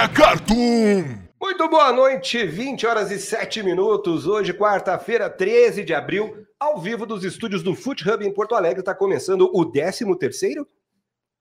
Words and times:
Café 0.00 0.14
Cartoon. 0.14 1.18
Muito 1.38 1.68
boa 1.68 1.92
noite, 1.92 2.46
20 2.46 2.86
horas 2.86 3.10
e 3.10 3.18
7 3.18 3.62
minutos. 3.62 4.26
Hoje, 4.26 4.54
quarta-feira, 4.54 5.28
13 5.28 5.84
de 5.84 5.92
abril, 5.92 6.46
ao 6.58 6.80
vivo 6.80 7.04
dos 7.04 7.22
estúdios 7.22 7.62
do 7.62 7.74
Foot 7.74 8.08
Hub 8.08 8.24
em 8.24 8.32
Porto 8.32 8.54
Alegre, 8.54 8.80
está 8.80 8.94
começando 8.94 9.50
o 9.52 9.66
13 9.66 10.06
terceiro? 10.16 10.66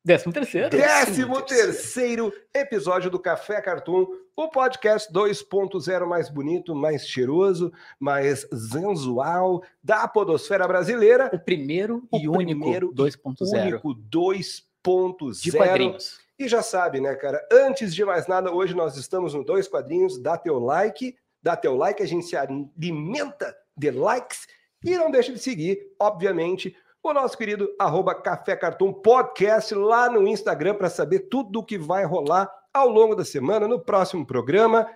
Décimo 0.04 0.34
terceiro. 0.34 0.70
Décimo 0.72 1.42
terceiro 1.42 2.34
episódio 2.54 3.10
do 3.10 3.18
Café 3.18 3.62
Cartoon, 3.62 4.06
o 4.36 4.50
podcast 4.50 5.10
2.0 5.14 6.06
mais 6.06 6.30
bonito, 6.30 6.76
mais 6.76 7.08
cheiroso, 7.08 7.72
mais 7.98 8.46
sensual 8.52 9.64
da 9.82 10.06
podosfera 10.06 10.68
brasileira. 10.68 11.30
O 11.32 11.40
primeiro 11.40 12.06
O 12.12 12.18
e 12.18 12.28
único 12.28 12.60
primeiro 12.60 12.94
2.0 12.94 13.72
Único 13.72 13.96
2.0. 13.96 15.42
de 15.42 15.52
quadrinhos. 15.54 16.29
E 16.40 16.48
já 16.48 16.62
sabe, 16.62 17.02
né, 17.02 17.14
cara? 17.16 17.46
Antes 17.52 17.94
de 17.94 18.06
mais 18.06 18.26
nada, 18.26 18.52
hoje 18.54 18.74
nós 18.74 18.96
estamos 18.96 19.34
no 19.34 19.44
Dois 19.44 19.68
Quadrinhos. 19.68 20.18
Dá 20.18 20.38
teu 20.38 20.58
like, 20.58 21.14
dá 21.44 21.56
teu 21.58 21.76
like, 21.76 22.02
a 22.02 22.08
gente 22.08 22.26
se 22.26 22.38
alimenta 22.38 23.54
de 23.76 23.92
likes. 23.92 24.48
E 24.86 24.98
não 24.98 25.12
deixa 25.12 25.34
de 25.34 25.40
seguir, 25.40 25.78
obviamente, 26.00 26.74
o 27.04 27.12
nosso 27.14 27.38
querido 27.38 27.70
arroba 27.78 28.16
Café 28.16 28.56
Cartoon 28.56 28.94
Podcast 28.94 29.76
lá 29.76 30.10
no 30.10 30.26
Instagram 30.26 30.76
para 30.76 30.90
saber 30.90 31.28
tudo 31.30 31.60
o 31.60 31.64
que 31.66 31.78
vai 31.78 32.06
rolar 32.06 32.50
ao 32.74 32.88
longo 32.88 33.16
da 33.16 33.26
semana, 33.26 33.68
no 33.68 33.80
próximo 33.80 34.26
programa. 34.26 34.88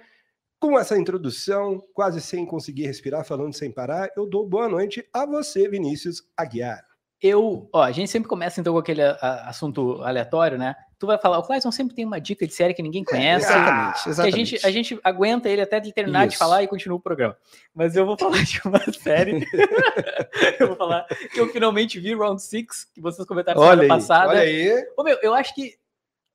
Com 0.62 0.80
essa 0.80 0.98
introdução, 0.98 1.82
quase 1.94 2.22
sem 2.22 2.46
conseguir 2.46 2.86
respirar, 2.86 3.26
falando 3.26 3.54
sem 3.54 3.70
parar, 3.70 4.10
eu 4.16 4.26
dou 4.26 4.48
boa 4.48 4.70
noite 4.70 5.06
a 5.12 5.26
você, 5.26 5.68
Vinícius 5.68 6.24
Aguiar. 6.38 6.82
Eu, 7.22 7.70
ó, 7.74 7.82
a 7.82 7.92
gente 7.92 8.10
sempre 8.10 8.30
começa 8.30 8.62
então 8.62 8.72
com 8.74 8.80
aquele 8.80 9.02
a- 9.02 9.46
assunto 9.50 10.02
aleatório, 10.04 10.58
né? 10.58 10.74
Tu 11.04 11.08
vai 11.08 11.18
falar, 11.18 11.38
o 11.40 11.44
Clayton 11.44 11.70
sempre 11.70 11.94
tem 11.94 12.06
uma 12.06 12.18
dica 12.18 12.48
de 12.48 12.54
série 12.54 12.74
que 12.74 12.82
ninguém 12.82 13.04
conhece. 13.04 13.46
exatamente, 13.46 14.04
Que 14.04 14.08
a 14.08 14.12
exatamente. 14.14 14.46
gente, 14.46 14.66
a 14.66 14.72
gente 14.72 15.00
aguenta 15.04 15.50
ele 15.50 15.60
até 15.62 15.76
ele 15.76 15.92
terminar 15.92 16.28
de 16.28 16.34
Isso. 16.36 16.40
falar 16.40 16.64
e 16.64 16.68
continua 16.70 16.96
o 16.96 17.02
programa. 17.02 17.36
Mas 17.76 17.94
eu 17.98 18.06
vou 18.06 18.18
falar 18.18 18.42
de 18.42 18.62
uma 18.64 18.80
série. 19.04 19.46
eu 20.62 20.68
vou 20.68 20.78
falar 20.78 21.06
que 21.34 21.38
eu 21.42 21.50
finalmente 21.50 22.00
vi 22.00 22.14
Round 22.16 22.42
Six, 22.42 22.86
que 22.94 23.02
vocês 23.02 23.28
comentaram 23.28 23.60
semana 23.62 23.86
passada. 23.86 24.30
olha 24.30 24.40
aí. 24.44 24.72
Ô, 24.96 25.04
meu, 25.04 25.18
eu 25.22 25.34
acho 25.34 25.54
que 25.54 25.74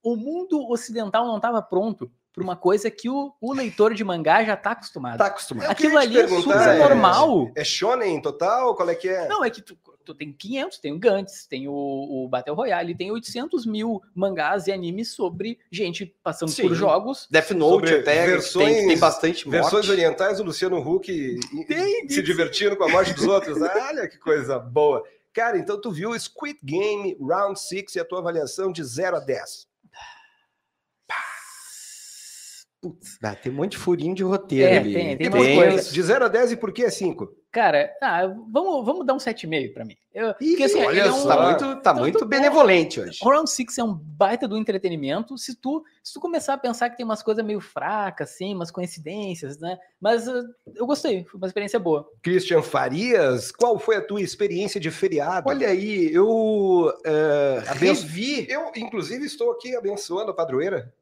o 0.03 0.15
mundo 0.17 0.71
ocidental 0.71 1.25
não 1.27 1.37
estava 1.37 1.63
pronto 1.63 2.11
para 2.31 2.45
uma 2.45 2.55
coisa 2.55 2.91
que 2.91 3.09
o, 3.09 3.33
o 3.41 3.55
leitor 3.55 3.95
de 3.95 4.05
mangá 4.05 4.45
já 4.45 4.53
está 4.53 4.73
acostumado. 4.73 5.17
Tá 5.17 5.27
acostumado. 5.29 5.71
Aquilo 5.71 5.97
ali 5.97 6.19
é 6.21 6.29
super 6.29 6.57
é- 6.59 6.79
normal. 6.79 7.51
É 7.57 7.65
shonen 7.65 8.21
total? 8.21 8.75
Qual 8.77 8.91
é 8.91 8.95
que 8.95 9.09
é? 9.09 9.27
Não, 9.29 9.43
é 9.43 9.49
que 9.49 9.63
tu 9.63 9.75
tem 10.14 10.33
500, 10.33 10.78
tem 10.78 10.92
o 10.92 10.98
Gantz, 10.98 11.47
tem 11.47 11.69
o, 11.69 11.73
o 11.75 12.28
Battle 12.28 12.55
Royale, 12.56 12.95
tem 12.95 13.11
800 13.11 13.67
mil 13.67 14.01
mangás 14.15 14.67
e 14.67 14.73
animes 14.73 15.12
sobre 15.12 15.59
gente 15.70 16.15
passando 16.23 16.50
Sim. 16.50 16.62
por 16.62 16.75
jogos. 16.75 17.27
Death 17.31 17.50
Note 17.53 17.92
até, 17.95 18.27
versões- 18.27 18.77
tem, 18.77 18.89
tem 18.89 18.98
bastante 18.98 19.47
morte. 19.48 19.61
Versões 19.62 19.89
orientais 19.89 20.39
do 20.39 20.45
Luciano 20.45 20.78
Huck 20.78 21.11
e- 21.11 21.39
e- 21.70 22.12
se 22.12 22.23
divertindo 22.23 22.77
com 22.77 22.84
a 22.84 22.89
morte 22.89 23.12
dos 23.15 23.25
outros. 23.25 23.59
Olha 23.89 24.09
que 24.09 24.19
coisa 24.19 24.59
boa. 24.59 25.03
Cara, 25.33 25.56
então 25.59 25.81
tu 25.81 25.91
viu 25.92 26.19
Squid 26.19 26.59
Game 26.65 27.17
Round 27.20 27.61
6 27.61 27.95
e 27.95 28.00
a 28.00 28.05
tua 28.05 28.19
avaliação 28.19 28.72
de 28.72 28.83
0 28.83 29.19
a 29.19 29.20
10. 29.20 29.69
Putz. 32.81 33.19
Ah, 33.23 33.34
tem 33.34 33.51
um 33.51 33.57
monte 33.57 33.73
de 33.73 33.77
furinho 33.79 34.15
de 34.15 34.23
roteiro 34.23 34.73
É, 34.73 34.79
ali. 34.79 34.95
tem- 34.95 35.17
tem 35.17 35.27
E 35.27 35.29
umas 35.31 35.47
por 35.48 35.55
coisas. 35.57 35.93
De 35.93 36.01
0 36.03 36.25
a 36.25 36.29
10 36.29 36.53
e 36.53 36.57
por 36.57 36.73
que 36.73 36.84
é 36.84 36.91
5? 36.91 37.29
Cara, 37.51 37.91
ah, 38.01 38.27
vamos, 38.53 38.84
vamos 38.87 39.05
dar 39.07 39.15
um 39.15 39.19
7,5 39.19 39.73
pra 39.75 39.84
mim. 39.84 39.97
Eu, 40.15 40.29
Ih, 40.41 40.51
porque, 40.51 40.62
assim, 40.65 40.84
olha 40.84 41.01
é 41.01 41.11
um- 41.11 41.17
só. 41.17 41.29
Tá 41.29 41.43
muito, 41.43 41.65
tá 41.65 41.91
Então, 41.91 41.95
muito 41.97 42.19
tu- 42.21 42.27
benevolente 42.27 43.01
hoje. 43.01 43.19
Round 43.23 43.51
Six 43.51 43.79
é 43.79 43.83
um 43.83 43.95
baita 43.95 44.47
do 44.47 44.56
entretenimento. 44.56 45.37
Se 45.37 45.56
tu, 45.56 45.83
se 46.05 46.12
tu 46.12 46.21
começar 46.21 46.55
a 46.55 46.59
pensar 46.59 46.89
que 46.91 46.97
tem 46.97 47.05
umas 47.05 47.21
coisas 47.22 47.44
meio 47.44 47.61
fracas, 47.61 48.31
assim, 48.31 48.55
umas 48.55 48.71
coincidências, 48.71 49.59
né? 49.59 49.77
Mas 50.00 50.28
uh, 50.28 50.45
eu 50.77 50.87
gostei, 50.87 51.25
foi 51.25 51.39
uma 51.39 51.47
experiência 51.49 51.81
boa. 51.81 52.09
Christian 52.22 52.62
Farias, 52.62 53.50
qual 53.50 53.77
foi 53.78 53.97
a 53.97 54.00
tua 54.03 54.21
experiência 54.21 54.78
de 54.78 54.91
feriado? 54.91 55.49
Olha 55.49 55.69
aí, 55.69 56.12
eu 56.12 56.93
eh, 57.05 57.62
Abenço- 57.66 58.03
revi. 58.03 58.47
eu 58.49 58.71
inclusive 58.77 59.25
estou 59.25 59.50
aqui 59.50 59.75
abençoando 59.75 60.31
a 60.31 60.34
padroeira. 60.34 60.93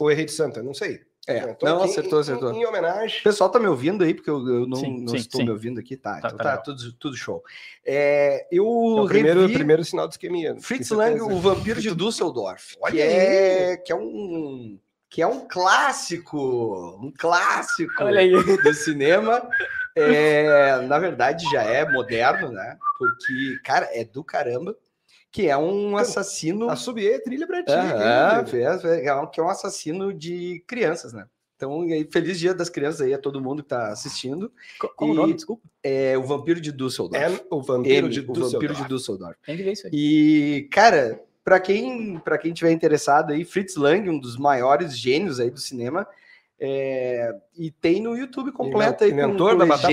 Ou 0.00 0.10
errei 0.10 0.24
de 0.26 0.32
santa, 0.32 0.62
não 0.62 0.74
sei. 0.74 1.00
É, 1.26 1.54
tô 1.54 1.64
não, 1.66 1.76
aqui 1.82 1.90
acertou, 1.90 2.18
em- 2.18 2.22
acertou. 2.22 2.52
Em, 2.52 2.60
em 2.60 2.66
homenagem. 2.66 3.20
O 3.20 3.22
pessoal 3.22 3.48
tá 3.50 3.58
me 3.58 3.66
ouvindo 3.66 4.04
aí, 4.04 4.12
porque 4.12 4.28
eu, 4.28 4.46
eu 4.46 4.66
não, 4.66 4.76
Sim, 4.76 5.00
não 5.00 5.08
sim, 5.08 5.16
estou 5.16 5.40
sim. 5.40 5.44
me 5.46 5.50
ouvindo 5.52 5.80
aqui. 5.80 5.96
Tá, 5.96 6.20
Tá, 6.20 6.28
então 6.28 6.36
tá 6.36 6.44
tá, 6.44 6.56
tudo, 6.58 6.92
tudo 6.94 7.16
show. 7.16 7.42
É, 7.84 8.46
eu 8.52 8.64
É 8.98 9.00
o 9.00 9.06
primeiro, 9.06 9.40
revi 9.40 9.54
primeiro 9.54 9.84
sinal 9.84 10.06
de 10.06 10.14
isquemia. 10.14 10.54
Fritz 10.60 10.90
Lang, 10.90 11.20
o 11.22 11.40
Vampiro 11.40 11.80
de 11.80 11.94
Düsseldorf. 11.94 12.76
Olha 12.80 12.92
que 12.94 13.00
é, 13.00 13.76
que 13.78 13.92
é 13.92 13.96
um 13.96 14.78
que 15.08 15.22
é 15.22 15.26
um 15.28 15.46
clássico, 15.46 16.98
um 17.00 17.12
clássico 17.16 18.02
Olha 18.02 18.18
aí. 18.20 18.32
do 18.32 18.74
cinema. 18.74 19.48
É, 19.96 20.80
na 20.80 20.98
verdade, 20.98 21.48
já 21.52 21.62
é 21.62 21.88
moderno, 21.88 22.50
né? 22.50 22.76
Porque, 22.98 23.58
cara, 23.64 23.88
é 23.92 24.04
do 24.04 24.24
caramba. 24.24 24.76
Que 25.34 25.48
é 25.48 25.56
um 25.58 25.96
assassino. 25.96 26.70
A 26.70 26.76
subir 26.76 27.10
é 27.12 27.18
trilha 27.18 27.44
pra 27.44 27.60
ti. 27.64 27.72
Hein? 27.72 28.46
fez, 28.46 28.84
é 28.84 29.12
um- 29.16 29.26
que 29.26 29.40
é 29.40 29.42
um 29.42 29.48
assassino 29.48 30.14
de 30.14 30.62
crianças, 30.64 31.12
né? 31.12 31.26
Então, 31.56 31.84
e 31.84 31.92
aí, 31.92 32.08
feliz 32.08 32.38
dia 32.38 32.54
das 32.54 32.68
crianças 32.68 33.00
aí 33.00 33.12
a 33.12 33.18
todo 33.18 33.40
mundo 33.40 33.60
que 33.64 33.68
tá 33.68 33.88
assistindo. 33.88 34.52
Qual, 34.96 35.10
o 35.10 35.12
E- 35.12 35.16
nome? 35.16 35.34
Desculpa. 35.34 35.62
É 35.82 36.16
o 36.16 36.22
Vampiro 36.22 36.60
de 36.60 36.70
Düsseldorf. 36.70 37.20
É 37.20 37.40
o 37.50 37.60
vampiro 37.60 38.06
M, 38.06 38.08
de 38.08 38.20
o 38.20 38.32
Vampiro 38.32 38.74
de. 38.76 38.84
Düsseldorf. 38.86 39.36
Tem 39.44 39.56
que 39.56 39.62
ver 39.64 39.72
isso 39.72 39.88
aí. 39.88 39.92
E, 39.92 40.68
cara, 40.70 41.20
para 41.44 41.58
quem 41.58 42.16
para 42.20 42.38
quem 42.38 42.52
tiver 42.52 42.70
interessado 42.70 43.32
aí, 43.32 43.44
Fritz 43.44 43.74
Lang, 43.74 44.08
um 44.08 44.18
dos 44.20 44.36
maiores 44.36 44.96
gênios 44.96 45.40
aí 45.40 45.50
do 45.50 45.58
cinema, 45.58 46.06
é, 46.60 47.34
e 47.56 47.72
tem 47.72 48.00
no 48.00 48.16
YouTube 48.16 48.52
completo 48.52 49.02
aí 49.02 49.10
com, 49.10 49.16
Inventor 49.18 49.52
com 49.52 49.58
da 49.58 49.66
batata 49.66 49.92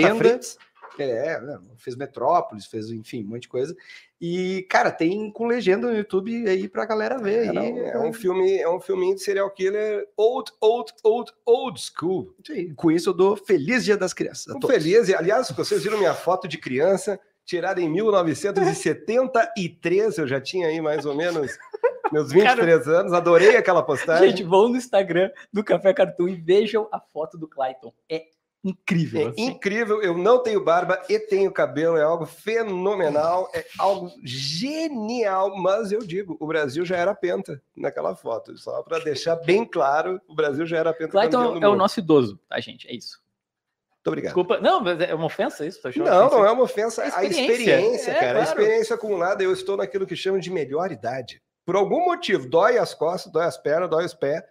Fritz. 1.03 1.27
É, 1.27 1.41
né, 1.41 1.59
fez 1.77 1.95
Metrópolis, 1.95 2.65
fez, 2.65 2.89
enfim, 2.89 3.23
um 3.23 3.27
monte 3.29 3.43
de 3.43 3.49
coisa. 3.49 3.73
E, 4.19 4.65
cara, 4.69 4.91
tem 4.91 5.31
com 5.31 5.47
legenda 5.47 5.87
no 5.87 5.97
YouTube 5.97 6.47
aí 6.47 6.67
pra 6.67 6.85
galera 6.85 7.17
ver. 7.17 7.47
É, 7.47 7.57
aí. 7.57 7.79
é 7.79 7.97
um 7.97 8.13
filme, 8.13 8.57
é 8.57 8.69
um 8.69 8.79
filminho 8.79 9.15
de 9.15 9.21
serial 9.21 9.49
killer 9.49 10.07
old, 10.15 10.51
old, 10.61 10.93
old, 11.03 11.31
old 11.45 11.81
school. 11.81 12.35
Aí. 12.49 12.71
Com 12.75 12.91
isso 12.91 13.09
eu 13.09 13.13
dou 13.13 13.35
feliz 13.35 13.83
dia 13.83 13.97
das 13.97 14.13
crianças. 14.13 14.53
todos. 14.59 14.69
feliz. 14.69 15.11
Aliás, 15.11 15.49
vocês 15.49 15.83
viram 15.83 15.97
minha 15.97 16.13
foto 16.13 16.47
de 16.47 16.59
criança, 16.59 17.19
tirada 17.43 17.81
em 17.81 17.89
1973, 17.89 20.19
eu 20.19 20.27
já 20.27 20.39
tinha 20.39 20.67
aí 20.67 20.79
mais 20.79 21.03
ou 21.05 21.15
menos 21.15 21.57
meus 22.11 22.31
23 22.31 22.87
anos, 22.87 23.13
adorei 23.13 23.57
aquela 23.57 23.81
postagem. 23.81 24.29
Gente, 24.29 24.43
vão 24.43 24.69
no 24.69 24.77
Instagram 24.77 25.31
do 25.51 25.63
Café 25.63 25.91
Cartoon 25.93 26.27
e 26.27 26.35
vejam 26.35 26.87
a 26.91 26.99
foto 26.99 27.35
do 27.37 27.47
Clayton. 27.47 27.91
É 28.07 28.25
incrível. 28.63 29.21
É 29.21 29.29
assim. 29.29 29.45
incrível, 29.47 30.01
eu 30.01 30.17
não 30.17 30.41
tenho 30.41 30.63
barba 30.63 31.01
e 31.09 31.17
tenho 31.19 31.51
cabelo, 31.51 31.97
é 31.97 32.03
algo 32.03 32.25
fenomenal, 32.25 33.49
é 33.53 33.65
algo 33.77 34.11
genial, 34.23 35.55
mas 35.57 35.91
eu 35.91 35.99
digo, 35.99 36.37
o 36.39 36.47
Brasil 36.47 36.85
já 36.85 36.97
era 36.97 37.15
penta 37.15 37.61
naquela 37.75 38.15
foto, 38.15 38.57
só 38.57 38.83
para 38.83 38.99
deixar 38.99 39.35
bem 39.37 39.65
claro, 39.65 40.21
o 40.27 40.35
Brasil 40.35 40.65
já 40.65 40.77
era 40.77 40.93
penta 40.93 41.11
Clayton 41.11 41.57
é 41.61 41.67
o 41.67 41.75
nosso 41.75 41.99
idoso, 41.99 42.39
tá, 42.47 42.59
gente? 42.59 42.87
É 42.87 42.93
isso. 42.95 43.19
Muito 44.01 44.07
obrigado. 44.07 44.29
Desculpa. 44.29 44.59
Não, 44.59 44.81
mas 44.81 44.99
é 44.99 45.13
uma 45.13 45.25
ofensa 45.25 45.63
isso? 45.65 45.79
Tá 45.81 45.89
achando 45.89 46.05
Não, 46.05 46.17
ofensivo? 46.25 46.39
não 46.41 46.47
é 46.47 46.51
uma 46.51 46.63
ofensa, 46.63 47.01
É 47.03 47.05
a 47.05 47.07
experiência. 47.23 47.51
experiência, 47.51 48.11
É, 48.11 48.13
cara, 48.15 48.29
a 48.29 48.33
claro. 48.45 48.49
experiência 48.61 48.95
acumulada, 48.95 49.43
eu 49.43 49.53
estou 49.53 49.77
naquilo 49.77 50.07
que 50.07 50.15
chamam 50.15 50.39
de 50.39 50.49
melhor 50.49 50.91
idade. 50.91 51.39
Por 51.63 51.75
algum 51.75 52.05
motivo, 52.05 52.49
dói 52.49 52.79
as 52.79 52.95
costas, 52.95 53.31
dói 53.31 53.45
as 53.45 53.57
pernas, 53.59 53.89
dói 53.91 54.05
os 54.05 54.15
pés, 54.15 54.41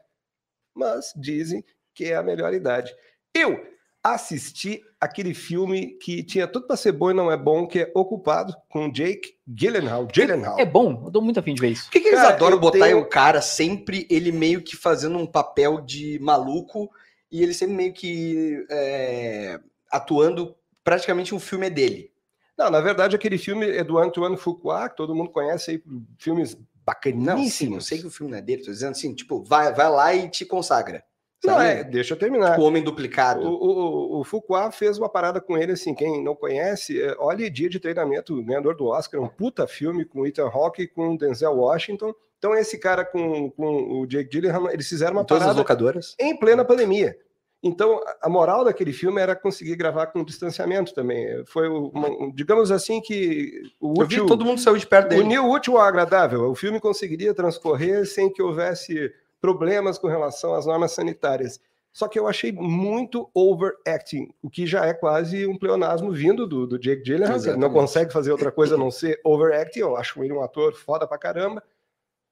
mas 0.72 1.12
dizem 1.16 1.64
que 1.92 2.04
é 2.04 2.14
a 2.16 2.22
melhor 2.22 2.54
idade. 2.54 2.94
Eu 3.34 3.60
assisti 4.02 4.82
aquele 5.00 5.34
filme 5.34 5.92
que 5.98 6.22
tinha 6.22 6.46
tudo 6.46 6.66
para 6.66 6.76
ser 6.76 6.92
bom 6.92 7.10
e 7.10 7.14
não 7.14 7.30
é 7.30 7.36
bom, 7.36 7.66
que 7.66 7.80
é 7.80 7.92
Ocupado, 7.94 8.54
com 8.68 8.90
Jake 8.90 9.34
Gyllenhaal. 9.46 10.06
Gyllenhaal. 10.06 10.58
É 10.58 10.64
bom, 10.64 11.02
eu 11.06 11.10
tô 11.10 11.20
muito 11.20 11.38
afim 11.40 11.54
de 11.54 11.60
ver 11.60 11.70
isso. 11.70 11.84
Por 11.84 11.92
que, 11.92 12.00
que 12.00 12.08
eles 12.08 12.20
Cara, 12.20 12.34
adoram 12.34 12.58
botar 12.58 12.78
tenho- 12.86 12.98
o 13.00 13.04
cara 13.08 13.40
sempre 13.42 14.06
ele 14.10 14.32
meio 14.32 14.62
que 14.62 14.76
fazendo 14.76 15.18
um 15.18 15.26
papel 15.26 15.80
de 15.80 16.18
maluco 16.20 16.90
e 17.30 17.42
ele 17.42 17.54
sempre 17.54 17.74
meio 17.74 17.92
que 17.92 18.64
é, 18.70 19.60
atuando 19.90 20.54
praticamente 20.82 21.34
um 21.34 21.40
filme 21.40 21.66
é 21.66 21.70
dele. 21.70 22.10
Não, 22.58 22.70
na 22.70 22.80
verdade, 22.80 23.16
aquele 23.16 23.38
filme 23.38 23.66
é 23.68 23.82
do 23.82 23.96
Antoine 23.98 24.36
Fuqua, 24.36 24.88
que 24.90 24.96
todo 24.96 25.14
mundo 25.14 25.30
conhece 25.30 25.70
aí, 25.70 25.82
filmes 26.18 26.54
Não, 26.54 26.60
sim, 26.60 26.64
bacaníssimos. 26.84 27.74
eu 27.76 27.80
sei 27.80 27.98
que 28.00 28.06
o 28.06 28.10
filme 28.10 28.32
não 28.32 28.38
é 28.38 28.42
dele, 28.42 28.62
tô 28.64 28.70
dizendo 28.70 28.90
assim, 28.92 29.14
tipo, 29.14 29.42
vai, 29.44 29.72
vai 29.72 29.88
lá 29.90 30.14
e 30.14 30.28
te 30.28 30.44
consagra. 30.44 31.02
Não, 31.44 31.60
é, 31.60 31.82
deixa 31.82 32.14
eu 32.14 32.18
terminar. 32.18 32.52
Tipo, 32.52 32.62
homem 32.64 32.82
O, 32.82 32.84
duplicado. 32.84 33.48
o, 33.48 34.20
o 34.20 34.24
Fuqua 34.24 34.70
fez 34.70 34.98
uma 34.98 35.08
parada 35.08 35.40
com 35.40 35.56
ele, 35.56 35.72
assim, 35.72 35.94
quem 35.94 36.22
não 36.22 36.34
conhece, 36.34 37.00
é, 37.02 37.14
olha 37.18 37.50
Dia 37.50 37.68
de 37.68 37.80
Treinamento, 37.80 38.42
ganhador 38.42 38.76
do 38.76 38.86
Oscar, 38.86 39.20
um 39.20 39.28
puta 39.28 39.66
filme 39.66 40.04
com 40.04 40.26
Ethan 40.26 40.48
Hawke 40.48 40.82
e 40.82 40.86
com 40.88 41.16
Denzel 41.16 41.54
Washington. 41.56 42.12
Então, 42.38 42.54
esse 42.54 42.78
cara 42.78 43.04
com, 43.04 43.50
com 43.50 44.00
o 44.00 44.06
Jake 44.06 44.30
Gyllenhaal, 44.30 44.70
eles 44.70 44.88
fizeram 44.88 45.12
uma 45.12 45.22
Em 45.22 45.26
todas 45.26 45.42
as 45.42 45.46
parada 45.48 45.58
locadoras. 45.60 46.14
em 46.18 46.36
plena 46.36 46.64
pandemia. 46.64 47.16
Então, 47.62 48.00
a- 48.22 48.28
moral 48.30 48.64
daquele 48.64 48.90
filme 48.92 49.20
era 49.20 49.36
conseguir 49.36 49.76
gravar 49.76 50.06
com 50.06 50.24
distanciamento 50.24 50.94
também. 50.94 51.44
Foi, 51.44 51.68
uma, 51.68 52.08
um- 52.08 52.32
digamos 52.34 52.70
assim, 52.70 52.98
que 53.02 53.60
o 53.78 53.90
Eu 54.00 54.06
vi 54.06 54.14
útil, 54.14 54.26
todo 54.26 54.44
mundo 54.46 54.58
saiu 54.60 54.78
de 54.78 54.86
perto 54.86 55.08
dele. 55.10 55.22
unir 55.22 55.38
o 55.40 55.50
útil 55.50 55.76
ao 55.76 55.84
agradável. 55.84 56.50
O 56.50 56.54
filme 56.54 56.80
conseguiria 56.80 57.34
transcorrer 57.34 58.06
sem 58.06 58.32
que 58.32 58.40
houvesse 58.42 59.12
problemas 59.40 59.98
com 59.98 60.06
relação 60.08 60.54
às 60.54 60.66
normas 60.66 60.92
sanitárias. 60.92 61.60
Só 61.92 62.06
que 62.06 62.18
eu 62.18 62.28
achei 62.28 62.52
muito 62.52 63.28
overacting, 63.34 64.32
o 64.40 64.48
que 64.48 64.64
já 64.64 64.86
é 64.86 64.94
quase 64.94 65.44
um 65.46 65.58
pleonasmo 65.58 66.12
vindo 66.12 66.46
do, 66.46 66.64
do 66.64 66.78
Jake 66.78 67.02
Gyllenhaal, 67.02 67.36
ele 67.38 67.56
não 67.56 67.72
consegue 67.72 68.12
fazer 68.12 68.30
outra 68.30 68.52
coisa 68.52 68.76
a 68.76 68.78
não 68.78 68.92
ser 68.92 69.20
overacting. 69.24 69.80
Eu 69.80 69.96
acho 69.96 70.22
ele 70.22 70.32
um 70.32 70.40
ator 70.40 70.72
foda 70.74 71.06
pra 71.06 71.18
caramba. 71.18 71.62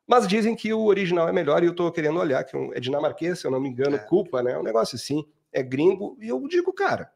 Mas 0.06 0.28
dizem 0.28 0.54
que 0.54 0.72
o 0.72 0.84
original 0.84 1.28
é 1.28 1.32
melhor 1.32 1.62
e 1.62 1.66
eu 1.66 1.74
tô 1.74 1.90
querendo 1.90 2.18
olhar, 2.20 2.42
que 2.44 2.56
é 2.56 2.80
dinamarquês, 2.80 3.40
se 3.40 3.46
eu 3.46 3.50
não 3.50 3.60
me 3.60 3.68
engano, 3.68 3.96
É. 3.96 3.98
culpa, 3.98 4.42
né? 4.42 4.52
É 4.52 4.58
um 4.58 4.62
negócio 4.62 4.94
assim, 4.96 5.26
é 5.52 5.62
gringo. 5.62 6.16
E 6.20 6.28
eu 6.28 6.40
digo, 6.48 6.72
cara, 6.72 7.12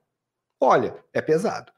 olha, 0.61 0.97
é 1.13 1.23
pesado. 1.23 1.73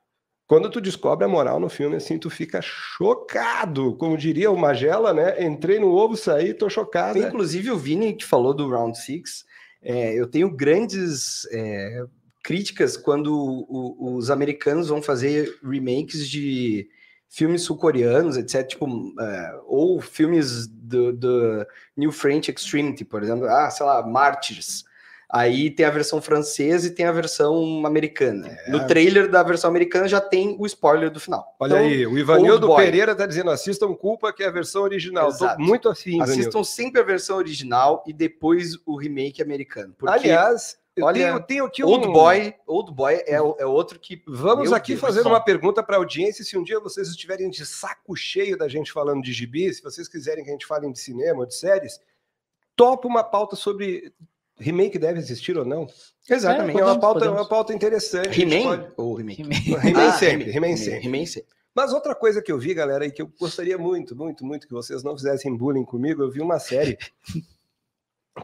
Quando 0.46 0.68
tu 0.70 0.80
descobre 0.80 1.24
a 1.24 1.28
moral 1.28 1.58
no 1.58 1.68
filme, 1.70 1.96
assim, 1.96 2.18
tu 2.18 2.28
fica 2.28 2.60
chocado. 2.62 3.94
Como 3.96 4.16
diria 4.16 4.50
o 4.50 4.56
Magela, 4.56 5.12
né? 5.14 5.42
Entrei 5.44 5.78
no 5.78 5.90
ovo, 5.92 6.16
saí, 6.16 6.52
tô 6.54 6.68
chocado. 6.68 7.18
Inclusive, 7.28 7.70
o 7.70 7.78
Vini 7.78 8.14
que 8.14 8.24
falou 8.24 8.52
do 8.54 8.68
Round 8.68 8.96
Six, 8.98 9.44
é, 9.82 10.12
eu 10.18 10.26
tenho 10.26 10.50
grandes 10.50 11.46
é, 11.50 12.04
críticas 12.42 12.96
quando 12.96 13.34
o- 13.34 14.16
os 14.16 14.30
americanos 14.30 14.88
vão 14.88 15.00
fazer 15.00 15.58
remakes 15.62 16.28
de 16.28 16.88
filmes 17.28 17.62
sul-coreanos, 17.62 18.36
etc. 18.36 18.66
Tipo, 18.66 18.86
é, 19.20 19.60
ou 19.66 20.00
filmes 20.00 20.66
do, 20.66 21.12
do 21.12 21.66
New 21.96 22.12
French 22.12 22.50
Extremity, 22.50 23.04
por 23.04 23.22
exemplo. 23.22 23.46
Ah, 23.46 23.70
sei 23.70 23.84
lá, 23.86 24.06
Martyrs. 24.06 24.84
Aí 25.30 25.70
tem 25.70 25.84
a 25.86 25.90
versão 25.90 26.20
francesa 26.20 26.86
e 26.86 26.90
tem 26.90 27.06
a 27.06 27.12
versão 27.12 27.84
americana. 27.84 28.48
É. 28.66 28.70
No 28.70 28.86
trailer 28.86 29.30
da 29.30 29.42
versão 29.42 29.68
americana 29.68 30.06
já 30.06 30.20
tem 30.20 30.56
o 30.58 30.66
spoiler 30.66 31.10
do 31.10 31.18
final. 31.18 31.54
Olha 31.58 31.72
Então, 31.72 31.84
aí, 31.84 32.06
o 32.06 32.18
Ivanildo. 32.18 32.74
Pereira 32.76 33.14
tá 33.14 33.26
dizendo: 33.26 33.50
assistam 33.50 33.94
Culpa, 33.94 34.32
que 34.32 34.42
é 34.42 34.46
a 34.46 34.50
versão 34.50 34.82
original. 34.82 35.28
Exato. 35.28 35.56
Tô 35.56 35.62
muito 35.62 35.88
assim, 35.88 36.16
Ivanildo. 36.16 36.40
Assistam 36.40 36.64
sempre 36.64 37.00
a 37.00 37.04
versão 37.04 37.36
original 37.36 38.04
e 38.06 38.12
depois 38.12 38.76
o 38.86 38.96
remake 38.96 39.42
americano. 39.42 39.94
Porque 39.98 40.14
Aliás, 40.14 40.76
eu 40.96 41.04
olha, 41.04 41.26
tenho, 41.26 41.40
tenho 41.42 41.64
aqui 41.64 41.84
um. 41.84 41.88
Old 41.88 42.06
Boy, 42.06 42.54
Old 42.66 42.92
Boy 42.92 43.14
é, 43.14 43.34
é 43.34 43.66
outro 43.66 43.98
que. 43.98 44.22
Vamos 44.26 44.68
Meu 44.68 44.76
aqui 44.76 44.92
Deus 44.92 45.00
fazer 45.00 45.22
do 45.24 45.28
uma 45.28 45.40
pergunta 45.40 45.82
para 45.82 45.96
a 45.96 45.98
audiência. 45.98 46.44
Se 46.44 46.56
um 46.56 46.62
dia 46.62 46.78
vocês 46.78 47.08
estiverem 47.08 47.50
de 47.50 47.66
saco 47.66 48.14
cheio 48.14 48.56
da 48.56 48.68
gente 48.68 48.92
falando 48.92 49.22
de 49.22 49.32
gibi, 49.32 49.72
se 49.74 49.82
vocês 49.82 50.06
quiserem 50.06 50.44
que 50.44 50.50
a 50.50 50.52
gente 50.52 50.66
fale 50.66 50.90
de 50.92 51.00
cinema 51.00 51.40
ou 51.40 51.46
de 51.46 51.56
séries, 51.56 51.98
topa 52.76 53.08
uma 53.08 53.24
pauta 53.24 53.56
sobre 53.56 54.12
remake 54.58 54.98
deve 54.98 55.18
existir 55.18 55.56
ou 55.58 55.64
não. 55.64 55.86
Exatamente. 56.28 56.78
É 56.78 56.84
uma 56.84 56.98
Podemos, 56.98 57.00
pauta, 57.00 57.18
podemos. 57.20 57.40
uma 57.40 57.48
pauta 57.48 57.72
interessante. 57.74 58.28
A 58.28 58.32
gente 58.32 58.54
He-Man 58.54 58.64
pode- 58.78 58.92
ou 58.96 59.14
remake? 59.14 59.42
He-Man 59.42 59.58
Ah, 60.08 60.12
sempre, 60.12 60.50
He-Man, 60.50 60.66
He-Man 60.66 60.76
sempre. 60.76 61.06
He-Man 61.08 61.26
sempre. 61.26 61.48
Mas 61.74 61.92
outra 61.92 62.14
coisa 62.14 62.40
que 62.40 62.52
eu 62.52 62.58
vi, 62.58 62.72
galera, 62.72 63.04
e 63.04 63.10
que 63.10 63.20
eu 63.20 63.28
gostaria 63.38 63.76
muito, 63.76 64.14
muito, 64.16 64.44
muito 64.46 64.66
que 64.68 64.72
vocês 64.72 65.02
não 65.02 65.16
fizessem 65.16 65.56
bullying 65.56 65.84
comigo, 65.84 66.22
eu 66.22 66.30
vi 66.30 66.40
uma 66.40 66.58
série. 66.60 66.96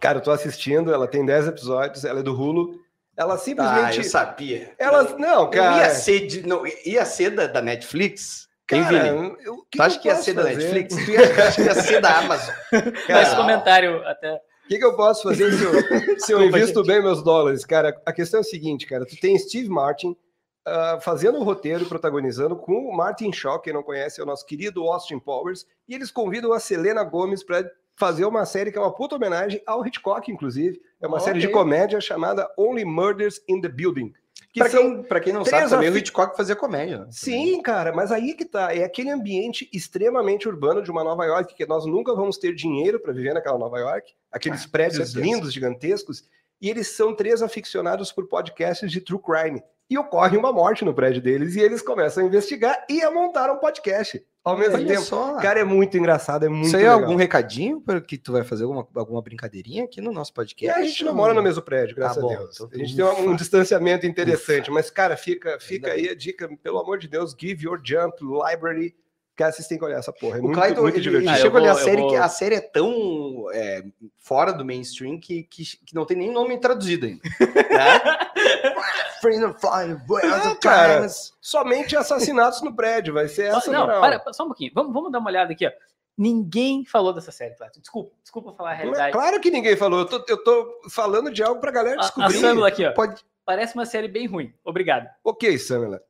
Cara, 0.00 0.18
eu 0.18 0.22
tô 0.22 0.30
assistindo, 0.30 0.92
ela 0.92 1.06
tem 1.08 1.24
10 1.24 1.48
episódios, 1.48 2.04
ela 2.04 2.20
é 2.20 2.22
do 2.22 2.32
Hulu. 2.34 2.78
Ela 3.16 3.34
Ah, 3.34 3.38
simplesmente. 3.38 3.98
eu 3.98 4.04
sabia. 4.04 4.72
ela. 4.78 5.02
Não, 5.18 5.42
Eu 5.44 5.50
cara. 5.50 5.78
ia 5.78 5.90
ser, 5.90 6.26
de, 6.26 6.46
não, 6.46 6.62
ia 6.84 7.04
ser 7.04 7.30
da, 7.30 7.46
da 7.46 7.60
Netflix? 7.60 8.48
Hein, 8.72 8.82
cara, 8.84 9.02
Vini? 9.12 9.36
eu- 9.44 9.54
o 9.54 9.64
que 9.64 9.78
Tu 9.78 9.82
acha 9.82 9.98
que 9.98 10.08
ia 10.08 10.14
ser 10.16 10.32
da? 10.32 10.44
Netflix? 10.44 10.94
Tu 10.94 11.40
acha 11.42 11.54
que 11.56 11.62
ia 11.62 11.74
ser 11.74 12.00
da 12.00 12.18
Amazon? 12.20 12.54
Mais 12.72 13.06
Cara, 13.06 13.36
comentário 13.36 14.06
até. 14.06 14.40
O 14.70 14.72
que, 14.72 14.78
que 14.78 14.84
eu 14.84 14.94
posso 14.94 15.24
fazer 15.24 15.50
se 15.52 15.64
eu, 15.64 15.72
se 16.20 16.32
eu 16.32 16.44
invisto 16.44 16.84
bem 16.84 17.02
meus 17.02 17.24
dólares? 17.24 17.64
Cara, 17.64 18.00
a 18.06 18.12
questão 18.12 18.38
é 18.38 18.40
a 18.42 18.44
seguinte, 18.44 18.86
cara. 18.86 19.04
Tu 19.04 19.16
tem 19.16 19.36
Steve 19.36 19.68
Martin 19.68 20.16
ah, 20.64 21.00
fazendo 21.02 21.38
o 21.38 21.42
roteiro 21.42 21.82
e 21.82 21.88
protagonizando 21.88 22.54
com 22.54 22.88
o 22.88 22.96
Martin 22.96 23.32
Shaw, 23.32 23.58
quem 23.58 23.72
não 23.72 23.82
conhece, 23.82 24.20
é 24.20 24.22
o 24.22 24.26
nosso 24.26 24.46
querido 24.46 24.84
Austin 24.84 25.18
Powers, 25.18 25.66
e 25.88 25.94
eles 25.96 26.12
convidam 26.12 26.52
a 26.52 26.60
Selena 26.60 27.02
Gomes 27.02 27.42
para 27.42 27.68
fazer 27.96 28.24
uma 28.24 28.44
série 28.46 28.70
que 28.70 28.78
é 28.78 28.80
uma 28.80 28.94
puta 28.94 29.16
homenagem 29.16 29.60
ao 29.66 29.84
Hitchcock, 29.84 30.30
inclusive. 30.30 30.80
É 31.02 31.06
uma 31.08 31.16
Ok. 31.16 31.26
série 31.26 31.40
de 31.40 31.48
comédia 31.48 32.00
chamada 32.00 32.48
Only 32.56 32.84
Murders 32.84 33.40
in 33.48 33.60
the 33.60 33.68
Building. 33.68 34.12
Que 34.52 34.58
Pra 34.60 34.68
são 34.68 34.82
quem, 34.96 35.02
pra 35.04 35.20
quem 35.20 35.32
não 35.32 35.44
sabe, 35.44 35.70
também 35.70 35.88
o 35.88 35.92
afi- 35.92 36.00
Hitchcock 36.00 36.36
fazia 36.36 36.56
comédia. 36.56 36.98
né? 37.00 37.06
Sim, 37.10 37.62
cara, 37.62 37.92
mas 37.92 38.10
aí 38.10 38.34
que 38.34 38.44
tá. 38.44 38.74
É 38.74 38.82
aquele 38.82 39.08
ambiente 39.10 39.68
extremamente 39.72 40.48
urbano 40.48 40.82
de 40.82 40.90
uma 40.90 41.04
Nova 41.04 41.24
York, 41.24 41.54
que 41.54 41.66
nós 41.66 41.86
nunca 41.86 42.12
vamos 42.14 42.36
ter 42.36 42.52
dinheiro 42.54 42.98
para 42.98 43.12
viver 43.12 43.32
naquela 43.32 43.58
Nova 43.58 43.78
York, 43.78 44.12
aqueles 44.30 44.64
Ah, 44.64 44.68
prédios 44.72 45.12
lindos, 45.14 45.52
gigantescos, 45.52 46.24
e 46.60 46.68
eles 46.68 46.88
são 46.88 47.14
três 47.14 47.42
aficionados 47.42 48.10
por 48.10 48.26
podcasts 48.26 48.90
de 48.90 49.00
true 49.00 49.20
crime. 49.22 49.62
E 49.90 49.98
ocorre 49.98 50.36
uma 50.38 50.52
morte 50.52 50.84
no 50.84 50.94
prédio 50.94 51.20
deles, 51.20 51.56
e 51.56 51.60
eles 51.60 51.82
começam 51.82 52.22
a 52.22 52.26
investigar 52.26 52.84
e 52.88 53.02
a 53.02 53.10
montar 53.10 53.50
um 53.52 53.58
podcast 53.58 54.24
ao 54.44 54.56
mesmo 54.56 54.76
Olha 54.76 54.86
tempo. 54.86 55.00
só. 55.02 55.36
Cara, 55.38 55.58
é 55.60 55.64
muito 55.64 55.98
engraçado, 55.98 56.46
é 56.46 56.48
muito 56.48 56.66
Isso 56.68 56.76
aí 56.76 56.84
é 56.84 56.88
legal. 56.90 57.00
algum 57.02 57.16
recadinho 57.16 57.80
para 57.80 58.00
que 58.00 58.16
tu 58.16 58.30
vai 58.32 58.44
fazer 58.44 58.62
alguma, 58.62 58.86
alguma 58.94 59.20
brincadeirinha 59.20 59.84
aqui 59.84 60.00
no 60.00 60.12
nosso 60.12 60.32
podcast? 60.32 60.78
a 60.80 60.84
gente 60.84 61.04
não 61.04 61.12
mora 61.14 61.34
no 61.34 61.42
mesmo 61.42 61.60
prédio, 61.60 61.96
graças 61.96 62.16
Tá 62.16 62.22
bom, 62.22 62.32
a 62.32 62.36
Deus. 62.38 62.54
então 62.54 62.68
a 62.72 62.76
gente 62.78 63.02
ufa. 63.02 63.14
tem 63.16 63.24
um, 63.26 63.30
um 63.32 63.36
distanciamento 63.36 64.06
interessante, 64.06 64.62
Ufa. 64.62 64.72
mas, 64.72 64.90
cara, 64.90 65.16
fica, 65.16 65.58
fica 65.60 65.90
Ainda 65.90 66.00
aí 66.00 66.08
a 66.08 66.14
dica, 66.14 66.48
pelo 66.62 66.78
amor 66.78 66.96
de 66.98 67.08
Deus, 67.08 67.34
Give 67.38 67.64
Your 67.66 67.80
Jump 67.84 68.16
Library. 68.22 68.94
Cara, 69.40 69.52
vocês 69.52 69.66
têm 69.66 69.78
que 69.78 69.84
olhar 69.86 69.98
essa 69.98 70.12
porra. 70.12 70.36
É 70.36 70.38
O 70.38 70.42
muito, 70.42 70.54
Clayton, 70.54 70.82
muito 70.82 70.96
ele, 70.96 71.02
divertido. 71.02 71.30
Ah, 71.32 71.36
chega 71.36 71.58
a 71.58 71.62
a 71.62 71.66
eu 71.68 71.74
série 71.76 72.02
vou- 72.02 72.10
que 72.10 72.16
a 72.16 72.28
série 72.28 72.54
é 72.56 72.60
tão 72.60 73.46
é, 73.54 73.82
fora 74.18 74.52
do 74.52 74.66
mainstream 74.66 75.18
que, 75.18 75.44
que, 75.44 75.64
que 75.64 75.94
não 75.94 76.04
tem 76.04 76.14
nem 76.14 76.30
nome 76.30 76.60
traduzido 76.60 77.06
ainda. 77.06 77.22
Né? 77.24 78.20
Friend 79.22 79.42
of 79.46 79.58
Flying, 79.58 79.96
the 79.96 80.54
cara. 80.60 81.06
Somente 81.40 81.96
assassinatos 81.96 82.60
no 82.60 82.76
prédio, 82.76 83.14
vai 83.14 83.28
ser 83.28 83.44
essa 83.46 83.72
não, 83.72 83.80
moral. 83.80 84.00
para, 84.02 84.32
só 84.34 84.44
um 84.44 84.48
pouquinho. 84.48 84.72
Vamos, 84.74 84.92
vamos 84.92 85.10
dar 85.10 85.20
uma 85.20 85.30
olhada 85.30 85.52
aqui, 85.54 85.66
ó. 85.66 85.70
Ninguém 86.18 86.84
falou 86.84 87.14
dessa 87.14 87.32
série, 87.32 87.54
Clayton. 87.54 87.80
Desculpa, 87.80 88.14
desculpa 88.22 88.52
falar 88.52 88.72
a 88.72 88.74
Mas 88.74 88.82
realidade. 88.82 89.12
Claro 89.12 89.40
que 89.40 89.50
ninguém 89.50 89.74
falou. 89.74 90.00
Eu 90.00 90.06
tô, 90.06 90.22
eu 90.28 90.44
tô 90.44 90.80
falando 90.90 91.32
de 91.32 91.42
algo 91.42 91.62
pra 91.62 91.70
galera 91.70 91.96
A, 91.96 92.00
a 92.00 92.02
descobrir. 92.02 92.38
Samela 92.40 92.68
aqui, 92.68 92.84
ó. 92.84 92.92
Pode... 92.92 93.24
Parece 93.46 93.74
uma 93.74 93.86
série 93.86 94.06
bem 94.06 94.26
ruim. 94.26 94.52
Obrigado. 94.62 95.08
Ok, 95.24 95.56
Samela. 95.58 96.02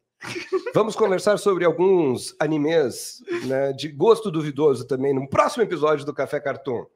Vamos 0.75 0.95
conversar 0.95 1.39
sobre 1.39 1.65
alguns 1.65 2.35
animes 2.39 3.23
né, 3.47 3.73
de 3.73 3.89
gosto 3.89 4.31
duvidoso 4.31 4.87
também 4.87 5.15
no 5.15 5.29
próximo 5.29 5.63
episódio 5.63 6.05
do 6.05 6.15
Café 6.15 6.41
Cartoon. 6.41 6.87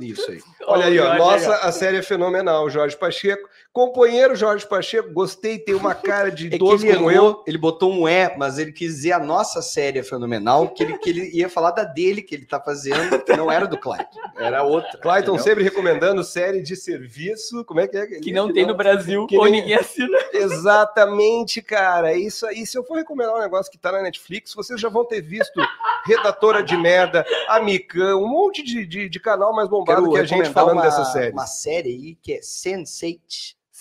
Isso 0.00 0.30
aí. 0.30 0.40
Olha 0.66 0.86
aí, 0.86 0.98
ó. 0.98 1.14
Nossa, 1.16 1.54
a 1.56 1.70
série 1.72 1.98
é 1.98 2.02
fenomenal, 2.02 2.68
Jorge 2.70 2.96
Pacheco. 2.96 3.48
Companheiro 3.72 4.36
Jorge 4.36 4.64
Pacheco, 4.68 5.12
gostei, 5.12 5.58
tem 5.58 5.74
uma 5.74 5.94
cara 5.96 6.30
de 6.30 6.46
É 6.48 6.50
que 6.50 6.56
idoso 6.56 6.86
ele 6.86 6.94
como 6.96 7.10
eu. 7.10 7.14
errou, 7.14 7.44
ele 7.44 7.58
botou 7.58 7.92
um 7.92 8.08
E, 8.08 8.32
mas 8.36 8.56
ele 8.56 8.70
quis 8.70 8.94
dizer 8.96 9.12
a 9.12 9.18
nossa 9.18 9.60
série 9.60 9.98
é 9.98 10.02
fenomenal, 10.04 10.68
que 10.68 10.84
ele, 10.84 10.96
que 10.98 11.10
ele 11.10 11.30
ia 11.36 11.48
falar 11.48 11.72
da 11.72 11.82
dele 11.82 12.22
que 12.22 12.36
ele 12.36 12.46
tá 12.46 12.60
fazendo, 12.60 13.20
que 13.24 13.34
não 13.36 13.50
era 13.50 13.66
do 13.66 13.76
Clayton, 13.76 14.20
era 14.38 14.62
outra. 14.62 14.96
Clayton 14.98 15.36
sempre 15.38 15.64
recomendando 15.64 16.22
série 16.22 16.62
de 16.62 16.76
serviço. 16.76 17.64
Como 17.64 17.80
é 17.80 17.88
que 17.88 17.96
é? 17.96 18.06
Que 18.06 18.32
não 18.32 18.52
tem 18.52 18.64
no 18.64 18.76
Brasil 18.76 19.26
que 19.26 19.36
ou 19.36 19.44
nem- 19.44 19.60
ninguém 19.60 19.74
assina. 19.74 20.16
Exatamente, 20.32 21.60
cara. 21.60 22.12
É 22.12 22.16
Isso 22.18 22.46
aí. 22.46 22.64
Se 22.66 22.78
eu 22.78 22.84
for 22.84 22.94
recomendar 22.96 23.34
um 23.36 23.40
negócio 23.40 23.70
que 23.70 23.78
tá 23.78 23.90
na 23.92 24.02
Netflix, 24.02 24.54
vocês 24.54 24.80
já 24.80 24.88
vão 24.88 25.04
ter 25.04 25.20
visto 25.20 25.60
Redatora 26.06 26.62
de 26.62 26.76
Merda, 26.76 27.24
Amicã, 27.48 28.14
um 28.16 28.28
monte 28.28 28.62
de, 28.62 28.86
de, 28.86 29.08
de 29.08 29.20
canal 29.20 29.52
mais 29.54 29.68
bombado 29.84 30.12
Quero 30.12 30.26
que 30.26 30.34
a 30.34 30.38
gente 30.38 30.50
falando 30.52 30.76
uma, 30.78 30.82
dessa 30.82 31.04
série. 31.06 31.32
Uma 31.32 31.46
série 31.46 31.88
aí 31.90 32.18
que 32.22 32.32
é 32.32 32.40
Sense8 32.40 33.20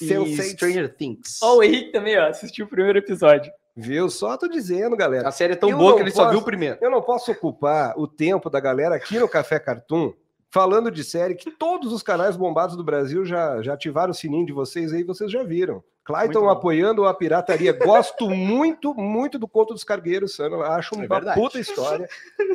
e 0.02 0.06
Sense8. 0.06 0.52
Stranger 0.52 0.96
Things. 0.96 1.40
Ó, 1.42 1.58
o 1.58 1.64
Henrique 1.64 1.92
também, 1.92 2.18
ó, 2.18 2.28
assistiu 2.28 2.66
o 2.66 2.70
primeiro 2.70 2.98
episódio. 3.00 3.52
Viu? 3.76 4.10
Só 4.10 4.38
tô 4.38 4.48
dizendo, 4.48 4.96
galera. 4.96 5.28
A 5.28 5.32
série 5.32 5.54
é 5.54 5.56
tão 5.56 5.70
Eu 5.70 5.78
boa 5.78 5.96
que 5.96 6.02
ele 6.02 6.12
só 6.12 6.24
posso- 6.24 6.32
viu 6.32 6.40
o 6.40 6.46
primeiro. 6.46 6.78
Eu 6.80 6.92
não 6.92 7.02
posso 7.02 7.32
ocupar 7.32 7.98
o 7.98 8.08
tempo 8.08 8.50
da 8.50 8.60
galera 8.60 8.96
aqui 8.96 9.18
no 9.18 9.28
Café 9.28 9.60
Cartoon 9.60 10.14
falando 10.54 10.92
de 10.92 11.04
série 11.04 11.34
que 11.34 11.50
todos 11.50 11.92
os 11.92 12.04
canais 12.04 12.38
bombados 12.38 12.78
do 12.78 12.84
Brasil 12.84 13.26
já, 13.26 13.60
já 13.64 13.74
ativaram 13.74 14.12
o 14.12 14.14
sininho 14.14 14.46
de 14.46 14.54
vocês 14.54 14.94
aí, 14.94 15.04
vocês 15.04 15.32
já 15.32 15.42
viram. 15.42 15.84
Clayton 16.06 16.48
apoiando 16.48 17.06
a 17.06 17.14
pirataria. 17.14 17.74
Gosto 17.74 18.30
muito, 18.30 18.94
muito 18.94 19.40
do 19.40 19.48
Conto 19.48 19.74
dos 19.74 19.84
Cargueiros. 19.84 20.38
Eu 20.38 20.62
Acho 20.62 20.94
É 20.94 20.98
uma 21.00 21.08
verdade. 21.08 21.40
puta 21.40 21.60
história. 21.60 22.08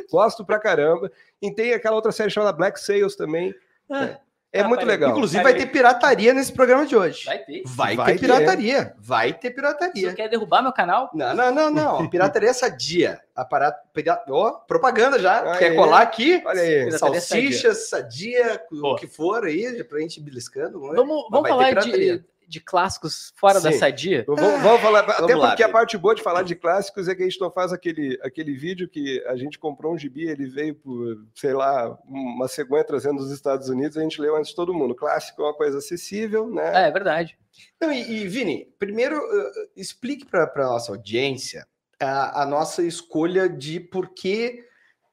Gosto 0.09 0.45
pra 0.45 0.59
caramba. 0.59 1.11
E 1.41 1.51
tem 1.53 1.73
aquela 1.73 1.97
outra 1.97 2.13
série 2.13 2.29
chamada 2.29 2.55
Black 2.55 2.79
Sails 2.79 3.17
também. 3.17 3.53
É 3.91 4.17
Ah, 4.55 4.67
muito 4.67 4.85
legal. 4.85 5.11
Inclusive 5.11 5.43
vai 5.43 5.53
ter 5.53 5.67
pirataria 5.67 6.33
nesse 6.33 6.51
programa 6.51 6.85
de 6.85 6.95
hoje. 6.95 7.25
Vai 7.25 7.37
ter. 7.39 7.61
Vai, 7.65 7.95
Vai 7.95 8.13
ter 8.13 8.19
ter. 8.19 8.25
pirataria. 8.25 8.95
Vai 8.97 9.33
ter 9.33 9.49
Você 9.49 9.53
pirataria. 9.53 10.13
quer 10.13 10.27
derrubar 10.27 10.63
meu 10.63 10.73
canal? 10.73 11.09
Não, 11.13 11.35
não, 11.35 11.51
não, 11.51 11.69
não. 11.69 12.09
Pirataria 12.09 12.53
sadia. 12.53 13.21
Aparato, 13.35 13.79
propaganda 14.67 15.19
já. 15.19 15.53
Aí. 15.53 15.59
Quer 15.59 15.75
colar 15.75 16.01
aqui? 16.01 16.41
Olha 16.45 16.61
aí. 16.61 16.85
Pirataria 16.85 17.21
Salsicha, 17.21 17.73
sadia, 17.75 18.61
o 18.71 18.95
que 18.95 19.05
for 19.05 19.45
aí, 19.45 19.83
pra 19.83 19.99
gente 19.99 20.19
beliscando. 20.19 20.79
Vamos. 20.79 21.27
Vamos, 21.29 21.49
falar 21.49 21.73
de, 21.75 22.23
de 22.49 22.59
clássicos 22.59 23.31
fora 23.35 23.61
da 23.61 23.71
Sim. 23.71 23.77
sadia? 23.77 24.25
Vamos, 24.25 24.61
vamos 24.61 24.81
falar, 24.81 25.01
até 25.01 25.35
lá, 25.35 25.49
porque 25.49 25.61
a 25.61 25.69
parte 25.69 25.95
boa 25.97 26.15
de 26.15 26.23
falar 26.23 26.41
de 26.41 26.55
clássicos 26.55 27.07
é 27.07 27.13
que 27.13 27.21
a 27.21 27.25
gente 27.25 27.39
não 27.39 27.51
faz 27.51 27.71
aquele, 27.71 28.19
aquele 28.23 28.55
vídeo 28.55 28.89
que 28.89 29.23
a 29.27 29.35
gente 29.37 29.59
comprou 29.59 29.93
um 29.93 29.97
gibi, 29.97 30.27
ele 30.27 30.47
veio 30.47 30.73
por, 30.73 31.23
sei 31.35 31.53
lá, 31.53 31.95
uma 32.05 32.47
cegonha 32.47 32.83
trazendo 32.83 33.19
dos 33.19 33.31
Estados 33.31 33.69
Unidos, 33.69 33.97
a 33.97 34.01
gente 34.01 34.19
leu 34.19 34.35
antes 34.35 34.49
de 34.49 34.55
todo 34.55 34.73
mundo. 34.73 34.95
Clássico 34.95 35.43
é 35.43 35.45
uma 35.45 35.53
coisa 35.53 35.77
acessível, 35.77 36.49
né? 36.49 36.85
É, 36.85 36.87
é 36.87 36.91
verdade. 36.91 37.37
Não, 37.79 37.91
e, 37.91 38.23
e, 38.23 38.27
Vini, 38.27 38.65
primeiro 38.79 39.17
uh, 39.17 39.69
explique 39.75 40.25
para 40.25 40.51
a 40.55 40.69
nossa 40.69 40.91
audiência 40.91 41.67
a, 41.99 42.41
a 42.41 42.45
nossa 42.45 42.81
escolha 42.81 43.47
de 43.47 43.79
por 43.79 44.09
que 44.09 44.65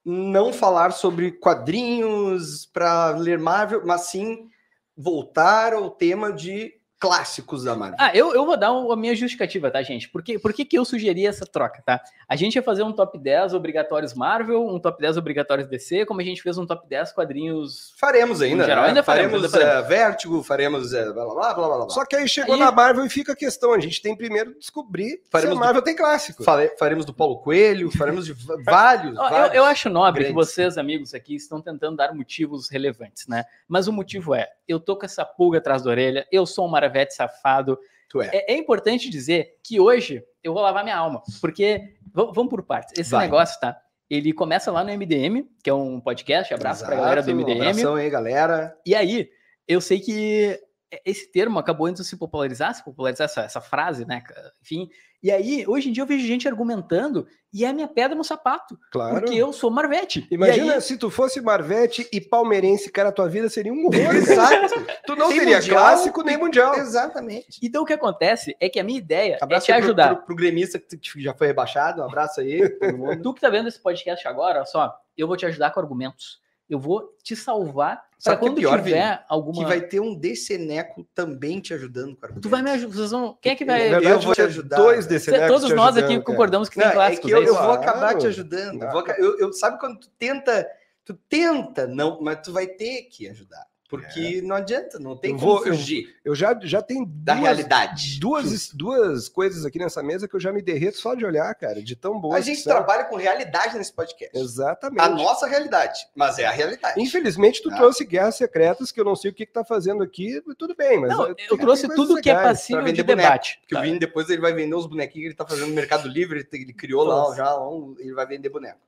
não 0.03 0.53
falar 0.53 0.93
sobre 0.93 1.33
quadrinhos 1.33 2.65
para 2.65 3.11
ler 3.11 3.39
Marvel, 3.39 3.83
mas 3.85 4.03
sim 4.03 4.49
voltar 4.97 5.75
ao 5.75 5.91
tema 5.91 6.33
de 6.33 6.76
clássicos 6.99 7.65
da 7.65 7.75
Marvel. 7.77 7.97
Ah, 8.01 8.11
eu, 8.17 8.35
eu 8.35 8.47
vou 8.47 8.57
dar 8.57 8.73
um- 8.73 8.91
a 8.91 8.97
minha 8.97 9.15
justificativa, 9.15 9.71
tá, 9.71 9.83
gente? 9.83 10.09
Por 10.09 10.23
que, 10.23 10.39
por 10.39 10.53
que, 10.53 10.65
que 10.65 10.79
eu 10.79 10.85
sugeri 10.85 11.27
essa 11.27 11.45
troca, 11.47 11.83
tá? 11.85 12.01
A 12.29 12.35
gente 12.37 12.57
ia 12.57 12.63
fazer 12.63 12.83
um 12.83 12.93
top 12.93 13.19
10 13.19 13.53
obrigatórios 13.55 14.15
Marvel, 14.15 14.67
um 14.67 14.79
top 14.81 15.01
10 15.01 15.17
obrigatórios 15.17 15.69
DC, 15.69 16.07
como 16.07 16.21
a 16.21 16.25
gente 16.25 16.43
fez 16.43 16.57
um 16.59 16.67
top 16.67 16.89
10 16.89 17.13
quadrinhos. 17.13 17.93
Faremos 17.99 18.41
ainda, 18.41 18.65
geral, 18.65 18.83
né? 18.85 18.89
ainda 18.89 19.03
faremos, 19.03 19.33
faremos, 19.33 19.55
ainda 19.55 19.67
faremos. 19.67 19.85
eh, 19.85 19.89
Vértigo, 19.97 20.43
faremos 20.43 20.93
eh, 20.95 21.05
blá, 21.13 21.25
blá, 21.25 21.35
blá, 21.35 21.55
blá, 21.55 21.67
blá, 21.69 21.77
blá. 21.79 21.89
Só 21.91 22.05
que 22.07 22.17
aí 22.17 22.27
chegou 22.29 22.55
Aí- 22.55 22.61
na 22.61 22.73
Marvel 22.73 23.05
e 23.05 23.11
fica 23.11 23.33
a 23.33 23.37
questão. 23.37 23.73
A 23.75 23.79
gente 23.81 24.01
tem 24.01 24.17
primeiro 24.17 24.53
que 24.53 24.59
descobrir 24.61 25.21
Faremos 25.31 25.55
se 25.55 25.59
do- 25.59 25.63
a 25.63 25.67
Marvel 25.67 25.83
tem 25.83 25.95
clássico. 25.95 26.43
Fale- 26.43 26.75
faremos 26.79 27.05
do 27.05 27.13
Paulo 27.13 27.39
Coelho, 27.39 27.91
faremos 27.91 28.25
de 28.27 28.33
vários, 28.65 29.15
Eu, 29.15 29.23
vários. 29.23 29.55
eu 29.55 29.65
acho 29.65 29.89
nobre 29.91 30.25
que 30.25 30.33
grandes. 30.33 30.51
vocês, 30.51 30.79
amigos 30.79 31.15
aqui, 31.15 31.35
estão 31.35 31.61
tentando 31.61 31.97
dar 31.97 32.15
motivos 32.15 32.69
relevantes, 32.71 33.27
né? 33.27 33.45
Mas 33.69 33.87
o 33.87 33.93
motivo 33.93 34.35
é: 34.35 34.49
eu 34.67 34.81
tô 34.81 34.97
com 34.97 35.05
essa 35.05 35.25
pulga 35.25 35.59
atrás 35.59 35.83
da 35.83 35.91
orelha, 35.91 36.27
eu 36.33 36.47
sou 36.47 36.67
um 36.67 36.71
maravete 36.87 37.15
safado. 37.15 37.79
É. 38.23 38.53
É, 38.53 38.55
é 38.55 38.57
importante 38.57 39.11
dizer 39.11 39.57
que 39.63 39.79
hoje 39.79 40.23
eu 40.43 40.55
vou 40.55 40.63
lavar 40.63 40.83
minha 40.83 40.97
alma, 40.97 41.23
porque 41.41 41.97
vamos 42.15 42.49
por 42.49 42.63
partes. 42.63 42.99
Esse 42.99 43.11
Vai. 43.11 43.27
negócio, 43.27 43.61
tá? 43.61 43.77
Ele 44.09 44.33
começa 44.33 44.71
lá 44.71 44.83
no 44.83 44.91
MDM, 44.91 45.45
que 45.63 45.69
é 45.69 45.75
um 45.75 46.01
podcast, 46.01 46.55
abraço 46.55 46.87
pra 46.87 46.95
galera 46.97 47.23
do 47.23 47.31
Exato, 47.31 47.45
MDM. 47.45 47.59
Um 47.59 47.69
abração 47.69 47.95
aí, 47.97 48.09
galera. 48.09 48.77
E 48.87 48.95
aí, 48.95 49.29
eu 49.67 49.81
sei 49.81 50.01
que 50.01 50.59
esse 51.05 51.31
termo 51.31 51.59
acabou 51.59 51.89
indo 51.89 52.03
se 52.05 52.17
popularizar, 52.17 52.75
se 52.75 52.85
popularizar 52.85 53.25
essa, 53.25 53.43
essa 53.43 53.61
frase, 53.61 54.05
né? 54.07 54.23
Enfim. 54.63 54.89
E 55.23 55.31
aí, 55.31 55.65
hoje 55.67 55.89
em 55.89 55.93
dia 55.93 56.03
eu 56.03 56.07
vejo 56.07 56.25
gente 56.25 56.47
argumentando 56.47 57.27
e 57.53 57.65
é 57.65 57.69
a 57.69 57.73
minha 57.73 57.89
pedra 57.89 58.15
no 58.15 58.23
sapato. 58.23 58.79
Claro. 58.93 59.17
Porque 59.17 59.35
eu 59.35 59.53
sou 59.53 59.71
Marvete. 59.71 60.27
Imagina 60.31 60.75
aí, 60.75 60.81
se 60.81 60.97
tu 60.97 61.11
fosse 61.11 61.41
Marvete 61.41 62.09
e 62.13 62.21
palmeirense, 62.21 62.93
cara, 62.93 63.11
tua 63.11 63.29
vida 63.29 63.49
seria 63.49 63.73
um 63.73 63.87
horror. 63.87 64.15
Exato. 64.15 64.87
tu 65.05 65.17
não 65.17 65.31
mundial, 65.31 65.63
clássico 65.69 66.23
nem 66.23 66.37
mundial. 66.37 66.77
Exatamente. 66.77 67.59
então 67.63 67.83
o 67.83 67.87
que 67.87 67.95
acontece 67.95 68.55
é 68.61 68.69
que 68.69 68.79
a 68.79 68.85
minha 68.85 68.99
ideia 68.99 69.39
Abraço 69.41 69.65
é 69.65 69.67
te 69.67 69.73
aí 69.73 69.79
pro- 69.81 69.87
ajudar. 69.87 70.15
Pro, 70.15 70.27
pro 70.27 70.37
gremista 70.37 70.79
que 70.79 71.21
já 71.21 71.35
foi 71.35 71.49
rebaixado. 71.49 72.03
Um 72.03 72.05
abraço 72.05 72.41
aí. 72.41 72.61
Tu 73.23 73.35
que 73.35 73.41
tá 73.41 73.51
vendo 73.51 73.69
esse 73.69 73.83
podcast 73.83 74.29
agora, 74.29 74.59
olha 74.59 74.67
só, 74.67 74.95
eu 75.17 75.27
vou 75.27 75.37
te 75.37 75.47
ajudar 75.47 75.73
com 75.73 75.81
argumentos. 75.81 76.41
Eu 76.69 76.79
vou 76.79 77.17
te 77.23 77.35
salvar 77.35 78.06
que 78.23 78.31
é 78.31 78.37
quando 78.37 78.55
pior, 78.57 78.79
tiver 78.83 79.11
Vini? 79.13 79.25
alguma. 79.29 79.59
Que 79.59 79.65
vai 79.65 79.81
ter 79.81 80.01
um 80.01 80.15
Deceneco 80.15 81.07
também 81.15 81.61
te 81.61 81.75
ajudando 81.75 82.17
com 82.17 82.41
Tu 82.41 82.49
vai 82.49 82.63
me 82.63 82.71
ajudar. 82.71 82.95
Vocês 82.97 83.11
vão... 83.11 83.39
Quem 83.41 83.53
é 83.53 83.57
que 83.57 83.65
vai. 83.65 83.79
verdade, 83.91 84.07
eu 84.07 84.21
vou 84.21 84.35
te 84.35 84.43
ajudar, 84.43 84.77
Dois 84.77 85.05
Cê- 85.05 85.47
Todos 85.49 85.71
nós 85.73 85.97
aqui 85.97 86.21
concordamos 86.21 86.69
que 86.69 86.77
Não, 86.79 86.85
tem 86.85 86.91
é 86.93 86.95
clássicos. 86.95 87.27
que 87.27 87.31
eu, 87.35 87.43
é 87.43 87.49
eu 87.49 87.55
vou 87.55 87.73
acabar 87.73 87.99
Claro. 88.01 88.19
te 88.19 88.27
ajudando. 88.27 88.79
Claro. 88.79 89.13
eu- 89.19 89.39
eu- 89.39 89.53
sabe 89.53 89.79
quando 89.79 90.01
tu 90.01 90.09
tenta, 90.19 90.67
tu 91.05 91.15
tenta, 91.29 91.87
não, 91.87 92.21
mas 92.21 92.41
tu 92.43 92.53
vai 92.53 92.67
ter 92.67 93.03
que 93.03 93.29
ajudar. 93.29 93.65
Porque 93.89 94.43
não 94.43 94.57
adianta, 94.57 94.99
não 94.99 95.17
tem 95.17 95.31
Eu 95.33 95.39
como 95.39 95.53
vou- 95.59 95.67
eu- 95.67 95.75
fugir 95.75 96.15
Eu 96.25 96.35
já, 96.35 96.59
já 96.63 96.83
tenho 96.83 97.07
da 97.07 97.35
duas, 97.35 97.45
realidade. 97.45 98.19
duas, 98.19 98.71
duas 98.73 99.29
coisas 99.29 99.65
aqui 99.65 99.79
nessa 99.79 100.03
mesa 100.03 100.27
que 100.27 100.35
eu 100.35 100.41
já 100.41 100.53
me 100.53 100.61
derreto 100.61 100.99
só 100.99 101.15
de 101.15 101.25
olhar, 101.25 101.55
cara, 101.55 101.81
de 101.83 101.95
tão 101.95 102.21
boas 102.21 102.35
A 102.37 102.41
gente 102.41 102.61
são. 102.61 102.73
trabalha 102.75 103.05
com 103.05 103.15
realidade 103.17 103.79
nesse 103.79 103.93
podcast. 103.93 104.37
Exatamente. 104.37 105.01
A 105.01 105.09
nossa 105.09 105.47
realidade, 105.47 106.01
mas 106.17 106.39
é 106.39 106.47
a 106.47 106.51
realidade. 106.51 107.01
Infelizmente, 107.01 107.63
tu 107.63 107.71
Ah. 107.71 107.77
trouxe 107.77 108.05
guerras 108.05 108.35
secretas 108.35 108.91
que 108.91 109.01
eu 109.01 109.05
não 109.05 109.15
sei 109.15 109.31
o 109.31 109.35
que, 109.35 109.47
que 109.47 109.53
tá 109.53 109.65
fazendo 109.65 110.03
aqui, 110.03 110.43
tudo 110.59 110.75
bem, 110.75 110.99
mas. 111.01 111.11
Não, 111.11 111.29
eu 111.29 111.57
trouxe 111.59 111.89
tudo 111.95 112.21
que 112.21 112.29
é 112.31 112.35
passível 112.35 112.83
pra 112.83 112.91
de 112.91 112.97
vender 112.97 113.03
boneco, 113.05 113.29
debate. 113.29 113.61
Que 113.69 113.75
Tá. 113.75 113.81
o 113.81 113.83
Vini 113.85 113.99
depois 114.01 114.29
ele 114.29 114.41
vai 114.41 114.53
vender 114.53 114.75
os 114.75 114.87
bonequinhos 114.87 115.23
que 115.23 115.29
ele 115.29 115.35
tá 115.37 115.47
fazendo 115.47 115.69
no 115.69 115.75
Mercado 115.75 116.09
Livre, 116.09 116.41
ele, 116.41 116.49
ele 116.65 116.73
criou 116.73 117.05
lá 117.05 117.35
já, 117.37 117.57
um, 117.61 117.95
ele 117.99 118.13
vai 118.15 118.27
vender 118.27 118.49
boneco. 118.49 118.81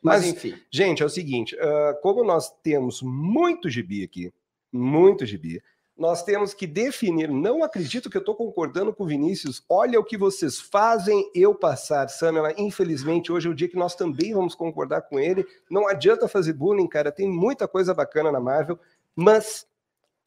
Mas, 0.00 0.22
Mas- 0.22 0.30
enfim, 0.32 0.54
Gente, 0.70 1.02
é 1.02 1.06
o 1.06 1.08
seguinte: 1.08 1.56
ah, 1.60 1.98
como 2.00 2.22
nós 2.22 2.50
temos 2.62 3.02
muito 3.02 3.68
gibi 3.68 4.04
aqui, 4.04 4.32
muito 4.72 5.24
gibi, 5.26 5.62
nós 5.98 6.22
temos 6.22 6.54
que 6.54 6.66
definir. 6.66 7.28
Não 7.28 7.64
acredito 7.64 8.08
que 8.08 8.16
eu 8.16 8.20
estou 8.20 8.36
concordando 8.36 8.94
com 8.94 9.02
o 9.02 9.06
Vinícius. 9.06 9.64
Olha 9.68 9.98
o 9.98 10.04
que 10.04 10.16
vocês 10.16 10.60
fazem 10.60 11.28
eu 11.34 11.52
passar, 11.54 12.08
Samela. 12.08 12.54
Infelizmente, 12.56 13.32
hoje 13.32 13.48
é 13.48 13.50
o 13.50 13.54
dia 13.54 13.68
que 13.68 13.76
nós 13.76 13.96
também 13.96 14.32
vamos 14.32 14.54
concordar 14.54 15.02
com 15.02 15.18
ele. 15.18 15.44
Não 15.68 15.88
adianta 15.88 16.28
fazer 16.28 16.52
bullying, 16.52 16.86
cara. 16.86 17.10
Tem 17.10 17.28
muita 17.28 17.66
coisa 17.66 17.92
bacana 17.92 18.30
na 18.30 18.38
Marvel, 18.38 18.78
mas 19.16 19.66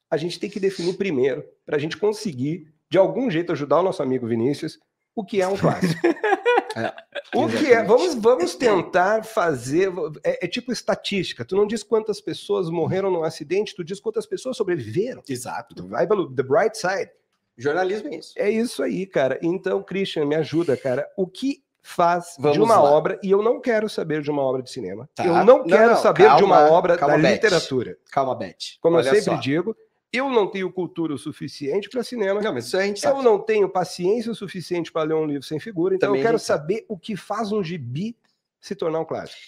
a 0.10 0.17
gente 0.17 0.38
tem 0.38 0.50
que 0.50 0.60
definir 0.60 0.98
primeiro, 0.98 1.45
para 1.65 1.77
a 1.77 1.79
gente 1.79 1.95
conseguir, 1.95 2.67
de 2.89 2.98
algum 2.98 3.31
jeito, 3.31 3.53
ajudar 3.53 3.79
o 3.79 3.83
nosso 3.83 4.03
amigo 4.03 4.27
Vinícius, 4.27 4.77
o 5.15 5.24
que 5.24 5.41
é 5.41 5.48
um 5.48 5.55
clássico. 5.55 6.01
É, 6.75 6.93
o 7.36 7.48
que 7.48 7.72
é? 7.72 7.84
Vamos, 7.84 8.15
vamos 8.15 8.55
tentar 8.55 9.24
fazer. 9.25 9.91
É, 10.24 10.46
é 10.46 10.48
tipo 10.48 10.72
estatística. 10.72 11.43
Tu 11.43 11.55
não 11.55 11.67
diz 11.67 11.84
quantas 11.84 12.22
pessoas 12.22 12.70
morreram 12.70 13.12
num 13.12 13.24
acidente, 13.24 13.75
tu 13.75 13.84
diz 13.84 14.00
quantas 14.00 14.25
pessoas 14.25 14.55
sobreviveram. 14.58 15.22
exato. 15.27 15.75
Tu 15.75 15.88
vai 15.88 16.08
pelo 16.08 16.34
the 16.34 16.43
bright 16.43 16.77
side. 16.77 17.10
Jornalismo 17.58 18.08
é 18.10 18.15
isso. 18.15 18.34
É 18.38 18.50
isso 18.50 18.81
aí, 18.81 19.05
cara. 19.05 19.38
Então, 19.41 19.84
Christian, 19.84 20.25
me 20.25 20.36
ajuda, 20.36 20.75
cara. 20.77 21.08
O 21.17 21.27
que 21.27 21.62
faz 21.84 22.36
de 22.38 22.41
Vamos 22.43 22.58
uma 22.60 22.75
lá. 22.79 22.91
obra, 22.91 23.20
e 23.24 23.31
eu 23.31 23.41
não 23.41 23.60
quero 23.60 23.89
saber 23.89 24.22
de 24.22 24.29
uma 24.31 24.41
obra 24.43 24.62
de 24.62 24.70
cinema. 24.72 25.10
Tá. 25.15 25.25
Eu 25.25 25.34
não 25.34 25.46
Não, 25.46 25.63
quero 25.65 25.91
não, 25.91 25.98
saber 25.98 26.36
de 26.36 26.43
uma 26.43 26.58
calma, 26.58 26.72
obra 26.72 26.98
calma, 26.98 27.15
da 27.17 27.22
Beth. 27.24 27.31
literatura. 27.34 27.98
Calma, 28.12 28.36
Beth. 28.36 28.55
Como 28.79 28.96
Olha 28.98 29.08
eu 29.10 29.15
sempre 29.15 29.36
só. 29.36 29.36
digo, 29.41 29.75
eu 30.13 30.30
não 30.30 30.48
tenho 30.48 30.72
cultura 30.72 31.13
o 31.13 31.18
suficiente 31.18 31.89
para 31.89 32.03
cinema. 32.03 32.41
Não, 32.41 32.53
mas 32.53 32.65
isso 32.65 32.77
a 32.77 32.84
gente 32.84 33.00
sabe. 33.00 33.20
Eu 33.20 33.24
não 33.24 33.39
tenho 33.39 33.70
paciência 33.70 34.32
o 34.32 34.36
suficiente 34.36 34.91
para 34.91 35.03
ler 35.03 35.13
um 35.15 35.25
livro 35.25 35.44
sem 35.44 35.60
figura, 35.60 35.96
então 35.96 36.10
Também 36.10 36.22
eu 36.22 36.25
quero 36.25 36.38
gente 36.38 36.48
sabe. 36.48 36.62
saber 36.75 36.86
o 36.89 36.98
que 36.98 37.15
faz 37.15 37.51
um 37.51 37.63
gibi 37.63 38.15
se 38.60 38.75
tornar 38.75 39.00
um 39.00 39.06
clássico. 39.06 39.39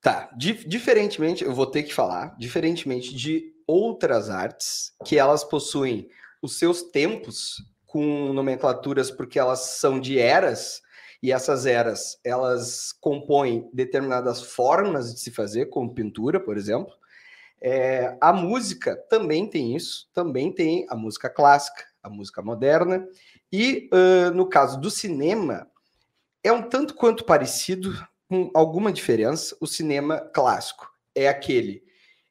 Tá, 0.00 0.30
Di- 0.36 0.66
diferentemente, 0.66 1.44
eu 1.44 1.54
vou 1.54 1.66
ter 1.66 1.82
que 1.84 1.94
falar, 1.94 2.36
diferentemente 2.38 3.14
de 3.14 3.52
outras 3.66 4.30
artes, 4.30 4.92
que 5.04 5.16
elas 5.16 5.44
possuem 5.44 6.08
os 6.40 6.58
seus 6.58 6.82
tempos 6.82 7.62
com 7.86 8.32
nomenclaturas 8.32 9.10
porque 9.10 9.38
elas 9.38 9.60
são 9.60 10.00
de 10.00 10.18
eras, 10.18 10.80
e 11.22 11.30
essas 11.30 11.66
eras, 11.66 12.18
elas 12.24 12.90
compõem 13.00 13.70
determinadas 13.72 14.42
formas 14.42 15.14
de 15.14 15.20
se 15.20 15.30
fazer, 15.30 15.66
como 15.66 15.94
pintura, 15.94 16.40
por 16.40 16.56
exemplo. 16.56 16.92
É, 17.62 18.16
a 18.20 18.32
música 18.32 18.96
também 19.08 19.46
tem 19.48 19.76
isso, 19.76 20.08
também 20.12 20.52
tem 20.52 20.84
a 20.88 20.96
música 20.96 21.30
clássica, 21.30 21.84
a 22.02 22.10
música 22.10 22.42
moderna, 22.42 23.06
e 23.52 23.88
ãh, 23.92 24.30
no 24.32 24.48
caso 24.48 24.80
do 24.80 24.90
cinema, 24.90 25.70
é 26.42 26.50
um 26.50 26.62
tanto 26.62 26.94
quanto 26.94 27.24
parecido, 27.24 27.94
com 28.28 28.50
alguma 28.52 28.90
diferença, 28.92 29.56
o 29.60 29.66
cinema 29.66 30.18
clássico. 30.18 30.90
É 31.14 31.28
aquele 31.28 31.84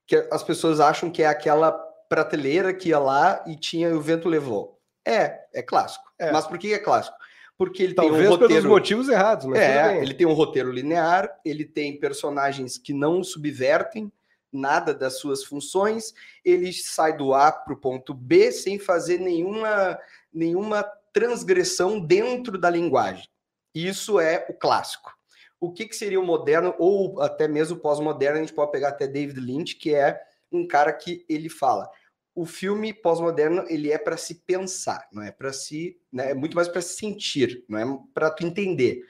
que 0.05 0.15
as 0.29 0.43
pessoas 0.43 0.79
acham 0.81 1.09
que 1.09 1.23
é 1.23 1.27
aquela 1.27 1.71
prateleira 2.09 2.73
que 2.73 2.89
ia 2.89 2.99
lá 2.99 3.41
e 3.47 3.55
tinha 3.55 3.95
o 3.95 4.01
vento 4.01 4.27
levou. 4.27 4.79
É, 5.07 5.39
é 5.53 5.61
clássico. 5.61 6.03
É. 6.19 6.29
Mas 6.31 6.45
por 6.45 6.57
que 6.57 6.73
é 6.73 6.79
clássico? 6.79 7.15
Porque 7.57 7.83
ele 7.83 7.93
Talvez 7.93 8.17
tem 8.17 8.27
um 8.27 8.37
pelos 8.37 8.41
roteiro. 8.41 8.67
motivos 8.69 9.07
errados, 9.07 9.45
mas 9.45 9.59
É, 9.59 10.01
ele 10.01 10.13
tem 10.13 10.27
um 10.27 10.33
roteiro 10.33 10.71
linear, 10.71 11.39
ele 11.45 11.63
tem 11.63 11.97
personagens 11.97 12.77
que 12.77 12.91
não 12.91 13.23
subvertem 13.23 14.11
nada 14.51 14.93
das 14.93 15.19
suas 15.19 15.43
funções, 15.43 16.13
ele 16.43 16.71
sai 16.73 17.15
do 17.15 17.33
A 17.33 17.51
para 17.51 17.73
o 17.73 17.77
ponto 17.77 18.13
B 18.13 18.51
sem 18.51 18.77
fazer 18.77 19.19
nenhuma, 19.19 19.99
nenhuma 20.33 20.83
transgressão 21.13 21.99
dentro 21.99 22.57
da 22.57 22.69
linguagem. 22.69 23.27
Isso 23.73 24.19
é 24.19 24.45
o 24.49 24.53
clássico. 24.53 25.11
O 25.59 25.71
que, 25.71 25.85
que 25.85 25.95
seria 25.95 26.19
o 26.19 26.25
moderno, 26.25 26.73
ou 26.79 27.21
até 27.21 27.47
mesmo 27.47 27.77
o 27.77 27.79
pós-moderno, 27.79 28.37
a 28.37 28.41
gente 28.41 28.53
pode 28.53 28.71
pegar 28.71 28.89
até 28.89 29.07
David 29.07 29.39
Lynch, 29.39 29.75
que 29.75 29.93
é 29.93 30.19
um 30.51 30.67
cara 30.67 30.91
que 30.91 31.23
ele 31.29 31.49
fala. 31.49 31.89
O 32.33 32.45
filme 32.45 32.93
pós-moderno 32.93 33.65
ele 33.67 33.91
é 33.91 33.97
para 33.97 34.17
se 34.17 34.35
pensar, 34.35 35.07
não 35.11 35.21
é 35.21 35.31
para 35.31 35.51
se, 35.51 35.99
né, 36.11 36.31
é 36.31 36.33
muito 36.33 36.55
mais 36.55 36.67
para 36.67 36.81
se 36.81 36.95
sentir, 36.95 37.63
não 37.67 37.77
é 37.77 37.99
para 38.13 38.31
tu 38.31 38.45
entender. 38.45 39.05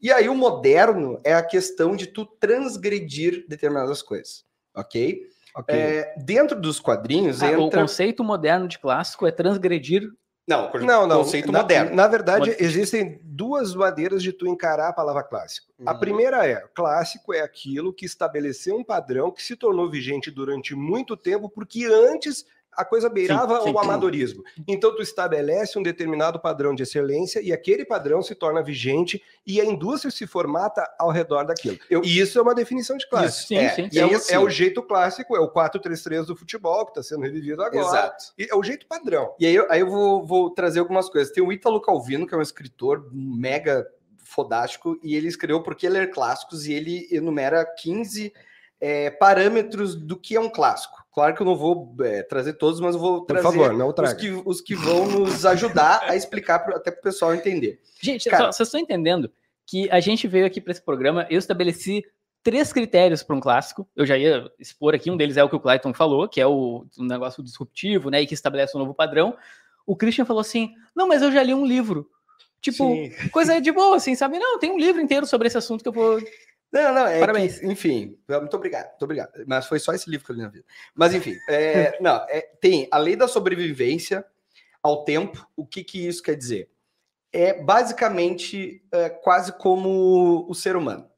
E 0.00 0.12
aí 0.12 0.28
o 0.28 0.34
moderno 0.34 1.18
é 1.24 1.34
a 1.34 1.42
questão 1.42 1.96
de 1.96 2.06
tu 2.06 2.26
transgredir 2.26 3.46
determinadas 3.48 4.02
coisas, 4.02 4.44
ok? 4.76 5.22
Ok. 5.54 5.74
É, 5.74 6.14
dentro 6.18 6.60
dos 6.60 6.78
quadrinhos 6.78 7.42
Ah, 7.42 7.50
O 7.58 7.62
entra 7.62 7.80
conceito 7.80 8.22
moderno 8.22 8.68
de 8.68 8.78
clássico 8.78 9.26
é 9.26 9.30
transgredir. 9.30 10.02
não, 10.46 10.70
Não, 10.74 11.06
não. 11.06 11.18
conceito 11.24 11.50
na, 11.50 11.60
moderno. 11.62 11.96
Na 11.96 12.06
verdade, 12.06 12.50
Pode- 12.50 12.62
existem 12.62 13.18
duas 13.24 13.74
maneiras 13.74 14.22
de 14.22 14.32
tu 14.32 14.46
encarar 14.46 14.88
a 14.88 14.92
palavra 14.92 15.22
clássico. 15.24 15.72
A 15.84 15.92
Uhum. 15.92 15.98
primeira 15.98 16.46
é: 16.46 16.62
clássico 16.74 17.32
é 17.32 17.40
aquilo 17.40 17.92
que 17.92 18.04
estabeleceu 18.04 18.76
um 18.76 18.84
padrão 18.84 19.30
que 19.32 19.42
se 19.42 19.56
tornou 19.56 19.90
vigente 19.90 20.30
durante 20.30 20.74
muito 20.74 21.16
tempo, 21.16 21.48
porque 21.48 21.86
antes 21.86 22.44
a 22.76 22.84
coisa 22.84 23.08
beirava 23.08 23.62
sim. 23.62 23.72
o 23.72 23.78
amadorismo. 23.78 24.44
Então, 24.68 24.94
tu 24.94 25.02
estabelece 25.02 25.78
um 25.78 25.82
determinado 25.82 26.38
padrão 26.38 26.74
de 26.74 26.82
excelência 26.82 27.40
e 27.40 27.52
aquele 27.52 27.84
padrão 27.84 28.22
se 28.22 28.34
torna 28.34 28.62
vigente 28.62 29.22
e 29.46 29.60
a 29.60 29.64
indústria 29.64 30.10
se 30.10 30.26
formata 30.26 30.86
ao 30.98 31.10
redor 31.10 31.44
daquilo. 31.44 31.78
Eu- 31.88 32.02
E 32.04 32.18
isso 32.20 32.38
é 32.38 32.42
uma 32.42 32.54
definição 32.54 32.96
de 32.96 33.08
clássico. 33.08 33.48
Sim, 33.48 33.56
é, 33.58 33.68
sim. 33.70 33.88
É, 33.98 34.04
o, 34.06 34.14
assim, 34.16 34.32
é 34.34 34.38
o 34.38 34.48
jeito 34.50 34.82
clássico, 34.82 35.36
é 35.36 35.40
o 35.40 35.48
4-3-3 35.50 36.26
do 36.26 36.36
futebol, 36.36 36.84
que 36.84 36.90
está 36.92 37.02
sendo 37.02 37.22
revivido 37.22 37.62
agora. 37.62 37.84
Exato. 37.86 38.24
E 38.38 38.48
é 38.50 38.54
o 38.54 38.62
jeito 38.62 38.86
padrão. 38.86 39.34
E 39.38 39.46
aí, 39.46 39.54
eu- 39.54 39.66
aí 39.70 39.80
eu 39.80 39.88
vou, 39.90 40.24
vou 40.26 40.50
trazer 40.50 40.80
algumas 40.80 41.08
coisas. 41.08 41.32
Tem 41.32 41.42
o 41.42 41.52
Ítalo 41.52 41.80
Calvino, 41.80 42.26
que 42.26 42.34
é 42.34 42.38
um 42.38 42.42
escritor 42.42 43.08
mega 43.12 43.86
fodástico, 44.18 44.98
e 45.02 45.14
ele 45.14 45.28
escreveu 45.28 45.62
Por 45.62 45.74
que 45.74 45.88
Ler 45.88 46.10
Clássicos, 46.10 46.66
e 46.66 46.72
ele 46.72 47.06
enumera 47.10 47.64
15 47.64 48.32
é, 48.80 49.08
parâmetros 49.10 49.94
do 49.94 50.18
que 50.18 50.36
é 50.36 50.40
um 50.40 50.50
clássico. 50.50 51.05
Claro 51.16 51.34
que 51.34 51.40
eu 51.40 51.46
não 51.46 51.56
vou 51.56 51.96
é, 52.02 52.22
trazer 52.22 52.52
todos, 52.52 52.78
mas 52.78 52.94
eu 52.94 53.00
vou 53.00 53.20
Por 53.20 53.28
trazer 53.28 53.42
favor, 53.42 53.72
não 53.72 53.88
os, 53.88 54.12
que, 54.12 54.30
os 54.44 54.60
que 54.60 54.74
vão 54.74 55.06
nos 55.06 55.46
ajudar 55.46 56.02
a 56.02 56.14
explicar 56.14 56.58
pro, 56.58 56.76
até 56.76 56.90
para 56.90 57.00
o 57.00 57.02
pessoal 57.02 57.34
entender. 57.34 57.80
Gente, 58.02 58.28
Cara- 58.28 58.44
só- 58.44 58.52
vocês 58.52 58.66
estão 58.66 58.78
entendendo 58.78 59.32
que 59.64 59.90
a 59.90 59.98
gente 59.98 60.28
veio 60.28 60.44
aqui 60.44 60.60
para 60.60 60.72
esse 60.72 60.82
programa, 60.82 61.26
eu 61.30 61.38
estabeleci 61.38 62.04
três 62.42 62.70
critérios 62.70 63.22
para 63.22 63.34
um 63.34 63.40
clássico. 63.40 63.88
Eu 63.96 64.04
já 64.04 64.18
ia 64.18 64.44
expor 64.58 64.94
aqui, 64.94 65.10
um 65.10 65.16
deles 65.16 65.38
é 65.38 65.42
o 65.42 65.48
que 65.48 65.56
o 65.56 65.60
Clayton 65.60 65.94
falou, 65.94 66.28
que 66.28 66.38
é 66.38 66.46
o, 66.46 66.84
o 66.98 67.04
negócio 67.04 67.42
disruptivo, 67.42 68.10
né, 68.10 68.20
e 68.20 68.26
que 68.26 68.34
estabelece 68.34 68.76
um 68.76 68.80
novo 68.80 68.92
padrão. 68.92 69.34
O 69.86 69.96
Christian 69.96 70.26
falou 70.26 70.42
assim: 70.42 70.74
"Não, 70.94 71.08
mas 71.08 71.22
eu 71.22 71.32
já 71.32 71.42
li 71.42 71.54
um 71.54 71.64
livro". 71.64 72.10
Tipo, 72.60 72.84
Sim. 72.88 73.30
coisa 73.30 73.58
de 73.58 73.72
boa, 73.72 73.96
assim, 73.96 74.14
sabe? 74.14 74.38
Não, 74.38 74.58
tem 74.58 74.70
um 74.70 74.78
livro 74.78 75.00
inteiro 75.00 75.24
sobre 75.24 75.48
esse 75.48 75.56
assunto 75.56 75.82
que 75.82 75.88
eu 75.88 75.92
vou 75.94 76.20
Não, 76.76 76.92
não, 76.92 77.06
é 77.06 77.20
Parabéns. 77.20 77.58
que, 77.58 77.66
enfim, 77.66 78.18
muito 78.28 78.54
obrigado, 78.54 78.90
muito 78.90 79.02
obrigado. 79.02 79.32
Mas 79.46 79.66
foi 79.66 79.78
só 79.78 79.94
esse 79.94 80.10
livro 80.10 80.26
que 80.26 80.32
eu 80.32 80.36
li 80.36 80.42
na 80.42 80.48
vida. 80.48 80.64
Mas 80.94 81.14
enfim, 81.14 81.34
é, 81.48 81.96
não, 82.02 82.16
é, 82.28 82.42
tem 82.60 82.86
a 82.90 82.98
lei 82.98 83.16
da 83.16 83.26
sobrevivência 83.26 84.22
ao 84.82 85.02
tempo. 85.02 85.48
O 85.56 85.66
que 85.66 85.82
que 85.82 86.06
isso 86.06 86.22
quer 86.22 86.34
dizer? 86.34 86.68
É 87.32 87.54
basicamente 87.54 88.84
é, 88.92 89.08
quase 89.08 89.52
como 89.52 90.46
o 90.46 90.54
ser 90.54 90.76
humano. 90.76 91.10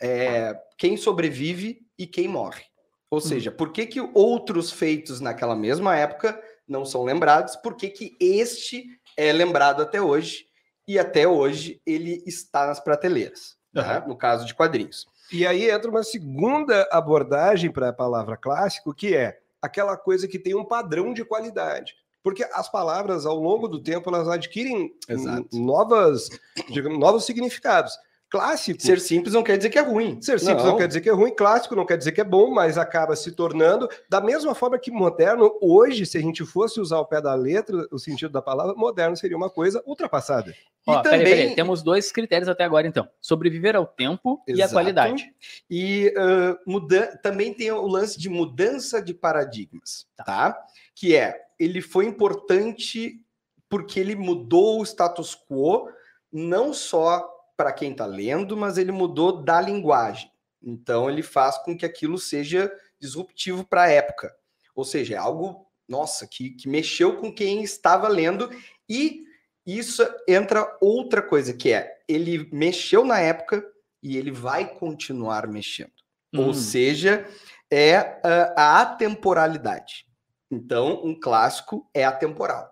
É, 0.00 0.58
quem 0.76 0.96
sobrevive 0.96 1.86
e 1.96 2.04
quem 2.04 2.26
morre. 2.26 2.64
Ou 3.10 3.20
seja, 3.20 3.50
por 3.50 3.72
que, 3.72 3.86
que 3.86 4.00
outros 4.12 4.70
feitos 4.70 5.20
naquela 5.20 5.54
mesma 5.56 5.96
época 5.96 6.40
não 6.66 6.84
são 6.84 7.04
lembrados? 7.04 7.54
Por 7.56 7.76
que, 7.76 7.88
que 7.88 8.16
este 8.20 8.84
é 9.16 9.32
lembrado 9.32 9.80
até 9.80 10.02
hoje? 10.02 10.46
E 10.86 10.98
até 10.98 11.26
hoje 11.26 11.80
ele 11.86 12.22
está 12.26 12.66
nas 12.66 12.80
prateleiras, 12.80 13.57
tá? 13.72 14.04
no 14.06 14.16
caso 14.16 14.46
de 14.46 14.54
quadrinhos. 14.54 15.06
E 15.32 15.46
aí 15.46 15.70
entra 15.70 15.90
uma 15.90 16.02
segunda 16.02 16.88
abordagem 16.90 17.70
para 17.70 17.90
a 17.90 17.92
palavra 17.92 18.36
clássico, 18.36 18.94
que 18.94 19.14
é 19.14 19.38
aquela 19.60 19.96
coisa 19.96 20.26
que 20.26 20.38
tem 20.38 20.54
um 20.54 20.64
padrão 20.64 21.12
de 21.12 21.24
qualidade. 21.24 21.94
Porque 22.22 22.44
as 22.52 22.70
palavras, 22.70 23.26
ao 23.26 23.36
longo 23.36 23.68
do 23.68 23.82
tempo, 23.82 24.10
elas 24.10 24.28
adquirem 24.28 24.92
Exato. 25.08 25.48
novas, 25.52 26.28
digamos, 26.70 26.98
novos 26.98 27.24
significados. 27.24 27.96
Clássico. 28.30 28.82
Ser 28.82 29.00
simples 29.00 29.32
não 29.32 29.42
quer 29.42 29.56
dizer 29.56 29.70
que 29.70 29.78
é 29.78 29.82
ruim. 29.82 30.20
Ser 30.20 30.38
simples 30.38 30.64
não. 30.64 30.76
quer 30.76 30.86
dizer 30.86 31.00
que 31.00 31.08
é 31.08 31.12
ruim, 31.12 31.34
clássico 31.34 31.74
não 31.74 31.86
quer 31.86 31.96
dizer 31.96 32.12
que 32.12 32.20
é 32.20 32.24
bom, 32.24 32.50
mas 32.50 32.76
acaba 32.76 33.16
se 33.16 33.32
tornando, 33.32 33.88
da 34.08 34.20
mesma 34.20 34.54
forma 34.54 34.78
que 34.78 34.90
moderno, 34.90 35.56
hoje, 35.62 36.04
se 36.04 36.18
a 36.18 36.20
gente 36.20 36.44
fosse 36.44 36.78
usar 36.78 36.98
o 36.98 37.06
pé 37.06 37.22
da 37.22 37.34
letra, 37.34 37.86
o 37.90 37.98
sentido 37.98 38.30
da 38.30 38.42
palavra, 38.42 38.74
moderno 38.74 39.16
seria 39.16 39.36
uma 39.36 39.48
coisa 39.48 39.82
ultrapassada. 39.86 40.54
Ó, 40.86 41.00
E 41.00 41.02
peraí, 41.02 41.18
também- 41.18 41.36
peraí, 41.36 41.54
temos 41.54 41.82
dois 41.82 42.12
critérios 42.12 42.48
até 42.48 42.64
agora, 42.64 42.86
então. 42.86 43.08
Sobreviver 43.20 43.74
ao 43.74 43.86
tempo 43.86 44.42
e 44.46 44.52
a 44.52 44.56
Exato. 44.56 44.72
qualidade. 44.74 45.32
E 45.70 46.12
ah, 46.16 46.58
muda... 46.66 47.18
também 47.22 47.54
tem 47.54 47.70
o 47.70 47.86
lance 47.86 48.18
de 48.18 48.28
mudança 48.28 49.00
de 49.00 49.14
paradigmas, 49.14 50.06
tá? 50.16 50.58
Que 50.94 51.16
é, 51.16 51.46
ele 51.58 51.80
foi 51.80 52.04
importante 52.04 53.20
porque 53.70 53.98
ele 54.00 54.14
mudou 54.14 54.80
o 54.80 54.84
status 54.84 55.34
quo, 55.34 55.88
não 56.30 56.74
só 56.74 57.37
para 57.58 57.72
quem 57.72 57.90
está 57.90 58.06
lendo, 58.06 58.56
mas 58.56 58.78
ele 58.78 58.92
mudou 58.92 59.42
da 59.42 59.60
linguagem. 59.60 60.30
Então, 60.62 61.10
ele 61.10 61.24
faz 61.24 61.58
com 61.58 61.76
que 61.76 61.84
aquilo 61.84 62.16
seja 62.16 62.72
disruptivo 63.00 63.64
para 63.64 63.82
a 63.82 63.90
época. 63.90 64.32
Ou 64.76 64.84
seja, 64.84 65.16
é 65.16 65.18
algo, 65.18 65.66
nossa, 65.88 66.24
que, 66.24 66.50
que 66.50 66.68
mexeu 66.68 67.16
com 67.16 67.34
quem 67.34 67.64
estava 67.64 68.06
lendo. 68.06 68.48
E 68.88 69.24
isso 69.66 70.06
entra 70.28 70.78
outra 70.80 71.20
coisa, 71.20 71.52
que 71.52 71.72
é, 71.72 71.98
ele 72.06 72.48
mexeu 72.52 73.04
na 73.04 73.18
época 73.18 73.64
e 74.00 74.16
ele 74.16 74.30
vai 74.30 74.64
continuar 74.76 75.48
mexendo. 75.48 75.90
Ou 76.36 76.50
Hum. 76.50 76.54
seja, 76.54 77.26
é 77.68 78.20
ah, 78.22 78.54
a 78.56 78.82
atemporalidade. 78.82 80.06
Então, 80.48 81.04
um 81.04 81.18
clássico 81.18 81.90
é 81.92 82.04
atemporal. 82.04 82.70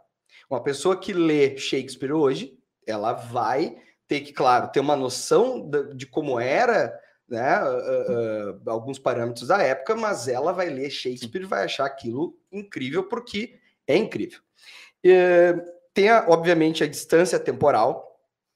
Uma 0.49 0.63
pessoa 0.63 0.97
que 0.97 1.13
lê 1.13 1.59
Shakespeare 1.59 2.13
hoje, 2.13 2.57
ela 2.87 3.13
vai 3.13 3.77
ter 4.09 4.21
que, 4.21 4.33
claro, 4.33 4.69
ter 4.69 4.81
uma 4.81 4.97
noção 4.97 5.69
de 5.95 6.07
como 6.07 6.39
era, 6.39 6.99
né, 7.29 7.41
ah, 7.41 7.65
ah, 7.67 8.71
alguns 8.71 8.99
parâmetros 8.99 9.49
da 9.49 9.61
época, 9.63 9.97
mas 9.97 10.29
ela 10.29 10.53
vai 10.53 10.69
ler 10.71 10.91
Shakespeare 10.91 11.43
e 11.43 11.47
vai 11.47 11.65
achar 11.65 11.85
aquilo 11.87 12.39
incrível 12.53 13.05
porque 13.09 13.59
é 13.87 13.97
incrível. 13.97 14.41
Eh, 15.05 15.55
tem, 15.93 16.09
a- 16.09 16.27
obviamente, 16.29 16.85
a 16.85 16.87
distância 16.87 17.39
temporal. 17.39 18.05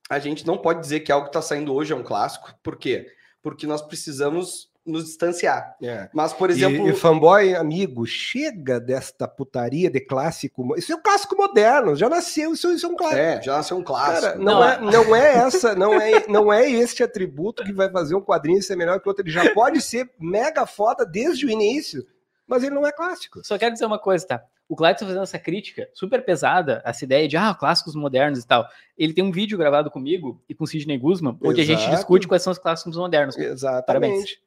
A 0.08 0.18
gente 0.18 0.46
não 0.46 0.58
pode 0.58 0.80
dizer 0.80 1.00
que 1.00 1.10
algo 1.12 1.26
que 1.26 1.30
está 1.30 1.42
saindo 1.42 1.72
hoje 1.74 1.92
é 1.92 1.96
um 1.96 2.02
clássico. 2.02 2.52
Por 2.62 2.76
quê? 2.76 3.06
Porque 3.42 3.66
nós 3.66 3.80
precisamos 3.82 4.69
nos 4.86 5.04
distanciar. 5.04 5.76
Mas, 6.12 6.32
por 6.32 6.50
exemplo, 6.50 6.88
E, 6.88 6.90
e 6.90 6.94
fanboy, 6.94 7.54
amigo, 7.54 8.06
chega 8.06 8.80
desta 8.80 9.28
putaria 9.28 9.90
de 9.90 10.00
clássico. 10.00 10.76
Isso 10.76 10.92
é 10.92 10.96
um 10.96 11.02
clássico 11.02 11.36
moderno, 11.36 11.94
já 11.94 12.08
nasceu, 12.08 12.52
isso, 12.52 12.72
isso 12.72 12.86
é 12.86 12.88
um 12.88 12.96
clássico. 12.96 13.20
é, 13.20 13.42
já 13.42 13.56
nasceu 13.58 13.76
um 13.76 13.82
clássico. 13.84 14.22
Cara, 14.22 14.36
não, 14.36 14.54
Não, 14.60 14.64
é, 14.64 14.80
não 14.80 15.16
é 15.16 15.34
essa, 15.34 15.74
não 15.74 16.00
é, 16.00 16.26
não 16.28 16.52
é 16.52 16.68
este 16.70 17.02
atributo 17.02 17.62
que 17.62 17.72
vai 17.72 17.90
fazer 17.90 18.14
um 18.14 18.20
quadrinho 18.22 18.62
ser 18.62 18.76
melhor 18.76 19.00
que 19.00 19.08
outro. 19.08 19.22
Ele 19.22 19.30
já 19.30 19.52
pode 19.52 19.80
ser 19.80 20.10
mega 20.18 20.66
foda 20.66 21.04
desde 21.04 21.46
o 21.46 21.50
início, 21.50 22.06
mas 22.46 22.62
ele 22.62 22.74
não 22.74 22.86
é 22.86 22.92
clássico. 22.92 23.40
Só 23.44 23.58
quero 23.58 23.72
dizer 23.72 23.86
uma 23.86 23.98
coisa, 23.98 24.26
tá? 24.26 24.42
O 24.70 24.76
Clayton 24.76 25.04
fazendo 25.04 25.24
essa 25.24 25.36
crítica 25.36 25.88
super 25.92 26.24
pesada, 26.24 26.80
essa 26.84 27.04
ideia 27.04 27.26
de 27.26 27.36
ah, 27.36 27.52
clássicos 27.52 27.96
modernos 27.96 28.38
e 28.38 28.46
tal. 28.46 28.68
Ele 28.96 29.12
tem 29.12 29.24
um 29.24 29.32
vídeo 29.32 29.58
gravado 29.58 29.90
comigo 29.90 30.40
e 30.48 30.54
com 30.54 30.62
o 30.62 30.66
Sidney 30.66 30.96
Guzman, 30.96 31.36
onde 31.42 31.60
a 31.60 31.64
gente 31.64 31.80
Exato. 31.80 31.96
discute 31.96 32.28
quais 32.28 32.40
são 32.40 32.52
os 32.52 32.58
clássicos 32.58 32.96
modernos. 32.96 33.36
Exatamente. 33.36 34.40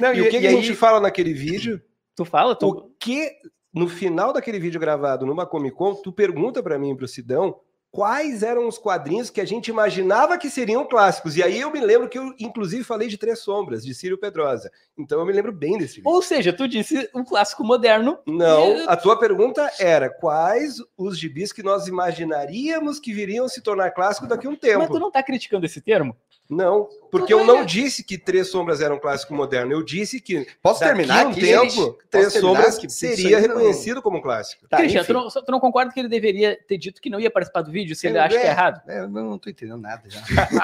Não, 0.00 0.12
E, 0.12 0.22
o 0.22 0.28
que, 0.28 0.40
que 0.40 0.46
a 0.48 0.50
gente 0.50 0.74
fala 0.74 0.98
naquele 0.98 1.32
vídeo? 1.32 1.80
Tu 2.16 2.24
fala, 2.24 2.56
tu. 2.56 2.66
O 2.66 2.90
que, 2.98 3.30
no 3.72 3.88
final 3.88 4.32
daquele 4.32 4.58
vídeo 4.58 4.80
gravado 4.80 5.24
numa 5.24 5.46
Comic 5.46 5.76
Con, 5.76 5.94
tu 5.94 6.10
pergunta 6.10 6.60
pra 6.60 6.76
mim 6.76 6.90
e 6.90 6.96
pro 6.96 7.06
Sidão 7.06 7.60
quais 7.90 8.42
eram 8.42 8.68
os 8.68 8.78
quadrinhos 8.78 9.30
que 9.30 9.40
a 9.40 9.44
gente 9.44 9.68
imaginava 9.68 10.38
que 10.38 10.48
seriam 10.48 10.86
clássicos. 10.86 11.36
E 11.36 11.42
aí 11.42 11.60
eu 11.60 11.70
me 11.72 11.80
lembro 11.80 12.08
que 12.08 12.18
eu, 12.18 12.32
inclusive, 12.38 12.84
falei 12.84 13.08
de 13.08 13.18
Três 13.18 13.40
Sombras, 13.40 13.84
de 13.84 13.94
Círio 13.94 14.18
Pedrosa. 14.18 14.70
Então 14.96 15.18
eu 15.18 15.26
me 15.26 15.32
lembro 15.32 15.52
bem 15.52 15.76
desse 15.76 15.96
vídeo. 15.96 16.10
Ou 16.10 16.22
seja, 16.22 16.52
tu 16.52 16.68
disse 16.68 17.08
um 17.14 17.24
clássico 17.24 17.64
moderno. 17.64 18.18
Não, 18.26 18.88
a 18.88 18.96
tua 18.96 19.18
pergunta 19.18 19.70
era 19.78 20.08
quais 20.08 20.76
os 20.96 21.18
gibis 21.18 21.52
que 21.52 21.62
nós 21.62 21.88
imaginaríamos 21.88 23.00
que 23.00 23.12
viriam 23.12 23.48
se 23.48 23.60
tornar 23.60 23.90
clássicos 23.90 24.28
daqui 24.28 24.46
a 24.46 24.50
um 24.50 24.52
Mas 24.52 24.60
tempo. 24.60 24.92
tu 24.92 25.00
não 25.00 25.10
tá 25.10 25.22
criticando 25.22 25.66
esse 25.66 25.80
termo? 25.80 26.16
Não, 26.48 26.88
porque 27.10 27.32
eu 27.34 27.44
não 27.44 27.64
disse 27.64 28.04
que 28.04 28.16
Três 28.16 28.48
Sombras 28.50 28.80
era 28.80 28.94
um 28.94 28.98
clássico 28.98 29.34
moderno. 29.34 29.72
Eu 29.72 29.82
disse 29.82 30.20
que 30.20 30.46
Posso 30.62 30.80
terminar 30.80 31.26
um 31.26 31.30
aqui, 31.30 31.40
tempo, 31.40 31.64
gente? 31.70 31.94
Três 32.10 32.26
Posso 32.26 32.40
Sombras? 32.40 32.78
Isso 32.78 32.88
seria 32.90 33.40
não- 33.40 33.48
reconhecido 33.48 34.00
como 34.02 34.18
um 34.18 34.20
clássico. 34.20 34.66
Tá, 34.68 34.76
Christian, 34.78 35.00
enfim. 35.00 35.12
tu 35.12 35.12
não, 35.14 35.28
tu 35.28 35.52
não 35.52 35.60
concorda 35.60 35.92
que 35.92 36.00
ele 36.00 36.08
deveria 36.08 36.58
ter 36.66 36.78
dito 36.78 37.00
que 37.00 37.10
não 37.10 37.18
ia 37.20 37.30
participar 37.30 37.62
do 37.62 37.70
vídeo 37.70 37.94
se 37.96 38.06
ele 38.06 38.18
Eu- 38.18 38.22
acha 38.22 38.38
que 38.38 38.44
é 38.44 38.46
é. 38.46 38.50
errado? 38.50 38.80
É, 38.88 39.00
eu 39.00 39.08
não 39.08 39.38
tô 39.38 39.50
entendendo 39.50 39.80
nada 39.80 40.02
já. 40.08 40.20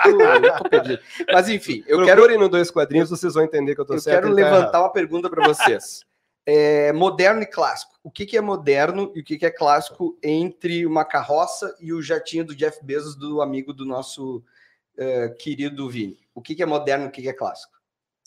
eu, 0.07 0.21
eu 0.45 0.57
tô 0.59 0.69
perdido. 0.69 0.99
Mas 1.33 1.49
enfim, 1.49 1.83
eu 1.87 1.99
quero, 2.05 2.17
Procurem 2.23 2.39
no 2.39 2.49
Dois 2.49 2.71
Quadrinhos, 2.71 3.11
vocês 3.11 3.35
vão 3.35 3.43
entender 3.45 3.75
que 3.75 3.81
eu 3.81 3.85
tô 3.87 3.95
eu 3.95 3.99
certo. 4.01 4.23
quero 4.23 4.35
ele 4.35 4.43
tá 4.43 4.51
levantar 4.51 4.81
uma 4.81 4.93
pergunta 4.93 5.29
para 5.31 5.47
vocês. 5.47 6.01
É, 6.49 6.93
moderno 6.93 7.43
e 7.43 7.47
clássico. 7.47 7.95
O 8.05 8.09
que, 8.09 8.25
que 8.25 8.37
é 8.37 8.41
moderno 8.41 9.11
e 9.17 9.21
o 9.21 9.25
que, 9.25 9.37
que 9.37 9.45
é 9.45 9.51
clássico 9.51 10.17
entre 10.23 10.87
uma 10.87 11.05
carroça 11.05 11.75
e 11.81 11.93
o 11.93 12.01
jatinho 12.01 12.45
do 12.45 12.55
Jeff 12.55 12.79
Bezos, 12.85 13.17
do 13.17 13.43
amigo 13.43 13.73
do 13.73 13.85
nosso 13.85 14.45
eh, 14.99 15.29
querido 15.39 15.89
Vini? 15.89 16.19
O 16.35 16.41
que, 16.43 16.55
que 16.55 16.63
é 16.63 16.67
moderno 16.67 17.07
e 17.07 17.09
o 17.09 17.11
que, 17.11 17.23
que 17.23 17.29
é 17.29 17.33
clássico? 17.33 17.73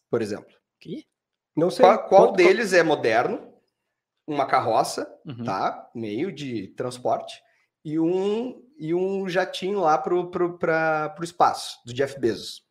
Por 0.10 0.22
exemplo. 0.22 0.54
Que? 0.80 1.06
Não 1.56 1.70
sei. 1.70 1.86
Qual, 1.86 2.08
qual 2.08 2.32
deles 2.32 2.74
é 2.74 2.84
moderno? 2.84 3.54
Uma 4.28 4.46
carroça, 4.46 5.12
Uhum. 5.26 5.44
tá? 5.44 5.90
Meio 5.94 6.32
de 6.32 6.68
transporte. 6.70 7.42
E 7.84 8.00
um, 8.00 8.62
e 8.78 8.94
um 8.94 9.28
jatinho 9.28 9.80
lá 9.80 9.98
pro, 9.98 10.30
pro, 10.30 10.58
pra, 10.58 11.10
pro 11.10 11.24
espaço, 11.24 11.80
do 11.86 11.94
Jeff 11.94 12.20
Bezos. 12.20 12.64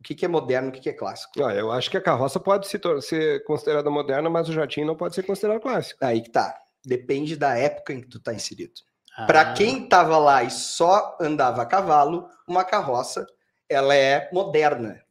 O 0.00 0.02
que, 0.04 0.14
que 0.14 0.24
é 0.24 0.28
moderno 0.28 0.68
e 0.68 0.70
o 0.70 0.72
que, 0.72 0.80
que 0.80 0.88
é 0.88 0.92
clássico? 0.92 1.42
Ah, 1.44 1.54
eu 1.54 1.70
acho 1.72 1.90
que 1.90 1.96
a 1.96 2.00
carroça 2.02 2.38
pode 2.38 2.66
se 2.68 2.78
ser 3.02 3.42
considerada 3.44 3.90
moderna, 3.90 4.28
mas 4.30 4.48
o 4.48 4.52
jatinho 4.52 4.86
não 4.86 4.96
pode 4.96 5.14
ser 5.14 5.22
considerado 5.22 5.60
clássico. 5.60 6.04
Aí 6.04 6.20
que 6.22 6.30
tá. 6.30 6.58
Depende 6.84 7.36
da 7.36 7.56
época 7.56 7.92
em 7.94 8.00
que 8.02 8.08
tu 8.08 8.20
tá 8.20 8.32
inserido. 8.34 8.72
Ah, 9.16 9.26
Para 9.26 9.52
quem 9.54 9.88
tava 9.88 10.18
lá 10.18 10.42
e 10.42 10.50
só 10.50 11.16
andava 11.20 11.62
a 11.62 11.66
cavalo, 11.66 12.28
uma 12.46 12.64
carroça, 12.64 13.26
ela 13.68 13.94
é 13.94 14.28
moderna, 14.32 15.02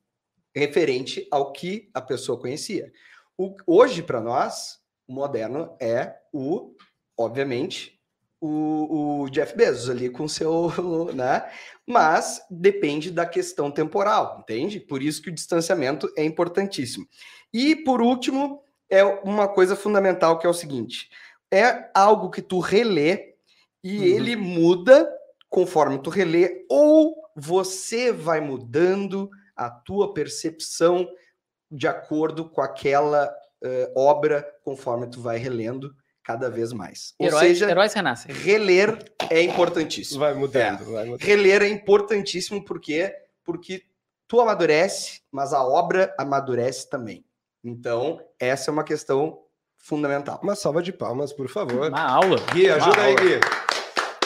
referente 0.55 1.27
ao 1.31 1.51
que 1.51 1.89
a 1.93 2.01
pessoa 2.01 2.39
conhecia. 2.39 2.91
O- 3.37 3.55
hoje, 3.65 4.03
para 4.03 4.21
nós, 4.21 4.79
o 5.07 5.13
moderno 5.13 5.75
é 5.79 6.15
o, 6.31 6.75
obviamente, 7.17 7.99
o, 8.39 9.21
o 9.23 9.29
Jeff 9.29 9.55
Bezos 9.55 9.89
ali 9.89 10.09
com 10.09 10.27
seu, 10.27 10.69
né? 11.15 11.49
Mas 11.87 12.41
depende 12.49 13.09
da 13.09 13.25
questão 13.25 13.71
temporal, 13.71 14.39
entende? 14.41 14.79
Por 14.79 15.01
isso 15.01 15.21
que 15.21 15.29
o 15.29 15.33
distanciamento 15.33 16.11
é 16.17 16.23
importantíssimo. 16.23 17.07
E 17.53 17.75
por 17.75 18.01
último, 18.01 18.61
é 18.89 19.03
uma 19.03 19.47
coisa 19.47 19.75
fundamental 19.75 20.37
que 20.37 20.45
é 20.45 20.49
o 20.49 20.53
seguinte: 20.53 21.09
é 21.51 21.89
algo 21.93 22.29
que 22.29 22.41
tu 22.41 22.59
relê 22.59 23.33
e 23.83 23.97
Uhum. 23.97 24.03
ele 24.03 24.35
muda 24.35 25.09
conforme 25.49 25.99
tu 26.01 26.09
relê, 26.09 26.65
ou 26.69 27.22
você 27.35 28.11
vai 28.11 28.39
mudando 28.39 29.29
a 29.55 29.69
tua 29.69 30.13
percepção 30.13 31.07
de 31.71 31.87
acordo 31.87 32.49
com 32.49 32.61
aquela 32.61 33.27
uh, 33.63 33.99
obra 33.99 34.45
conforme 34.63 35.07
tu 35.07 35.21
vai 35.21 35.37
relendo 35.37 35.93
cada 36.23 36.49
vez 36.49 36.71
mais. 36.71 37.13
Ou 37.19 37.27
heróis, 37.27 37.47
seja, 37.47 37.69
heróis 37.69 37.93
renascem. 37.93 38.33
reler 38.33 38.97
é 39.29 39.41
importantíssimo. 39.41 40.19
Vai 40.19 40.33
mudando, 40.33 40.81
é. 40.81 40.85
vai 40.85 41.05
mudando. 41.05 41.21
Reler 41.21 41.61
é 41.61 41.67
importantíssimo 41.67 42.63
porque 42.63 43.13
porque 43.43 43.83
tu 44.27 44.39
amadurece, 44.39 45.21
mas 45.31 45.53
a 45.53 45.63
obra 45.63 46.13
amadurece 46.17 46.89
também. 46.89 47.25
Então, 47.63 48.21
essa 48.39 48.69
é 48.69 48.71
uma 48.71 48.83
questão 48.83 49.39
fundamental. 49.77 50.39
Uma 50.41 50.55
salva 50.55 50.81
de 50.81 50.93
palmas, 50.93 51.33
por 51.33 51.49
favor. 51.49 51.89
Uma 51.89 52.01
aula. 52.01 52.37
Gui, 52.53 52.69
ajuda 52.69 52.97
uma 52.97 53.03
aí, 53.03 53.15
Gui. 53.15 53.62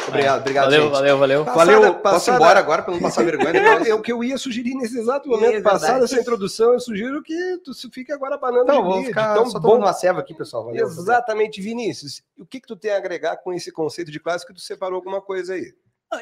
Obrigado, 0.08 0.39
obrigado, 0.41 0.65
valeu, 0.65 0.82
gente. 0.84 0.91
Valeu, 0.91 1.17
valeu, 1.17 1.46
valeu. 1.46 1.96
Passada, 1.96 2.15
Posso 2.15 2.32
ir 2.32 2.34
embora 2.34 2.60
agora 2.60 2.84
para 2.84 2.93
não 2.93 3.02
passar 3.02 3.24
vergonha? 3.26 3.60
é 3.88 3.93
o 3.93 4.02
que 4.02 4.12
eu 4.12 4.24
ia 4.24 4.38
sugerir 4.38 4.76
nesse 4.76 4.98
exato 4.98 5.30
momento. 5.30 5.56
É 5.56 5.62
Passada 5.62 6.06
essa 6.06 6.20
introdução, 6.20 6.74
eu 6.74 6.80
sugiro 6.80 7.22
que 7.22 7.58
tu 7.63 7.74
fique 7.91 8.12
agora 8.12 8.38
banando 8.38 8.65
não, 8.65 8.84
vou 8.84 9.04
ficar 9.04 9.34
tão 9.34 9.50
só 9.50 9.60
bom. 9.60 9.78
uma 9.78 9.93
ceva 9.93 10.20
aqui, 10.20 10.34
pessoal. 10.34 10.65
Valeu, 10.65 10.86
Exatamente, 10.86 11.62
Vinícius. 11.62 12.24
O 12.38 12.46
que, 12.46 12.60
que 12.60 12.67
tu 12.67 12.76
tem 12.76 12.91
a 12.91 12.98
agregar 12.98 13.38
com 13.38 13.54
esse 13.54 13.72
conceito 13.72 14.12
de 14.12 14.20
clássico 14.20 14.54
que 14.54 14.60
tu 14.60 14.63
separou 14.63 14.96
alguma 14.96 15.22
coisa 15.22 15.54
aí? 15.54 15.74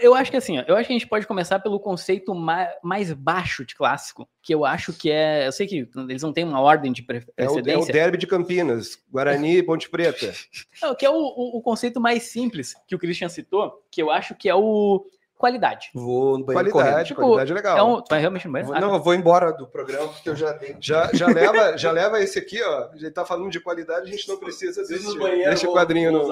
Eu 0.02 0.16
acho 0.16 0.32
que 0.32 0.38
assim, 0.38 0.58
eu 0.68 0.76
acho 0.76 0.88
que 0.88 0.94
a 0.94 0.98
gente 0.98 1.08
pode 1.08 1.28
começar 1.28 1.60
pelo 1.60 1.80
conceito 1.80 2.34
mais, 2.34 2.70
mais 2.82 3.14
baixo 3.14 3.64
de 3.64 3.76
clássico, 3.76 4.28
que 4.42 4.54
eu 4.54 4.66
acho 4.66 4.92
que 4.92 5.12
é. 5.12 5.48
Eu 5.48 5.52
sei 5.52 5.68
que 5.68 5.88
eles 6.10 6.24
não 6.24 6.34
têm 6.34 6.44
uma 6.44 6.60
ordem 6.60 6.92
de 6.92 7.04
precedência. 7.04 7.72
É 7.72 7.78
o, 7.78 7.82
é 7.82 7.84
o 7.84 7.86
derby 7.86 8.18
de 8.18 8.26
Campinas, 8.26 8.98
Guarani 9.12 9.58
e 9.58 9.64
Ponte 9.64 9.90
Preta. 9.90 10.34
É, 10.84 10.94
que 10.94 11.06
é 11.06 11.10
o, 11.10 11.14
o, 11.14 11.58
o, 11.58 11.62
conceito 11.62 12.02
mais 12.02 12.24
simples 12.24 12.76
que 12.88 12.96
o 12.96 13.00
Christian 13.00 13.30
citou, 13.30 13.82
que 13.90 14.02
eu 14.02 14.12
acho 14.12 14.36
que 14.36 14.50
é 14.50 14.56
o 14.56 15.06
qualidade. 15.38 15.90
Vou 15.94 16.38
no 16.38 16.46
banheiro 16.46 16.72
qualidade, 16.72 17.08
tipo, 17.10 17.22
qualidade 17.22 17.52
é 17.52 17.56
legal. 17.56 17.78
É 17.78 17.84
um, 17.84 18.02
tu 18.02 18.10
vai 18.10 18.20
realmente 18.20 18.46
no 18.46 18.54
banheiro? 18.54 18.68
Vou, 18.68 18.78
ah, 18.78 18.82
não, 18.82 18.96
eu 18.96 19.02
vou 19.02 19.14
embora 19.14 19.52
do 19.52 19.68
programa 19.68 20.08
porque 20.10 20.30
eu 20.30 20.36
já 20.36 20.54
tenho. 20.54 20.78
Já, 20.82 21.10
já, 21.14 21.28
leva, 21.28 21.78
já 21.78 21.92
leva 21.92 22.22
esse 22.22 22.40
aqui, 22.40 22.62
ó. 22.62 22.90
A 22.92 22.98
gente 22.98 23.12
tá 23.12 23.26
falando 23.26 23.50
de 23.50 23.60
qualidade, 23.60 24.10
a 24.10 24.12
gente 24.12 24.28
não 24.28 24.38
precisa 24.38 24.82
desse, 24.82 25.18
desse 25.18 25.68
quadrinho 25.68 26.12
no. 26.12 26.28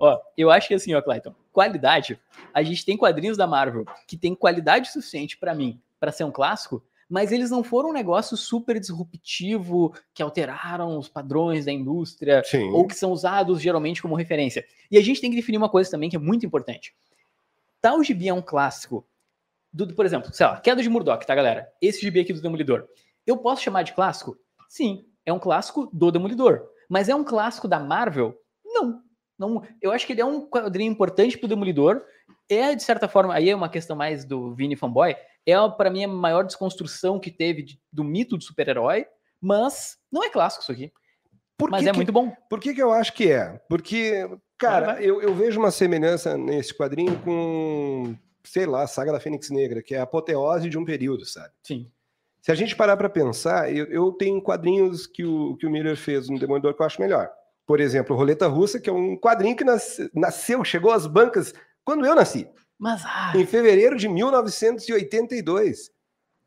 Ó, 0.00 0.18
eu 0.34 0.50
acho 0.50 0.66
que 0.66 0.72
assim, 0.72 0.94
ó, 0.94 1.02
Clayton, 1.02 1.34
qualidade, 1.52 2.18
a 2.54 2.62
gente 2.62 2.86
tem 2.86 2.96
quadrinhos 2.96 3.36
da 3.36 3.46
Marvel 3.46 3.84
que 4.08 4.16
tem 4.16 4.34
qualidade 4.34 4.90
suficiente 4.90 5.36
para 5.36 5.54
mim, 5.54 5.78
para 6.00 6.10
ser 6.10 6.24
um 6.24 6.30
clássico, 6.32 6.82
mas 7.06 7.32
eles 7.32 7.50
não 7.50 7.62
foram 7.62 7.90
um 7.90 7.92
negócio 7.92 8.34
super 8.34 8.80
disruptivo 8.80 9.92
que 10.14 10.22
alteraram 10.22 10.96
os 10.96 11.06
padrões 11.06 11.66
da 11.66 11.72
indústria 11.72 12.42
Sim. 12.44 12.70
ou 12.70 12.86
que 12.86 12.94
são 12.94 13.12
usados 13.12 13.60
geralmente 13.60 14.00
como 14.00 14.14
referência. 14.14 14.64
E 14.90 14.96
a 14.96 15.02
gente 15.02 15.20
tem 15.20 15.28
que 15.28 15.36
definir 15.36 15.58
uma 15.58 15.68
coisa 15.68 15.90
também 15.90 16.08
que 16.08 16.16
é 16.16 16.20
muito 16.20 16.46
importante. 16.46 16.94
Tal 17.78 18.02
gibi 18.02 18.28
é 18.28 18.32
um 18.32 18.40
clássico 18.40 19.06
do, 19.70 19.94
por 19.94 20.06
exemplo, 20.06 20.32
sei 20.32 20.46
lá, 20.46 20.58
Queda 20.60 20.82
de 20.82 20.88
Murdoch, 20.88 21.26
tá, 21.26 21.34
galera? 21.34 21.70
Esse 21.80 22.00
gibi 22.00 22.20
aqui 22.20 22.32
do 22.32 22.40
Demolidor. 22.40 22.88
Eu 23.26 23.36
posso 23.36 23.62
chamar 23.62 23.82
de 23.82 23.92
clássico? 23.92 24.38
Sim, 24.66 25.04
é 25.26 25.32
um 25.32 25.38
clássico 25.38 25.90
do 25.92 26.10
Demolidor. 26.10 26.68
Mas 26.88 27.08
é 27.08 27.14
um 27.14 27.22
clássico 27.22 27.68
da 27.68 27.78
Marvel? 27.78 28.34
Não. 28.64 29.02
Não, 29.40 29.62
eu 29.80 29.90
acho 29.90 30.06
que 30.06 30.12
ele 30.12 30.20
é 30.20 30.24
um 30.24 30.46
quadrinho 30.46 30.92
importante 30.92 31.38
pro 31.38 31.48
Demolidor. 31.48 32.02
É, 32.46 32.74
de 32.74 32.82
certa 32.82 33.08
forma, 33.08 33.32
aí 33.34 33.48
é 33.48 33.56
uma 33.56 33.70
questão 33.70 33.96
mais 33.96 34.22
do 34.22 34.54
Vini 34.54 34.76
fanboy. 34.76 35.16
É, 35.46 35.68
para 35.76 35.88
mim, 35.88 36.04
a 36.04 36.08
maior 36.08 36.44
desconstrução 36.44 37.18
que 37.18 37.30
teve 37.30 37.62
de, 37.62 37.80
do 37.90 38.04
mito 38.04 38.36
do 38.36 38.44
super-herói. 38.44 39.06
Mas 39.40 39.96
não 40.12 40.22
é 40.22 40.28
clássico 40.28 40.62
isso 40.62 40.72
aqui. 40.72 40.92
Por 41.56 41.70
mas 41.70 41.86
é 41.86 41.90
que, 41.90 41.96
muito 41.96 42.12
bom. 42.12 42.30
Por 42.50 42.60
que, 42.60 42.74
que 42.74 42.82
eu 42.82 42.92
acho 42.92 43.14
que 43.14 43.32
é? 43.32 43.58
Porque, 43.66 44.28
cara, 44.58 45.02
eu, 45.02 45.22
eu 45.22 45.34
vejo 45.34 45.58
uma 45.58 45.70
semelhança 45.70 46.36
nesse 46.36 46.76
quadrinho 46.76 47.18
com, 47.22 48.14
sei 48.44 48.66
lá, 48.66 48.82
a 48.82 48.86
saga 48.86 49.12
da 49.12 49.20
Fênix 49.20 49.48
Negra, 49.48 49.82
que 49.82 49.94
é 49.94 50.00
a 50.00 50.02
apoteose 50.02 50.68
de 50.68 50.76
um 50.76 50.84
período, 50.84 51.24
sabe? 51.24 51.52
Sim. 51.62 51.90
Se 52.42 52.52
a 52.52 52.54
gente 52.54 52.76
parar 52.76 52.96
para 52.96 53.08
pensar, 53.08 53.74
eu, 53.74 53.86
eu, 53.86 54.12
tenho 54.12 54.40
quadrinhos 54.40 55.06
que 55.06 55.24
o, 55.24 55.56
que 55.56 55.66
o 55.66 55.70
Miller 55.70 55.96
fez 55.96 56.28
no 56.28 56.38
Demolidor 56.38 56.74
que 56.74 56.82
eu 56.82 56.86
acho 56.86 57.00
melhor. 57.00 57.30
Por 57.66 57.80
exemplo, 57.80 58.16
Roleta 58.16 58.46
Russa, 58.46 58.80
que 58.80 58.90
é 58.90 58.92
um 58.92 59.16
quadrinho 59.16 59.56
que 59.56 59.64
nasceu, 60.14 60.64
chegou 60.64 60.90
às 60.92 61.06
bancas 61.06 61.54
quando 61.84 62.04
eu 62.04 62.14
nasci. 62.14 62.48
Mas, 62.78 63.02
ah... 63.04 63.32
Em 63.36 63.46
fevereiro 63.46 63.96
de 63.96 64.08
1982. 64.08 65.90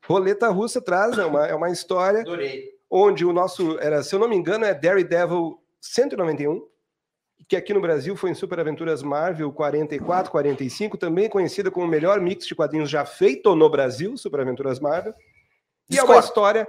Roleta 0.06 0.50
Russa 0.50 0.82
traz 0.82 1.18
é 1.18 1.26
uma, 1.26 1.48
é 1.48 1.56
uma 1.56 1.70
história 1.70 2.22
Adorei. 2.22 2.72
onde 2.90 3.24
o 3.24 3.32
nosso, 3.32 3.80
era, 3.80 4.04
se 4.04 4.14
eu 4.14 4.20
não 4.20 4.28
me 4.28 4.36
engano, 4.36 4.66
é 4.66 4.74
Daredevil 4.74 5.60
191, 5.80 6.68
que 7.48 7.56
aqui 7.56 7.74
no 7.74 7.82
Brasil 7.82 8.16
foi 8.16 8.32
em 8.32 8.34
Super 8.34 8.60
Aventuras 8.60 9.04
Marvel 9.04 9.52
44, 9.52 10.32
45, 10.32 10.98
também 10.98 11.30
conhecida 11.30 11.70
como 11.72 11.86
o 11.86 11.90
melhor 11.90 12.20
mix 12.20 12.46
de 12.46 12.56
quadrinhos 12.56 12.90
já 12.90 13.06
feito 13.06 13.56
no 13.56 13.70
Brasil, 13.70 14.18
Super 14.18 14.42
Aventuras 14.42 14.80
Marvel. 14.80 15.14
E 15.90 15.94
Discord. 15.94 16.12
é 16.12 16.16
uma 16.16 16.20
história 16.20 16.68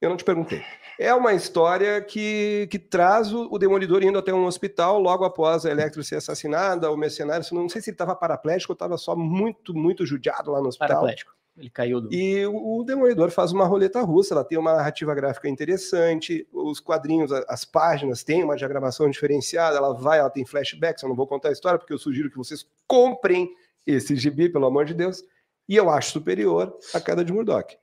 eu 0.00 0.08
não 0.08 0.16
te 0.16 0.24
perguntei. 0.24 0.62
É 0.98 1.14
uma 1.14 1.32
história 1.32 2.00
que, 2.00 2.68
que 2.70 2.78
traz 2.78 3.32
o, 3.32 3.48
o 3.50 3.58
Demolidor 3.58 4.02
indo 4.02 4.18
até 4.18 4.32
um 4.32 4.44
hospital 4.44 5.00
logo 5.00 5.24
após 5.24 5.64
a 5.64 5.70
Electro 5.70 6.04
ser 6.04 6.16
assassinada, 6.16 6.90
o 6.90 6.96
mercenário, 6.96 7.44
não 7.52 7.68
sei 7.68 7.80
se 7.80 7.90
ele 7.90 7.94
estava 7.94 8.14
paraplégico 8.14 8.72
ou 8.72 8.74
estava 8.74 8.98
só 8.98 9.16
muito, 9.16 9.74
muito 9.74 10.04
judiado 10.04 10.50
lá 10.50 10.60
no 10.60 10.68
hospital. 10.68 10.88
Paraplégico. 10.88 11.32
Ele 11.56 11.68
caiu 11.68 12.00
do. 12.00 12.12
E 12.12 12.46
o, 12.46 12.82
Demolidor 12.84 13.30
faz 13.30 13.52
uma 13.52 13.66
roleta 13.66 14.00
russa, 14.00 14.34
ela 14.34 14.44
tem 14.44 14.56
uma 14.56 14.74
narrativa 14.74 15.14
gráfica 15.14 15.48
interessante, 15.48 16.46
os 16.52 16.80
quadrinhos, 16.80 17.30
as 17.32 17.64
páginas 17.64 18.24
têm 18.24 18.42
uma 18.42 18.56
diagramação 18.56 19.10
diferenciada, 19.10 19.76
ela 19.76 19.92
vai, 19.92 20.20
ela 20.20 20.30
tem 20.30 20.46
flashbacks, 20.46 21.02
eu 21.02 21.08
não 21.08 21.16
vou 21.16 21.26
contar 21.26 21.50
a 21.50 21.52
história 21.52 21.78
porque 21.78 21.92
eu 21.92 21.98
sugiro 21.98 22.30
que 22.30 22.38
vocês 22.38 22.66
comprem 22.86 23.48
esse 23.86 24.16
gibi, 24.16 24.48
pelo 24.48 24.66
amor 24.66 24.84
de 24.84 24.94
Deus, 24.94 25.22
e 25.68 25.76
eu 25.76 25.90
acho 25.90 26.12
superior 26.12 26.74
à 26.94 27.00
queda 27.00 27.24
de 27.24 27.32
Murdoch. 27.32 27.76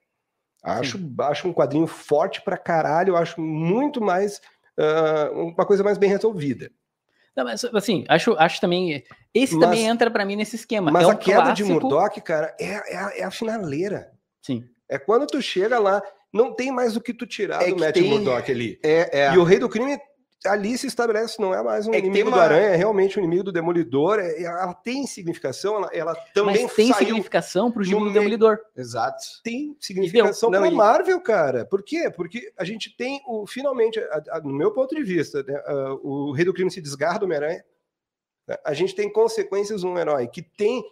Acho, 0.64 1.00
acho 1.20 1.48
um 1.48 1.54
quadrinho 1.54 1.88
forte 1.88 2.42
pra 2.42 2.58
caralho, 2.58 3.12
eu 3.12 3.18
acho 3.18 3.40
muito 3.40 4.02
mais. 4.02 4.42
Uh, 4.78 5.54
uma 5.56 5.66
coisa 5.66 5.84
mais 5.84 5.98
bem 5.98 6.10
resolvida. 6.10 6.70
Não, 7.36 7.44
mas, 7.44 7.64
assim, 7.66 8.04
acho, 8.10 8.34
acho 8.38 8.60
também. 8.60 9.04
Esse 9.34 9.56
mas, 9.56 9.64
também 9.64 9.86
entra 9.86 10.10
para 10.10 10.26
mim 10.26 10.36
nesse 10.36 10.56
esquema. 10.56 10.92
Mas 10.92 11.04
é 11.04 11.08
um 11.08 11.12
a 11.12 11.16
queda 11.16 11.42
clássico... 11.44 11.68
de 11.68 11.74
Murdoch, 11.74 12.22
cara, 12.22 12.56
é, 12.60 12.94
é, 12.94 12.98
a, 12.98 13.18
é, 13.18 13.24
a, 13.24 13.32
finaleira. 13.32 14.12
Sim. 14.42 14.64
É 14.90 14.98
quando 14.98 15.28
tu 15.28 15.40
chega 15.42 15.78
lá, 15.78 16.02
não 16.34 16.54
tem 16.54 16.72
mais 16.72 16.96
o 16.96 17.02
que 17.02 17.14
tu 17.14 17.28
tirar 17.28 17.62
é 17.62 17.70
do 17.70 17.80
Matt 17.80 17.94
tem... 17.94 18.10
Murdoch 18.10 18.52
ali. 18.52 18.80
É, 18.84 19.20
é. 19.22 19.34
E 19.34 19.38
o 19.38 19.44
Rei 19.44 19.60
do 19.60 19.70
Crime 19.70 20.00
ali 20.46 20.78
se 20.78 20.88
estabelece, 20.88 21.42
não 21.42 21.54
é 21.54 21.64
mais 21.64 21.88
um 21.88 21.94
é 21.94 22.00
inimigo 22.00 22.30
uma... 22.30 22.38
do 22.38 22.42
Aranha, 22.42 22.68
é 22.68 22.76
realmente 22.76 23.20
um 23.20 23.24
inimigo 23.24 23.46
do 23.46 23.52
Demolidor. 23.52 24.20
É, 24.20 24.44
ela 24.44 24.74
tem 24.74 25.08
significação, 25.08 25.78
ela, 25.78 25.90
ela 25.92 26.16
também 26.34 26.64
Mas 26.64 26.74
tem 26.74 26.94
significação 26.94 27.72
para 27.72 27.82
o 27.82 27.86
do 27.86 28.14
Demolidor. 28.14 28.60
Exato. 28.76 29.24
Tem 29.44 29.76
significação 29.80 30.52
para 30.52 30.70
Marvel, 30.70 31.20
cara. 31.22 31.66
Por 31.66 31.82
quê? 31.84 32.12
Porque 32.16 32.52
a 32.58 32.64
gente 32.64 32.96
tem 32.96 33.22
o 33.26 33.48
finalmente, 33.48 34.00
a, 34.00 34.24
a, 34.32 34.42
no 34.42 34.54
meu 34.54 34.72
ponto 34.72 34.96
de 34.96 35.04
vista, 35.04 35.42
né, 35.44 35.56
a, 35.66 35.94
o 36.04 36.32
Rei 36.32 36.46
do 36.46 36.54
Crime 36.54 36.70
se 36.70 36.82
desgarra 36.82 37.20
do 37.20 37.26
Homem-Aranha. 37.26 37.64
Né, 38.48 38.56
a 38.64 38.74
gente 38.74 38.94
tem 38.94 39.12
consequências 39.12 39.84
um 39.84 39.98
herói 39.98 40.28
que 40.28 40.42
tem 40.42 40.84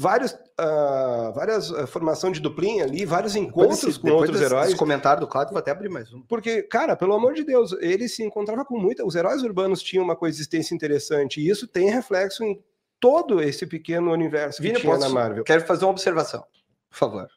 vários, 0.00 0.32
uh, 0.32 1.30
várias 1.34 1.70
uh, 1.70 1.86
formação 1.86 2.32
de 2.32 2.40
duplinha 2.40 2.84
ali, 2.84 3.04
vários 3.04 3.36
encontros 3.36 3.82
desse, 3.82 4.00
com 4.00 4.08
outros 4.12 4.40
desse, 4.40 4.44
heróis. 4.44 4.68
Esse 4.68 4.78
comentário 4.78 5.20
do 5.20 5.28
Claudio, 5.28 5.52
vou 5.52 5.58
até 5.58 5.70
abrir 5.70 5.90
mais 5.90 6.10
um. 6.10 6.22
Porque, 6.22 6.62
cara, 6.62 6.96
pelo 6.96 7.12
amor 7.12 7.34
de 7.34 7.44
Deus, 7.44 7.72
ele 7.80 8.08
se 8.08 8.22
encontrava 8.22 8.64
com 8.64 8.78
muita. 8.78 9.04
Os 9.04 9.14
heróis 9.14 9.42
urbanos 9.42 9.82
tinham 9.82 10.02
uma 10.02 10.16
coexistência 10.16 10.74
interessante, 10.74 11.38
e 11.38 11.50
isso 11.50 11.68
tem 11.68 11.90
reflexo 11.90 12.42
em 12.42 12.58
todo 12.98 13.42
esse 13.42 13.66
pequeno 13.66 14.10
universo 14.10 14.62
Vini, 14.62 14.76
que 14.76 14.80
tinha 14.80 14.94
posso, 14.94 15.06
na 15.06 15.12
Marvel. 15.12 15.44
Quero 15.44 15.66
fazer 15.66 15.84
uma 15.84 15.90
observação, 15.90 16.46
por 16.88 16.96
favor. 16.96 17.28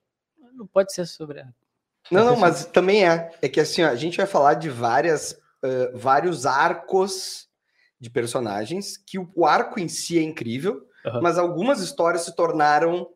Não 0.54 0.66
pode 0.66 0.94
ser 0.94 1.06
sobre 1.06 1.42
a... 1.42 1.48
Não, 2.10 2.24
não, 2.24 2.38
mas 2.38 2.66
também 2.66 3.06
é. 3.06 3.30
É 3.42 3.50
que 3.50 3.60
assim, 3.60 3.84
ó, 3.84 3.90
a 3.90 3.96
gente 3.96 4.16
vai 4.16 4.26
falar 4.26 4.54
de 4.54 4.70
várias, 4.70 5.34
uh, 5.64 5.98
vários 5.98 6.46
arcos 6.46 7.50
de 8.00 8.10
personagens, 8.10 8.96
que 8.96 9.20
o, 9.20 9.30
o 9.36 9.46
arco 9.46 9.82
em 9.82 9.90
si 9.90 10.18
é 10.18 10.22
incrível, 10.22 10.82
Uhum. 11.06 11.22
Mas 11.22 11.38
algumas 11.38 11.82
histórias 11.82 12.24
se 12.24 12.36
tornaram 12.36 13.10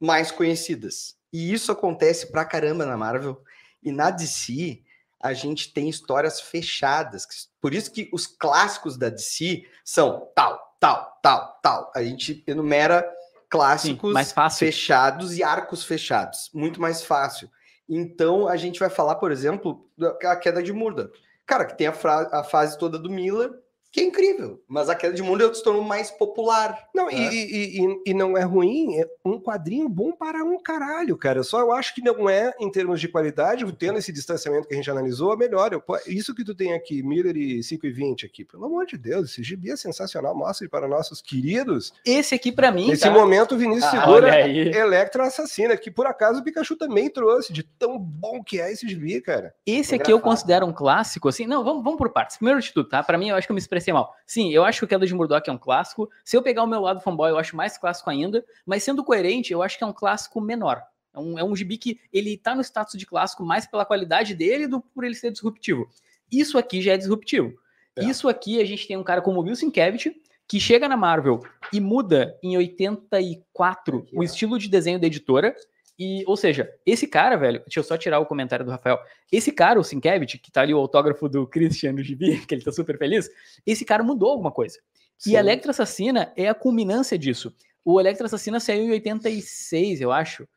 mais 0.00 0.30
conhecidas. 0.30 1.16
E 1.32 1.52
isso 1.52 1.70
acontece 1.70 2.30
pra 2.30 2.44
caramba 2.44 2.84
na 2.84 2.96
Marvel. 2.96 3.42
E 3.82 3.92
na 3.92 4.10
DC, 4.10 4.82
a 5.20 5.32
gente 5.32 5.72
tem 5.72 5.88
histórias 5.88 6.40
fechadas. 6.40 7.26
Por 7.60 7.74
isso 7.74 7.92
que 7.92 8.08
os 8.12 8.26
clássicos 8.26 8.96
da 8.96 9.08
DC 9.08 9.64
são 9.84 10.28
tal, 10.34 10.76
tal, 10.80 11.18
tal, 11.22 11.60
tal. 11.62 11.92
A 11.94 12.02
gente 12.02 12.42
enumera 12.46 13.08
clássicos 13.48 14.16
Sim, 14.26 14.34
fechados 14.58 15.36
e 15.36 15.42
arcos 15.42 15.84
fechados. 15.84 16.50
Muito 16.54 16.80
mais 16.80 17.02
fácil. 17.02 17.50
Então, 17.88 18.46
a 18.46 18.56
gente 18.56 18.78
vai 18.78 18.88
falar, 18.88 19.16
por 19.16 19.32
exemplo, 19.32 19.88
da 19.98 20.36
queda 20.36 20.62
de 20.62 20.72
Murda. 20.72 21.10
Cara, 21.44 21.64
que 21.64 21.76
tem 21.76 21.88
a, 21.88 21.92
a 22.32 22.44
fase 22.44 22.78
toda 22.78 22.96
do 22.96 23.10
Miller, 23.10 23.50
que 23.92 24.00
é 24.00 24.04
incrível. 24.04 24.62
Mas 24.68 24.88
a 24.88 24.94
queda 24.94 25.14
de 25.14 25.22
mundo 25.22 25.52
se 25.54 25.62
tornou 25.64 25.82
mais 25.82 26.10
popular. 26.10 26.88
Não, 26.94 27.06
né? 27.06 27.12
e, 27.14 27.36
e, 27.36 27.80
e, 27.84 28.00
e 28.06 28.14
não 28.14 28.36
é 28.36 28.42
ruim, 28.42 28.96
é 28.98 29.08
um 29.24 29.40
quadrinho 29.40 29.88
bom 29.88 30.12
para 30.12 30.44
um 30.44 30.58
caralho, 30.62 31.16
cara. 31.16 31.42
Só 31.42 31.60
eu 31.60 31.72
acho 31.72 31.94
que 31.94 32.02
não 32.02 32.28
é, 32.28 32.52
em 32.60 32.70
termos 32.70 33.00
de 33.00 33.08
qualidade, 33.08 33.70
tendo 33.72 33.98
esse 33.98 34.12
distanciamento 34.12 34.68
que 34.68 34.74
a 34.74 34.76
gente 34.76 34.90
analisou, 34.90 35.32
a 35.32 35.36
melhor. 35.36 35.72
Eu- 35.72 35.82
isso 36.06 36.34
que 36.34 36.44
tu 36.44 36.54
tem 36.54 36.72
aqui, 36.72 37.02
Miller 37.02 37.36
e 37.36 37.62
5 37.62 37.86
e 37.86 37.90
20 37.90 38.24
aqui, 38.26 38.44
pelo 38.44 38.64
amor 38.66 38.86
de 38.86 38.96
Deus, 38.96 39.30
esse 39.30 39.42
gibi 39.42 39.70
é 39.70 39.76
sensacional. 39.76 40.34
Mostre 40.36 40.68
para 40.68 40.86
nossos 40.86 41.20
queridos. 41.20 41.92
Esse 42.04 42.34
aqui, 42.34 42.52
pra 42.52 42.70
mim, 42.70 42.88
Nesse 42.88 43.02
tá? 43.02 43.10
momento, 43.10 43.54
o 43.54 43.58
Vinícius 43.58 43.92
Ah, 43.92 44.00
segura 44.02 44.26
olha 44.28 44.44
aí. 44.44 44.68
Electra 44.72 45.24
Assassina, 45.26 45.76
que 45.76 45.90
por 45.90 46.06
acaso 46.06 46.40
o 46.40 46.44
Pikachu 46.44 46.76
também 46.76 47.10
trouxe, 47.10 47.52
de 47.52 47.62
tão 47.62 47.98
bom 47.98 48.42
que 48.42 48.60
é 48.60 48.70
esse 48.72 48.86
gibi, 48.88 49.20
cara. 49.20 49.52
Esse 49.66 49.94
aqui 49.96 50.12
eu 50.12 50.20
considero 50.20 50.66
um 50.66 50.72
clássico, 50.72 51.28
assim. 51.28 51.46
Não, 51.46 51.64
vamos, 51.64 51.82
vamos 51.82 51.98
por 51.98 52.10
partes. 52.10 52.36
Primeiro 52.36 52.60
de 52.60 52.72
tudo, 52.72 52.88
tá? 52.88 53.02
Pra 53.02 53.18
mim, 53.18 53.30
eu 53.30 53.36
acho 53.36 53.46
que 53.46 53.52
eu 53.52 53.54
me 53.54 53.60
expressei 53.60 53.79
mal. 53.92 54.14
Sim, 54.26 54.50
eu 54.52 54.64
acho 54.64 54.80
que 54.80 54.84
o 54.84 54.88
Queda 54.88 55.06
de 55.06 55.14
Murdoch 55.14 55.48
é 55.48 55.52
um 55.52 55.58
clássico. 55.58 56.10
Se 56.24 56.36
eu 56.36 56.42
pegar 56.42 56.62
o 56.62 56.66
meu 56.66 56.80
lado 56.80 57.00
fanboy, 57.00 57.30
eu 57.30 57.38
acho 57.38 57.56
mais 57.56 57.78
clássico 57.78 58.10
ainda. 58.10 58.44
Mas 58.66 58.82
sendo 58.82 59.04
coerente, 59.04 59.52
eu 59.52 59.62
acho 59.62 59.78
que 59.78 59.84
é 59.84 59.86
um 59.86 59.92
clássico 59.92 60.40
menor. 60.40 60.82
É 61.14 61.18
um, 61.18 61.38
é 61.38 61.44
um 61.44 61.56
gibi 61.56 61.76
que 61.76 62.00
ele 62.12 62.36
tá 62.36 62.54
no 62.54 62.60
status 62.60 62.98
de 62.98 63.06
clássico 63.06 63.44
mais 63.44 63.66
pela 63.66 63.84
qualidade 63.84 64.34
dele 64.34 64.66
do 64.66 64.80
que 64.80 64.88
por 64.94 65.04
ele 65.04 65.14
ser 65.14 65.30
disruptivo. 65.30 65.88
Isso 66.30 66.56
aqui 66.58 66.80
já 66.80 66.92
é 66.92 66.96
disruptivo. 66.96 67.52
É. 67.96 68.04
Isso 68.04 68.28
aqui 68.28 68.60
a 68.60 68.64
gente 68.64 68.86
tem 68.86 68.96
um 68.96 69.02
cara 69.02 69.20
como 69.20 69.40
o 69.40 69.42
Bill 69.42 69.56
Sienkiewicz, 69.56 70.12
que 70.46 70.58
chega 70.58 70.88
na 70.88 70.96
Marvel 70.96 71.40
e 71.72 71.80
muda 71.80 72.36
em 72.42 72.56
84 72.56 73.98
Aqui, 73.98 74.16
o 74.16 74.22
estilo 74.22 74.58
de 74.58 74.68
desenho 74.68 74.98
da 74.98 75.06
editora. 75.06 75.54
E, 76.02 76.24
ou 76.26 76.34
seja, 76.34 76.72
esse 76.86 77.06
cara, 77.06 77.36
velho, 77.36 77.58
deixa 77.60 77.78
eu 77.78 77.84
só 77.84 77.94
tirar 77.94 78.20
o 78.20 78.24
comentário 78.24 78.64
do 78.64 78.70
Rafael. 78.70 78.98
Esse 79.30 79.52
cara, 79.52 79.78
o 79.78 79.84
Sienkiewicz, 79.84 80.40
que 80.40 80.50
tá 80.50 80.62
ali 80.62 80.72
o 80.72 80.78
autógrafo 80.78 81.28
do 81.28 81.46
Christian 81.46 81.92
no 81.92 82.02
gibi, 82.02 82.40
que 82.48 82.54
ele 82.54 82.64
tá 82.64 82.72
super 82.72 82.96
feliz, 82.96 83.28
esse 83.66 83.84
cara 83.84 84.02
mudou 84.02 84.30
alguma 84.30 84.50
coisa. 84.50 84.78
E 85.26 85.36
a 85.36 85.40
Electra 85.40 85.72
Assassina 85.72 86.32
é 86.34 86.48
a 86.48 86.54
culminância 86.54 87.18
disso. 87.18 87.54
O 87.84 88.00
Electra 88.00 88.24
Assassina 88.24 88.58
saiu 88.58 88.84
em 88.84 88.90
86, 88.92 90.00
eu 90.00 90.10
acho. 90.10 90.48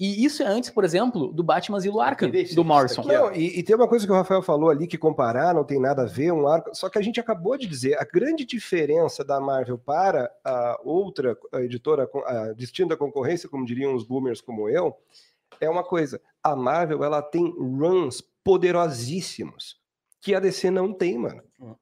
E 0.00 0.24
isso 0.24 0.42
é 0.42 0.46
antes, 0.46 0.70
por 0.70 0.82
exemplo, 0.82 1.30
do 1.30 1.42
Batman 1.42 1.78
Zilo 1.78 2.00
Arkham, 2.00 2.28
86, 2.28 2.56
do 2.56 2.64
Morrison. 2.64 3.02
Aqui. 3.02 3.12
Não, 3.12 3.32
e, 3.34 3.58
e 3.58 3.62
tem 3.62 3.76
uma 3.76 3.86
coisa 3.86 4.06
que 4.06 4.10
o 4.10 4.14
Rafael 4.14 4.40
falou 4.40 4.70
ali 4.70 4.86
que 4.86 4.96
comparar 4.96 5.54
não 5.54 5.62
tem 5.62 5.78
nada 5.78 6.04
a 6.04 6.06
ver, 6.06 6.32
um 6.32 6.48
arco. 6.48 6.74
Só 6.74 6.88
que 6.88 6.98
a 6.98 7.02
gente 7.02 7.20
acabou 7.20 7.58
de 7.58 7.66
dizer, 7.66 8.00
a 8.00 8.04
grande 8.04 8.46
diferença 8.46 9.22
da 9.22 9.38
Marvel 9.38 9.76
para 9.76 10.32
a 10.42 10.80
outra 10.82 11.36
a 11.52 11.60
editora, 11.60 12.08
a 12.24 12.54
distinta 12.54 12.96
concorrência, 12.96 13.46
como 13.46 13.66
diriam 13.66 13.94
os 13.94 14.02
boomers 14.02 14.40
como 14.40 14.70
eu, 14.70 14.96
é 15.60 15.68
uma 15.68 15.84
coisa. 15.84 16.18
A 16.42 16.56
Marvel 16.56 17.04
ela 17.04 17.20
tem 17.20 17.50
runs 17.50 18.22
poderosíssimos 18.42 19.78
que 20.18 20.34
a 20.34 20.40
DC 20.40 20.70
não 20.70 20.94
tem, 20.94 21.18
mano. 21.18 21.42
Hum. 21.60 21.74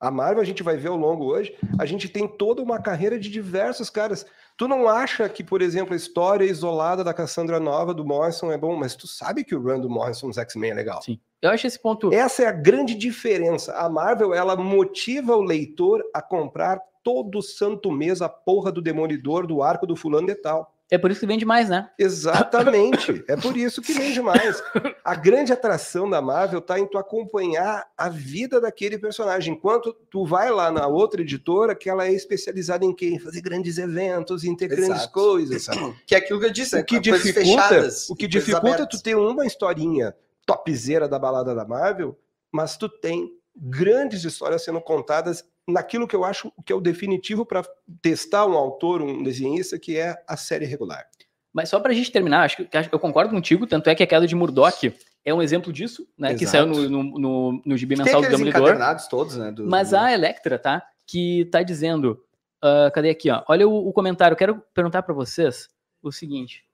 A 0.00 0.10
Marvel, 0.10 0.42
a 0.42 0.44
gente 0.44 0.62
vai 0.62 0.76
ver 0.76 0.88
ao 0.88 0.96
longo 0.96 1.24
hoje, 1.24 1.56
a 1.78 1.86
gente 1.86 2.08
tem 2.08 2.28
toda 2.28 2.62
uma 2.62 2.78
carreira 2.78 3.18
de 3.18 3.30
diversos 3.30 3.88
caras. 3.88 4.26
Tu 4.56 4.68
não 4.68 4.88
acha 4.88 5.28
que, 5.28 5.42
por 5.42 5.60
exemplo, 5.60 5.94
a 5.94 5.96
história 5.96 6.44
isolada 6.44 7.02
da 7.02 7.12
Cassandra 7.12 7.58
Nova 7.58 7.92
do 7.92 8.04
Morrison 8.04 8.52
é 8.52 8.58
bom, 8.58 8.76
mas 8.76 8.94
tu 8.94 9.06
sabe 9.06 9.42
que 9.42 9.54
o 9.54 9.60
run 9.60 9.80
do 9.80 9.90
Morrison 9.90 10.28
nos 10.28 10.38
X-Men 10.38 10.70
é 10.70 10.74
legal. 10.74 11.02
Sim. 11.02 11.18
Eu 11.42 11.50
acho 11.50 11.66
esse 11.66 11.78
ponto. 11.78 12.12
Essa 12.12 12.44
é 12.44 12.46
a 12.46 12.52
grande 12.52 12.94
diferença. 12.94 13.74
A 13.74 13.88
Marvel, 13.88 14.32
ela 14.32 14.56
motiva 14.56 15.36
o 15.36 15.42
leitor 15.42 16.02
a 16.14 16.22
comprar 16.22 16.80
todo 17.02 17.42
santo 17.42 17.92
mês 17.92 18.22
a 18.22 18.28
porra 18.28 18.72
do 18.72 18.80
Demolidor 18.80 19.46
do 19.46 19.62
arco 19.62 19.86
do 19.86 19.96
fulano 19.96 20.28
de 20.28 20.36
tal. 20.36 20.73
É 20.90 20.98
por 20.98 21.10
isso 21.10 21.20
que 21.20 21.26
vende 21.26 21.44
mais, 21.44 21.68
né? 21.68 21.90
Exatamente. 21.98 23.24
é 23.28 23.36
por 23.36 23.56
isso 23.56 23.80
que 23.80 23.92
vende 23.92 24.20
mais. 24.20 24.62
A 25.02 25.14
grande 25.14 25.52
atração 25.52 26.08
da 26.08 26.20
Marvel 26.20 26.60
tá 26.60 26.78
em 26.78 26.86
tu 26.86 26.98
acompanhar 26.98 27.86
a 27.96 28.08
vida 28.08 28.60
daquele 28.60 28.98
personagem. 28.98 29.54
Enquanto 29.54 29.94
tu 30.10 30.26
vai 30.26 30.50
lá 30.50 30.70
na 30.70 30.86
outra 30.86 31.22
editora, 31.22 31.74
que 31.74 31.88
ela 31.88 32.06
é 32.06 32.12
especializada 32.12 32.84
em 32.84 32.94
quê? 32.94 33.08
Em 33.08 33.18
fazer 33.18 33.40
grandes 33.40 33.78
eventos, 33.78 34.44
em 34.44 34.54
ter 34.54 34.68
grandes 34.68 34.90
Exato. 34.90 35.12
coisas, 35.12 35.64
sabe? 35.64 35.94
Que 36.06 36.14
é 36.14 36.18
aquilo 36.18 36.38
que 36.38 36.46
eu 36.46 36.52
disse, 36.52 36.78
O 36.78 36.84
que 36.84 36.96
né? 36.96 37.02
Coisas 37.02 37.22
dificulta, 37.22 37.62
fechadas 37.68 38.10
o 38.10 38.14
que 38.14 38.28
dificulta 38.28 38.82
é 38.82 38.86
tu 38.86 39.02
ter 39.02 39.16
uma 39.16 39.46
historinha 39.46 40.14
topzera 40.46 41.08
da 41.08 41.18
balada 41.18 41.54
da 41.54 41.64
Marvel, 41.64 42.18
mas 42.52 42.76
tu 42.76 42.88
tem 42.88 43.32
grandes 43.56 44.24
histórias 44.24 44.64
sendo 44.64 44.80
contadas 44.80 45.44
naquilo 45.68 46.06
que 46.06 46.14
eu 46.16 46.24
acho 46.24 46.52
que 46.64 46.72
é 46.72 46.76
o 46.76 46.80
definitivo 46.80 47.44
para 47.46 47.62
testar 48.02 48.46
um 48.46 48.52
autor, 48.54 49.00
um 49.02 49.22
desenhista, 49.22 49.78
que 49.78 49.96
é 49.96 50.14
a 50.28 50.36
série 50.36 50.66
regular. 50.66 51.06
Mas 51.52 51.68
só 51.68 51.78
pra 51.80 51.92
gente 51.92 52.10
terminar, 52.10 52.42
acho 52.44 52.56
que 52.56 52.64
que 52.66 52.94
eu 52.94 52.98
concordo 52.98 53.30
contigo, 53.32 53.66
tanto 53.66 53.88
é 53.88 53.94
que 53.94 54.02
a 54.02 54.06
queda 54.06 54.26
de 54.26 54.34
Murdoch 54.34 54.92
é 55.24 55.32
um 55.32 55.40
exemplo 55.40 55.72
disso, 55.72 56.06
né? 56.18 56.34
Que 56.34 56.44
Exato. 56.44 56.74
saiu 56.74 56.88
no, 56.90 57.02
no, 57.02 57.18
no, 57.18 57.62
no 57.64 57.76
gibi 57.76 57.96
mensal 57.96 58.20
do 58.20 58.28
Demolidor. 58.28 58.76
todos, 59.08 59.36
né? 59.36 59.50
do- 59.52 59.66
Mas 59.66 59.90
do- 59.90 59.96
a 59.96 60.12
Electra, 60.12 60.58
tá? 60.58 60.82
Que 61.06 61.44
tá 61.46 61.62
dizendo. 61.62 62.20
ah, 62.62 62.90
cadê 62.92 63.10
aqui, 63.10 63.30
ó? 63.30 63.42
Olha 63.48 63.66
o, 63.68 63.88
o 63.88 63.92
comentário. 63.92 64.36
Quero 64.36 64.62
perguntar 64.74 65.02
pra 65.02 65.14
vocês 65.14 65.68
o 66.02 66.10
seguinte. 66.12 66.64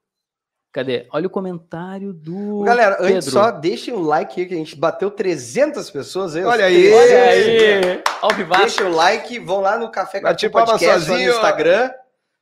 Cadê? 0.72 1.06
Olha 1.10 1.26
o 1.26 1.30
comentário 1.30 2.12
do. 2.12 2.62
Galera, 2.62 2.96
antes 3.00 3.26
Pedro. 3.26 3.30
só 3.30 3.50
deixem 3.50 3.92
um 3.92 4.02
like 4.02 4.40
aí, 4.40 4.46
que 4.46 4.54
a 4.54 4.56
gente 4.56 4.76
bateu 4.76 5.10
300 5.10 5.90
pessoas 5.90 6.36
aí. 6.36 6.44
Olha 6.44 6.64
aí! 6.64 6.90
300. 6.90 8.12
Olha 8.22 8.36
aí! 8.36 8.60
Deixem 8.60 8.86
o 8.86 8.94
like, 8.94 9.38
vão 9.40 9.60
lá 9.60 9.76
no 9.76 9.90
Café 9.90 10.20
Bate 10.20 10.48
com 10.48 10.52
Podcast 10.52 10.86
no 10.86 11.06
sozinho, 11.06 11.32
ó. 11.32 11.36
Instagram, 11.36 11.90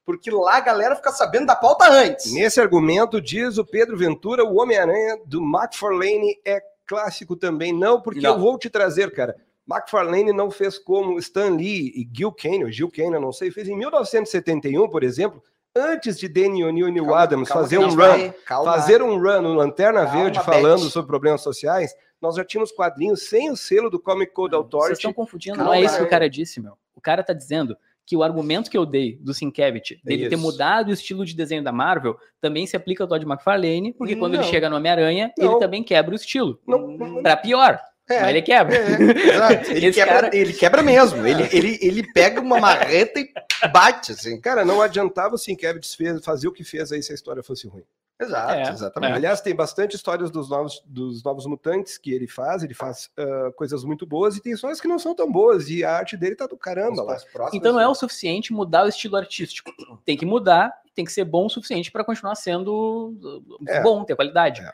porque 0.04 0.30
lá 0.30 0.56
a 0.56 0.60
galera 0.60 0.94
fica 0.94 1.10
sabendo 1.10 1.46
da 1.46 1.56
pauta 1.56 1.90
antes. 1.90 2.30
Nesse 2.32 2.60
argumento, 2.60 3.18
diz 3.18 3.56
o 3.56 3.64
Pedro 3.64 3.96
Ventura, 3.96 4.44
o 4.44 4.60
Homem-Aranha 4.60 5.18
do 5.24 5.40
McFarlane 5.40 6.38
é 6.44 6.60
clássico 6.86 7.34
também. 7.34 7.72
Não, 7.72 8.02
porque 8.02 8.20
Não. 8.20 8.34
eu 8.34 8.38
vou 8.38 8.58
te 8.58 8.68
trazer, 8.68 9.10
cara. 9.10 9.36
McFarlane 9.70 10.32
não 10.32 10.50
fez 10.50 10.78
como 10.78 11.18
Stan 11.18 11.50
Lee 11.50 11.92
e 11.94 12.08
Gil 12.10 12.32
Kane, 12.32 12.64
ou 12.64 12.70
Gil 12.70 12.90
Kane, 12.90 13.14
eu 13.14 13.20
não 13.20 13.32
sei, 13.32 13.50
fez 13.50 13.68
em 13.68 13.76
1971, 13.76 14.88
por 14.88 15.02
exemplo, 15.02 15.42
antes 15.78 16.18
de 16.18 16.28
Danny 16.28 16.64
O'Neill 16.64 16.88
e 16.88 16.92
Neil 16.92 17.04
Calma, 17.06 17.22
Adams 17.22 17.48
calma 17.48 17.62
fazer 17.62 17.78
um 17.78 17.88
run 17.88 18.32
calma. 18.44 18.72
fazer 18.72 19.02
um 19.02 19.16
run 19.18 19.40
no 19.42 19.54
Lanterna 19.54 20.04
Calma, 20.04 20.22
Verde 20.22 20.38
Beth. 20.38 20.44
falando 20.44 20.90
sobre 20.90 21.06
problemas 21.08 21.40
sociais, 21.40 21.94
nós 22.20 22.34
já 22.36 22.44
tínhamos 22.44 22.72
quadrinhos 22.72 23.22
sem 23.28 23.50
o 23.50 23.56
selo 23.56 23.88
do 23.88 23.98
Comic 24.00 24.32
Code 24.32 24.50
Vocês 24.52 24.64
Authority. 24.64 24.92
estão 24.94 25.12
confundindo, 25.12 25.56
Calma, 25.56 25.70
não 25.70 25.78
é 25.78 25.82
isso 25.84 25.96
que 25.96 26.02
o 26.02 26.08
cara 26.10 26.28
disse, 26.28 26.60
meu. 26.60 26.74
O 26.94 27.00
cara 27.00 27.22
tá 27.22 27.32
dizendo 27.32 27.76
que 28.04 28.16
o 28.16 28.22
argumento 28.22 28.70
que 28.70 28.76
eu 28.78 28.86
dei 28.86 29.16
do 29.20 29.34
Sienkiewicz, 29.34 30.00
dele 30.02 30.28
ter 30.30 30.34
Isso. 30.34 30.42
mudado 30.42 30.88
o 30.88 30.92
estilo 30.92 31.26
de 31.26 31.36
desenho 31.36 31.62
da 31.62 31.70
Marvel, 31.70 32.16
também 32.40 32.66
se 32.66 32.74
aplica 32.74 33.04
ao 33.04 33.08
Todd 33.08 33.22
McFarlane, 33.24 33.92
porque 33.92 34.16
quando 34.16 34.32
ele 34.34 34.42
Não. 34.44 34.48
chega 34.50 34.70
no 34.70 34.76
Homem-Aranha, 34.76 35.30
ele 35.36 35.46
Não. 35.48 35.58
também 35.58 35.84
quebra 35.84 36.12
o 36.12 36.16
estilo. 36.16 36.58
Não, 36.66 36.86
não, 36.88 37.22
Pra 37.22 37.36
pior, 37.36 37.78
É, 38.08 38.20
mas 38.20 38.28
ele 38.30 38.42
quebra. 38.42 38.74
é, 38.76 39.02
exato. 39.34 39.70
Ele, 39.72 39.92
quebra, 39.92 40.14
cara- 40.14 40.30
ele 40.36 40.52
quebra 40.52 40.82
mesmo. 40.82 41.26
Ele, 41.26 41.42
ele, 41.52 41.78
ele 41.82 42.12
pega 42.12 42.40
uma 42.40 42.58
marreta 42.58 43.20
e 43.20 43.30
bate, 43.72 44.12
assim. 44.12 44.40
Cara, 44.40 44.64
não 44.64 44.80
adiantava 44.80 45.34
o 45.34 45.38
Sienkiewicz 45.38 45.94
fez- 45.94 46.24
fazer 46.24 46.48
o 46.48 46.52
que 46.52 46.64
fez 46.64 46.90
aí 46.92 47.02
se 47.02 47.12
a 47.12 47.14
história 47.14 47.42
fosse 47.42 47.66
ruim. 47.68 47.84
Exato, 48.20 48.52
É, 48.52 48.68
exatamente. 48.70 49.12
Aliás, 49.12 49.40
tem 49.40 49.54
bastante 49.54 49.94
histórias 49.94 50.28
dos 50.28 50.50
novos, 50.50 50.82
dos 50.84 51.22
novos 51.22 51.46
mutantes 51.46 51.96
que 51.96 52.12
ele 52.12 52.26
faz, 52.26 52.64
ele 52.64 52.74
faz 52.74 53.08
ah, 53.16 53.52
coisas 53.54 53.84
muito 53.84 54.04
boas 54.04 54.36
e 54.36 54.40
tem 54.42 54.52
histórias 54.54 54.80
que 54.80 54.88
não 54.88 54.98
são 54.98 55.14
tão 55.14 55.30
boas, 55.30 55.68
e 55.70 55.84
a 55.84 55.92
arte 55.96 56.16
dele 56.16 56.34
tá 56.34 56.44
do 56.48 56.56
caramba 56.56 57.00
lá. 57.04 57.16
Então 57.52 57.72
não 57.74 57.78
é 57.80 57.86
o 57.86 57.94
suficiente 57.94 58.52
mudar 58.52 58.84
o 58.84 58.88
estilo 58.88 59.14
artístico. 59.16 59.70
Tem 60.04 60.16
que 60.16 60.26
mudar, 60.26 60.72
tem 60.96 61.04
que 61.04 61.12
ser 61.12 61.24
bom 61.24 61.46
o 61.46 61.48
suficiente 61.48 61.92
para 61.92 62.02
continuar 62.02 62.34
sendo 62.34 63.14
uh, 63.22 63.56
É. 63.68 63.80
bom, 63.82 64.02
ter 64.02 64.16
qualidade. 64.16 64.62
É. 64.62 64.72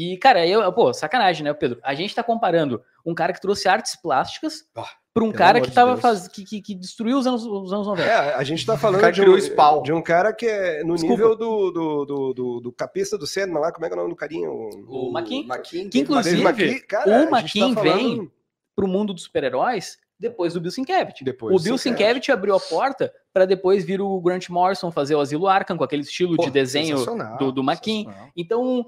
E, 0.00 0.16
cara, 0.16 0.46
eu, 0.46 0.72
pô, 0.72 0.94
sacanagem, 0.94 1.42
né, 1.42 1.52
Pedro? 1.52 1.80
A 1.82 1.92
gente 1.92 2.14
tá 2.14 2.22
comparando 2.22 2.80
um 3.04 3.12
cara 3.12 3.32
que 3.32 3.40
trouxe 3.40 3.68
artes 3.68 3.96
plásticas 4.00 4.64
Ah, 4.76 4.86
para 5.12 5.24
um 5.24 5.32
cara 5.32 5.60
que 5.60 5.72
tava 5.72 5.96
faz... 5.96 6.28
que, 6.28 6.44
que, 6.44 6.62
que 6.62 6.72
destruiu 6.72 7.18
os 7.18 7.26
anos, 7.26 7.44
os 7.44 7.72
anos 7.72 7.84
90. 7.88 8.08
É, 8.08 8.34
a 8.36 8.44
gente 8.44 8.64
tá 8.64 8.78
falando 8.78 9.10
de 9.10 9.22
um, 9.22 9.32
o 9.32 9.40
Spawn. 9.40 9.82
de 9.82 9.92
um 9.92 10.00
cara 10.00 10.32
que 10.32 10.46
é 10.46 10.84
no 10.84 10.94
Desculpa. 10.94 11.14
nível 11.20 11.36
do, 11.36 11.70
do, 11.72 12.04
do, 12.04 12.32
do, 12.32 12.60
do 12.60 12.72
capista 12.72 13.18
do 13.18 13.26
Sandman 13.26 13.58
lá, 13.60 13.72
como 13.72 13.86
é 13.86 13.88
que 13.88 13.94
é 13.94 13.96
o 13.96 14.00
nome 14.00 14.10
do 14.10 14.16
carinho? 14.16 14.52
O 14.86 15.10
Maquin. 15.10 15.44
Maquin, 15.44 15.88
Que 15.88 15.98
inclusive, 15.98 16.42
McKee. 16.42 16.80
Cara, 16.86 17.10
o 17.26 17.30
Maquin 17.32 17.74
tá 17.74 17.80
vem 17.80 17.92
falando- 17.92 18.32
Pro 18.76 18.86
mundo 18.86 19.12
dos 19.12 19.24
super-heróis 19.24 19.98
depois 20.20 20.54
do 20.54 20.60
Bill 20.60 20.70
Sienkiewicz. 20.70 21.22
Depois 21.22 21.60
o 21.60 21.64
Bill 21.64 21.76
Sienkiewicz. 21.76 22.28
Abriu 22.30 22.54
a 22.54 22.60
porta 22.60 23.12
para 23.32 23.44
depois 23.44 23.84
vir 23.84 24.00
o 24.00 24.20
Grant 24.20 24.48
Morrison 24.48 24.92
fazer 24.92 25.16
o 25.16 25.20
Asilo 25.20 25.48
Arkham 25.48 25.76
com 25.76 25.82
aquele 25.82 26.02
estilo 26.02 26.36
Pô, 26.36 26.44
de 26.44 26.50
desenho 26.52 27.04
do, 27.40 27.50
do 27.50 27.64
Maquin. 27.64 28.06
Então, 28.36 28.86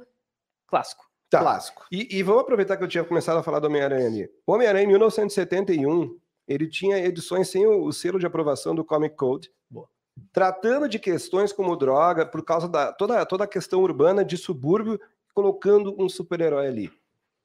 clássico. 0.70 1.04
Tá. 1.28 1.40
Clássico. 1.40 1.84
E, 1.92 2.18
e 2.18 2.22
vamos 2.22 2.42
aproveitar 2.42 2.76
que 2.76 2.82
eu 2.82 2.88
tinha 2.88 3.04
começado 3.04 3.38
a 3.38 3.42
falar 3.42 3.60
do 3.60 3.66
Homem-Aranha 3.66 4.06
ali. 4.06 4.30
O 4.46 4.52
Homem-Aranha, 4.52 4.84
em 4.84 4.88
1971, 4.88 6.18
ele 6.48 6.68
tinha 6.68 6.98
edições 6.98 7.48
sem 7.48 7.66
o, 7.66 7.84
o 7.84 7.92
selo 7.92 8.18
de 8.18 8.26
aprovação 8.26 8.74
do 8.74 8.84
Comic 8.84 9.16
Code, 9.16 9.52
Boa. 9.70 9.88
tratando 10.32 10.88
de 10.88 10.98
questões 10.98 11.52
como 11.52 11.76
droga, 11.76 12.26
por 12.26 12.44
causa 12.44 12.68
da 12.68 12.92
toda, 12.92 13.24
toda 13.26 13.44
a 13.44 13.48
questão 13.48 13.80
urbana 13.80 14.24
de 14.24 14.36
subúrbio, 14.36 14.98
colocando 15.32 15.94
um 15.98 16.08
super-herói 16.08 16.66
ali. 16.66 16.99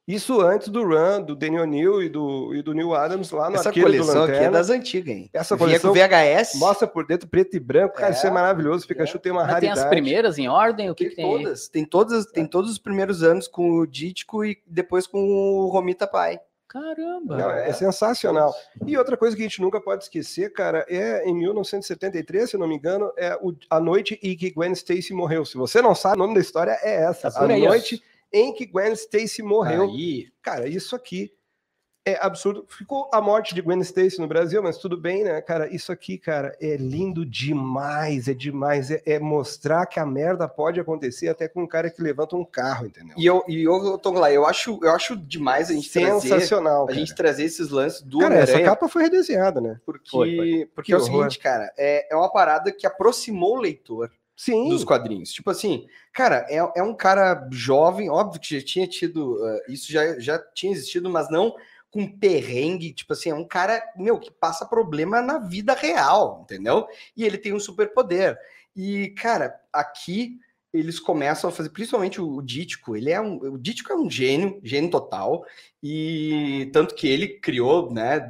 Isso 0.06 0.40
antes 0.40 0.68
do 0.68 0.84
run 0.84 1.20
do 1.22 1.34
Daniel 1.34 1.64
O'Neill 1.64 2.00
e 2.00 2.08
do, 2.08 2.54
e 2.54 2.62
do 2.62 2.72
Neil 2.72 2.94
Adams 2.94 3.32
lá 3.32 3.50
no 3.50 3.56
Essa 3.56 3.70
arqueiro 3.70 3.90
do 3.90 3.98
coleção 3.98 4.22
aqui 4.22 4.30
é 4.30 4.34
Lanterna. 4.34 4.58
das 4.58 4.70
antigas, 4.70 5.16
hein? 5.16 5.30
Essa 5.32 5.56
Vinha 5.56 5.80
com 5.80 5.88
coleção 5.88 6.08
VHS. 6.08 6.54
Mostra 6.60 6.86
por 6.86 7.04
dentro 7.06 7.28
preto 7.28 7.56
e 7.56 7.60
branco, 7.60 7.96
cara, 7.96 8.08
É, 8.08 8.12
isso 8.12 8.24
é 8.26 8.30
maravilhoso. 8.30 8.84
O 8.84 8.88
Pikachu 8.88 9.18
tem 9.18 9.32
uma 9.32 9.40
Mas 9.42 9.46
tem 9.58 9.68
raridade. 9.68 9.80
as 9.80 9.86
primeiras 9.86 10.38
em 10.38 10.46
ordem? 10.48 10.90
O 10.90 10.94
que, 10.94 11.04
Tem, 11.06 11.10
que 11.10 11.16
tem 11.16 11.24
aí? 11.24 11.42
todas, 11.42 11.68
tem 11.68 11.84
todas, 11.84 12.26
tem 12.26 12.46
todos 12.46 12.70
os 12.70 12.78
primeiros 12.78 13.24
anos 13.24 13.48
com 13.48 13.78
o 13.80 13.86
Dítico 13.86 14.44
e 14.44 14.62
depois 14.64 15.08
com 15.08 15.18
o 15.18 15.66
Romita 15.68 16.06
Pai. 16.06 16.38
Caramba! 16.68 17.36
Não, 17.36 17.50
é 17.50 17.72
sensacional. 17.72 18.54
E 18.86 18.96
outra 18.98 19.16
coisa 19.16 19.34
que 19.34 19.42
a 19.42 19.44
gente 19.48 19.60
nunca 19.62 19.80
pode 19.80 20.04
esquecer, 20.04 20.52
cara, 20.52 20.84
é 20.88 21.26
em 21.26 21.34
1973, 21.34 22.50
se 22.50 22.56
não 22.56 22.68
me 22.68 22.76
engano, 22.76 23.10
é 23.16 23.36
o- 23.40 23.54
a 23.70 23.80
noite 23.80 24.18
em 24.22 24.36
que 24.36 24.50
Gwen 24.50 24.72
Stacy 24.72 25.12
morreu. 25.14 25.44
Se 25.44 25.56
você 25.56 25.80
não 25.80 25.94
sabe, 25.94 26.16
o 26.16 26.18
nome 26.18 26.34
da 26.34 26.40
história 26.40 26.78
é 26.82 27.02
essa. 27.04 27.30
Tá 27.30 27.40
a 27.40 27.44
aí, 27.46 27.66
ó. 27.66 27.70
Em 28.36 28.52
que 28.52 28.66
Gwen 28.66 28.92
Stacy 28.92 29.42
morreu. 29.42 29.84
Aí, 29.84 30.28
Cara, 30.42 30.68
isso 30.68 30.94
aqui 30.94 31.32
é 32.08 32.16
absurdo. 32.24 32.64
Ficou 32.68 33.10
a 33.12 33.20
morte 33.20 33.52
de 33.52 33.60
Gwen 33.60 33.80
Stacy 33.80 34.20
no 34.20 34.28
Brasil, 34.28 34.62
mas 34.62 34.78
tudo 34.78 34.96
bem, 34.96 35.24
né, 35.24 35.40
cara? 35.40 35.66
Isso 35.74 35.90
aqui, 35.90 36.16
cara, 36.16 36.56
é 36.60 36.76
lindo 36.76 37.26
demais, 37.26 38.28
é 38.28 38.34
demais. 38.34 38.92
É, 38.92 39.02
é 39.04 39.18
mostrar 39.18 39.86
que 39.86 39.98
a 39.98 40.06
merda 40.06 40.46
pode 40.48 40.78
acontecer 40.78 41.28
até 41.28 41.48
com 41.48 41.64
um 41.64 41.66
cara 41.66 41.90
que 41.90 42.00
levanta 42.00 42.36
um 42.36 42.44
carro, 42.44 42.86
entendeu? 42.86 43.16
e 43.18 43.26
eu, 43.26 43.42
e 43.48 43.64
eu 43.64 43.98
tô 43.98 44.12
lá, 44.12 44.30
eu 44.32 44.46
acho, 44.46 44.78
eu 44.84 44.92
acho 44.92 45.16
demais 45.16 45.68
a 45.68 45.72
gente 45.72 45.90
trazer, 45.90 46.20
Sensacional, 46.20 46.84
a 46.84 46.86
cara. 46.86 46.98
gente 47.00 47.14
trazer 47.14 47.42
esses 47.42 47.70
lances 47.70 48.02
do 48.02 48.18
Cara, 48.20 48.36
essa 48.36 48.62
capa 48.62 48.86
foi 48.88 49.02
redesenhada, 49.02 49.60
né? 49.60 49.80
porque, 49.84 50.08
Foi, 50.08 50.70
porque 50.76 50.86
Que 50.86 50.92
é 50.92 50.96
o 50.96 51.00
horror. 51.00 51.22
seguinte, 51.24 51.40
cara, 51.40 51.72
é, 51.76 52.12
é 52.12 52.14
uma 52.16 52.30
parada 52.30 52.70
que 52.70 52.86
aproximou 52.86 53.56
o 53.56 53.60
leitor 53.60 54.12
Sim. 54.36 54.68
dos 54.68 54.84
quadrinhos. 54.84 55.32
Tipo 55.32 55.50
assim, 55.50 55.86
cara, 56.12 56.46
é, 56.48 56.56
é 56.76 56.82
um 56.82 56.94
cara 56.94 57.48
jovem, 57.50 58.10
óbvio 58.10 58.40
que 58.40 58.58
já 58.60 58.64
tinha 58.64 58.86
tido, 58.86 59.34
uh, 59.34 59.60
isso 59.68 59.90
já, 59.90 60.18
já 60.20 60.38
tinha 60.38 60.72
existido, 60.72 61.08
mas 61.08 61.30
não 61.30 61.54
com 61.90 62.06
perrengue, 62.06 62.92
tipo 62.92 63.14
assim, 63.14 63.30
é 63.30 63.34
um 63.34 63.46
cara, 63.46 63.82
meu, 63.96 64.20
que 64.20 64.30
passa 64.30 64.66
problema 64.66 65.22
na 65.22 65.38
vida 65.38 65.72
real, 65.72 66.42
entendeu? 66.44 66.86
E 67.16 67.24
ele 67.24 67.38
tem 67.38 67.54
um 67.54 67.60
superpoder. 67.60 68.36
E, 68.74 69.08
cara, 69.16 69.58
aqui 69.72 70.38
eles 70.74 71.00
começam 71.00 71.48
a 71.48 71.52
fazer, 71.52 71.70
principalmente 71.70 72.20
o, 72.20 72.42
Dítico, 72.42 72.94
ele 72.94 73.10
é 73.10 73.18
um, 73.18 73.36
o 73.54 73.58
Dítico 73.58 73.92
é 73.92 73.96
um 73.96 74.10
gênio, 74.10 74.60
gênio 74.62 74.90
total, 74.90 75.42
e 75.82 76.68
tanto 76.70 76.94
que 76.94 77.08
ele 77.08 77.40
criou, 77.40 77.90
né, 77.90 78.20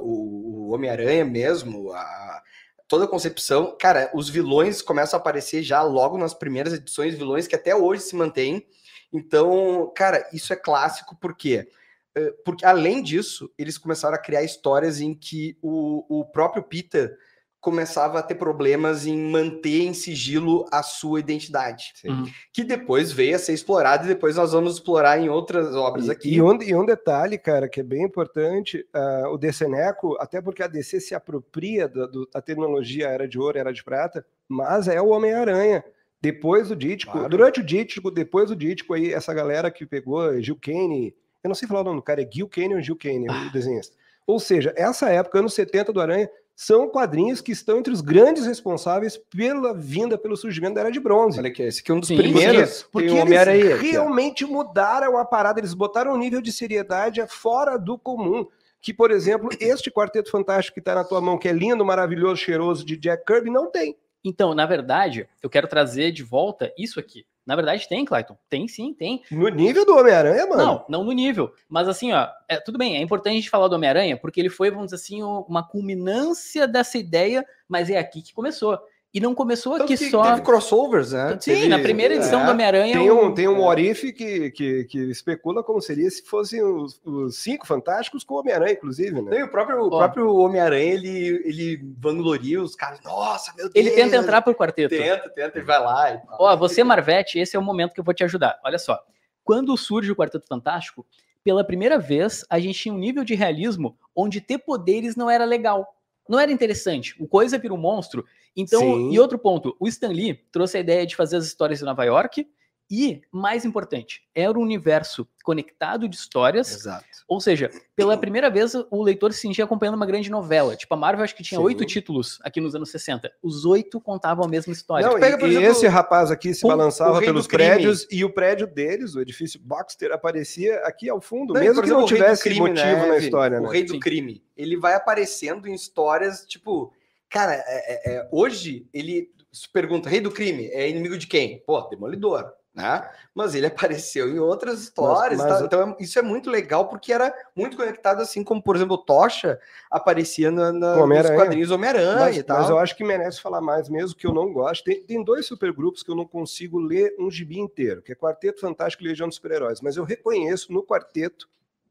o, 0.00 0.68
o 0.68 0.70
Homem-Aranha 0.70 1.24
mesmo, 1.26 1.92
a, 1.92 2.42
toda 2.90 3.04
a 3.04 3.08
concepção, 3.08 3.76
cara, 3.78 4.10
os 4.12 4.28
vilões 4.28 4.82
começam 4.82 5.16
a 5.16 5.20
aparecer 5.20 5.62
já 5.62 5.80
logo 5.80 6.18
nas 6.18 6.34
primeiras 6.34 6.72
edições, 6.72 7.14
vilões 7.14 7.46
que 7.46 7.54
até 7.54 7.72
hoje 7.72 8.02
se 8.02 8.16
mantêm. 8.16 8.66
Então, 9.12 9.92
cara, 9.94 10.28
isso 10.32 10.52
é 10.52 10.56
clássico 10.56 11.16
porque 11.20 11.68
eh, 12.16 12.34
porque 12.44 12.66
além 12.66 13.00
disso, 13.00 13.48
eles 13.56 13.78
começaram 13.78 14.16
a 14.16 14.20
criar 14.20 14.42
histórias 14.42 15.00
em 15.00 15.14
que 15.14 15.56
o, 15.62 16.20
o 16.20 16.24
próprio 16.24 16.64
Peter 16.64 17.16
começava 17.60 18.18
a 18.18 18.22
ter 18.22 18.36
problemas 18.36 19.06
em 19.06 19.16
manter 19.18 19.82
em 19.82 19.92
sigilo 19.92 20.64
a 20.72 20.82
sua 20.82 21.20
identidade, 21.20 21.92
Uhum. 22.04 22.24
que 22.52 22.64
depois 22.64 23.12
veio 23.12 23.36
a 23.36 23.38
ser 23.38 23.52
explorado 23.52 24.04
e 24.04 24.08
depois 24.08 24.36
nós 24.36 24.52
vamos 24.52 24.74
explorar 24.74 25.18
em 25.20 25.28
outras 25.28 25.74
obras 25.76 26.06
E, 26.06 26.10
aqui. 26.10 26.34
e 26.34 26.40
um, 26.42 26.60
e 26.62 26.74
um 26.74 26.86
detalhe, 26.86 27.36
cara, 27.38 27.68
que 27.68 27.80
é 27.80 27.82
bem 27.82 28.02
importante, 28.04 28.86
ah, 28.94 29.28
o 29.30 29.36
DCNeco, 29.36 30.16
até 30.18 30.40
porque 30.40 30.62
a 30.62 30.66
DC 30.66 31.00
se 31.00 31.14
apropria 31.14 31.86
da, 31.86 32.06
do- 32.06 32.26
da 32.32 32.40
tecnologia 32.40 33.08
Era 33.08 33.28
de 33.28 33.38
Ouro, 33.38 33.58
Era 33.58 33.72
de 33.72 33.84
Prata, 33.84 34.24
mas 34.48 34.88
é 34.88 35.00
o 35.00 35.08
Homem-Aranha. 35.10 35.84
Depois 36.22 36.68
do 36.68 36.76
Dítico, 36.76 37.12
Claro. 37.12 37.28
durante 37.28 37.60
o 37.60 37.64
Dítico, 37.64 38.10
depois 38.10 38.48
do 38.48 38.56
Dítico, 38.56 38.94
aí, 38.94 39.12
essa 39.12 39.32
galera 39.32 39.70
que 39.70 39.86
pegou, 39.86 40.40
Gil 40.40 40.56
Kane, 40.60 41.14
eu 41.42 41.48
não 41.48 41.54
sei 41.54 41.66
falar 41.68 41.80
o 41.80 41.84
nome 41.84 41.96
do 41.96 42.02
cara, 42.02 42.22
é 42.22 42.28
Gil 42.30 42.48
Kane 42.48 42.74
ou 42.74 42.80
Gil 42.82 42.96
Kane, 42.96 43.26
o 43.28 43.32
desenhista. 43.52 43.96
Ou 44.26 44.38
seja, 44.38 44.72
essa 44.76 45.08
época, 45.10 45.38
anos 45.38 45.54
70 45.54 45.92
do 45.92 46.00
Aranha, 46.00 46.28
são 46.62 46.86
quadrinhos 46.90 47.40
que 47.40 47.52
estão 47.52 47.78
entre 47.78 47.90
os 47.90 48.02
grandes 48.02 48.44
responsáveis 48.44 49.16
pela 49.16 49.72
vinda, 49.72 50.18
pelo 50.18 50.36
surgimento 50.36 50.74
da 50.74 50.82
Era 50.82 50.92
de 50.92 51.00
Bronze. 51.00 51.38
Olha 51.38 51.48
aqui, 51.48 51.62
esse 51.62 51.80
aqui 51.80 51.90
é 51.90 51.94
um 51.94 52.00
dos 52.00 52.08
Sim, 52.08 52.18
primeiros. 52.18 52.82
Porque 52.92 53.08
o 53.08 53.16
eles 53.16 53.48
aqui, 53.48 53.72
ó. 53.72 53.76
realmente 53.78 54.44
mudaram 54.44 55.16
a 55.16 55.24
parada, 55.24 55.58
eles 55.58 55.72
botaram 55.72 56.12
um 56.12 56.18
nível 56.18 56.42
de 56.42 56.52
seriedade 56.52 57.26
fora 57.28 57.78
do 57.78 57.96
comum. 57.96 58.46
Que, 58.78 58.92
por 58.92 59.10
exemplo, 59.10 59.48
este 59.58 59.90
Quarteto 59.90 60.30
Fantástico 60.30 60.74
que 60.74 60.80
está 60.80 60.94
na 60.94 61.02
tua 61.02 61.22
mão, 61.22 61.38
que 61.38 61.48
é 61.48 61.52
lindo, 61.52 61.82
maravilhoso, 61.82 62.42
cheiroso, 62.42 62.84
de 62.84 62.94
Jack 62.94 63.24
Kirby, 63.24 63.48
não 63.48 63.70
tem. 63.70 63.96
Então, 64.22 64.54
na 64.54 64.66
verdade, 64.66 65.26
eu 65.42 65.48
quero 65.48 65.66
trazer 65.66 66.12
de 66.12 66.22
volta 66.22 66.70
isso 66.76 67.00
aqui. 67.00 67.24
Na 67.46 67.56
verdade, 67.56 67.88
tem, 67.88 68.04
Clayton. 68.04 68.36
Tem 68.48 68.68
sim, 68.68 68.92
tem. 68.92 69.22
No 69.30 69.48
nível 69.48 69.84
do 69.84 69.96
Homem-Aranha, 69.96 70.46
mano. 70.46 70.62
Não, 70.62 70.84
não 70.88 71.04
no 71.04 71.12
nível. 71.12 71.52
Mas 71.68 71.88
assim, 71.88 72.12
ó, 72.12 72.28
é, 72.48 72.60
tudo 72.60 72.78
bem, 72.78 72.96
é 72.96 73.00
importante 73.00 73.32
a 73.32 73.36
gente 73.36 73.50
falar 73.50 73.68
do 73.68 73.74
Homem-Aranha, 73.74 74.16
porque 74.16 74.40
ele 74.40 74.50
foi, 74.50 74.70
vamos 74.70 74.86
dizer 74.86 74.96
assim, 74.96 75.22
uma 75.22 75.66
culminância 75.66 76.68
dessa 76.68 76.98
ideia, 76.98 77.44
mas 77.68 77.90
é 77.90 77.98
aqui 77.98 78.22
que 78.22 78.34
começou. 78.34 78.78
E 79.12 79.18
não 79.18 79.34
começou 79.34 79.72
Tanto 79.72 79.84
aqui 79.84 79.96
que 79.96 80.08
só. 80.08 80.22
Teve 80.22 80.42
crossovers, 80.42 81.10
né? 81.10 81.30
Sim, 81.40 81.54
Teve- 81.54 81.68
na 81.68 81.80
primeira 81.80 82.14
edição 82.14 82.42
é. 82.42 82.44
do 82.44 82.50
Homem-Aranha. 82.52 82.96
Tem 82.96 83.10
um, 83.10 83.34
tem 83.34 83.48
um 83.48 83.60
what 83.60 83.82
if 83.82 84.02
que, 84.12 84.50
que, 84.52 84.84
que 84.84 84.98
especula 85.10 85.64
como 85.64 85.80
seria 85.80 86.08
se 86.08 86.24
fossem 86.24 86.62
os, 86.62 87.00
os 87.04 87.36
cinco 87.36 87.66
fantásticos 87.66 88.22
com 88.22 88.34
o 88.34 88.38
Homem-Aranha, 88.38 88.72
inclusive, 88.72 89.20
né? 89.20 89.40
E 89.40 89.42
o 89.42 89.50
próprio, 89.50 89.82
o 89.82 89.90
próprio 89.90 90.32
Homem-Aranha, 90.36 90.94
ele, 90.94 91.42
ele 91.44 91.80
vangloria 91.98 92.62
os 92.62 92.76
caras. 92.76 93.02
Nossa, 93.02 93.52
meu 93.56 93.68
Deus. 93.68 93.74
Ele 93.74 93.90
tenta 93.90 94.14
entrar 94.14 94.42
pro 94.42 94.54
quarteto. 94.54 94.94
Tenta, 94.94 95.28
tenta, 95.30 95.58
ele 95.58 95.66
vai 95.66 95.80
lá 95.80 96.14
e. 96.14 96.20
Ó, 96.38 96.56
você, 96.56 96.84
Marvete, 96.84 97.40
esse 97.40 97.56
é 97.56 97.58
o 97.58 97.62
momento 97.62 97.92
que 97.92 97.98
eu 97.98 98.04
vou 98.04 98.14
te 98.14 98.22
ajudar. 98.22 98.60
Olha 98.64 98.78
só. 98.78 98.96
Quando 99.42 99.76
surge 99.76 100.12
o 100.12 100.16
Quarteto 100.16 100.46
Fantástico, 100.46 101.04
pela 101.42 101.64
primeira 101.64 101.98
vez, 101.98 102.44
a 102.48 102.60
gente 102.60 102.78
tinha 102.78 102.94
um 102.94 102.98
nível 102.98 103.24
de 103.24 103.34
realismo 103.34 103.98
onde 104.14 104.40
ter 104.40 104.58
poderes 104.58 105.16
não 105.16 105.28
era 105.28 105.44
legal. 105.44 105.96
Não 106.30 106.38
era 106.38 106.52
interessante. 106.52 107.16
O 107.18 107.26
coisa 107.26 107.58
vira 107.58 107.74
um 107.74 107.76
monstro. 107.76 108.24
Então, 108.56 108.80
Sim. 108.80 109.10
e 109.10 109.18
outro 109.18 109.36
ponto, 109.36 109.76
o 109.80 109.88
Stan 109.88 110.12
Lee 110.12 110.40
trouxe 110.52 110.76
a 110.76 110.80
ideia 110.80 111.04
de 111.04 111.16
fazer 111.16 111.36
as 111.36 111.44
histórias 111.44 111.82
em 111.82 111.84
Nova 111.84 112.04
York 112.04 112.46
e, 112.90 113.22
mais 113.30 113.64
importante, 113.64 114.22
era 114.34 114.58
um 114.58 114.62
universo 114.62 115.26
conectado 115.44 116.08
de 116.08 116.16
histórias 116.16 116.74
Exato. 116.74 117.04
ou 117.28 117.40
seja, 117.40 117.70
pela 117.94 118.16
primeira 118.18 118.50
vez 118.50 118.74
o 118.74 119.02
leitor 119.02 119.32
se 119.32 119.40
sentia 119.40 119.64
acompanhando 119.64 119.94
uma 119.94 120.06
grande 120.06 120.30
novela. 120.30 120.74
Tipo, 120.76 120.94
a 120.94 120.96
Marvel 120.96 121.22
acho 121.24 121.34
que 121.36 121.42
tinha 121.42 121.58
Sim. 121.58 121.64
oito 121.64 121.84
títulos 121.84 122.38
aqui 122.42 122.60
nos 122.60 122.74
anos 122.74 122.90
60. 122.90 123.30
Os 123.42 123.64
oito 123.64 124.00
contavam 124.00 124.44
a 124.44 124.48
mesma 124.48 124.72
história. 124.72 125.06
Não, 125.06 125.14
Tipo, 125.14 125.20
pega, 125.24 125.46
e, 125.46 125.50
exemplo, 125.50 125.70
esse 125.70 125.86
rapaz 125.86 126.30
aqui 126.30 126.52
se 126.52 126.66
balançava 126.66 127.20
pelos 127.20 127.46
prédios 127.46 128.06
e 128.10 128.24
o 128.24 128.30
prédio 128.32 128.66
deles, 128.66 129.14
o 129.14 129.20
edifício 129.20 129.60
Baxter, 129.62 130.12
aparecia 130.12 130.78
aqui 130.80 131.08
ao 131.08 131.20
fundo, 131.20 131.54
Não, 131.54 131.60
mesmo 131.60 131.80
que 131.80 131.86
exemplo, 131.86 132.00
não 132.00 132.08
tivesse 132.08 132.42
Crime, 132.42 132.60
motivo 132.60 132.84
né, 132.84 133.06
na 133.06 133.18
história, 133.18 133.58
O 133.60 133.62
né? 133.62 133.68
Rei 133.70 133.84
do 133.84 133.92
Sim. 133.92 134.00
Crime. 134.00 134.42
Ele 134.56 134.76
vai 134.76 134.94
aparecendo 134.94 135.68
em 135.68 135.74
histórias, 135.74 136.44
tipo... 136.44 136.92
Cara, 137.28 137.54
é- 137.54 137.64
é- 137.66 138.14
é, 138.16 138.28
hoje 138.32 138.88
ele 138.92 139.30
se 139.52 139.68
pergunta, 139.72 140.08
Rei 140.08 140.20
do 140.20 140.30
Crime 140.32 140.66
é 140.72 140.88
inimigo 140.88 141.16
de 141.16 141.26
quem? 141.28 141.62
Pô, 141.66 141.80
Demolidor, 141.82 142.52
né? 142.74 143.08
Mas 143.34 143.54
ele 143.54 143.66
apareceu 143.68 144.28
em 144.28 144.38
outras 144.38 144.80
histórias 144.80 145.40
e 145.40 145.42
mas- 145.42 145.52
tal. 145.58 145.64
Então 145.66 145.96
isso 145.98 146.18
é 146.18 146.22
muito 146.22 146.48
legal 146.50 146.88
porque 146.88 147.12
era 147.12 147.34
muito 147.54 147.76
conectado, 147.76 148.20
assim 148.20 148.44
como, 148.44 148.62
por 148.62 148.76
exemplo, 148.76 148.94
o 148.94 148.98
Tocha 148.98 149.58
aparecia 149.90 150.50
na, 150.50 150.72
na, 150.72 150.96
nos 151.06 151.30
quadrinhos 151.30 151.70
Homem-Aranha 151.70 152.16
Mas, 152.16 152.36
e 152.36 152.42
tal. 152.42 152.58
mas 152.60 152.70
eu 152.70 152.78
acho 152.78 152.96
que 152.96 153.02
merece 153.04 153.40
falar 153.40 153.60
mais 153.60 153.88
mesmo, 153.88 154.16
que 154.16 154.26
eu 154.26 154.32
não 154.32 154.52
gosto. 154.52 154.84
Tem, 154.84 155.02
tem 155.02 155.22
dois 155.24 155.46
supergrupos 155.46 156.02
que 156.02 156.10
eu 156.10 156.14
não 156.16 156.26
consigo 156.26 156.78
ler 156.78 157.14
um 157.18 157.30
gibi 157.30 157.58
inteiro, 157.58 158.02
que 158.02 158.12
é 158.12 158.14
Quarteto 158.14 158.60
Fantástico 158.60 159.02
e 159.02 159.08
Legião 159.08 159.26
dos 159.28 159.36
Super-Heróis, 159.36 159.80
mas 159.80 159.96
eu 159.96 160.04
reconheço 160.04 160.72
no 160.72 160.82
quarteto 160.84 161.48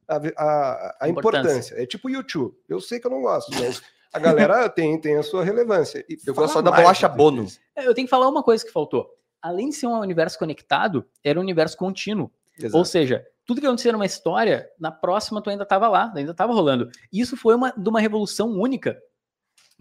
a, 0.07 0.15
a, 0.37 0.97
a 1.01 1.09
Importância. 1.09 1.39
importância. 1.49 1.75
É 1.83 1.85
tipo 1.85 2.07
o 2.07 2.11
YouTube. 2.11 2.55
Eu 2.67 2.79
sei 2.81 2.99
que 2.99 3.05
eu 3.05 3.11
não 3.11 3.21
gosto, 3.21 3.51
mas 3.59 3.81
a 4.11 4.17
galera 4.17 4.67
tem, 4.71 4.99
tem 4.99 5.17
a 5.17 5.23
sua 5.23 5.43
relevância. 5.43 6.03
E 6.09 6.17
Eu 6.25 6.33
gosto 6.33 6.53
só 6.53 6.61
da 6.61 6.71
mais 6.71 6.81
bolacha 6.83 7.07
Bono. 7.07 7.43
isso. 7.43 7.59
É, 7.75 7.85
eu 7.85 7.93
tenho 7.93 8.07
que 8.07 8.09
falar 8.09 8.27
uma 8.27 8.41
coisa 8.41 8.65
que 8.65 8.71
faltou. 8.71 9.13
Além 9.41 9.69
de 9.69 9.75
ser 9.75 9.87
um 9.87 9.99
universo 9.99 10.37
conectado, 10.37 11.05
era 11.23 11.39
um 11.39 11.41
universo 11.43 11.77
contínuo. 11.77 12.31
Ou 12.73 12.83
seja, 12.85 13.25
tudo 13.45 13.61
que 13.61 13.67
acontecia 13.67 13.91
numa 13.91 14.05
história, 14.05 14.69
na 14.79 14.91
próxima 14.91 15.41
tu 15.41 15.49
ainda 15.49 15.63
estava 15.63 15.87
lá, 15.87 16.11
ainda 16.15 16.31
estava 16.31 16.53
rolando. 16.53 16.89
E 17.11 17.19
isso 17.21 17.37
foi 17.37 17.55
uma, 17.55 17.71
de 17.71 17.87
uma 17.89 17.99
revolução 18.01 18.49
única 18.51 18.99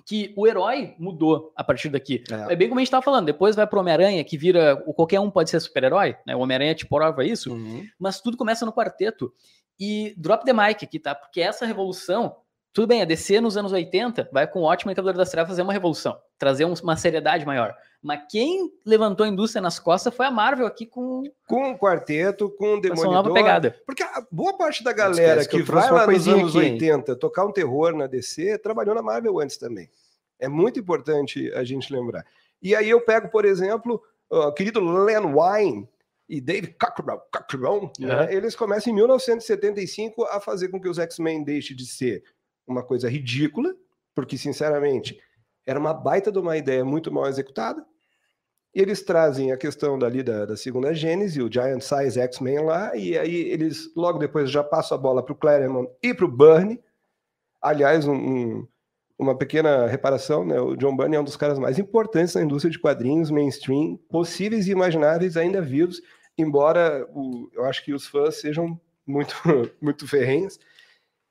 que 0.07 0.33
o 0.37 0.47
herói 0.47 0.95
mudou 0.99 1.53
a 1.55 1.63
partir 1.63 1.91
daqui. 1.91 2.23
É. 2.31 2.53
É, 2.53 2.57
bem 2.57 2.69
como 2.69 2.79
a 2.79 2.83
gente 2.83 2.87
estava 2.89 3.03
falando, 3.05 3.27
depois 3.27 3.55
vai 3.57 3.67
pro 3.67 3.81
Homem-Aranha, 3.81 4.25
que 4.25 4.39
vira. 4.39 4.83
o- 4.87 4.95
Qualquer 4.95 5.21
um 5.21 5.31
pode 5.31 5.51
ser 5.51 5.61
super-herói, 5.61 6.17
né? 6.27 6.35
O 6.35 6.39
Homem-Aranha 6.39 6.75
te 6.75 6.87
prova 6.87 7.25
isso, 7.25 7.53
Uhum. 7.53 7.85
mas 7.99 8.21
tudo 8.21 8.37
começa 8.37 8.65
no 8.65 8.73
quarteto. 8.73 9.31
E 9.79 10.15
drop 10.17 10.45
the 10.45 10.53
mic 10.53 10.83
aqui, 10.85 10.99
tá? 10.99 11.15
Porque 11.15 11.41
essa 11.41 11.67
revolução. 11.67 12.37
Tudo 12.73 12.87
bem, 12.87 13.03
a 13.03 13.05
DC 13.05 13.41
nos 13.41 13.57
anos 13.57 13.73
80 13.73 14.29
vai 14.33 14.47
com 14.47 14.61
o 14.61 14.65
ótimo 14.65 14.95
Cavaleiro 14.95 15.19
das 15.19 15.31
Trevas 15.31 15.51
fazer 15.51 15.63
uma 15.63 15.73
revolução, 15.73 16.17
trazer 16.39 16.65
um- 16.65 16.75
uma 16.83 16.97
seriedade 16.97 17.45
maior. 17.45 17.75
Mas 18.01 18.23
quem 18.31 18.71
levantou 18.87 19.25
a 19.27 19.29
indústria 19.29 19.61
nas 19.61 19.79
costas 19.81 20.15
foi 20.15 20.27
a 20.27 20.31
Marvel 20.31 20.67
aqui 20.67 20.87
com 20.87 21.25
Com 21.49 21.73
o 21.73 21.79
quarteto, 21.79 22.49
com 22.51 22.77
o 22.77 22.81
essa 22.87 23.05
nova 23.07 23.33
pegada. 23.33 23.77
Porque 23.85 24.03
a 24.05 24.25
boa 24.31 24.57
parte 24.57 24.85
da 24.85 24.93
galera 24.93 25.45
que 25.45 25.57
que, 25.57 25.63
vai 25.63 25.91
lá 25.91 26.07
nos 26.07 26.29
anos 26.29 26.55
aqui, 26.55 26.67
hein? 26.67 26.73
80 26.75 27.17
tocar 27.17 27.45
um 27.45 27.53
terror 27.53 27.93
na 27.97 28.07
DC, 28.07 28.59
trabalhou 28.59 28.95
na 28.95 29.03
Marvel 29.03 29.41
antes 29.41 29.57
também. 29.57 29.91
É 30.39 30.47
muito 30.47 30.79
importante 30.79 31.53
a 31.55 31.65
gente 31.65 31.93
lembrar. 31.93 32.25
E 32.63 32.77
aí 32.77 32.89
eu 32.89 33.01
pego, 33.01 33.29
por 33.29 33.45
exemplo, 33.45 34.01
o 34.31 34.53
querido 34.53 34.79
Len 34.81 35.35
Wein 35.35 35.89
e 36.29 36.41
David 36.41 36.77
Cockrum, 36.79 37.19
Cockrum, 37.33 37.91
né? 37.99 38.23
Uhum. 38.23 38.29
eles 38.31 38.55
começam 38.55 38.93
em 38.93 38.95
1975 38.97 40.25
a 40.27 40.39
fazer 40.41 40.69
com 40.69 40.81
que 40.81 40.89
os 40.89 40.99
X-Men 40.99 41.43
deixem 41.43 41.75
de 41.77 41.87
ser 41.87 42.23
uma 42.69 42.83
coisa 42.83 43.09
ridícula, 43.09 43.75
porque, 44.15 44.37
sinceramente, 44.39 45.19
era 45.67 45.79
uma 45.79 45.95
baita 45.95 46.31
de 46.33 46.39
uma 46.39 46.57
ideia 46.57 46.85
muito 46.85 47.13
mal 47.13 47.27
executada, 47.27 47.85
E 48.75 48.81
eles 48.81 49.03
trazem 49.03 49.51
a 49.53 49.57
questão 49.57 49.99
dali 49.99 50.23
da, 50.23 50.45
da 50.47 50.57
segunda 50.57 50.95
Gênese, 50.95 51.43
o 51.43 51.53
Giant 51.53 51.81
Size 51.81 52.21
X-Men 52.21 52.61
lá, 52.65 52.95
e 52.97 53.19
aí 53.19 53.35
eles 53.35 53.91
logo 53.97 54.19
depois 54.19 54.51
já 54.51 54.63
passam 54.63 54.97
a 54.97 55.01
bola 55.01 55.23
para 55.23 55.33
o 55.33 55.37
Claremont 55.37 55.91
e 56.03 56.15
para 56.15 56.25
o 56.27 56.29
Burney. 56.31 56.81
Aliás, 57.61 58.07
um, 58.07 58.15
um, 58.15 58.69
uma 59.19 59.37
pequena 59.37 59.87
reparação, 59.87 60.45
né? 60.47 60.61
O 60.61 60.77
John 60.77 60.95
Burney 60.97 61.17
é 61.17 61.21
um 61.21 61.25
dos 61.25 61.37
caras 61.37 61.59
mais 61.59 61.79
importantes 61.79 62.35
na 62.35 62.43
indústria 62.43 62.71
de 62.71 62.79
quadrinhos 62.79 63.31
mainstream, 63.31 63.99
possíveis 64.09 64.69
e 64.69 64.71
imagináveis 64.71 65.37
ainda 65.37 65.61
vivos, 65.61 66.01
embora 66.37 67.07
o, 67.13 67.51
eu 67.53 67.65
acho 67.65 67.85
que 67.85 67.93
os 67.93 68.07
fãs 68.07 68.37
sejam 68.37 68.81
muito, 69.07 69.35
muito 69.83 70.07
ferrenhos. 70.07 70.59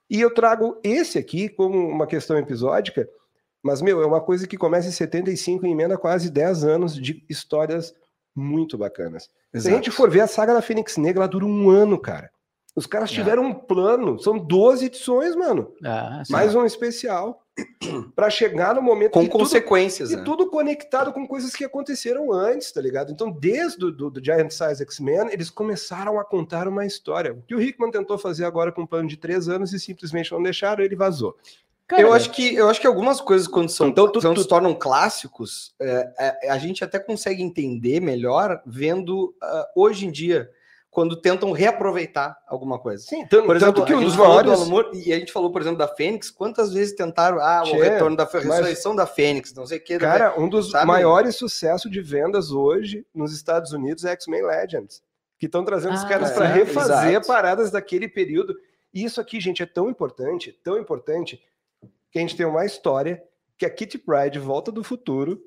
E 0.10 0.22
eu 0.22 0.34
trago 0.34 0.80
esse 0.84 1.18
aqui 1.18 1.50
como 1.50 1.78
uma 1.78 2.08
questão 2.08 2.38
episódica, 2.38 3.08
mas, 3.62 3.82
meu, 3.82 4.02
é 4.02 4.06
uma 4.06 4.22
coisa 4.22 4.48
que 4.48 4.58
começa 4.58 4.88
em 4.88 4.92
75 4.92 5.66
e 5.66 5.72
emenda 5.72 5.98
quase 5.98 6.30
10 6.30 6.64
anos 6.64 6.96
de 6.96 7.24
histórias 7.30 7.94
muito 8.36 8.78
bacanas. 8.78 9.30
Exato. 9.54 9.64
Se 9.64 9.70
a 9.70 9.76
gente 9.76 9.92
for 9.92 10.10
ver 10.10 10.22
a 10.22 10.28
saga 10.28 10.54
da 10.54 10.62
Fênix 10.62 10.98
Negra, 10.98 11.24
ela 11.24 11.28
dura 11.28 11.46
um 11.46 11.70
ano, 11.70 12.00
cara. 12.00 12.30
Os 12.78 12.86
caras 12.86 13.10
é. 13.10 13.14
tiveram 13.16 13.44
um 13.44 13.54
plano, 13.56 14.20
são 14.20 14.38
12 14.38 14.86
edições, 14.86 15.36
mano. 15.36 15.74
Ah, 15.84 16.22
mais 16.30 16.54
um 16.54 16.64
especial 16.64 17.44
para 18.16 18.30
chegar 18.30 18.76
no 18.76 18.84
momento 18.84 19.14
com 19.14 19.28
consequências, 19.28 20.10
tudo, 20.10 20.18
né? 20.18 20.22
e 20.22 20.26
tudo 20.26 20.50
conectado 20.52 21.12
com 21.12 21.28
coisas 21.28 21.56
que 21.56 21.66
aconteceram 21.66 22.32
antes, 22.32 22.72
tá 22.72 22.80
ligado? 22.80 23.12
Então, 23.12 23.32
desde 23.32 23.84
o 23.84 23.92
do, 23.92 24.12
do 24.12 24.24
Giant 24.24 24.52
Size 24.52 24.84
X-Men, 24.84 25.30
eles 25.32 25.50
começaram 25.50 26.20
a 26.20 26.24
contar 26.24 26.68
uma 26.68 26.86
história. 26.86 27.34
O 27.34 27.42
que 27.42 27.56
o 27.56 27.60
Hickman 27.60 27.90
tentou 27.90 28.16
fazer 28.16 28.46
agora 28.46 28.72
com 28.72 28.84
um 28.84 28.88
plano 28.88 29.10
de 29.10 29.18
três 29.18 29.50
anos 29.50 29.74
e 29.74 29.80
simplesmente 29.80 30.32
não 30.32 30.44
deixaram, 30.44 30.84
ele 30.84 30.96
vazou. 30.96 31.36
Cara, 31.88 32.04
eu 32.04 32.14
acho 32.14 32.30
que 32.30 32.54
eu 32.54 32.70
acho 32.70 32.80
que 32.80 32.86
algumas 32.86 33.20
coisas 33.20 33.48
quando 33.48 33.70
são 33.70 33.88
então 33.88 34.12
tu, 34.12 34.20
tu, 34.20 34.42
se 34.42 34.48
tornam 34.48 34.76
clássicos, 34.76 35.74
é, 35.80 36.38
é, 36.44 36.50
a 36.52 36.60
gente 36.60 36.84
até 36.84 37.00
consegue 37.00 37.42
entender 37.42 38.00
melhor 38.02 38.62
vendo 38.68 39.34
uh, 39.42 39.66
hoje 39.76 40.06
em 40.06 40.12
dia 40.12 40.48
quando 40.98 41.16
tentam 41.16 41.52
reaproveitar 41.52 42.36
alguma 42.48 42.80
coisa. 42.80 43.04
Sim, 43.04 43.24
tanto, 43.28 43.46
por 43.46 43.56
exemplo, 43.56 43.86
que 43.86 43.94
um 43.94 44.04
dos 44.04 44.16
maiores 44.16 44.68
Moore, 44.68 44.90
e 44.96 45.14
a 45.14 45.20
gente 45.20 45.32
falou, 45.32 45.52
por 45.52 45.62
exemplo, 45.62 45.78
da 45.78 45.88
Fênix, 45.88 46.32
quantas 46.32 46.74
vezes 46.74 46.96
tentaram 46.96 47.40
ah, 47.40 47.62
o 47.68 47.80
retorno 47.80 48.18
da 48.18 48.24
ressurreição 48.24 48.96
da 48.96 49.06
Fênix, 49.06 49.54
não 49.54 49.68
sei 49.68 49.78
o 49.78 49.84
que. 49.84 50.00
Cara, 50.00 50.34
um 50.42 50.50
dos 50.50 50.72
sabe? 50.72 50.88
maiores 50.88 51.36
sucessos 51.36 51.92
de 51.92 52.02
vendas 52.02 52.50
hoje 52.50 53.06
nos 53.14 53.32
Estados 53.32 53.74
Unidos 53.74 54.06
é 54.06 54.12
X-Men 54.14 54.42
Legends, 54.42 55.04
que 55.38 55.46
estão 55.46 55.64
trazendo 55.64 55.92
ah, 55.92 55.98
os 55.98 56.04
caras 56.04 56.32
é, 56.32 56.34
para 56.34 56.48
refazer 56.48 57.12
exato. 57.12 57.28
paradas 57.28 57.70
daquele 57.70 58.08
período. 58.10 58.56
E 58.92 59.04
isso 59.04 59.22
aqui, 59.22 59.40
gente, 59.40 59.62
é 59.62 59.68
tão 59.68 59.92
importante, 59.92 60.52
tão 60.64 60.80
importante 60.80 61.40
que 62.10 62.18
a 62.18 62.22
gente 62.22 62.36
tem 62.36 62.48
uma 62.48 62.66
história 62.66 63.24
que 63.56 63.68
a 63.68 63.70
Kitty 63.70 64.00
Pride 64.00 64.40
volta 64.40 64.72
do 64.72 64.84
futuro 64.84 65.40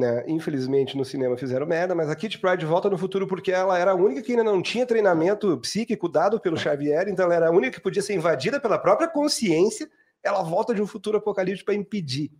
né? 0.00 0.24
Infelizmente 0.26 0.96
no 0.96 1.04
cinema 1.04 1.36
fizeram 1.36 1.66
merda, 1.66 1.94
mas 1.94 2.08
a 2.08 2.16
Kitty 2.16 2.38
Pryde 2.38 2.66
volta 2.66 2.90
no 2.90 2.98
futuro 2.98 3.26
porque 3.26 3.52
ela 3.52 3.78
era 3.78 3.92
a 3.92 3.94
única 3.94 4.22
que 4.22 4.32
ainda 4.32 4.42
não 4.42 4.60
tinha 4.60 4.86
treinamento 4.86 5.56
psíquico 5.58 6.08
dado 6.08 6.40
pelo 6.40 6.56
Xavier, 6.56 7.08
então 7.08 7.26
ela 7.26 7.34
era 7.34 7.48
a 7.48 7.50
única 7.52 7.76
que 7.76 7.80
podia 7.80 8.02
ser 8.02 8.14
invadida 8.14 8.58
pela 8.58 8.78
própria 8.78 9.06
consciência. 9.06 9.88
Ela 10.22 10.42
volta 10.42 10.74
de 10.74 10.82
um 10.82 10.86
futuro 10.86 11.18
apocalíptico 11.18 11.66
para 11.66 11.74
impedir. 11.74 12.32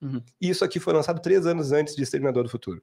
Uhum. 0.00 0.20
Isso 0.40 0.64
aqui 0.64 0.80
foi 0.80 0.92
lançado 0.92 1.20
três 1.22 1.46
anos 1.46 1.70
antes 1.70 1.94
de 1.94 2.02
Exterminador 2.02 2.42
do 2.42 2.48
Futuro. 2.48 2.82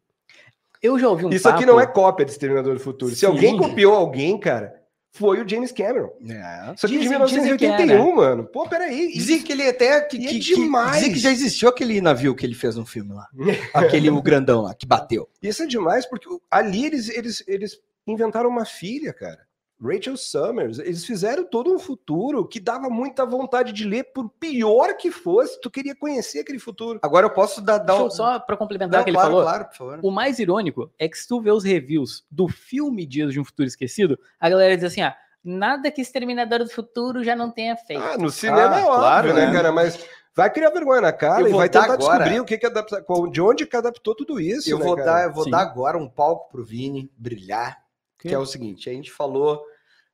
Eu 0.82 0.98
já 0.98 1.10
ouvi 1.10 1.26
um 1.26 1.30
Isso 1.30 1.44
papo... 1.44 1.58
aqui 1.58 1.66
não 1.66 1.80
é 1.80 1.86
cópia 1.86 2.26
de 2.26 2.32
Exterminador 2.32 2.76
do 2.76 2.80
Futuro. 2.80 3.12
Sim. 3.12 3.18
Se 3.18 3.26
alguém 3.26 3.58
copiou 3.58 3.94
alguém, 3.94 4.40
cara, 4.40 4.79
foi 5.12 5.42
o 5.42 5.48
James 5.48 5.72
Cameron. 5.72 6.12
É. 6.28 6.74
Só 6.78 6.88
que 6.88 6.98
dizem, 6.98 7.02
de 7.02 7.10
1981, 7.10 7.82
é, 7.82 7.86
né? 7.86 8.16
mano. 8.16 8.46
Pô, 8.46 8.68
peraí. 8.68 9.12
Dizem 9.12 9.42
que 9.42 9.52
ele 9.52 9.68
até. 9.68 10.02
Que, 10.02 10.18
que, 10.20 10.36
é 10.36 10.40
demais. 10.40 10.98
Dizem 10.98 11.14
que 11.14 11.20
já 11.20 11.32
existiu 11.32 11.70
aquele 11.70 12.00
navio 12.00 12.36
que 12.36 12.46
ele 12.46 12.56
fez 12.56 12.78
um 12.78 12.86
filme 12.86 13.14
lá. 13.14 13.28
aquele 13.74 14.10
o 14.10 14.22
grandão 14.22 14.62
lá, 14.62 14.74
que 14.74 14.86
bateu. 14.86 15.28
Isso 15.42 15.64
é 15.64 15.66
demais, 15.66 16.06
porque 16.06 16.28
ali 16.50 16.86
eles, 16.86 17.10
eles, 17.10 17.44
eles 17.48 17.80
inventaram 18.08 18.50
uma 18.50 18.66
filha, 18.66 19.14
cara. 19.14 19.49
Rachel 19.82 20.18
Summers, 20.18 20.78
eles 20.80 21.06
fizeram 21.06 21.44
todo 21.44 21.74
um 21.74 21.80
futuro 21.80 22.46
que 22.46 22.60
dava 22.60 22.90
muita 22.90 23.26
vontade 23.26 23.72
de 23.72 23.86
ler, 23.86 24.04
por 24.14 24.30
pior 24.30 24.96
que 24.98 25.10
fosse, 25.10 25.60
tu 25.62 25.72
queria 25.72 25.96
conhecer 25.96 26.40
aquele 26.40 26.60
futuro. 26.60 27.00
Agora 27.02 27.26
eu 27.26 27.30
posso 27.30 27.62
dar, 27.62 27.78
dar 27.78 28.04
um... 28.04 28.10
Só 28.10 28.40
para 28.40 28.58
complementar 28.58 29.02
o 29.02 29.06
que 29.06 29.12
claro, 29.12 29.28
ele 29.28 29.36
falou, 29.36 29.50
claro, 29.50 29.66
por 29.66 29.76
favor. 29.76 30.00
o 30.04 30.12
mais 30.12 30.38
irônico 30.38 30.92
é 31.00 31.08
que 31.08 31.18
se 31.18 31.28
tu 31.28 31.42
vê 31.42 31.52
os 31.52 31.64
reviews 31.64 32.26
do 32.30 32.48
filme 32.48 33.06
Dias 33.06 33.32
de 33.32 33.40
um 33.40 33.46
Futuro 33.46 33.68
Esquecido, 33.68 34.20
a 34.40 34.50
galera 34.50 34.76
diz 34.76 34.84
assim, 34.84 35.02
ah, 35.02 35.16
nada 35.44 35.90
que 35.90 36.02
Exterminador 36.02 36.60
do 36.60 36.70
Futuro 36.70 37.24
já 37.24 37.36
não 37.36 37.50
tenha 37.50 37.78
feito. 37.78 38.04
Ah, 38.04 38.18
no 38.18 38.30
cinema 38.30 38.76
ah, 38.76 38.80
é 38.80 38.84
óbvio, 38.84 39.00
claro, 39.00 39.34
né, 39.34 39.46
né, 39.46 39.54
cara, 39.54 39.72
mas 39.72 40.06
vai 40.36 40.50
criar 40.50 40.72
vergonha 40.72 41.02
na 41.02 41.14
cara 41.14 41.50
e 41.50 41.54
vai 41.54 41.70
tentar 41.70 41.94
agora... 41.94 41.98
descobrir 41.98 42.40
o 42.42 42.46
que 42.46 42.58
que 42.58 42.66
adapta, 42.66 43.06
de 43.32 43.42
onde 43.42 43.66
que 43.66 43.78
adaptou 43.78 44.14
tudo 44.14 44.42
isso, 44.42 44.70
Eu 44.70 44.80
né, 44.80 44.86
vou 44.86 44.96
cara? 44.98 45.12
dar, 45.12 45.24
eu 45.24 45.34
vou 45.34 45.46
Sim. 45.46 45.52
dar 45.52 45.62
agora 45.62 45.98
um 45.98 46.10
palco 46.10 46.52
pro 46.52 46.66
Vini 46.66 47.10
brilhar, 47.18 47.82
que, 48.20 48.28
que 48.28 48.36
é 48.36 48.38
o 48.38 48.46
seguinte, 48.46 48.90
a 48.90 48.94
gente 48.94 49.12
falou 49.12 49.64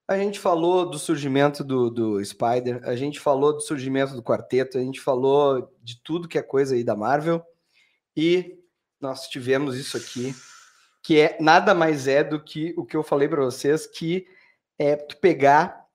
a 0.07 0.17
gente 0.17 0.39
falou 0.39 0.87
do 0.87 0.99
surgimento 0.99 1.63
do, 1.63 1.89
do 1.89 2.23
Spider, 2.23 2.79
a 2.83 2.95
gente 2.95 3.19
falou 3.19 3.53
do 3.53 3.61
surgimento 3.61 4.13
do 4.13 4.21
quarteto, 4.21 4.77
a 4.77 4.81
gente 4.81 5.01
falou 5.01 5.75
de 5.81 5.99
tudo 6.03 6.27
que 6.27 6.37
é 6.37 6.43
coisa 6.43 6.75
aí 6.75 6.83
da 6.83 6.95
Marvel, 6.95 7.43
e 8.15 8.59
nós 9.01 9.27
tivemos 9.27 9.75
isso 9.75 9.97
aqui, 9.97 10.35
que 11.01 11.19
é 11.19 11.37
nada 11.39 11.73
mais 11.73 12.07
é 12.07 12.23
do 12.23 12.39
que 12.39 12.73
o 12.77 12.85
que 12.85 12.95
eu 12.95 13.01
falei 13.01 13.27
para 13.27 13.43
vocês, 13.43 13.87
que 13.87 14.27
é 14.77 14.95
tu 14.95 15.17
pegar 15.17 15.85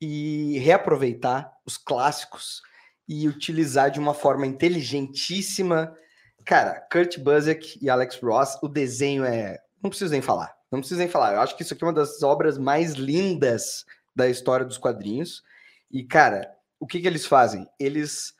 e 0.00 0.58
reaproveitar 0.58 1.52
os 1.64 1.76
clássicos 1.76 2.62
e 3.08 3.28
utilizar 3.28 3.90
de 3.90 4.00
uma 4.00 4.14
forma 4.14 4.46
inteligentíssima. 4.46 5.96
Cara, 6.44 6.80
Kurt 6.90 7.18
Busiek 7.18 7.78
e 7.80 7.88
Alex 7.88 8.18
Ross, 8.20 8.58
o 8.62 8.68
desenho 8.68 9.24
é. 9.24 9.58
Não 9.82 9.90
preciso 9.90 10.12
nem 10.12 10.22
falar. 10.22 10.59
Não 10.70 10.80
precisa 10.80 11.00
nem 11.00 11.08
falar. 11.08 11.34
Eu 11.34 11.40
acho 11.40 11.56
que 11.56 11.62
isso 11.62 11.74
aqui 11.74 11.82
é 11.82 11.86
uma 11.86 11.92
das 11.92 12.22
obras 12.22 12.56
mais 12.56 12.92
lindas 12.94 13.84
da 14.14 14.28
história 14.28 14.64
dos 14.64 14.78
quadrinhos. 14.78 15.42
E, 15.90 16.04
cara, 16.04 16.50
o 16.78 16.86
que, 16.86 17.00
que 17.00 17.06
eles 17.06 17.26
fazem? 17.26 17.68
Eles 17.78 18.34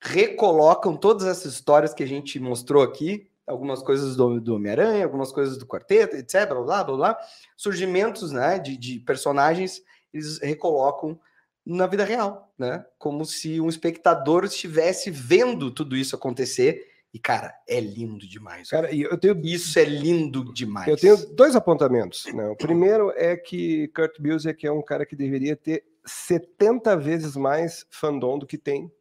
recolocam 0.00 0.96
todas 0.96 1.26
essas 1.26 1.54
histórias 1.54 1.94
que 1.94 2.02
a 2.02 2.06
gente 2.06 2.38
mostrou 2.40 2.82
aqui, 2.82 3.28
algumas 3.46 3.82
coisas 3.82 4.16
do, 4.16 4.40
do 4.40 4.56
Homem-Aranha, 4.56 5.04
algumas 5.04 5.32
coisas 5.32 5.56
do 5.56 5.66
quarteto, 5.66 6.16
etc. 6.16 6.48
Blá, 6.48 6.62
blá, 6.62 6.84
blá, 6.84 6.96
blá. 6.96 7.18
Surgimentos 7.56 8.32
né, 8.32 8.58
de, 8.58 8.76
de 8.76 8.98
personagens, 9.00 9.82
eles 10.12 10.38
recolocam 10.38 11.18
na 11.64 11.86
vida 11.86 12.04
real, 12.04 12.52
né? 12.56 12.84
Como 12.96 13.24
se 13.24 13.60
um 13.60 13.68
espectador 13.68 14.44
estivesse 14.44 15.10
vendo 15.10 15.70
tudo 15.70 15.96
isso 15.96 16.14
acontecer 16.14 16.86
e, 17.16 17.18
cara, 17.18 17.54
é 17.66 17.80
lindo 17.80 18.28
demais. 18.28 18.68
Cara, 18.68 18.94
eu 18.94 19.16
tenho... 19.16 19.40
Isso 19.42 19.78
é 19.78 19.84
lindo 19.84 20.52
demais. 20.52 20.86
Eu 20.86 20.98
tenho 20.98 21.16
dois 21.34 21.56
apontamentos. 21.56 22.26
Né? 22.26 22.46
O 22.46 22.54
primeiro 22.54 23.10
é 23.16 23.34
que 23.38 23.88
Kurt 23.88 24.20
Busiek 24.20 24.66
é 24.66 24.70
um 24.70 24.82
cara 24.82 25.06
que 25.06 25.16
deveria 25.16 25.56
ter 25.56 25.82
70 26.04 26.94
vezes 26.98 27.34
mais 27.34 27.86
fandom 27.90 28.38
do 28.38 28.46
que 28.46 28.58
tem. 28.58 28.92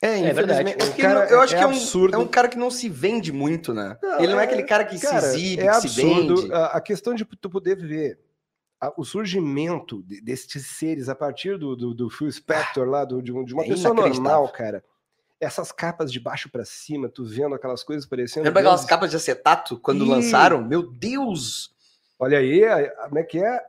É, 0.00 0.20
é 0.20 0.32
verdade. 0.32 0.70
É 0.70 1.02
cara, 1.02 1.28
eu 1.28 1.40
acho 1.40 1.56
é 1.56 1.58
que 1.58 1.64
é 1.64 1.66
um, 1.66 2.10
é 2.12 2.18
um 2.18 2.28
cara 2.28 2.46
que 2.46 2.56
não 2.56 2.70
se 2.70 2.88
vende 2.88 3.32
muito, 3.32 3.74
né? 3.74 3.98
Não, 4.00 4.18
Ele 4.20 4.32
não 4.32 4.40
é, 4.40 4.44
aquele 4.44 4.62
cara 4.62 4.84
que 4.84 5.00
cara, 5.00 5.20
se 5.20 5.38
exibe, 5.38 5.62
é 5.62 5.64
que 5.64 5.68
absurdo. 5.68 6.36
se 6.36 6.42
vende. 6.42 6.54
A, 6.54 6.80
questão 6.80 7.14
de 7.14 7.24
tu 7.24 7.50
poder 7.50 7.76
ver 7.76 8.20
a, 8.80 8.92
o 8.96 9.04
surgimento 9.04 10.04
de, 10.04 10.20
destes 10.20 10.66
seres 10.66 11.08
a 11.08 11.16
partir 11.16 11.58
do, 11.58 11.74
do, 11.74 11.92
do 11.92 12.08
Phil 12.10 12.30
Spector 12.30 12.86
lá, 12.86 13.04
do, 13.04 13.20
de, 13.20 13.32
de 13.44 13.54
uma 13.54 13.64
é 13.64 13.68
pessoa 13.68 13.92
normal, 13.92 14.48
cara 14.50 14.84
essas 15.40 15.70
capas 15.72 16.12
de 16.12 16.18
baixo 16.18 16.50
para 16.50 16.64
cima, 16.64 17.08
tu 17.08 17.24
vendo 17.24 17.54
aquelas 17.54 17.82
coisas 17.82 18.06
parecendo. 18.06 18.44
Lembra 18.44 18.60
aquelas 18.60 18.84
capas 18.84 19.10
de 19.10 19.16
acetato 19.16 19.78
quando 19.78 20.04
e... 20.04 20.08
lançaram? 20.08 20.62
Meu 20.62 20.90
Deus! 20.90 21.74
Olha 22.18 22.38
aí, 22.38 22.62
como 23.04 23.18
é 23.18 23.22
que 23.22 23.38
é? 23.38 23.60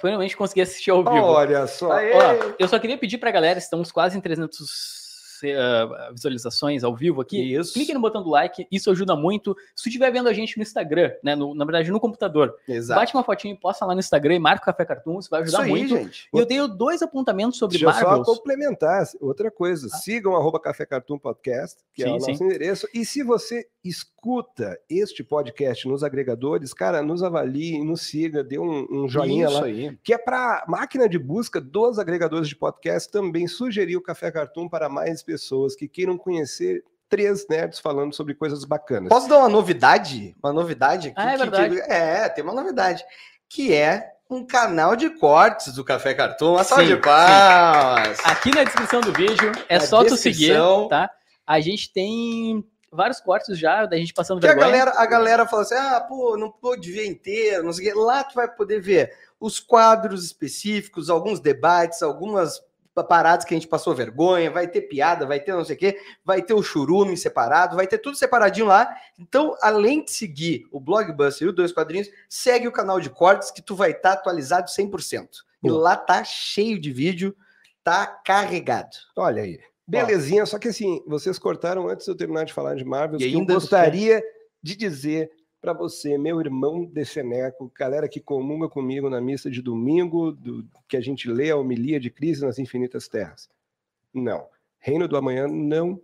Finalmente 0.00 0.36
consegui 0.36 0.60
assistir 0.60 0.90
ao 0.90 1.04
vivo. 1.04 1.26
Olha 1.26 1.66
só. 1.66 1.88
Ó, 1.88 2.54
eu 2.58 2.68
só 2.68 2.78
queria 2.78 2.96
pedir 2.96 3.18
pra 3.18 3.30
galera, 3.30 3.58
estamos 3.58 3.92
quase 3.92 4.16
em 4.16 4.20
300 4.20 5.07
uh, 5.46 6.12
visualizações 6.12 6.84
ao 6.84 6.94
vivo 6.94 7.20
aqui, 7.20 7.54
isso. 7.54 7.72
clique 7.72 7.92
no 7.94 8.00
botão 8.00 8.22
do 8.22 8.30
like, 8.30 8.66
isso 8.70 8.90
ajuda 8.90 9.14
muito. 9.16 9.56
Se 9.74 9.84
tu 9.84 9.88
estiver 9.88 10.10
vendo 10.10 10.28
a 10.28 10.32
gente 10.32 10.56
no 10.56 10.62
Instagram, 10.62 11.12
né, 11.22 11.34
no, 11.34 11.54
na 11.54 11.64
verdade 11.64 11.90
no 11.90 12.00
computador, 12.00 12.56
Exato. 12.68 13.00
bate 13.00 13.14
uma 13.14 13.24
fotinha 13.24 13.54
e 13.54 13.56
posta 13.56 13.84
lá 13.84 13.94
no 13.94 14.00
Instagram 14.00 14.34
e 14.34 14.38
marca 14.38 14.62
o 14.62 14.66
Café 14.66 14.84
Cartoon, 14.84 15.18
isso 15.18 15.30
vai 15.30 15.42
ajudar 15.42 15.62
isso 15.62 15.68
muito. 15.68 15.94
Aí, 15.94 16.04
gente. 16.04 16.28
E 16.32 16.38
eu 16.38 16.46
tenho 16.46 16.68
dois 16.68 17.02
apontamentos 17.02 17.58
sobre 17.58 17.78
Deixa 17.78 17.92
Marvels. 17.92 18.26
só 18.26 18.34
complementar 18.34 19.04
outra 19.20 19.50
coisa, 19.50 19.88
ah. 19.92 19.96
sigam 19.96 20.34
arroba 20.34 20.60
Café 20.60 20.84
Cartoon 20.84 21.18
Podcast, 21.18 21.78
que 21.94 22.02
sim, 22.02 22.08
é 22.08 22.12
o 22.12 22.14
nosso 22.14 22.34
sim. 22.34 22.44
endereço, 22.44 22.88
e 22.92 23.04
se 23.04 23.22
você 23.22 23.66
escuta 23.84 24.78
este 24.88 25.22
podcast 25.22 25.86
nos 25.86 26.02
agregadores, 26.02 26.74
cara, 26.74 27.02
nos 27.02 27.22
avalie, 27.22 27.82
nos 27.82 28.02
siga, 28.02 28.42
dê 28.42 28.58
um, 28.58 28.86
um 28.90 29.08
joinha 29.08 29.46
Isso 29.46 29.60
lá, 29.60 29.64
aí. 29.66 29.98
que 30.02 30.12
é 30.12 30.18
para 30.18 30.64
máquina 30.66 31.08
de 31.08 31.18
busca 31.18 31.60
dos 31.60 31.98
agregadores 31.98 32.48
de 32.48 32.56
podcast 32.56 33.10
também 33.10 33.46
sugerir 33.46 33.96
o 33.96 34.02
Café 34.02 34.30
Cartoon 34.30 34.68
para 34.68 34.88
mais 34.88 35.22
pessoas 35.22 35.74
que 35.76 35.88
queiram 35.88 36.18
conhecer 36.18 36.82
três 37.08 37.46
nerds 37.48 37.78
falando 37.78 38.14
sobre 38.14 38.34
coisas 38.34 38.64
bacanas. 38.64 39.08
Posso 39.08 39.28
dar 39.28 39.38
uma 39.38 39.48
novidade? 39.48 40.36
Uma 40.42 40.52
novidade 40.52 41.08
aqui? 41.08 41.16
Ah, 41.16 41.32
é 41.32 41.36
verdade. 41.36 41.74
Que, 41.76 41.80
é, 41.80 42.28
tem 42.28 42.44
uma 42.44 42.54
novidade, 42.54 43.04
que 43.48 43.72
é 43.72 44.12
um 44.28 44.44
canal 44.44 44.94
de 44.94 45.08
cortes 45.10 45.74
do 45.74 45.84
Café 45.84 46.12
Cartoon. 46.12 46.52
Uma 46.52 46.64
salva 46.64 46.84
de 46.84 46.96
palmas! 46.96 48.18
Aqui 48.24 48.50
na 48.54 48.64
descrição 48.64 49.00
do 49.00 49.12
vídeo 49.12 49.52
é 49.68 49.78
na 49.78 49.86
só 49.86 50.04
tu 50.04 50.16
seguir, 50.16 50.54
tá? 50.90 51.10
A 51.46 51.60
gente 51.60 51.90
tem 51.90 52.62
vários 52.90 53.20
cortes 53.20 53.58
já 53.58 53.86
da 53.86 53.96
gente 53.96 54.14
passando 54.14 54.40
Que 54.40 54.46
a 54.46 54.50
vergonha. 54.50 54.70
galera, 54.70 55.00
a 55.00 55.06
galera 55.06 55.46
fala 55.46 55.62
assim: 55.62 55.74
ah, 55.74 56.00
pô, 56.00 56.36
não 56.36 56.50
pôde 56.50 56.90
ver 56.90 57.06
inteiro, 57.06 57.62
não 57.62 57.72
sei 57.72 57.88
o 57.88 57.92
quê. 57.92 58.00
Lá 58.00 58.24
tu 58.24 58.34
vai 58.34 58.48
poder 58.48 58.80
ver 58.80 59.12
os 59.40 59.60
quadros 59.60 60.24
específicos, 60.24 61.08
alguns 61.08 61.40
debates, 61.40 62.02
algumas 62.02 62.62
paradas 63.04 63.44
que 63.44 63.54
a 63.54 63.56
gente 63.56 63.68
passou 63.68 63.94
vergonha, 63.94 64.50
vai 64.50 64.66
ter 64.66 64.82
piada, 64.82 65.24
vai 65.24 65.38
ter 65.38 65.52
não 65.52 65.64
sei 65.64 65.76
o 65.76 65.78
quê, 65.78 66.00
vai 66.24 66.42
ter 66.42 66.54
o 66.54 66.62
churume 66.62 67.16
separado, 67.16 67.76
vai 67.76 67.86
ter 67.86 67.98
tudo 67.98 68.16
separadinho 68.16 68.66
lá. 68.66 68.92
Então, 69.18 69.56
além 69.62 70.04
de 70.04 70.10
seguir 70.10 70.66
o 70.72 70.80
Blogbuster 70.80 71.46
e 71.46 71.50
o 71.50 71.52
Dois 71.52 71.72
Quadrinhos, 71.72 72.10
segue 72.28 72.66
o 72.66 72.72
canal 72.72 73.00
de 73.00 73.10
cortes 73.10 73.50
que 73.50 73.62
tu 73.62 73.76
vai 73.76 73.92
estar 73.92 74.12
atualizado 74.14 74.68
100%. 74.68 75.28
E 75.62 75.68
Boa. 75.68 75.80
lá 75.80 75.96
tá 75.96 76.24
cheio 76.24 76.80
de 76.80 76.92
vídeo, 76.92 77.36
tá 77.84 78.06
carregado. 78.06 78.96
Olha 79.16 79.42
aí. 79.42 79.60
Belezinha, 79.88 80.44
só 80.44 80.58
que 80.58 80.68
assim, 80.68 81.02
vocês 81.06 81.38
cortaram 81.38 81.88
antes 81.88 82.04
de 82.04 82.12
eu 82.12 82.16
terminar 82.16 82.44
de 82.44 82.52
falar 82.52 82.74
de 82.74 82.84
Marvel, 82.84 83.18
E 83.20 83.32
eu 83.32 83.44
gostaria 83.44 84.22
de 84.62 84.76
dizer 84.76 85.30
para 85.60 85.72
você, 85.72 86.18
meu 86.18 86.40
irmão 86.40 86.84
Deceneco, 86.84 87.72
galera 87.74 88.08
que 88.08 88.20
comunga 88.20 88.68
comigo 88.68 89.08
na 89.08 89.20
missa 89.20 89.50
de 89.50 89.62
domingo, 89.62 90.30
do, 90.32 90.64
que 90.86 90.96
a 90.96 91.00
gente 91.00 91.28
lê 91.28 91.50
a 91.50 91.56
homilia 91.56 91.98
de 91.98 92.10
Crise 92.10 92.44
nas 92.44 92.58
Infinitas 92.58 93.08
Terras. 93.08 93.48
Não. 94.12 94.46
Reino 94.78 95.08
do 95.08 95.16
Amanhã 95.16 95.48
não 95.48 96.00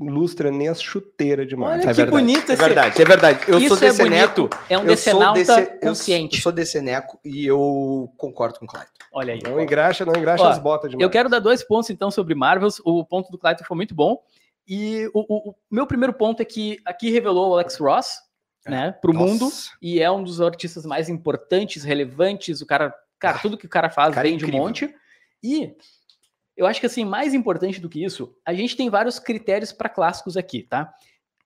lustra 0.00 0.50
nem 0.50 0.68
as 0.68 0.80
chuteiras 0.82 1.46
de 1.46 1.54
Marvel. 1.54 1.80
Olha 1.80 1.84
É 1.84 1.86
que 1.90 1.94
verdade, 1.94 2.10
bonito 2.10 2.50
É 2.50 2.54
esse. 2.54 2.62
verdade, 2.64 3.02
é 3.02 3.04
verdade. 3.04 3.40
Eu 3.46 3.58
Isso 3.58 3.68
sou 3.68 3.76
é 3.76 3.90
deceneco, 3.90 4.34
bonito. 4.48 4.58
É 4.68 4.76
um 4.76 4.80
eu 4.80 4.86
sou 4.86 4.86
decenalta 4.96 5.38
desse- 5.38 5.60
eu- 5.60 5.80
consciente. 5.80 6.36
Eu 6.36 6.42
sou 6.42 6.52
deceneco 6.52 7.20
e 7.24 7.46
eu 7.46 8.12
concordo 8.16 8.58
com 8.58 8.64
o 8.64 8.68
Clayton. 8.68 8.90
Olha 9.14 9.34
aí. 9.34 9.40
Não 9.42 9.60
engraxa, 9.60 10.04
não 10.04 10.14
engraxa 10.16 10.42
Ó, 10.44 10.48
as 10.48 10.58
botas 10.58 10.90
de 10.90 10.96
Eu 10.96 11.00
Marvel. 11.00 11.10
quero 11.10 11.28
dar 11.28 11.38
dois 11.38 11.62
pontos, 11.62 11.90
então, 11.90 12.10
sobre 12.10 12.34
Marvels. 12.34 12.80
O 12.84 13.04
ponto 13.04 13.30
do 13.30 13.38
Clayton 13.38 13.64
foi 13.64 13.76
muito 13.76 13.94
bom. 13.94 14.18
E 14.66 15.08
o, 15.14 15.20
o- 15.20 15.50
o 15.50 15.54
meu 15.70 15.86
primeiro 15.86 16.12
ponto 16.14 16.40
é 16.40 16.44
que 16.44 16.78
aqui 16.84 17.10
revelou 17.10 17.50
o 17.50 17.54
Alex 17.54 17.76
Ross, 17.78 18.14
né, 18.66 18.92
pro 19.00 19.12
mundo. 19.12 19.44
Nossa. 19.46 19.70
E 19.82 20.00
é 20.00 20.10
um 20.10 20.22
dos 20.24 20.40
artistas 20.40 20.86
mais 20.86 21.08
importantes, 21.08 21.84
relevantes. 21.84 22.60
O 22.60 22.66
cara, 22.66 22.94
cara, 23.18 23.38
tudo 23.38 23.56
que 23.58 23.66
o 23.66 23.68
cara 23.68 23.90
faz 23.90 24.14
cara 24.14 24.26
é 24.26 24.30
vem 24.30 24.38
de 24.38 24.44
um 24.44 24.48
incrível. 24.48 24.66
monte. 24.66 24.94
E 25.42 25.74
eu 26.56 26.66
acho 26.66 26.80
que, 26.80 26.86
assim, 26.86 27.04
mais 27.04 27.34
importante 27.34 27.80
do 27.80 27.88
que 27.88 28.04
isso, 28.04 28.34
a 28.44 28.52
gente 28.52 28.76
tem 28.76 28.90
vários 28.90 29.18
critérios 29.18 29.72
para 29.72 29.88
clássicos 29.88 30.36
aqui, 30.36 30.62
tá? 30.62 30.92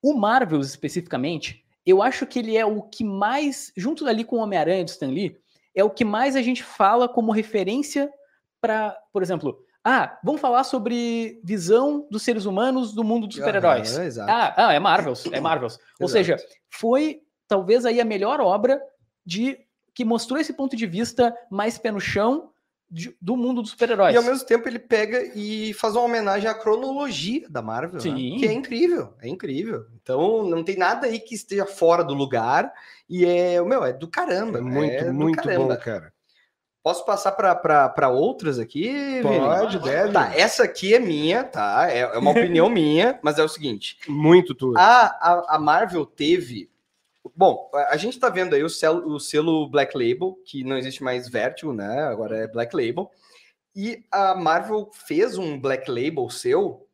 O 0.01 0.13
Marvels, 0.13 0.67
especificamente, 0.67 1.65
eu 1.85 2.01
acho 2.01 2.25
que 2.25 2.39
ele 2.39 2.57
é 2.57 2.65
o 2.65 2.81
que 2.81 3.03
mais, 3.03 3.71
junto 3.75 4.05
ali 4.05 4.23
com 4.23 4.37
o 4.37 4.39
Homem-Aranha 4.39 4.83
do 4.83 4.89
Stan 4.89 5.07
Lee, 5.07 5.37
é 5.73 5.83
o 5.83 5.89
que 5.89 6.03
mais 6.03 6.35
a 6.35 6.41
gente 6.41 6.63
fala 6.63 7.07
como 7.07 7.31
referência 7.31 8.11
para, 8.59 8.97
por 9.13 9.21
exemplo, 9.21 9.63
ah, 9.83 10.19
vamos 10.21 10.41
falar 10.41 10.65
sobre 10.65 11.39
visão 11.43 12.05
dos 12.11 12.23
seres 12.23 12.45
humanos 12.45 12.93
do 12.93 13.05
mundo 13.05 13.25
dos 13.25 13.37
super-heróis. 13.37 13.95
Aham, 13.95 14.05
exato. 14.05 14.29
Ah, 14.29 14.53
ah, 14.57 14.73
é 14.73 14.79
Marvels, 14.79 15.25
é 15.31 15.39
Marvels. 15.39 15.79
Ou 16.01 16.09
seja, 16.09 16.35
foi 16.69 17.21
talvez 17.47 17.85
aí 17.85 18.01
a 18.01 18.05
melhor 18.05 18.41
obra 18.41 18.81
de 19.25 19.57
que 19.95 20.03
mostrou 20.03 20.39
esse 20.39 20.51
ponto 20.51 20.75
de 20.75 20.85
vista 20.85 21.33
mais 21.49 21.77
pé 21.77 21.89
no 21.89 22.01
chão 22.01 22.51
de- 22.89 23.15
do 23.21 23.35
mundo 23.35 23.61
dos 23.61 23.71
super-heróis. 23.71 24.13
E 24.13 24.17
ao 24.17 24.23
mesmo 24.23 24.45
tempo 24.45 24.67
ele 24.67 24.79
pega 24.79 25.31
e 25.35 25.73
faz 25.73 25.95
uma 25.95 26.03
homenagem 26.05 26.49
à 26.49 26.53
cronologia 26.53 27.45
da 27.49 27.61
Marvel, 27.61 27.95
né? 27.95 27.99
Sim. 27.99 28.37
que 28.39 28.47
é 28.47 28.53
incrível, 28.53 29.13
é 29.21 29.27
incrível. 29.27 29.85
Então 30.01 30.43
não 30.45 30.63
tem 30.63 30.77
nada 30.77 31.07
aí 31.07 31.19
que 31.19 31.35
esteja 31.35 31.65
fora 31.65 32.03
do 32.03 32.13
lugar 32.13 32.71
e 33.09 33.25
é, 33.25 33.61
meu, 33.61 33.83
é 33.83 33.91
do 33.93 34.07
caramba. 34.07 34.59
É 34.59 34.61
muito, 34.61 34.93
é 34.93 35.11
muito 35.11 35.35
caramba. 35.41 35.75
bom, 35.75 35.81
cara. 35.81 36.13
Posso 36.83 37.03
passar 37.03 37.33
para 37.33 38.07
outras 38.07 38.57
aqui? 38.57 39.19
Pode, 39.21 39.77
deve. 39.79 40.13
Tá, 40.13 40.31
essa 40.33 40.63
aqui 40.63 40.93
é 40.93 40.99
minha, 40.99 41.43
tá? 41.43 41.87
É, 41.91 41.99
é 41.99 42.17
uma 42.17 42.31
opinião 42.31 42.69
minha, 42.69 43.19
mas 43.21 43.37
é 43.37 43.43
o 43.43 43.49
seguinte: 43.49 43.97
Muito 44.07 44.55
tudo. 44.55 44.77
a, 44.77 45.07
a, 45.07 45.55
a 45.55 45.59
Marvel 45.59 46.05
teve. 46.05 46.69
Bom, 47.35 47.69
a 47.89 47.97
gente 47.97 48.19
tá 48.19 48.29
vendo 48.29 48.53
aí 48.53 48.63
o 48.63 48.69
selo, 48.69 49.13
o 49.13 49.19
selo 49.19 49.69
Black 49.69 49.97
Label, 49.97 50.37
que 50.45 50.63
não 50.63 50.77
existe 50.77 51.03
mais 51.03 51.29
Vertigo, 51.29 51.73
né? 51.73 52.03
Agora 52.03 52.37
é 52.37 52.47
Black 52.47 52.75
Label. 52.75 53.09
E 53.75 54.03
a 54.11 54.35
Marvel 54.35 54.89
fez 54.93 55.37
um 55.37 55.59
Black 55.59 55.89
Label 55.89 56.29
seu 56.29 56.87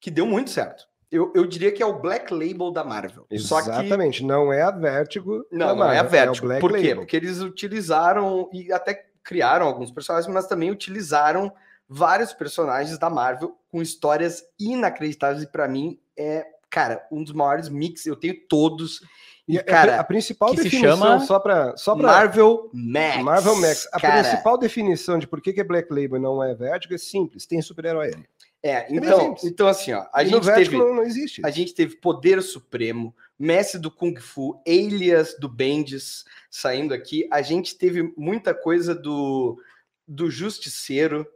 que 0.00 0.10
deu 0.10 0.26
muito 0.26 0.50
certo. 0.50 0.86
Eu, 1.10 1.32
eu 1.34 1.46
diria 1.46 1.72
que 1.72 1.82
é 1.82 1.86
o 1.86 1.98
Black 1.98 2.32
Label 2.32 2.70
da 2.70 2.84
Marvel. 2.84 3.26
Só 3.38 3.62
que 3.62 3.70
Exatamente, 3.70 4.22
não 4.22 4.52
é 4.52 4.60
a 4.60 4.70
Vertigo. 4.70 5.46
não, 5.50 5.74
não 5.74 5.84
é 5.90 5.98
a 5.98 6.02
Marvel, 6.02 6.10
Vertigo. 6.10 6.46
Black 6.46 6.60
Por 6.60 6.72
quê? 6.72 6.76
Label. 6.76 6.96
Porque 6.96 7.16
eles 7.16 7.40
utilizaram 7.40 8.50
e 8.52 8.70
até 8.72 9.06
criaram 9.24 9.66
alguns 9.66 9.90
personagens, 9.90 10.32
mas 10.32 10.46
também 10.46 10.70
utilizaram 10.70 11.52
vários 11.88 12.32
personagens 12.34 12.98
da 12.98 13.08
Marvel 13.08 13.56
com 13.70 13.80
histórias 13.80 14.44
inacreditáveis 14.60 15.42
e 15.42 15.46
para 15.46 15.66
mim 15.66 15.98
é, 16.16 16.44
cara, 16.68 17.06
um 17.10 17.22
dos 17.22 17.32
maiores 17.32 17.68
mix. 17.68 18.04
Eu 18.04 18.16
tenho 18.16 18.34
todos. 18.48 19.00
E, 19.48 19.58
a- 19.58 19.64
cara, 19.64 19.98
a 19.98 20.04
principal 20.04 20.50
que 20.50 20.58
se 20.58 20.64
definição, 20.64 20.96
chama 20.98 21.20
só 21.20 21.38
para 21.38 21.74
só 21.76 21.96
pra, 21.96 22.06
Marvel 22.08 22.68
Max. 22.72 23.22
Marvel 23.22 23.56
Max, 23.56 23.88
a 23.92 23.98
cara. 23.98 24.22
principal 24.22 24.58
definição 24.58 25.18
de 25.18 25.26
por 25.26 25.40
que, 25.40 25.54
que 25.54 25.60
é 25.60 25.64
Black 25.64 25.90
Label 25.90 26.18
e 26.18 26.20
não 26.20 26.44
é 26.44 26.54
Vertigo 26.54 26.94
é 26.94 26.98
simples, 26.98 27.46
tem 27.46 27.62
super-herói 27.62 28.08
ali. 28.14 28.28
É, 28.62 28.88
bem 28.88 28.98
então, 28.98 29.20
simples. 29.20 29.44
então 29.44 29.68
assim, 29.68 29.92
ó, 29.92 30.04
a 30.12 30.22
E 30.22 30.28
gente 30.28 30.44
teve 30.52 30.76
não, 30.76 30.94
não 30.96 31.02
existe. 31.02 31.40
A 31.44 31.50
gente 31.50 31.72
teve 31.72 31.96
Poder 31.96 32.42
Supremo, 32.42 33.14
Mestre 33.38 33.80
do 33.80 33.90
Kung 33.90 34.16
Fu, 34.16 34.60
Elias 34.66 35.34
do 35.38 35.48
Bendis 35.48 36.24
saindo 36.50 36.92
aqui. 36.92 37.26
A 37.32 37.40
gente 37.40 37.76
teve 37.78 38.12
muita 38.16 38.52
coisa 38.52 38.94
do, 38.94 39.58
do 40.06 40.28
Justiceiro. 40.28 41.26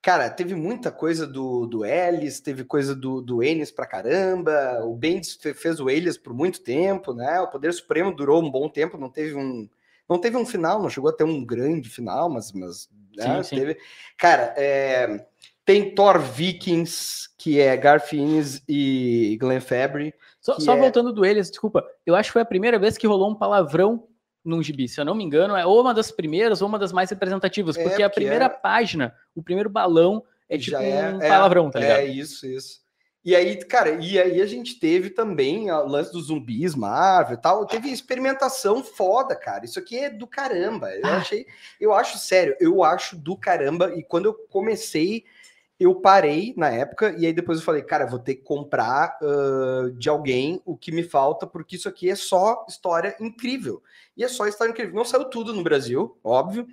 Cara, 0.00 0.30
teve 0.30 0.54
muita 0.54 0.92
coisa 0.92 1.26
do, 1.26 1.66
do 1.66 1.84
Ellis, 1.84 2.40
teve 2.40 2.64
coisa 2.64 2.94
do, 2.94 3.20
do 3.20 3.42
Ennis 3.42 3.70
pra 3.70 3.86
caramba. 3.86 4.80
O 4.84 4.94
Bendis 4.94 5.34
fe- 5.34 5.52
fez 5.54 5.80
o 5.80 5.90
Elias 5.90 6.16
por 6.16 6.32
muito 6.32 6.60
tempo, 6.62 7.12
né? 7.12 7.40
O 7.40 7.48
Poder 7.48 7.72
Supremo 7.72 8.14
durou 8.14 8.42
um 8.42 8.50
bom 8.50 8.68
tempo, 8.68 8.96
não 8.96 9.10
teve 9.10 9.34
um. 9.34 9.68
Não 10.08 10.18
teve 10.18 10.36
um 10.36 10.46
final, 10.46 10.80
não 10.80 10.88
chegou 10.88 11.10
a 11.10 11.12
ter 11.12 11.24
um 11.24 11.44
grande 11.44 11.90
final, 11.90 12.30
mas, 12.30 12.50
mas 12.52 12.88
né, 13.14 13.42
Sim, 13.42 13.42
sim. 13.42 13.56
teve. 13.56 13.76
Cara, 14.16 14.54
é, 14.56 15.26
tem 15.66 15.94
Thor 15.94 16.18
Vikings, 16.18 17.28
que 17.36 17.60
é 17.60 17.76
Garth 17.76 18.14
Ennis 18.14 18.62
e 18.66 19.36
Glenn 19.38 19.60
Fabry. 19.60 20.14
Só, 20.40 20.58
só 20.58 20.74
é- 20.74 20.78
voltando 20.78 21.12
do 21.12 21.26
eles, 21.26 21.50
desculpa, 21.50 21.84
eu 22.06 22.14
acho 22.14 22.30
que 22.30 22.34
foi 22.34 22.42
a 22.42 22.46
primeira 22.46 22.78
vez 22.78 22.96
que 22.96 23.06
rolou 23.06 23.30
um 23.30 23.34
palavrão 23.34 24.06
num 24.44 24.62
gibi, 24.62 24.88
se 24.88 25.00
eu 25.00 25.04
não 25.04 25.14
me 25.14 25.24
engano, 25.24 25.56
é 25.56 25.66
ou 25.66 25.80
uma 25.80 25.92
das 25.92 26.10
primeiras 26.10 26.62
ou 26.62 26.68
uma 26.68 26.78
das 26.78 26.92
mais 26.92 27.10
representativas, 27.10 27.76
É, 27.76 27.82
porque 27.82 28.02
a 28.02 28.08
porque 28.08 28.20
primeira 28.20 28.46
é- 28.46 28.48
página, 28.48 29.14
o 29.34 29.42
primeiro 29.42 29.68
balão 29.68 30.22
é 30.48 30.56
tipo 30.56 30.76
é- 30.76 31.12
um 31.14 31.20
é- 31.22 31.28
palavrão, 31.28 31.70
tá 31.70 31.80
ligado? 31.80 31.98
É 31.98 32.04
isso, 32.06 32.46
isso. 32.46 32.86
E 33.24 33.36
aí, 33.36 33.56
cara, 33.56 33.90
e 34.00 34.18
aí 34.18 34.40
a 34.40 34.46
gente 34.46 34.78
teve 34.78 35.10
também 35.10 35.70
o 35.70 35.86
lance 35.86 36.10
dos 36.12 36.26
zumbis, 36.28 36.74
Marvel 36.74 37.36
e 37.36 37.40
tal. 37.40 37.66
Teve 37.66 37.90
experimentação 37.90 38.82
foda, 38.82 39.36
cara. 39.36 39.66
Isso 39.66 39.78
aqui 39.78 39.98
é 39.98 40.08
do 40.08 40.26
caramba. 40.26 40.88
Eu 40.94 41.04
Ah. 41.04 41.16
achei, 41.18 41.44
eu 41.78 41.92
acho 41.92 42.16
sério, 42.16 42.56
eu 42.58 42.82
acho 42.82 43.16
do 43.16 43.36
caramba. 43.36 43.92
E 43.94 44.02
quando 44.02 44.26
eu 44.26 44.34
comecei, 44.48 45.24
eu 45.78 45.94
parei 45.94 46.52
na 46.56 46.68
época, 46.70 47.14
e 47.16 47.24
aí 47.24 47.32
depois 47.32 47.58
eu 47.58 47.64
falei, 47.64 47.82
cara, 47.82 48.04
eu 48.04 48.08
vou 48.08 48.18
ter 48.18 48.34
que 48.34 48.42
comprar 48.42 49.16
ah, 49.22 49.90
de 49.96 50.08
alguém 50.08 50.60
o 50.64 50.76
que 50.76 50.90
me 50.90 51.02
falta, 51.02 51.46
porque 51.46 51.76
isso 51.76 51.88
aqui 51.88 52.10
é 52.10 52.16
só 52.16 52.64
história 52.68 53.16
incrível. 53.20 53.82
E 54.16 54.24
é 54.24 54.28
só 54.28 54.46
história 54.46 54.72
incrível. 54.72 54.94
Não 54.94 55.04
saiu 55.04 55.26
tudo 55.26 55.52
no 55.52 55.62
Brasil, 55.62 56.18
óbvio. 56.24 56.66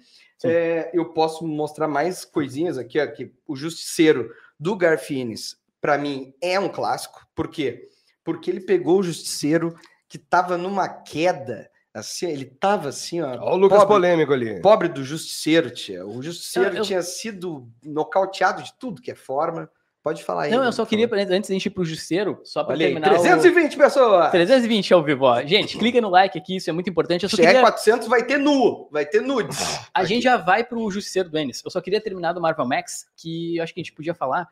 É, 0.43 0.89
eu 0.93 1.13
posso 1.13 1.45
mostrar 1.47 1.87
mais 1.87 2.25
coisinhas 2.25 2.77
aqui, 2.77 2.99
ó, 2.99 3.07
que 3.07 3.31
o 3.47 3.55
Justiceiro 3.55 4.31
do 4.59 4.75
Garfienes, 4.75 5.57
para 5.79 5.97
mim, 5.97 6.33
é 6.41 6.59
um 6.59 6.69
clássico. 6.69 7.25
Por 7.35 7.47
quê? 7.47 7.87
Porque 8.23 8.49
ele 8.49 8.61
pegou 8.61 8.99
o 8.99 9.03
Justiceiro 9.03 9.75
que 10.07 10.17
tava 10.17 10.57
numa 10.57 10.89
queda, 10.89 11.69
assim, 11.95 12.27
ele 12.27 12.45
tava 12.45 12.89
assim, 12.89 13.21
ó. 13.21 13.29
Olha 13.29 13.41
o 13.41 13.55
Lucas 13.57 13.79
pobre, 13.79 13.93
polêmico 13.95 14.33
ali. 14.33 14.61
pobre 14.61 14.87
do 14.87 15.03
Justiceiro, 15.03 15.69
tia. 15.71 16.05
O 16.05 16.21
Justiceiro 16.21 16.69
Eu- 16.69 16.75
eu- 16.77 16.83
tinha 16.83 17.01
sido 17.01 17.67
nocauteado 17.83 18.61
de 18.61 18.73
tudo 18.77 19.01
que 19.01 19.11
é 19.11 19.15
forma. 19.15 19.69
Pode 20.03 20.23
falar 20.23 20.43
aí. 20.43 20.51
Não, 20.51 20.63
eu 20.63 20.71
só 20.71 20.85
queria, 20.85 21.07
antes 21.11 21.47
de 21.47 21.53
a 21.53 21.55
gente 21.55 21.65
ir 21.65 21.69
pro 21.71 21.83
Justiceiro, 21.83 22.39
só 22.43 22.63
para 22.63 22.77
terminar. 22.77 23.07
o- 23.07 23.15
320 23.15 23.75
pessoas! 23.75 24.29
320 24.29 24.93
ao 24.93 25.03
vivo, 25.03 25.25
ó. 25.25 25.41
Gente, 25.43 25.79
clica 25.79 25.99
no 25.99 26.09
like 26.11 26.37
aqui, 26.37 26.57
isso 26.57 26.69
é 26.69 26.73
muito 26.73 26.87
importante. 26.87 27.23
Eu 27.23 27.29
só 27.29 27.35
Chegar 27.35 27.47
queria... 27.49 27.61
400 27.63 28.07
vai 28.07 28.23
ter 28.23 28.37
nu, 28.37 28.87
vai 28.91 29.03
ter 29.03 29.23
nudes. 29.23 29.57
A 29.91 30.03
gente 30.03 30.21
já 30.21 30.37
vai 30.37 30.63
pro 30.63 30.91
Justiceiro 30.91 31.27
do 31.27 31.39
Ennis. 31.39 31.63
Eu 31.65 31.71
só 31.71 31.81
queria 31.81 31.99
terminar 31.99 32.33
do 32.33 32.41
Marvel 32.41 32.67
Max, 32.67 33.07
que 33.17 33.57
eu 33.57 33.63
acho 33.63 33.73
que 33.73 33.79
a 33.79 33.83
gente 33.83 33.93
podia 33.93 34.13
falar. 34.13 34.47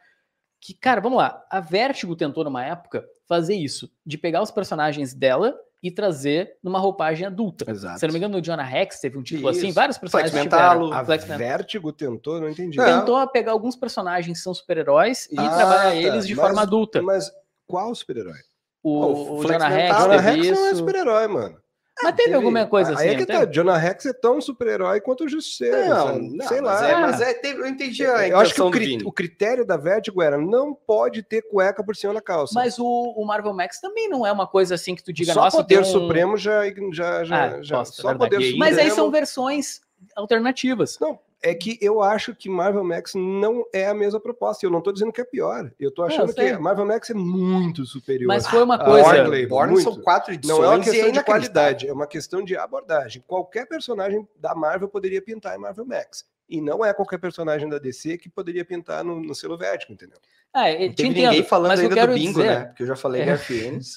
Que, 0.59 0.73
cara, 0.73 0.99
vamos 0.99 1.19
lá. 1.19 1.43
A 1.51 1.59
Vertigo 1.59 2.15
tentou, 2.15 2.43
numa 2.43 2.65
época, 2.65 3.05
fazer 3.27 3.53
isso. 3.53 3.91
De 4.03 4.17
pegar 4.17 4.41
os 4.41 4.49
personagens 4.49 5.13
dela 5.13 5.55
e 5.83 5.91
trazer 5.91 6.55
numa 6.63 6.79
roupagem 6.79 7.27
adulta. 7.27 7.69
Exato. 7.69 7.99
Se 7.99 8.07
não 8.07 8.13
me 8.13 8.17
engano, 8.17 8.37
no 8.37 8.41
Jonah 8.41 8.63
Rex 8.63 9.01
teve 9.01 9.17
um 9.17 9.21
título 9.21 9.49
Isso. 9.51 9.59
assim. 9.59 9.71
Vários 9.73 9.97
personagens 9.97 10.31
Flex 10.31 10.43
tiveram. 10.45 10.93
A 10.93 11.03
Flex. 11.03 11.25
Vertigo 11.25 11.91
tentou, 11.91 12.39
não 12.39 12.49
entendi. 12.49 12.77
Não. 12.77 12.85
Tentou 13.01 13.27
pegar 13.27 13.51
alguns 13.51 13.75
personagens 13.75 14.37
que 14.37 14.43
são 14.43 14.53
super-heróis 14.53 15.27
e 15.29 15.35
Ah, 15.37 15.49
trabalhar 15.49 15.83
tá. 15.89 15.95
eles 15.95 16.25
de 16.25 16.33
Mas- 16.35 16.45
forma 16.45 16.61
adulta. 16.61 17.01
Mas 17.01 17.29
qual 17.67 17.93
super-herói? 17.93 18.39
O, 18.81 19.37
o 19.39 19.41
Flex 19.41 19.53
Jonah 19.53 19.67
Rex. 19.67 19.97
Jonah 19.97 20.19
Rex 20.21 20.51
não 20.51 20.65
é 20.67 20.75
super-herói, 20.75 21.27
mano. 21.27 21.62
Mas 22.03 22.15
teve 22.15 22.33
alguma 22.33 22.65
coisa 22.67 22.91
Aí 22.91 22.95
assim. 22.95 23.07
é 23.09 23.15
que 23.15 23.25
tá, 23.25 23.39
teve? 23.39 23.51
Jonah 23.53 23.77
Rex 23.77 24.05
é 24.05 24.13
tão 24.13 24.39
super-herói 24.41 25.01
quanto 25.01 25.23
o 25.25 25.29
Justiceiro. 25.29 25.89
Não, 25.89 26.19
não, 26.19 26.47
sei 26.47 26.61
mas 26.61 26.81
lá. 26.81 26.89
É, 26.89 26.95
mas 27.01 27.21
é, 27.21 27.33
teve- 27.33 27.61
eu 27.61 27.67
entendi 27.67 28.05
a 28.05 28.27
eu 28.27 28.37
acho 28.37 28.53
que 28.53 28.61
o, 28.61 28.69
cri- 28.71 29.01
o 29.05 29.11
critério 29.11 29.65
da 29.65 29.77
Vertigo 29.77 30.21
era 30.21 30.37
não 30.37 30.73
pode 30.73 31.23
ter 31.23 31.41
cueca 31.43 31.83
por 31.83 31.95
cima 31.95 32.13
da 32.13 32.21
calça. 32.21 32.53
Mas 32.53 32.77
o, 32.77 32.85
o 32.85 33.25
Marvel 33.25 33.53
Max 33.53 33.79
também 33.79 34.07
não 34.09 34.25
é 34.25 34.31
uma 34.31 34.45
coisa 34.47 34.75
assim 34.75 34.95
que 34.95 35.03
tu 35.03 35.11
diga, 35.13 35.33
só 35.33 35.41
nossa, 35.45 35.57
poder 35.57 35.79
um... 35.79 35.83
supremo 35.85 36.37
já 36.37 36.63
já 36.93 37.23
já, 37.23 37.45
Ah, 37.57 37.61
já 37.61 37.85
só 37.85 38.09
verdade. 38.09 38.31
poder 38.31 38.43
aí- 38.45 38.57
Mas 38.57 38.69
aí 38.77 38.89
supremo- 38.89 38.95
são 38.95 39.11
versões 39.11 39.81
alternativas. 40.15 40.97
Não, 40.99 41.19
é 41.43 41.53
que 41.53 41.77
eu 41.81 42.01
acho 42.01 42.33
que 42.33 42.49
Marvel 42.49 42.83
Max 42.83 43.13
não 43.15 43.65
é 43.73 43.87
a 43.87 43.93
mesma 43.93 44.19
proposta. 44.19 44.65
Eu 44.65 44.69
não 44.71 44.81
tô 44.81 44.91
dizendo 44.93 45.11
que 45.11 45.19
é 45.19 45.25
pior. 45.25 45.69
Eu 45.77 45.91
tô 45.91 46.01
achando 46.03 46.31
sei. 46.31 46.53
que 46.53 46.57
Marvel 46.57 46.85
Max 46.85 47.09
é 47.09 47.13
muito 47.13 47.85
superior. 47.85 48.27
Mas 48.27 48.47
foi 48.47 48.63
uma 48.63 48.75
Ah, 48.75 48.85
coisa. 48.85 49.23
Born- 49.25 49.47
Born, 49.47 49.81
são 49.81 49.95
quatro 50.01 50.33
edições 50.33 50.57
Não 50.57 50.65
é 50.65 50.69
uma 50.75 50.83
questão 50.83 51.11
de 51.11 51.23
qualidade, 51.23 51.87
é 51.87 51.93
uma 51.93 52.07
questão 52.07 52.43
de 52.43 52.55
abordagem. 52.55 53.21
Qualquer 53.27 53.67
personagem 53.67 54.25
da 54.39 54.55
Marvel 54.55 54.87
poderia 54.87 55.21
pintar 55.21 55.55
em 55.55 55.59
Marvel 55.59 55.85
Max. 55.85 56.25
E 56.49 56.59
não 56.61 56.83
é 56.83 56.93
qualquer 56.93 57.17
personagem 57.19 57.67
da 57.69 57.79
DC 57.79 58.17
que 58.17 58.29
poderia 58.29 58.65
pintar 58.65 59.03
no, 59.03 59.19
no 59.19 59.33
selo 59.33 59.57
Vertigo, 59.57 59.93
entendeu? 59.93 60.19
Ah, 60.53 60.69
eu 60.71 60.81
Não 60.81 60.89
te 60.89 60.95
teve 60.97 61.09
entendo, 61.09 61.25
ninguém 61.29 61.43
falando 61.43 61.69
mas 61.69 61.79
ainda 61.79 62.07
do 62.07 62.13
bingo, 62.13 62.33
dizer, 62.33 62.45
né? 62.59 62.65
Porque 62.65 62.83
eu 62.83 62.87
já 62.87 62.95
falei 62.95 63.21
É. 63.23 63.37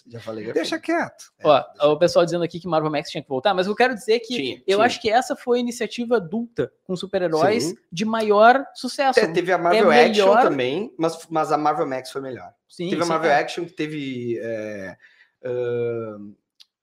Já 0.09 0.21
falei. 0.21 0.53
Deixa 0.53 0.79
quieto. 0.79 1.31
Ó, 1.45 1.93
o 1.93 1.99
pessoal 1.99 2.25
dizendo 2.25 2.45
aqui 2.45 2.59
que 2.59 2.67
Marvel 2.67 2.91
Max 2.91 3.11
tinha 3.11 3.23
que 3.23 3.29
voltar, 3.29 3.53
mas 3.53 3.67
eu 3.67 3.75
quero 3.75 3.95
dizer 3.95 4.21
que 4.21 4.37
Tinha, 4.37 4.55
eu 4.67 4.77
tinha. 4.79 4.87
acho 4.87 5.01
que 5.03 5.11
essa 5.11 5.37
foi 5.37 5.59
a 5.59 5.61
iniciativa 5.61 6.17
adulta 6.17 6.73
com 6.85 6.97
super-heróis 6.97 7.75
de 7.93 8.05
maior 8.07 8.65
sucesso. 8.75 9.21
É, 9.21 9.27
teve 9.27 9.53
a 9.53 9.59
Marvel 9.59 9.93
É 9.93 10.07
Action 10.07 10.27
melhor- 10.29 10.43
também, 10.43 10.95
mas, 10.97 11.27
mas 11.29 11.53
a 11.53 11.59
Marvel 11.59 11.87
Max 11.87 12.11
foi 12.11 12.23
melhor. 12.23 12.55
Sim, 12.69 12.89
teve 12.89 13.03
a 13.03 13.05
sim, 13.05 13.11
Marvel 13.11 13.31
é. 13.31 13.39
Action 13.41 13.65
que 13.67 13.73
teve 13.73 14.39
é, 14.41 14.97
ahn, 15.45 16.33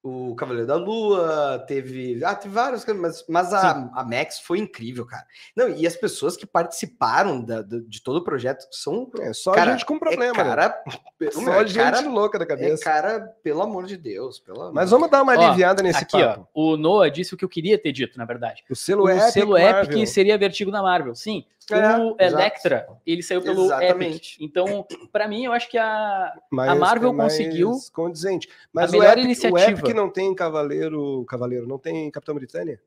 o 0.06 0.36
Cavaleiro 0.36 0.68
da 0.68 0.76
Lua, 0.76 1.64
teve. 1.66 2.22
Ah, 2.26 2.36
teve 2.36 2.54
vários, 2.54 2.86
mas, 2.86 3.24
mas 3.30 3.54
a, 3.54 3.90
a 3.96 4.04
Max 4.04 4.38
foi 4.40 4.60
incrível, 4.60 5.06
cara. 5.06 5.26
Não, 5.56 5.70
e 5.70 5.88
as 5.88 5.96
pessoas 5.96 6.36
que 6.36 6.46
participaram 6.46 7.42
da- 7.42 7.62
do- 7.62 7.82
de 7.88 8.02
todo 8.04 8.18
o 8.18 8.24
projeto 8.24 8.66
são. 8.70 9.10
É 9.22 9.32
só 9.32 9.54
Cara, 9.54 9.72
gente 9.72 9.86
com 9.86 9.98
problema, 9.98 10.26
é 10.42 10.44
né? 10.44 10.50
cara, 10.50 10.84
Só 11.32 11.54
é 11.54 11.66
gente 11.66 11.78
cara, 11.78 12.02
louca 12.02 12.38
da 12.38 12.44
é 12.44 12.48
cabeça. 12.48 12.84
cara, 12.84 13.20
pelo 13.42 13.62
amor 13.62 13.86
de 13.86 13.96
Deus. 13.96 14.40
Pelo 14.40 14.74
Mas 14.74 14.92
vamos 14.92 15.10
dar 15.10 15.22
uma 15.24 15.38
Ó, 15.38 15.48
aliviada 15.48 15.82
nesse 15.82 16.04
Aqui, 16.04 16.22
ó, 16.22 16.34
papo. 16.34 16.50
o 16.54 16.76
Noah 16.76 17.10
disse 17.10 17.34
o 17.34 17.38
que 17.38 17.46
eu 17.46 17.50
queria 17.50 17.78
ter 17.78 17.94
dito, 17.94 18.18
na 18.18 18.26
verdade. 18.26 18.62
O 18.70 18.76
selo 18.76 19.06
o 19.06 19.10
Epic 19.10 19.32
selo. 19.32 19.58
Epic 19.58 20.06
seria 20.06 20.38
vertigo 20.38 20.70
da 20.70 20.82
Marvel. 20.82 21.16
Sim, 21.16 21.46
É, 21.72 21.76
o 21.98 22.16
exato. 22.20 22.42
Electra, 22.42 22.88
ele 23.06 23.24
saiu 23.24 23.42
pelo 23.42 23.66
Exatamente. 23.66 24.36
Epic. 24.36 24.42
Então, 24.42 24.86
pra 25.12 25.28
mim, 25.28 25.46
eu 25.46 25.54
acho 25.54 25.70
que 25.70 25.78
a, 25.78 26.34
Mas 26.52 26.70
a 26.72 26.76
Marvel 26.76 27.10
é 27.10 27.14
mais 27.14 27.34
conseguiu 27.34 27.72
condizente. 27.94 28.50
Mas 28.72 28.94
a 28.94 28.98
o 28.98 29.00
melhor 29.00 29.14
Epic, 29.14 29.24
o 29.24 29.26
iniciativa. 29.26 29.80
Epic 29.80 29.96
não 29.96 30.10
tem 30.10 30.34
Cavaleiro, 30.36 31.24
Cavaleiro, 31.26 31.68
não 31.68 31.78
tem 31.78 32.10
Capitão 32.12 32.36
Britânia? 32.36 32.80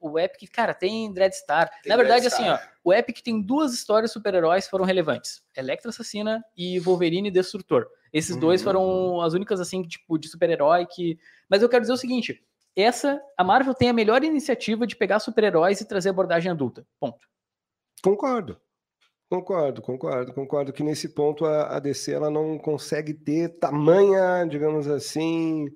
o 0.00 0.18
Epic, 0.18 0.50
cara, 0.50 0.74
tem 0.74 1.12
Dreadstar. 1.12 1.70
Tem 1.82 1.90
Na 1.90 1.96
verdade, 1.96 2.22
Dreadstar. 2.22 2.54
assim, 2.54 2.66
ó, 2.66 2.68
o 2.82 2.92
Epic 2.92 3.20
tem 3.20 3.40
duas 3.40 3.72
histórias 3.72 4.10
super-heróis 4.10 4.64
que 4.64 4.70
foram 4.70 4.84
relevantes: 4.84 5.42
Electra 5.56 5.90
Assassina 5.90 6.44
e 6.56 6.80
Wolverine 6.80 7.30
Destrutor. 7.30 7.86
Esses 8.12 8.34
dois 8.36 8.60
Uhum. 8.60 8.64
foram 8.64 9.20
as 9.20 9.32
únicas, 9.34 9.60
assim, 9.60 9.82
tipo, 9.82 10.18
de 10.18 10.28
super-herói 10.28 10.86
que. 10.86 11.18
Mas 11.48 11.62
eu 11.62 11.68
quero 11.68 11.82
dizer 11.82 11.92
o 11.92 11.96
seguinte: 11.96 12.42
essa, 12.74 13.20
a 13.38 13.44
Marvel 13.44 13.74
tem 13.74 13.88
a 13.88 13.92
melhor 13.92 14.24
iniciativa 14.24 14.86
de 14.86 14.96
pegar 14.96 15.20
super-heróis 15.20 15.80
e 15.80 15.84
trazer 15.86 16.08
abordagem 16.10 16.50
adulta. 16.50 16.84
Ponto. 16.98 17.28
Concordo. 18.10 18.56
Concordo, 19.28 19.82
concordo, 19.82 20.32
concordo 20.32 20.72
que 20.72 20.84
nesse 20.84 21.08
ponto 21.08 21.44
a, 21.44 21.76
a 21.76 21.80
DC 21.80 22.12
ela 22.12 22.30
não 22.30 22.56
consegue 22.58 23.12
ter 23.12 23.58
tamanha, 23.58 24.44
digamos 24.48 24.86
assim, 24.86 25.66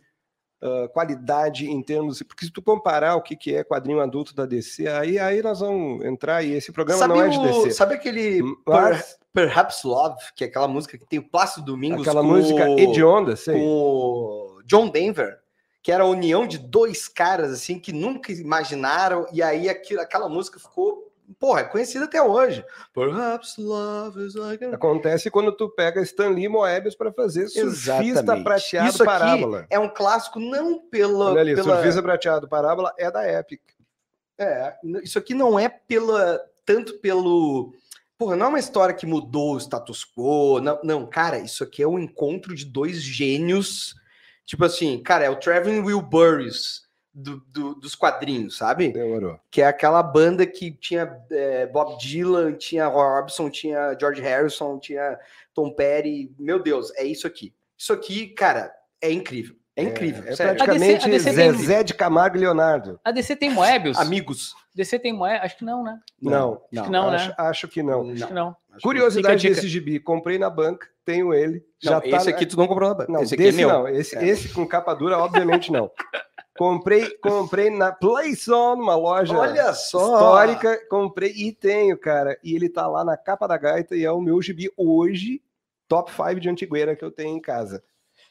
ah, 0.63 0.89
qualidade 0.93 1.69
em 1.69 1.83
termos. 1.83 2.23
Porque 2.23 2.45
se 2.45 2.53
tu 2.53 2.63
comparar 2.63 3.17
o 3.17 3.23
que, 3.23 3.35
que 3.35 3.57
é 3.57 3.65
quadrinho 3.65 4.01
adulto 4.01 4.33
da 4.37 4.47
DC, 4.47 4.87
aí, 4.87 5.19
aí 5.19 5.43
nós 5.43 5.59
vamos 5.59 6.05
entrar 6.05 6.45
e 6.45 6.53
esse 6.53 6.71
programa 6.71 7.01
Sabe, 7.01 7.15
não 7.15 7.25
é 7.25 7.29
de 7.29 7.39
o- 7.39 7.43
DC. 7.43 7.73
sabe 7.73 7.95
aquele 7.95 8.41
Mas 8.65 9.19
Per- 9.33 9.49
Perhaps 9.49 9.83
Love, 9.83 10.17
que 10.37 10.45
é 10.45 10.47
aquela 10.47 10.69
música 10.69 10.97
que 10.97 11.07
tem 11.07 11.19
o 11.19 11.29
Plácido 11.29 11.67
Domingos 11.67 12.03
aquela 12.07 12.21
com 12.23 12.29
música 12.29 12.69
hedionda, 12.79 13.35
sei. 13.35 13.55
com 13.59 13.65
o 13.67 14.63
John 14.65 14.89
Denver, 14.89 15.39
que 15.83 15.91
era 15.91 16.05
a 16.05 16.07
união 16.07 16.47
de 16.47 16.59
dois 16.59 17.09
caras 17.09 17.51
assim 17.51 17.81
que 17.81 17.93
nunca 17.93 18.31
imaginaram, 18.31 19.27
e 19.33 19.43
aí 19.43 19.69
aquilo, 19.69 20.01
aquela 20.01 20.29
música 20.29 20.61
ficou, 20.61 21.10
porra, 21.39 21.61
é 21.61 21.65
conhecida 21.65 22.07
até 22.07 22.23
hoje. 22.23 22.65
Perhaps 22.95 23.57
love 23.59 24.25
is 24.25 24.35
like 24.35 24.65
a... 24.65 24.75
Acontece 24.75 25.31
quando 25.31 25.53
tu 25.53 25.69
pega 25.69 26.01
Stan 26.03 26.31
Lee 26.31 26.45
e 26.45 26.49
Moebius 26.49 26.95
para 26.95 27.13
fazer 27.13 27.49
surfista 27.49 28.03
Exatamente. 28.03 28.45
prateado 28.45 28.89
Isso 28.89 29.05
parábola. 29.05 29.67
É 29.71 29.79
um 29.79 29.89
clássico 29.89 30.39
não 30.41 30.79
pela, 30.89 31.31
Olha 31.31 31.41
ali, 31.41 31.55
pela 31.55 31.77
surfista 31.77 32.03
prateado 32.03 32.49
parábola 32.49 32.93
é 32.99 33.11
da 33.11 33.31
Epic. 33.31 33.61
É, 34.39 34.75
isso 35.03 35.19
aqui 35.19 35.35
não 35.35 35.59
é 35.59 35.69
pela 35.69 36.41
tanto 36.65 36.99
pelo. 37.01 37.75
Porra, 38.17 38.37
não 38.37 38.47
é 38.47 38.49
uma 38.51 38.59
história 38.59 38.95
que 38.95 39.07
mudou 39.07 39.55
o 39.55 39.59
status 39.59 40.05
quo. 40.05 40.61
Não, 40.61 40.79
não, 40.85 41.07
cara, 41.07 41.39
isso 41.39 41.65
aqui 41.65 41.83
é 41.83 41.87
o 41.87 41.99
encontro 41.99 42.55
de 42.55 42.65
dois 42.65 43.03
gênios. 43.03 43.95
Tipo 44.47 44.65
assim, 44.65 45.03
cara, 45.03 45.25
é 45.25 45.31
o 45.31 45.37
Trevin 45.37 45.81
Wilburys 45.81 46.83
do, 47.13 47.39
do- 47.49 47.75
dos 47.75 47.95
quadrinhos, 47.95 48.57
sabe? 48.57 48.93
Demorou. 48.93 49.39
Que 49.51 49.63
é 49.63 49.67
aquela 49.67 50.03
banda 50.03 50.47
que 50.47 50.71
tinha 50.71 51.17
é, 51.31 51.67
Bob 51.67 51.99
Dylan, 51.99 52.53
tinha 52.55 52.87
Roy 52.87 53.05
Orbison, 53.05 53.51
tinha 53.51 53.97
George 54.01 54.21
Harrison, 54.23 54.79
tinha 54.79 55.19
Tom 55.55 55.71
Petty. 55.75 56.33
Meu 56.39 56.63
Deus, 56.63 56.93
é 56.97 57.05
isso 57.05 57.27
aqui. 57.27 57.53
Isso 57.77 57.93
aqui, 57.93 58.29
cara, 58.29 58.73
é 59.03 59.11
incrível. 59.11 59.57
É 59.77 59.83
incrível. 59.85 60.25
É 60.27 60.37
sério. 60.37 60.57
praticamente 60.57 61.07
A 61.07 61.09
DC 61.09 61.33
tem- 61.33 61.53
Zezé 61.53 61.83
de 61.83 61.95
Camargo 61.95 62.37
e 62.37 62.41
Leonardo. 62.41 63.01
A 63.05 63.11
DC 63.11 63.35
tem 63.37 63.49
Moebius? 63.51 63.97
Amigos. 63.99 64.55
DC 64.75 64.99
tem 64.99 65.13
Moebius? 65.13 65.45
Acho 65.45 65.57
que 65.57 65.65
não, 65.65 65.83
né? 65.83 65.99
Não, 66.21 66.61
Acho 66.73 66.85
que 66.85 66.91
não, 66.91 67.09
acho, 67.09 67.29
né? 67.29 67.35
acho 67.39 67.69
que 67.69 67.83
não. 67.83 68.11
Acho 68.11 68.27
que 68.27 68.33
não. 68.35 68.49
Acho 68.49 68.77
que 68.77 68.83
Curiosidade 68.83 69.35
a 69.35 69.39
dica. 69.39 69.55
desse 69.55 69.69
gibi, 69.69 69.99
comprei 69.99 70.39
na 70.39 70.51
banca, 70.51 70.87
tenho 71.05 71.33
ele. 71.33 71.65
Não, 71.83 71.93
Já 71.93 72.01
tá 72.01 72.07
esse 72.09 72.27
na- 72.31 72.37
aqui 72.37 72.47
tu 72.47 72.57
não 72.59 72.67
comprou 72.69 72.89
na 72.91 72.95
banca. 72.95 73.13
Não, 73.13 73.23
esse 73.23 73.35
aqui 73.35 73.43
desse 73.45 73.63
é 73.63 73.67
meu. 73.67 73.69
não. 73.69 73.89
Esse, 73.89 74.17
É. 74.19 74.27
esse 74.27 74.49
com 74.51 74.67
capa 74.67 74.93
dura, 74.93 75.17
obviamente 75.19 75.73
não. 75.73 75.91
Comprei, 76.65 77.09
comprei 77.23 77.71
na 77.71 77.91
Playson, 77.91 78.75
uma 78.75 78.95
loja 78.95 79.33
Olha 79.39 79.73
só! 79.73 80.13
histórica, 80.13 80.79
comprei 80.91 81.31
e 81.35 81.53
tenho, 81.53 81.97
cara. 81.97 82.39
E 82.45 82.55
ele 82.55 82.69
tá 82.69 82.87
lá 82.87 83.03
na 83.03 83.17
capa 83.17 83.47
da 83.47 83.57
gaita 83.57 83.97
e 83.97 84.05
é 84.05 84.13
o 84.13 84.21
meu 84.21 84.43
gibi 84.43 84.71
hoje, 84.77 85.41
top 85.89 86.13
5 86.13 86.39
de 86.39 86.51
antigueira 86.51 86.95
que 86.95 87.03
eu 87.03 87.11
tenho 87.11 87.35
em 87.35 87.41
casa. 87.41 87.79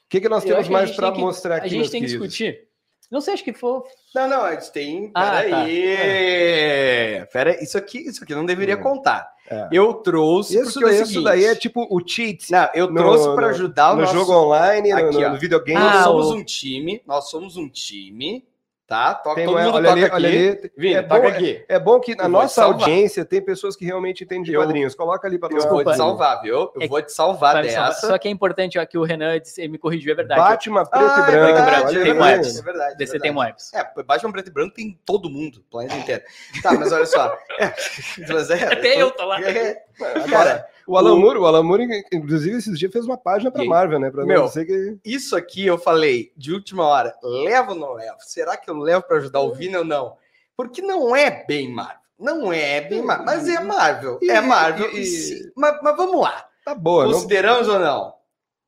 O 0.06 0.10
que, 0.10 0.22
que 0.22 0.30
nós 0.30 0.44
temos 0.44 0.68
a 0.68 0.72
mais 0.72 0.90
gente 0.90 0.96
para 0.98 1.10
mostrar 1.12 1.56
A 1.56 1.58
aqui, 1.58 1.70
gente 1.70 1.80
meus 1.80 1.90
tem 1.90 2.02
que 2.02 2.06
queridos? 2.08 2.28
discutir. 2.32 2.68
Não 3.10 3.20
sei, 3.20 3.34
acho 3.34 3.44
que 3.44 3.52
for. 3.54 3.84
Não, 4.14 4.28
não, 4.28 4.44
a 4.44 4.52
gente 4.54 4.72
tem. 4.72 5.12
Ah, 5.16 5.42
Peraí. 5.42 7.26
Pera, 7.34 7.64
isso 7.64 7.80
aqui, 7.80 7.98
isso 8.08 8.24
aqui 8.24 8.36
não 8.36 8.46
deveria 8.46 8.78
Hum. 8.78 8.82
contar. 8.84 9.28
É. 9.50 9.68
Eu 9.72 9.94
trouxe. 9.96 10.58
Isso 10.60 10.74
porque 10.74 10.84
é 10.84 10.88
o 10.88 10.90
daí, 10.92 10.96
isso 10.98 11.06
seguinte- 11.08 11.24
daí 11.24 11.46
é 11.46 11.56
tipo 11.56 11.88
o 11.90 12.00
cheat 12.08 12.52
Não, 12.52 12.70
eu 12.74 12.88
no- 12.88 12.96
trouxe 12.96 13.26
para 13.34 13.48
no- 13.48 13.54
ajudar 13.54 13.92
o 13.92 13.96
no 13.96 14.02
nosso. 14.02 14.14
jogo 14.14 14.32
online, 14.34 14.90
no- 14.90 14.98
Aqui, 14.98 15.18
no, 15.20 15.30
no 15.32 15.38
videogame. 15.40 15.80
Nós 15.80 15.96
Ah, 15.96 16.04
somos 16.04 16.28
o- 16.28 16.36
um 16.36 16.44
time. 16.44 17.02
Nós 17.08 17.30
somos 17.30 17.58
um 17.58 17.68
time. 17.68 18.44
Tá? 18.90 19.14
Toca, 19.14 19.36
Tem 19.36 19.46
todo 19.46 19.56
mundo 19.60 19.76
olha 19.76 19.84
toca 19.90 19.92
ali, 19.92 20.04
aqui. 20.06 20.16
olha 20.16 20.28
ali. 20.30 20.72
Vini, 20.76 20.94
é, 20.96 21.02
toca 21.04 21.22
bom, 21.22 21.28
aqui. 21.28 21.66
é 21.70 21.80
bom 21.80 22.00
que 22.00 22.16
na 22.16 22.24
Eu 22.24 22.30
nossa 22.30 22.64
audiência 22.64 23.24
tem 23.24 23.40
pessoas 23.40 23.76
que 23.76 23.86
realmente 23.86 24.24
entendem 24.24 24.44
de 24.46 24.52
Eu- 24.54 24.62
quadrinhos. 24.62 24.96
Coloca 24.96 25.28
ali 25.28 25.38
para 25.38 25.50
Eu 25.54 25.58
nós. 25.58 25.66
vou 25.70 25.84
te 25.86 25.96
salvar, 25.96 26.42
viu? 26.42 26.56
Eu 26.56 26.74
É- 26.82 26.88
vou 26.88 27.00
te 27.00 27.12
salvar 27.12 27.62
me 27.62 27.70
salvar. 27.70 27.90
dessa. 27.92 28.08
Só 28.08 28.18
que 28.18 28.28
é 28.28 28.32
importante 28.32 28.80
ó, 28.80 28.86
que 28.88 28.98
o 28.98 29.04
Renan 29.04 29.40
disse- 29.40 29.68
me 29.68 29.78
corrigiu, 29.78 30.12
é 30.12 30.16
verdade. 30.16 30.42
Batman 30.42 30.84
preto 30.88 31.06
Ah, 31.06 31.18
e 31.20 31.22
é 31.22 31.26
branco. 31.38 31.54
verdade, 31.54 31.70
olha 31.70 31.76
é 31.76 31.86
aí. 31.86 31.94
tem 31.94 32.04
verdade, 32.04 32.18
Moebius. 32.18 32.58
é 32.58 32.62
verdade, 32.64 32.92
é 32.94 32.96
DC 32.98 33.12
verdade. 33.12 33.22
tem 33.22 33.32
Moebius. 33.32 33.74
É, 33.76 34.04
Batman 34.04 34.32
preto 34.32 34.48
e 34.48 34.52
branco 34.52 34.74
tem 34.74 35.00
todo 35.06 35.30
mundo, 35.30 35.58
o 35.60 35.64
planeta 35.70 35.96
inteiro. 35.96 36.24
Tá, 36.64 36.72
mas 36.74 36.92
olha 36.92 37.06
só. 37.06 37.38
É, 37.60 37.74
mas 38.28 38.50
é, 38.50 38.64
Até 38.74 39.00
eu 39.00 39.12
tô 39.12 39.24
lá. 39.24 39.40
É, 39.40 39.84
Agora, 40.26 40.66
o 40.92 40.98
Alan 40.98 41.14
o- 41.14 41.20
Moore, 41.20 41.40
o 41.40 41.46
Alan 41.46 41.64
Moore, 41.64 41.88
inclusive, 42.12 42.58
esses 42.58 42.78
dias 42.78 42.92
fez 42.92 43.06
uma 43.06 43.18
página 43.18 43.52
para 43.52 43.64
E- 43.64 43.68
Marvel, 43.68 44.00
né? 44.00 44.10
Para 44.12 44.26
Meu, 44.26 44.40
não 44.42 44.48
dizer 44.48 44.66
que. 44.66 44.98
Isso 45.06 45.36
aqui 45.36 45.66
eu 45.66 45.78
falei 45.78 46.32
de 46.36 46.52
última 46.54 46.86
hora. 46.86 47.14
Levo 47.24 47.72
ou 47.72 47.78
não 47.78 47.94
levo? 47.94 48.18
Será 48.20 48.58
que 48.58 48.70
eu 48.70 48.78
levo 48.78 49.04
para 49.08 49.18
ajudar 49.18 49.42
o 49.42 49.54
Vini 49.54 49.76
ou 49.78 49.86
não? 49.86 50.16
Porque 50.58 50.82
não 50.82 51.16
é 51.16 51.46
bem 51.46 51.72
Marvel. 51.72 52.00
Não 52.20 52.52
é 52.52 52.82
bem 52.82 53.02
Marvel. 53.02 53.26
Mas 53.26 53.48
é 53.48 53.60
Marvel. 53.62 54.20
E- 54.22 54.30
é 54.30 54.42
Marvel. 54.42 54.90
e- 54.92 55.04
e. 55.04 55.52
Mas, 55.56 55.80
mas 55.82 55.96
vamos 55.96 56.22
lá. 56.22 56.46
Tá 56.66 56.76
boa. 56.76 57.06
Não... 57.06 57.14
Consideramos 57.14 57.68
ou 57.68 57.80
não? 57.80 58.14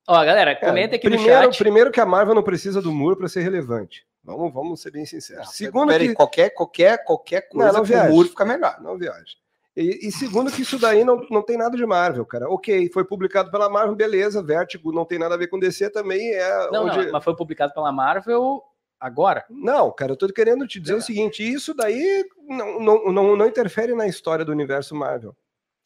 Ó, 0.07 0.25
galera, 0.25 0.51
É, 0.51 0.55
comenta 0.55 0.95
aqui 0.95 1.07
primeiro, 1.09 1.47
no 1.47 1.53
chat. 1.53 1.57
primeiro 1.57 1.91
que 1.91 1.99
a 2.01 2.05
Marvel 2.05 2.33
não 2.33 2.43
precisa 2.43 2.81
do 2.81 2.91
muro 2.91 3.15
para 3.17 3.27
ser 3.27 3.41
relevante. 3.41 4.05
Vamos, 4.23 4.53
vamos 4.53 4.81
ser 4.81 4.91
bem 4.91 5.05
sinceros. 5.05 5.51
Segundo 5.55 5.89
Peraí, 5.89 6.09
que 6.09 6.13
qualquer, 6.13 6.49
qualquer, 6.53 7.03
qualquer 7.03 7.47
Não, 7.53 7.61
coisa 7.61 7.71
não 7.73 7.79
com 7.81 7.85
viaja. 7.85 8.09
o 8.09 8.13
muro 8.15 8.29
fica 8.29 8.45
melhor. 8.45 8.77
não 8.81 8.97
viaja. 8.97 9.35
E, 9.75 10.07
e 10.07 10.11
segundo 10.11 10.51
que 10.51 10.63
isso 10.63 10.77
daí 10.77 11.03
não, 11.03 11.25
não 11.29 11.41
tem 11.41 11.57
nada 11.57 11.77
de 11.77 11.85
Marvel, 11.85 12.25
cara. 12.25 12.49
Ok, 12.49 12.89
foi 12.93 13.05
publicado 13.05 13.49
pela 13.49 13.69
Marvel, 13.69 13.95
beleza. 13.95 14.43
Vértigo 14.43 14.91
não 14.91 15.05
tem 15.05 15.17
nada 15.17 15.35
a 15.35 15.37
ver 15.37 15.47
com 15.47 15.59
DC 15.59 15.89
também 15.89 16.33
é 16.33 16.69
Não, 16.71 16.85
onde... 16.85 17.05
não, 17.05 17.11
mas 17.13 17.23
foi 17.23 17.35
publicado 17.35 17.73
pela 17.73 17.91
Marvel 17.91 18.61
agora. 18.99 19.45
Não, 19.49 19.91
cara, 19.91 20.11
eu 20.11 20.17
tô 20.17 20.27
querendo 20.27 20.67
te 20.67 20.79
dizer 20.79 20.95
o 20.95 21.01
seguinte: 21.01 21.41
isso 21.41 21.73
daí 21.73 22.25
não, 22.47 22.79
não, 22.79 23.11
não, 23.11 23.35
não 23.35 23.47
interfere 23.47 23.95
na 23.95 24.07
história 24.07 24.43
do 24.43 24.51
universo 24.51 24.93
Marvel. 24.93 25.35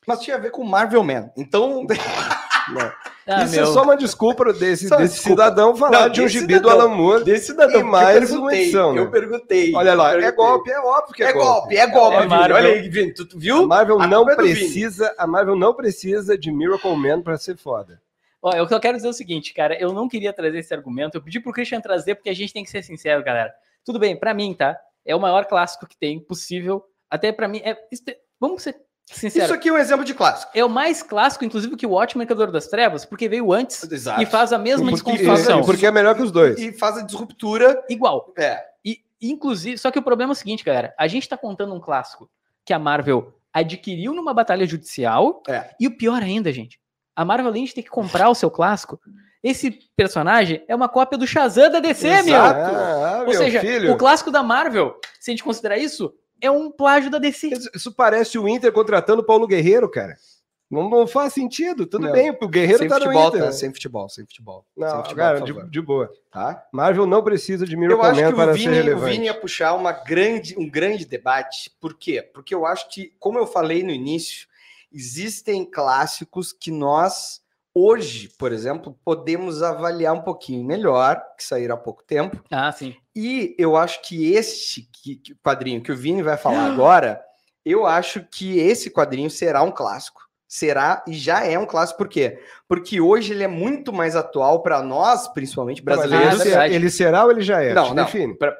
Mas 0.07 0.19
tinha 0.19 0.35
a 0.35 0.39
ver 0.39 0.51
com 0.51 0.63
Marvel 0.63 1.03
Man. 1.03 1.31
Então, 1.37 1.85
Não. 2.73 2.91
Ah, 3.27 3.43
Isso 3.43 3.55
meu. 3.55 3.63
é 3.63 3.65
só 3.73 3.81
uma 3.81 3.97
desculpa 3.97 4.53
desse, 4.53 4.87
Só 4.87 4.97
desse 4.97 5.15
desculpa. 5.15 5.41
cidadão 5.45 5.75
falar 5.75 6.01
Não, 6.01 6.09
de 6.09 6.21
um 6.21 6.27
gibi 6.27 6.59
do 6.59 6.69
cidadão. 6.69 6.79
Alan 6.81 6.95
Moore. 6.95 7.23
Desse 7.23 7.47
cidadão, 7.47 7.79
E 7.79 7.83
mais 7.83 8.31
uma 8.31 8.55
edição, 8.55 8.93
né? 8.93 9.01
Eu 9.01 9.09
perguntei. 9.09 9.73
Olha 9.73 9.95
lá, 9.95 10.09
é 10.11 10.17
perguntei. 10.17 10.31
golpe, 10.35 10.69
é 10.69 10.79
óbvio 10.79 11.15
que 11.15 11.23
é, 11.23 11.29
É 11.29 11.33
golpe, 11.33 11.75
é 11.75 11.87
golpe, 11.87 12.15
É. 12.17 12.25
Marvel. 12.27 12.55
Olha 12.55 12.69
aí, 12.69 12.87
Vini, 12.87 13.15
tu, 13.15 13.25
tu 13.25 13.37
A 13.37 13.39
viu? 13.39 13.65
Marvel 13.67 13.99
A 13.99 14.05
não 14.05 14.29
é 14.29 14.35
do 14.35 14.43
precisa, 14.43 15.11
a 15.17 15.25
Marvel 15.25 15.55
não 15.55 15.73
precisa 15.73 16.37
de 16.37 16.51
Miracle 16.51 16.95
Man 16.95 17.23
pra 17.23 17.35
ser 17.35 17.57
foda. 17.57 17.99
Ó, 18.43 18.51
eu 18.53 18.67
só 18.69 18.79
quero 18.79 18.95
dizer 18.95 19.07
o 19.09 19.13
seguinte, 19.13 19.55
cara, 19.55 19.75
eu 19.81 19.91
não 19.91 20.07
queria 20.07 20.31
trazer 20.31 20.59
esse 20.59 20.71
argumento, 20.71 21.17
eu 21.17 21.21
pedi 21.23 21.39
pro 21.39 21.51
Christian 21.51 21.81
trazer 21.81 22.13
porque 22.13 22.29
a 22.29 22.35
gente 22.35 22.53
tem 22.53 22.63
que 22.63 22.69
ser 22.69 22.83
sincero, 22.83 23.23
galera. 23.23 23.51
Tudo 23.83 23.97
bem, 23.97 24.15
pra 24.15 24.35
mim, 24.35 24.53
tá? 24.53 24.77
É 25.03 25.15
o 25.15 25.19
maior 25.19 25.45
clássico 25.45 25.87
que 25.87 25.97
tem 25.97 26.19
possível. 26.19 26.83
Até 27.09 27.31
pra 27.31 27.47
mim, 27.47 27.59
é, 27.63 27.71
é- 27.71 28.17
vamos 28.39 28.61
ser 28.61 28.75
sinceros. 29.05 29.49
Isso 29.49 29.53
aqui 29.53 29.69
é 29.69 29.73
um 29.73 29.77
exemplo 29.77 30.03
de 30.03 30.13
clássico. 30.13 30.51
É 30.55 30.63
o 30.63 30.69
mais 30.69 31.03
clássico, 31.03 31.45
inclusive, 31.45 31.75
que 31.75 31.85
o 31.85 31.91
Watchmen 31.91 32.19
Mercador 32.25 32.51
das 32.51 32.67
Trevas, 32.67 33.05
porque 33.05 33.29
veio 33.29 33.51
antes 33.53 33.83
Exato. 33.89 34.21
e 34.21 34.25
faz 34.25 34.51
a 34.51 34.57
mesma 34.57 34.89
Porque, 34.91 35.11
desconstrução. 35.11 35.61
porque 35.63 35.85
é 35.85 35.91
melhor 35.91 36.15
que 36.15 36.23
os 36.23 36.31
dois. 36.31 36.57
E 36.59 36.71
faz 36.71 36.97
a 36.97 37.01
disruptura. 37.01 37.83
Igual. 37.89 38.33
É. 38.37 38.63
E, 38.83 38.99
inclusive, 39.21 39.77
só 39.77 39.91
que 39.91 39.99
o 39.99 40.03
problema 40.03 40.31
é 40.31 40.33
o 40.33 40.35
seguinte, 40.35 40.63
galera. 40.63 40.93
A 40.97 41.07
gente 41.07 41.29
tá 41.29 41.37
contando 41.37 41.73
um 41.73 41.79
clássico 41.79 42.29
que 42.65 42.73
a 42.73 42.79
Marvel 42.79 43.33
adquiriu 43.53 44.13
numa 44.13 44.33
batalha 44.33 44.65
judicial. 44.65 45.41
É. 45.47 45.69
E 45.79 45.87
o 45.87 45.95
pior 45.95 46.21
ainda, 46.21 46.51
gente, 46.51 46.79
a 47.15 47.23
Marvel, 47.23 47.47
além 47.47 47.63
de 47.63 47.73
ter 47.73 47.83
que 47.83 47.89
comprar 47.89 48.29
o 48.29 48.35
seu 48.35 48.51
clássico, 48.51 48.99
esse 49.41 49.79
personagem 49.95 50.63
é 50.67 50.75
uma 50.75 50.89
cópia 50.89 51.17
do 51.17 51.27
Shazam 51.27 51.71
da 51.71 51.79
DC, 51.79 52.23
meu. 52.23 52.35
Exato. 52.35 52.75
Ah, 52.75 53.17
Ou 53.19 53.25
meu 53.27 53.37
seja, 53.37 53.61
filho. 53.61 53.93
o 53.93 53.97
clássico 53.97 54.31
da 54.31 54.41
Marvel, 54.41 54.99
se 55.19 55.29
a 55.29 55.33
gente 55.33 55.43
considerar 55.43 55.77
isso, 55.77 56.11
é 56.41 56.49
um 56.51 56.71
plágio 56.71 57.09
da 57.09 57.17
DC. 57.17 57.47
Isso, 57.49 57.69
isso 57.73 57.91
parece 57.93 58.37
o 58.37 58.47
Inter 58.47 58.71
contratando 58.71 59.21
o 59.21 59.25
Paulo 59.25 59.47
Guerreiro, 59.47 59.89
cara. 59.89 60.15
Não, 60.69 60.89
não 60.89 61.05
faz 61.07 61.33
sentido. 61.33 61.85
Tudo 61.85 62.07
Não. 62.07 62.11
bem, 62.11 62.35
o 62.41 62.47
Guerreiro 62.47 62.79
sem 62.79 62.87
tá 62.87 62.97
no 62.97 63.05
futebol, 63.05 63.27
Inter. 63.29 63.41
tá? 63.43 63.51
Sem 63.51 63.71
futebol, 63.71 64.09
sem 64.09 64.25
futebol. 64.25 64.65
Não, 64.75 64.89
sem 64.89 64.97
futebol, 64.97 65.15
cara, 65.15 65.41
de, 65.41 65.69
de 65.69 65.81
boa. 65.81 66.11
Tá? 66.31 66.65
Marvel 66.71 67.05
não 67.05 67.23
precisa 67.23 67.65
de 67.65 67.73
Eu 67.75 67.79
Miracle 67.79 68.05
acho 68.05 68.21
Man 68.21 68.29
que 68.29 68.35
para 68.35 68.51
o 68.51 68.53
ser 68.53 68.59
Vini, 68.59 68.71
o 68.71 68.75
relevante. 68.75 69.11
Vini 69.11 69.25
ia 69.25 69.33
puxar 69.33 69.73
uma 69.73 69.91
grande, 69.91 70.55
um 70.57 70.67
grande 70.69 71.05
debate. 71.05 71.71
Por 71.79 71.95
quê? 71.97 72.21
Porque 72.21 72.53
eu 72.53 72.65
acho 72.65 72.89
que, 72.89 73.13
como 73.19 73.37
eu 73.37 73.45
falei 73.45 73.83
no 73.83 73.91
início, 73.91 74.47
existem 74.91 75.63
clássicos 75.63 76.51
que 76.51 76.71
nós, 76.71 77.41
hoje, 77.75 78.29
por 78.39 78.53
exemplo, 78.53 78.97
podemos 79.03 79.61
avaliar 79.61 80.13
um 80.13 80.21
pouquinho 80.21 80.63
melhor, 80.65 81.21
que 81.37 81.43
saíram 81.43 81.75
há 81.75 81.77
pouco 81.77 82.01
tempo. 82.03 82.41
Ah, 82.49 82.71
sim. 82.71 82.95
E 83.13 83.53
eu 83.59 83.75
acho 83.75 84.01
que 84.01 84.33
este 84.33 84.89
quadrinho 85.43 85.83
que 85.83 85.91
o 85.91 85.95
Vini 85.97 86.23
vai 86.23 86.37
falar 86.37 86.65
agora, 86.71 87.21
eu 87.65 87.85
acho 87.85 88.23
que 88.31 88.57
esse 88.59 88.89
quadrinho 88.89 89.29
será 89.29 89.61
um 89.61 89.71
clássico. 89.71 90.23
Será 90.47 91.03
e 91.07 91.13
já 91.13 91.43
é 91.43 91.57
um 91.57 91.65
clássico, 91.65 91.97
por 91.97 92.07
quê? 92.07 92.39
Porque 92.67 93.01
hoje 93.01 93.33
ele 93.33 93.43
é 93.43 93.47
muito 93.47 93.91
mais 93.91 94.15
atual 94.15 94.61
para 94.61 94.81
nós, 94.81 95.27
principalmente 95.27 95.81
brasileiros. 95.81 96.39
ele, 96.39 96.41
Ah, 96.41 96.43
verdade. 96.45 96.73
ele 96.75 96.89
será 96.91 97.25
ou 97.25 97.31
ele 97.31 97.41
já 97.41 97.61
é? 97.61 97.73
Não, 97.73 97.93
não. 97.93 98.07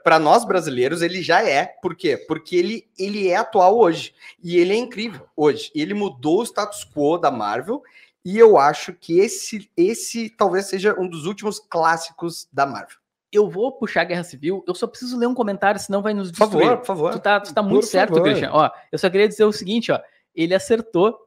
Para 0.03 0.20
nós 0.20 0.43
brasileiros, 0.43 1.01
ele 1.01 1.22
já 1.22 1.47
é. 1.47 1.68
Por 1.82 1.95
quê? 1.95 2.18
Porque 2.18 2.55
ele, 2.55 2.89
ele 2.99 3.30
é 3.30 3.38
atual 3.38 3.78
hoje. 3.78 4.13
E 4.43 4.57
ele 4.57 4.74
é 4.74 4.76
incrível 4.76 5.26
hoje. 5.38 5.72
Ele 5.76 5.93
mudou 5.93 6.39
o 6.39 6.43
status 6.43 6.84
quo 6.84 7.18
da 7.18 7.30
Marvel. 7.32 7.82
E 8.26 8.39
eu 8.39 8.57
acho 8.57 8.91
que 8.93 9.19
esse, 9.19 9.69
esse 9.78 10.32
talvez 10.32 10.65
seja 10.65 10.99
um 10.99 11.07
dos 11.07 11.28
últimos 11.28 11.59
clássicos 11.59 12.47
da 12.51 12.65
Marvel. 12.65 12.97
Eu 13.32 13.47
vou 13.49 13.71
puxar 13.71 14.01
a 14.01 14.05
Guerra 14.05 14.23
Civil, 14.23 14.63
eu 14.67 14.73
só 14.73 14.88
preciso 14.88 15.17
ler 15.17 15.28
um 15.28 15.36
comentário, 15.36 15.80
senão 15.80 16.01
vai 16.01 16.13
nos 16.13 16.32
Por 16.32 16.38
favor, 16.38 16.57
destruir. 16.57 16.78
por 16.80 16.86
favor. 16.86 17.11
Tu 17.11 17.19
tá, 17.19 17.39
tu 17.39 17.53
tá 17.53 17.61
Por 17.61 17.69
muito 17.69 17.86
certo, 17.86 18.15
favor. 18.15 18.23
Christian. 18.23 18.49
Ó, 18.51 18.69
eu 18.91 18.97
só 18.97 19.09
queria 19.09 19.28
dizer 19.28 19.43
o 19.43 19.51
seguinte, 19.51 19.91
ó. 19.91 19.99
Ele 20.34 20.55
acertou, 20.55 21.17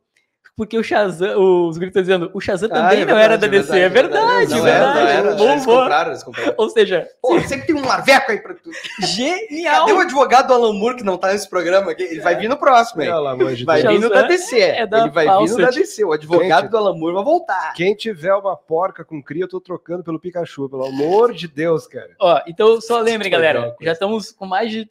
porque 0.59 0.77
o 0.77 0.83
Shazam, 0.83 1.69
os 1.69 1.79
gritos 1.79 2.03
dizendo, 2.03 2.31
o 2.35 2.41
Shazam 2.41 2.69
Ah, 2.73 2.75
também 2.91 3.03
é 3.03 3.07
não 3.07 3.17
era 3.17 3.39
da 3.39 3.47
verdade, 3.47 3.69
DC. 3.73 3.79
É 3.81 3.89
verdade, 3.89 4.51
Não 4.55 4.63
verdade. 4.63 4.67
era, 4.67 4.93
não 4.93 5.09
era. 5.09 5.35
Boa, 5.37 5.53
Eles 5.53 5.65
compraram, 5.65 6.11
eles 6.11 6.23
compraram. 6.25 6.55
Ou 6.59 6.69
seja, 6.69 7.09
Pô, 7.23 7.41
sempre 7.43 7.67
tem 7.69 7.77
um 7.77 7.81
marveco 7.87 8.33
aí 8.33 8.39
pra 8.43 8.55
tu. 8.55 8.71
genial. 9.07 9.87
Cadê 9.87 9.93
o 9.97 10.01
advogado 10.01 10.49
do 10.49 10.55
Alan 10.55 10.73
Moore 10.75 10.97
que 10.97 11.05
não 11.05 11.17
tá 11.17 11.33
nesse 11.33 11.49
programa 11.49 11.93
aqui? 11.93 12.03
Ele 12.03 12.21
vai 12.21 12.35
vir 12.37 12.49
no 12.49 12.57
próximo, 12.57 13.01
hein? 13.03 13.09
Pelo 13.09 13.27
amor 13.29 13.55
de 13.55 13.65
Vai 13.65 13.83
vindo 13.83 14.03
Shazam 14.09 14.11
da 14.11 14.23
DC. 14.29 14.61
é 14.61 14.87
da 14.87 15.01
Ele 15.03 15.11
vai 15.11 15.25
vindo 15.25 15.35
Fawcett. 15.37 15.63
da 15.63 15.71
DC. 15.71 16.05
O 16.05 16.13
advogado 16.13 16.63
Gente. 16.63 16.71
do 16.71 16.77
Alan 16.77 16.95
Moore 16.99 17.15
vai 17.15 17.25
voltar. 17.25 17.73
Quem 17.75 17.95
tiver 17.95 18.35
uma 18.35 18.57
porca 18.57 19.05
com 19.05 19.23
cria, 19.23 19.45
eu 19.45 19.49
tô 19.49 19.61
trocando 19.61 20.03
pelo 20.03 20.19
Pikachu, 20.19 20.69
pelo 20.69 20.87
amor 20.87 21.33
de 21.33 21.47
Deus, 21.47 21.87
cara. 21.87 22.11
Ó, 22.21 22.41
então 22.49 22.81
só 22.81 22.99
lembrem, 23.01 23.31
galera, 23.31 23.75
já 23.81 23.93
estamos 23.93 24.33
com 24.33 24.45
mais 24.45 24.71
de 24.71 24.85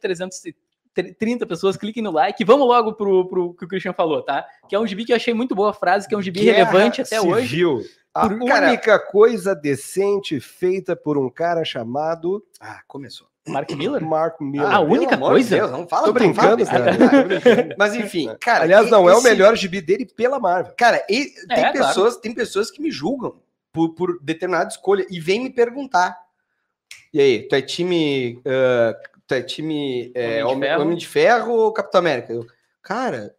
330 1.02 1.46
pessoas, 1.46 1.76
cliquem 1.76 2.02
no 2.02 2.10
like, 2.10 2.44
vamos 2.44 2.66
logo 2.66 2.92
pro, 2.94 3.26
pro 3.28 3.54
que 3.54 3.64
o 3.64 3.68
Christian 3.68 3.92
falou, 3.92 4.22
tá? 4.22 4.44
Que 4.68 4.74
é 4.74 4.78
um 4.78 4.86
gibi 4.86 5.04
que 5.04 5.12
eu 5.12 5.16
achei 5.16 5.32
muito 5.34 5.54
boa 5.54 5.70
a 5.70 5.72
frase, 5.74 6.08
que 6.08 6.14
é 6.14 6.18
um 6.18 6.22
gibi 6.22 6.40
Guerra 6.40 6.64
relevante 6.70 7.00
até 7.02 7.20
hoje. 7.20 7.48
Civil. 7.48 7.80
A 8.14 8.28
Por- 8.28 8.44
cara- 8.46 8.68
única 8.68 8.98
coisa 8.98 9.54
decente 9.54 10.40
feita 10.40 10.96
por 10.96 11.16
um 11.16 11.30
cara 11.30 11.64
chamado 11.64 12.42
Ah, 12.60 12.80
começou. 12.88 13.28
Mark 13.46 13.70
Miller? 13.70 14.04
Mark 14.04 14.40
Miller. 14.40 14.68
Ah, 14.68 14.76
a 14.76 14.80
única 14.80 15.10
Pelo 15.16 15.26
amor 15.26 15.38
de 15.38 15.44
coisa? 15.48 15.56
Deus, 15.56 15.70
não 15.70 15.86
fala 15.88 16.06
Tô 16.06 16.12
brincando, 16.12 16.66
cara. 16.66 16.90
Mas 17.78 17.94
enfim, 17.94 18.28
cara. 18.40 18.64
Aliás, 18.64 18.90
não 18.90 19.08
é 19.08 19.14
o 19.16 19.22
melhor 19.22 19.56
gibi 19.56 19.80
dele 19.80 20.04
pela 20.04 20.38
Marvel. 20.38 20.74
Cara, 20.76 21.02
e 21.08 21.26
tem, 21.46 21.64
É, 21.64 21.72
claro. 21.72 21.78
pessoas, 21.78 22.16
tem 22.18 22.34
pessoas 22.34 22.70
que 22.70 22.82
me 22.82 22.90
julgam 22.90 23.36
por, 23.72 23.94
por 23.94 24.18
determinada 24.20 24.68
escolha 24.68 25.06
e 25.08 25.18
vêm 25.20 25.40
me 25.44 25.50
perguntar. 25.50 26.14
E 27.12 27.20
aí, 27.20 27.48
tu 27.48 27.54
é 27.54 27.62
time. 27.62 28.38
ah, 28.44 28.94
tu 29.14 29.17
é 29.34 29.42
time 29.42 30.10
Homem 30.10 30.12
é, 30.14 30.36
de 30.38 30.44
Homem, 30.44 30.60
Ferro? 30.60 30.82
Homem 30.82 30.96
de 30.96 31.08
Ferro 31.08 31.52
ou 31.52 31.72
Capitão 31.72 31.98
América? 32.00 32.32
Eu, 32.32 32.46
cara, 32.82 33.34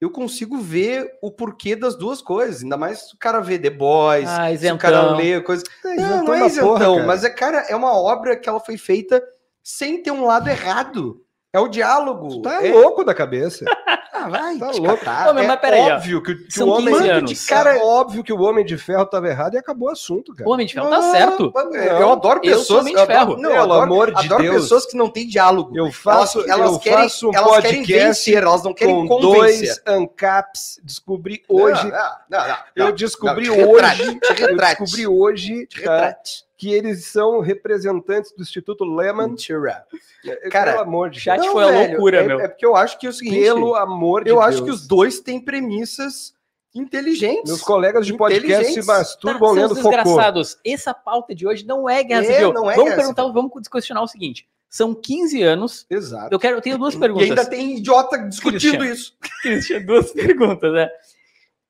eu 0.00 0.10
consigo 0.10 0.58
ver 0.58 1.10
o 1.22 1.30
porquê 1.30 1.74
das 1.74 1.96
duas 1.96 2.20
coisas. 2.20 2.62
Ainda 2.62 2.76
mais 2.76 3.08
se 3.08 3.14
o 3.14 3.18
cara 3.18 3.40
vê 3.40 3.58
The 3.58 3.70
Boys, 3.70 4.28
Ah, 4.28 4.54
se 4.56 4.70
o 4.70 4.78
cara 4.78 5.16
lê 5.16 5.40
coisa. 5.40 5.64
É, 5.84 5.96
Não, 5.96 6.24
não 6.24 6.34
é 6.34 6.46
isentão, 6.46 6.68
porra, 6.68 7.06
mas 7.06 7.24
é, 7.24 7.30
cara, 7.30 7.66
é 7.68 7.74
uma 7.74 7.92
obra 7.96 8.36
que 8.36 8.48
ela 8.48 8.60
foi 8.60 8.76
feita 8.76 9.22
sem 9.62 10.02
ter 10.02 10.10
um 10.10 10.26
lado 10.26 10.48
errado. 10.48 11.24
É 11.52 11.58
o 11.60 11.68
diálogo. 11.68 12.42
Tá 12.42 12.66
é... 12.66 12.72
louco 12.72 13.04
da 13.04 13.14
cabeça. 13.14 13.64
Ah, 14.24 14.28
vai, 14.28 14.58
Tá 14.58 14.70
louco. 14.70 14.98
catar. 14.98 15.30
Ô, 15.30 15.34
mas- 15.34 15.44
é 15.44 15.46
mas 15.48 15.60
peraí, 15.60 15.80
ó. 15.80 15.94
óbvio 15.96 16.22
que, 16.22 16.32
o- 16.32 16.44
que 16.46 16.52
São 16.54 16.68
o 16.68 16.72
homem 16.72 16.86
15 16.94 17.02
de 17.04 17.10
anos. 17.10 17.46
cara, 17.46 17.76
é 17.76 17.82
óbvio 17.82 18.24
que 18.24 18.32
o 18.32 18.40
Homem 18.40 18.64
de 18.64 18.78
Ferro 18.78 19.02
estava 19.02 19.28
errado 19.28 19.54
e 19.54 19.58
acabou 19.58 19.88
o 19.88 19.92
assunto, 19.92 20.34
cara. 20.34 20.48
O 20.48 20.52
Homem 20.52 20.66
de 20.66 20.74
Ferro 20.74 20.88
tá 20.88 20.98
Não, 21.00 21.10
certo. 21.12 21.52
Eu 21.54 22.12
adoro 22.12 22.40
eu 22.42 22.54
sou 22.58 22.78
pessoas. 22.78 22.80
Homem 22.80 22.94
de 22.94 22.98
eu 23.00 23.02
adoro- 23.04 23.18
Ferro. 23.26 23.36
Não, 23.42 23.50
Pelo 23.50 23.62
adoro, 23.64 23.82
amor 23.82 24.14
de 24.14 24.24
adoro 24.26 24.42
Deus. 24.42 24.62
pessoas 24.62 24.86
que 24.86 24.96
não 24.96 25.08
têm 25.10 25.26
diálogo. 25.26 25.76
Eu 25.76 25.90
faço, 25.92 26.38
elas, 26.40 26.50
elas 26.50 26.72
eu 26.72 26.78
querem, 26.78 26.98
faço 27.04 27.28
um 27.30 27.34
elas 27.34 27.60
querem 27.60 27.82
vencer, 27.82 28.42
elas 28.42 28.62
não 28.62 28.72
querem 28.74 28.94
com 28.94 29.08
convencer. 29.20 29.66
dois 29.66 29.82
ancaps. 29.86 30.80
Descobri 30.82 31.42
hoje. 31.48 31.82
Não, 31.84 31.90
não, 32.30 32.38
não, 32.40 32.48
não, 32.48 32.86
eu 32.86 32.92
descobri 32.92 33.46
Não, 33.48 33.54
te 33.54 33.60
retrate, 33.60 34.02
hoje. 34.02 34.20
te 34.20 34.30
Eu 34.42 34.48
retrate. 34.48 34.80
descobri 34.82 35.06
hoje 35.06 35.66
Te 35.66 35.82
tá, 35.82 35.92
retrate. 35.92 36.44
Que 36.64 36.72
eles 36.74 37.04
são 37.06 37.40
representantes 37.40 38.32
do 38.36 38.42
Instituto 38.42 38.84
Lehman. 38.84 39.28
Mentira. 39.28 39.84
É, 40.24 40.48
Cara, 40.48 40.72
pelo 40.72 40.84
amor 40.84 41.10
de 41.10 41.20
chat 41.20 41.38
Deus. 41.40 41.52
foi 41.52 41.64
a 41.64 41.86
loucura, 41.88 42.22
é, 42.22 42.26
meu. 42.26 42.40
É 42.40 42.48
porque 42.48 42.64
eu 42.64 42.74
acho 42.74 42.98
que 42.98 43.06
é 43.06 43.10
o 43.10 43.12
seguinte. 43.12 43.38
Pelo 43.40 43.74
amor 43.74 44.24
de 44.24 44.30
eu 44.30 44.36
Deus. 44.36 44.46
acho 44.46 44.64
que 44.64 44.70
os 44.70 44.86
dois 44.86 45.20
têm 45.20 45.38
premissas 45.38 46.32
inteligentes. 46.74 47.44
Meus 47.46 47.60
colegas 47.62 48.06
de 48.06 48.16
podcast 48.16 48.72
se 48.72 48.84
masturbam 48.86 49.54
Tá, 49.54 49.60
lendo 49.60 49.74
Foucault. 49.76 49.96
desgraçados, 49.96 50.58
essa 50.64 50.92
pauta 50.94 51.34
de 51.34 51.46
hoje 51.46 51.64
não 51.66 51.88
é 51.88 52.02
Guerra 52.02 52.24
É, 52.24 52.32
Civil. 52.32 52.52
não 52.52 52.70
é 52.70 52.74
vamos 52.74 52.90
Guerra 52.90 53.02
perguntar, 53.02 53.28
vamos 53.32 53.68
questionar 53.68 54.02
o 54.02 54.08
seguinte. 54.08 54.48
São 54.68 54.92
15 54.92 55.40
anos. 55.42 55.86
Exato. 55.88 56.34
Eu 56.34 56.38
quero, 56.38 56.56
eu 56.56 56.60
tenho 56.60 56.76
duas 56.76 56.94
E 56.94 56.98
perguntas. 56.98 57.28
ainda 57.28 57.46
tem 57.46 57.76
idiota 57.76 58.18
discutindo 58.18 58.78
Christian. 58.78 58.92
isso. 58.92 59.16
Christian, 59.42 59.82
duas 59.82 60.10
perguntas, 60.12 60.72
né? 60.72 60.88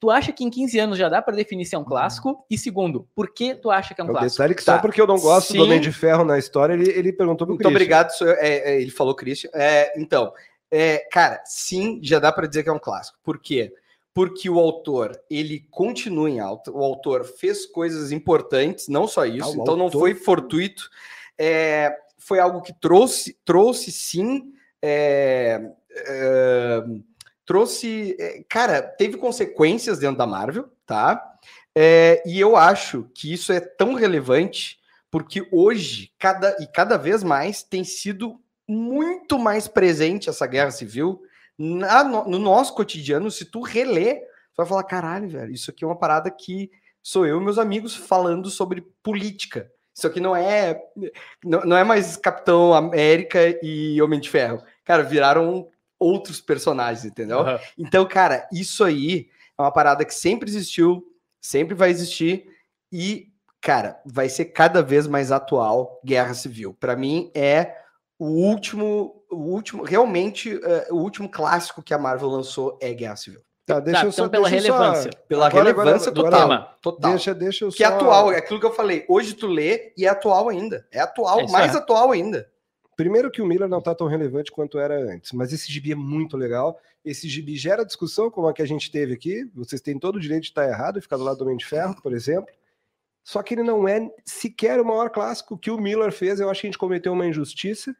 Tu 0.01 0.11
acha 0.11 0.32
que 0.32 0.45
em 0.45 0.51
15 0.51 0.78
anos 0.78 0.99
já 0.99 1.09
dá 1.09 1.22
pra 1.22 1.34
definir 1.34 1.64
se 1.64 1.74
é 1.74 1.78
um 1.78 1.84
clássico? 1.84 2.45
E 2.51 2.59
segundo, 2.59 3.09
por 3.14 3.32
que 3.32 3.55
tu 3.55 3.70
acha 3.70 3.95
que 3.95 4.01
é 4.01 4.05
um 4.05 4.09
É 4.09 4.11
clássico? 4.11 4.32
detalhe 4.32 4.55
que 4.55 4.64
Tá. 4.64 4.74
só 4.76 4.82
porque 4.82 5.01
eu 5.01 5.07
não 5.07 5.18
gosto 5.18 5.53
Sim. 5.53 5.59
do 5.59 5.64
Homem 5.64 5.80
de 5.80 5.90
Ferro 5.92 6.24
na 6.24 6.38
história, 6.38 6.74
ele, 6.74 6.90
ele 6.90 7.12
perguntou 7.12 7.47
pro 7.47 7.55
Muito 7.55 7.61
Christian. 7.62 7.70
obrigado. 7.76 8.11
sou 8.11 8.26
eu- 8.26 8.34
é, 8.38 8.49
é, 8.74 8.80
ele 8.82 8.90
falou, 8.90 9.14
Christian. 9.14 9.51
É, 9.55 9.99
então, 9.99 10.32
é, 10.70 10.99
cara, 11.11 11.40
sim, 11.47 12.01
já 12.03 12.18
dá 12.18 12.30
para 12.32 12.47
dizer 12.47 12.62
que 12.62 12.68
é 12.68 12.72
um 12.72 12.78
clássico. 12.78 13.18
Por 13.22 13.38
quê? 13.40 13.72
Porque 14.12 14.49
o 14.51 14.59
autor, 14.61 15.18
ele 15.30 15.66
continua 15.70 16.28
em 16.28 16.38
alta. 16.38 16.70
O 16.70 16.84
autor 16.84 17.24
fez 17.24 17.64
coisas 17.64 18.12
importantes, 18.12 18.88
não 18.88 19.09
só 19.09 19.24
isso. 19.24 19.49
Ah, 19.49 19.62
então 19.62 19.74
não 19.76 19.86
autor- 19.86 20.01
foi 20.01 20.14
fortuito. 20.14 20.88
É, 21.38 21.97
foi 22.18 22.38
algo 22.38 22.61
que 22.62 22.72
trouxe, 22.72 23.36
trouxe 23.45 23.90
sim. 23.90 24.53
Trouxe, 27.47 28.16
é, 28.18 28.42
cara, 28.49 28.82
teve 28.82 29.16
consequências 29.16 29.99
dentro 29.99 30.18
da 30.18 30.26
Marvel, 30.26 30.68
tá? 30.86 31.22
É, 31.76 32.22
e 32.26 32.38
eu 32.40 32.57
acho 32.57 33.11
que 33.14 33.32
isso 33.32 33.53
é 33.53 33.61
tão 33.61 33.95
relevante 33.95 34.78
porque 35.11 35.47
hoje, 35.53 36.11
cada 36.18 36.57
e 36.61 36.66
cada 36.66 36.97
vez 36.97 37.22
mais, 37.22 37.62
tem 37.62 37.84
sido 37.84 38.40
muito 38.68 39.38
mais 39.38 39.68
presente 39.68 40.28
essa 40.28 40.45
guerra 40.45 40.72
civil 40.72 41.22
na- 41.57 42.03
no, 42.03 42.28
no 42.28 42.38
nosso 42.38 42.74
cotidiano. 42.74 43.30
Se 43.30 43.45
tu 43.45 43.61
relê, 43.62 44.16
tu 44.16 44.57
vai 44.57 44.66
falar: 44.66 44.82
caralho, 44.82 45.28
velho, 45.28 45.53
isso 45.53 45.70
aqui 45.70 45.84
é 45.84 45.86
uma 45.86 45.99
parada 45.99 46.30
que 46.32 46.68
sou 47.01 47.24
eu 47.24 47.40
e 47.40 47.45
meus 47.45 47.59
amigos 47.59 47.95
falando 47.95 48.51
sobre 48.51 48.80
política. 49.05 49.70
Isso 49.95 50.07
aqui 50.09 50.18
não 50.18 50.34
é 50.34 50.82
não, 51.45 51.61
não 51.61 51.76
é 51.76 51.84
mais 51.84 52.16
Capitão 52.16 52.74
América 52.74 53.38
e 53.62 54.03
Homem 54.03 54.18
de 54.18 54.28
Ferro. 54.28 54.64
Cara, 54.84 55.05
viraram 55.05 55.68
outros 55.99 56.40
personagens, 56.40 57.05
entendeu? 57.05 57.40
Aham. 57.40 57.59
Então, 57.78 58.07
cara, 58.07 58.49
isso 58.53 58.84
aí 58.84 59.28
é 59.59 59.62
uma 59.62 59.72
parada 59.72 60.05
que 60.05 60.14
sempre 60.14 60.49
existiu, 60.49 61.05
sempre 61.40 61.74
vai 61.74 61.90
existir. 61.90 62.47
E, 62.92 63.28
cara, 63.61 64.01
vai 64.05 64.28
ser 64.28 64.47
cada 64.47 64.82
vez 64.82 65.07
mais 65.07 65.32
atual 65.32 66.01
Guerra 66.05 66.34
Civil. 66.34 66.74
Para 66.78 66.95
mim, 66.97 67.30
é 67.34 67.76
o 68.18 68.26
último, 68.26 69.24
o 69.30 69.36
último, 69.36 69.82
realmente, 69.84 70.61
é, 70.62 70.88
o 70.90 70.97
último 70.97 71.28
clássico 71.28 71.82
que 71.82 71.92
a 71.95 71.99
Marvel 71.99 72.28
lançou 72.28 72.78
é 72.80 72.92
Guerra 72.92 73.16
Civil. 73.16 73.40
Tá, 73.66 73.80
deixa 73.80 74.01
Tá, 74.03 74.07
eu 74.07 74.12
só, 74.12 74.22
então 74.22 74.30
pela 74.30 74.51
deixa 74.51 74.66
eu 74.68 74.72
só- 74.74 74.78
relevância. 74.82 75.11
Pela 75.26 75.47
Agora, 75.47 75.64
relevância 75.64 76.11
agora, 76.11 76.12
do 76.12 76.22
total. 76.24 76.40
tema. 76.40 76.76
total. 76.82 77.11
Deixa, 77.12 77.34
deixa 77.34 77.64
eu 77.64 77.70
Que 77.70 77.82
é 77.82 77.88
só- 77.88 77.95
atual, 77.95 78.30
é 78.32 78.36
aquilo 78.36 78.61
que 78.61 78.66
eu 78.66 78.74
falei. 78.74 79.07
Hoje 79.09 79.32
tu 79.32 79.47
lê 79.47 79.92
e 79.97 80.05
é 80.05 80.09
atual 80.11 80.51
ainda. 80.51 80.86
É 80.92 81.01
atual, 81.01 81.40
É 81.40 81.47
mais 81.51 81.70
aí. 81.74 81.80
atual 81.80 82.11
ainda. 82.12 82.47
Primeiro 82.97 83.30
que 83.30 83.42
o 83.42 83.47
Miller 83.47 83.68
não 83.68 83.80
tá 83.80 83.95
tão 83.95 84.07
relevante 84.07 84.53
quanto 84.53 84.78
era 84.78 84.97
antes, 84.97 85.32
mas 85.32 85.53
esse 85.53 85.70
gibi 85.70 85.92
é 85.92 85.97
muito 85.97 86.36
legal. 86.36 86.78
Esse 87.05 87.28
gibi 87.28 87.57
gera 87.57 87.84
discussão 87.84 88.30
como 88.30 88.47
a 88.47 88.53
que 88.53 88.62
a 88.62 88.66
gente 88.66 88.90
teve 88.90 89.14
aqui. 89.14 89.51
Vocês 89.55 89.80
têm 89.80 89.99
todo 89.99 90.16
o 90.16 90.20
direito 90.20 90.42
de 90.42 90.49
estar 90.49 90.66
errado 90.68 90.99
e 90.99 91.03
ficar 91.03 91.16
do 91.16 91.24
lado 91.24 91.38
do 91.38 91.45
Homem 91.45 91.57
de 91.57 91.66
Ferro, 91.66 92.01
por 92.01 92.12
exemplo. 92.12 92.53
Só 93.22 93.42
que 93.42 93.55
ele 93.55 93.62
não 93.62 93.88
é 93.88 94.11
sequer 94.24 94.80
o 94.80 94.84
maior 94.84 95.11
clássico 95.11 95.59
que 95.59 95.70
o 95.70 95.78
Miller 95.78 96.12
fez. 96.12 96.40
Eu 96.40 96.51
acho 96.51 96.61
que 96.61 96.66
a 96.66 96.70
gente 96.70 96.78
cometeu 96.78 97.12
uma 97.12 97.26
injustiça, 97.26 97.95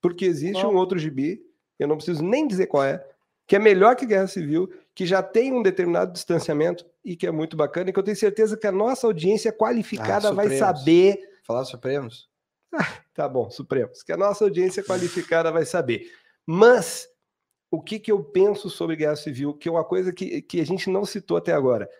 porque 0.00 0.24
existe 0.24 0.64
um 0.66 0.76
outro 0.76 0.98
gibi, 0.98 1.40
eu 1.78 1.88
não 1.88 1.96
preciso 1.96 2.22
nem 2.22 2.46
dizer 2.46 2.66
qual 2.66 2.84
é, 2.84 3.04
que 3.46 3.56
é 3.56 3.58
melhor 3.58 3.96
que 3.96 4.04
Guerra 4.04 4.26
Civil, 4.26 4.70
que 4.94 5.06
já 5.06 5.22
tem 5.22 5.52
um 5.52 5.62
determinado 5.62 6.12
distanciamento 6.12 6.84
e 7.04 7.16
que 7.16 7.26
é 7.26 7.30
muito 7.30 7.56
bacana, 7.56 7.88
e 7.88 7.92
que 7.92 7.98
eu 7.98 8.02
tenho 8.02 8.16
certeza 8.16 8.56
que 8.56 8.66
a 8.66 8.72
nossa 8.72 9.06
audiência 9.06 9.52
qualificada 9.52 10.28
Ah, 10.28 10.32
vai 10.32 10.50
saber 10.58 11.28
Falar 11.48 11.64
Supremos? 11.64 12.28
Tá 13.14 13.28
bom, 13.28 13.50
Supremos, 13.50 14.02
que 14.04 14.12
a 14.12 14.16
nossa 14.16 14.44
audiência 14.44 14.82
qualificada 14.84 15.50
vai 15.50 15.64
saber. 15.64 16.08
Mas 16.46 17.08
o 17.70 17.82
que, 17.82 17.98
que 17.98 18.12
eu 18.12 18.22
penso 18.22 18.70
sobre 18.70 18.94
Guerra 18.94 19.16
Civil, 19.16 19.54
que 19.54 19.68
é 19.68 19.72
uma 19.72 19.84
coisa 19.84 20.12
que, 20.12 20.40
que 20.42 20.60
a 20.60 20.64
gente 20.64 20.88
não 20.88 21.04
citou 21.04 21.36
até 21.36 21.52
agora. 21.52 21.90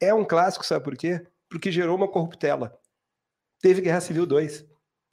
É 0.00 0.14
um 0.14 0.24
clássico, 0.24 0.64
sabe 0.64 0.84
por 0.84 0.96
quê? 0.96 1.20
Porque 1.50 1.72
gerou 1.72 1.96
uma 1.96 2.06
corruptela. 2.06 2.78
Teve 3.60 3.80
Guerra 3.80 4.00
Civil 4.00 4.24
2. 4.24 4.64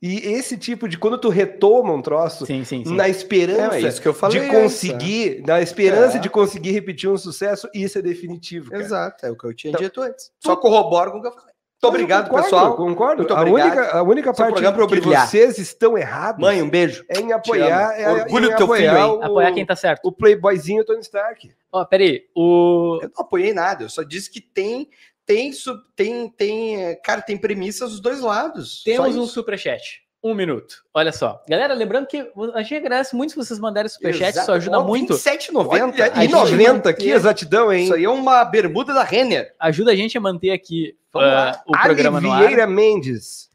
E 0.02 0.18
esse 0.18 0.56
tipo 0.56 0.88
de. 0.88 1.00
Quando 1.00 1.18
tu 1.18 1.30
retoma 1.30 1.92
um 1.94 2.02
troço 2.02 2.46
Sim, 2.46 2.64
sim, 2.64 2.86
sim. 2.86 2.96
na 2.96 3.10
esperança 3.10 3.76
É, 3.78 4.10
é 4.10 4.14
falei 4.14 4.42
de 4.42 4.52
conseguir, 4.52 5.42
na 5.48 5.62
esperança 5.62 6.18
É. 6.18 6.20
de 6.20 6.30
conseguir 6.30 6.72
repetir 6.72 7.10
um 7.10 7.18
sucesso, 7.18 7.68
isso 7.74 7.98
é 7.98 8.02
definitivo. 8.04 8.70
cara. 8.70 8.84
Exato, 8.84 9.26
é 9.26 9.32
o 9.32 9.36
que 9.38 9.46
eu 9.46 9.54
tinha 9.56 9.72
Então, 9.72 9.82
dito 9.82 10.02
antes. 10.02 10.32
Só 10.40 10.56
corroboro 10.56 11.12
com 11.12 11.18
o 11.18 11.22
que 11.22 11.28
eu 11.30 11.32
falei. 11.32 11.55
Muito 11.86 11.96
obrigado, 11.96 12.26
concordo, 12.26 12.44
pessoal. 12.44 12.76
Concordo. 12.76 13.18
Muito 13.18 13.34
a, 13.34 13.42
obrigado. 13.42 13.68
única, 13.68 13.98
a 13.98 14.04
única 14.04 14.34
Seu 14.34 14.46
parte 14.46 14.64
eu 14.64 14.88
que 14.88 15.00
brilhar. 15.00 15.28
vocês 15.28 15.58
estão 15.58 15.98
errados 15.98 16.42
Mãe, 16.42 16.62
um 16.62 16.70
beijo. 16.70 17.04
é 17.10 17.20
em 17.20 17.32
apoiar, 17.32 18.00
é, 18.00 18.10
Orgulho 18.10 18.48
em 18.48 18.52
do 18.52 18.58
teu 18.58 18.68
filho, 18.68 18.90
apoiar 18.90 19.00
hein? 19.00 19.12
o, 19.12 19.24
Apoiar 19.24 19.52
quem 19.54 19.66
tá 19.66 19.76
certo. 19.76 20.02
o 20.06 20.12
playboyzinho 20.12 20.86
Tony 20.86 21.02
Stark. 21.02 21.52
Ó, 21.72 21.86
peraí, 21.86 22.24
o... 22.36 23.00
Eu 23.02 23.12
não 23.16 23.24
apoiei 23.24 23.54
nada, 23.54 23.84
eu 23.84 23.90
só 23.90 24.04
disse 24.04 24.32
que 24.32 24.40
tem, 24.42 24.90
tem, 25.26 25.52
tem, 25.96 26.30
tem, 26.30 26.84
é, 26.84 26.96
cara, 26.96 27.22
tem 27.22 27.38
premissas 27.38 27.92
dos 27.92 28.00
dois 28.00 28.22
lados. 28.22 28.84
Temos 28.84 29.16
um 29.18 29.26
superchat. 29.26 30.05
Um 30.26 30.34
minuto. 30.34 30.84
Olha 30.92 31.12
só. 31.12 31.40
Galera, 31.48 31.76
lembrando 31.76 32.08
que 32.08 32.32
a 32.56 32.64
gente 32.64 32.78
agradece 32.78 33.16
muito 33.16 33.30
se 33.30 33.36
vocês 33.36 33.60
mandarem 33.60 33.88
superchat, 33.88 34.36
isso 34.36 34.52
ajuda 34.52 34.80
Ó, 34.80 34.84
muito. 34.84 35.14
27,90. 35.14 35.68
Olha, 35.68 35.86
a 35.86 36.18
e 36.18 36.22
gente 36.22 36.32
90 36.34 36.90
aqui, 36.90 37.12
exatidão, 37.12 37.72
hein? 37.72 37.84
Isso 37.84 37.94
aí 37.94 38.06
é 38.06 38.10
uma 38.10 38.44
bermuda 38.44 38.92
da 38.92 39.04
Renner. 39.04 39.54
Ajuda 39.60 39.92
a 39.92 39.96
gente 39.96 40.18
a 40.18 40.22
manter 40.22 40.50
aqui 40.50 40.98
lá. 41.14 41.62
o 41.68 41.74
programa 41.74 42.20
no 42.20 42.32
ar. 42.32 42.40
Vieira 42.40 42.66
Mendes, 42.66 43.52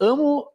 Amo 0.00 0.48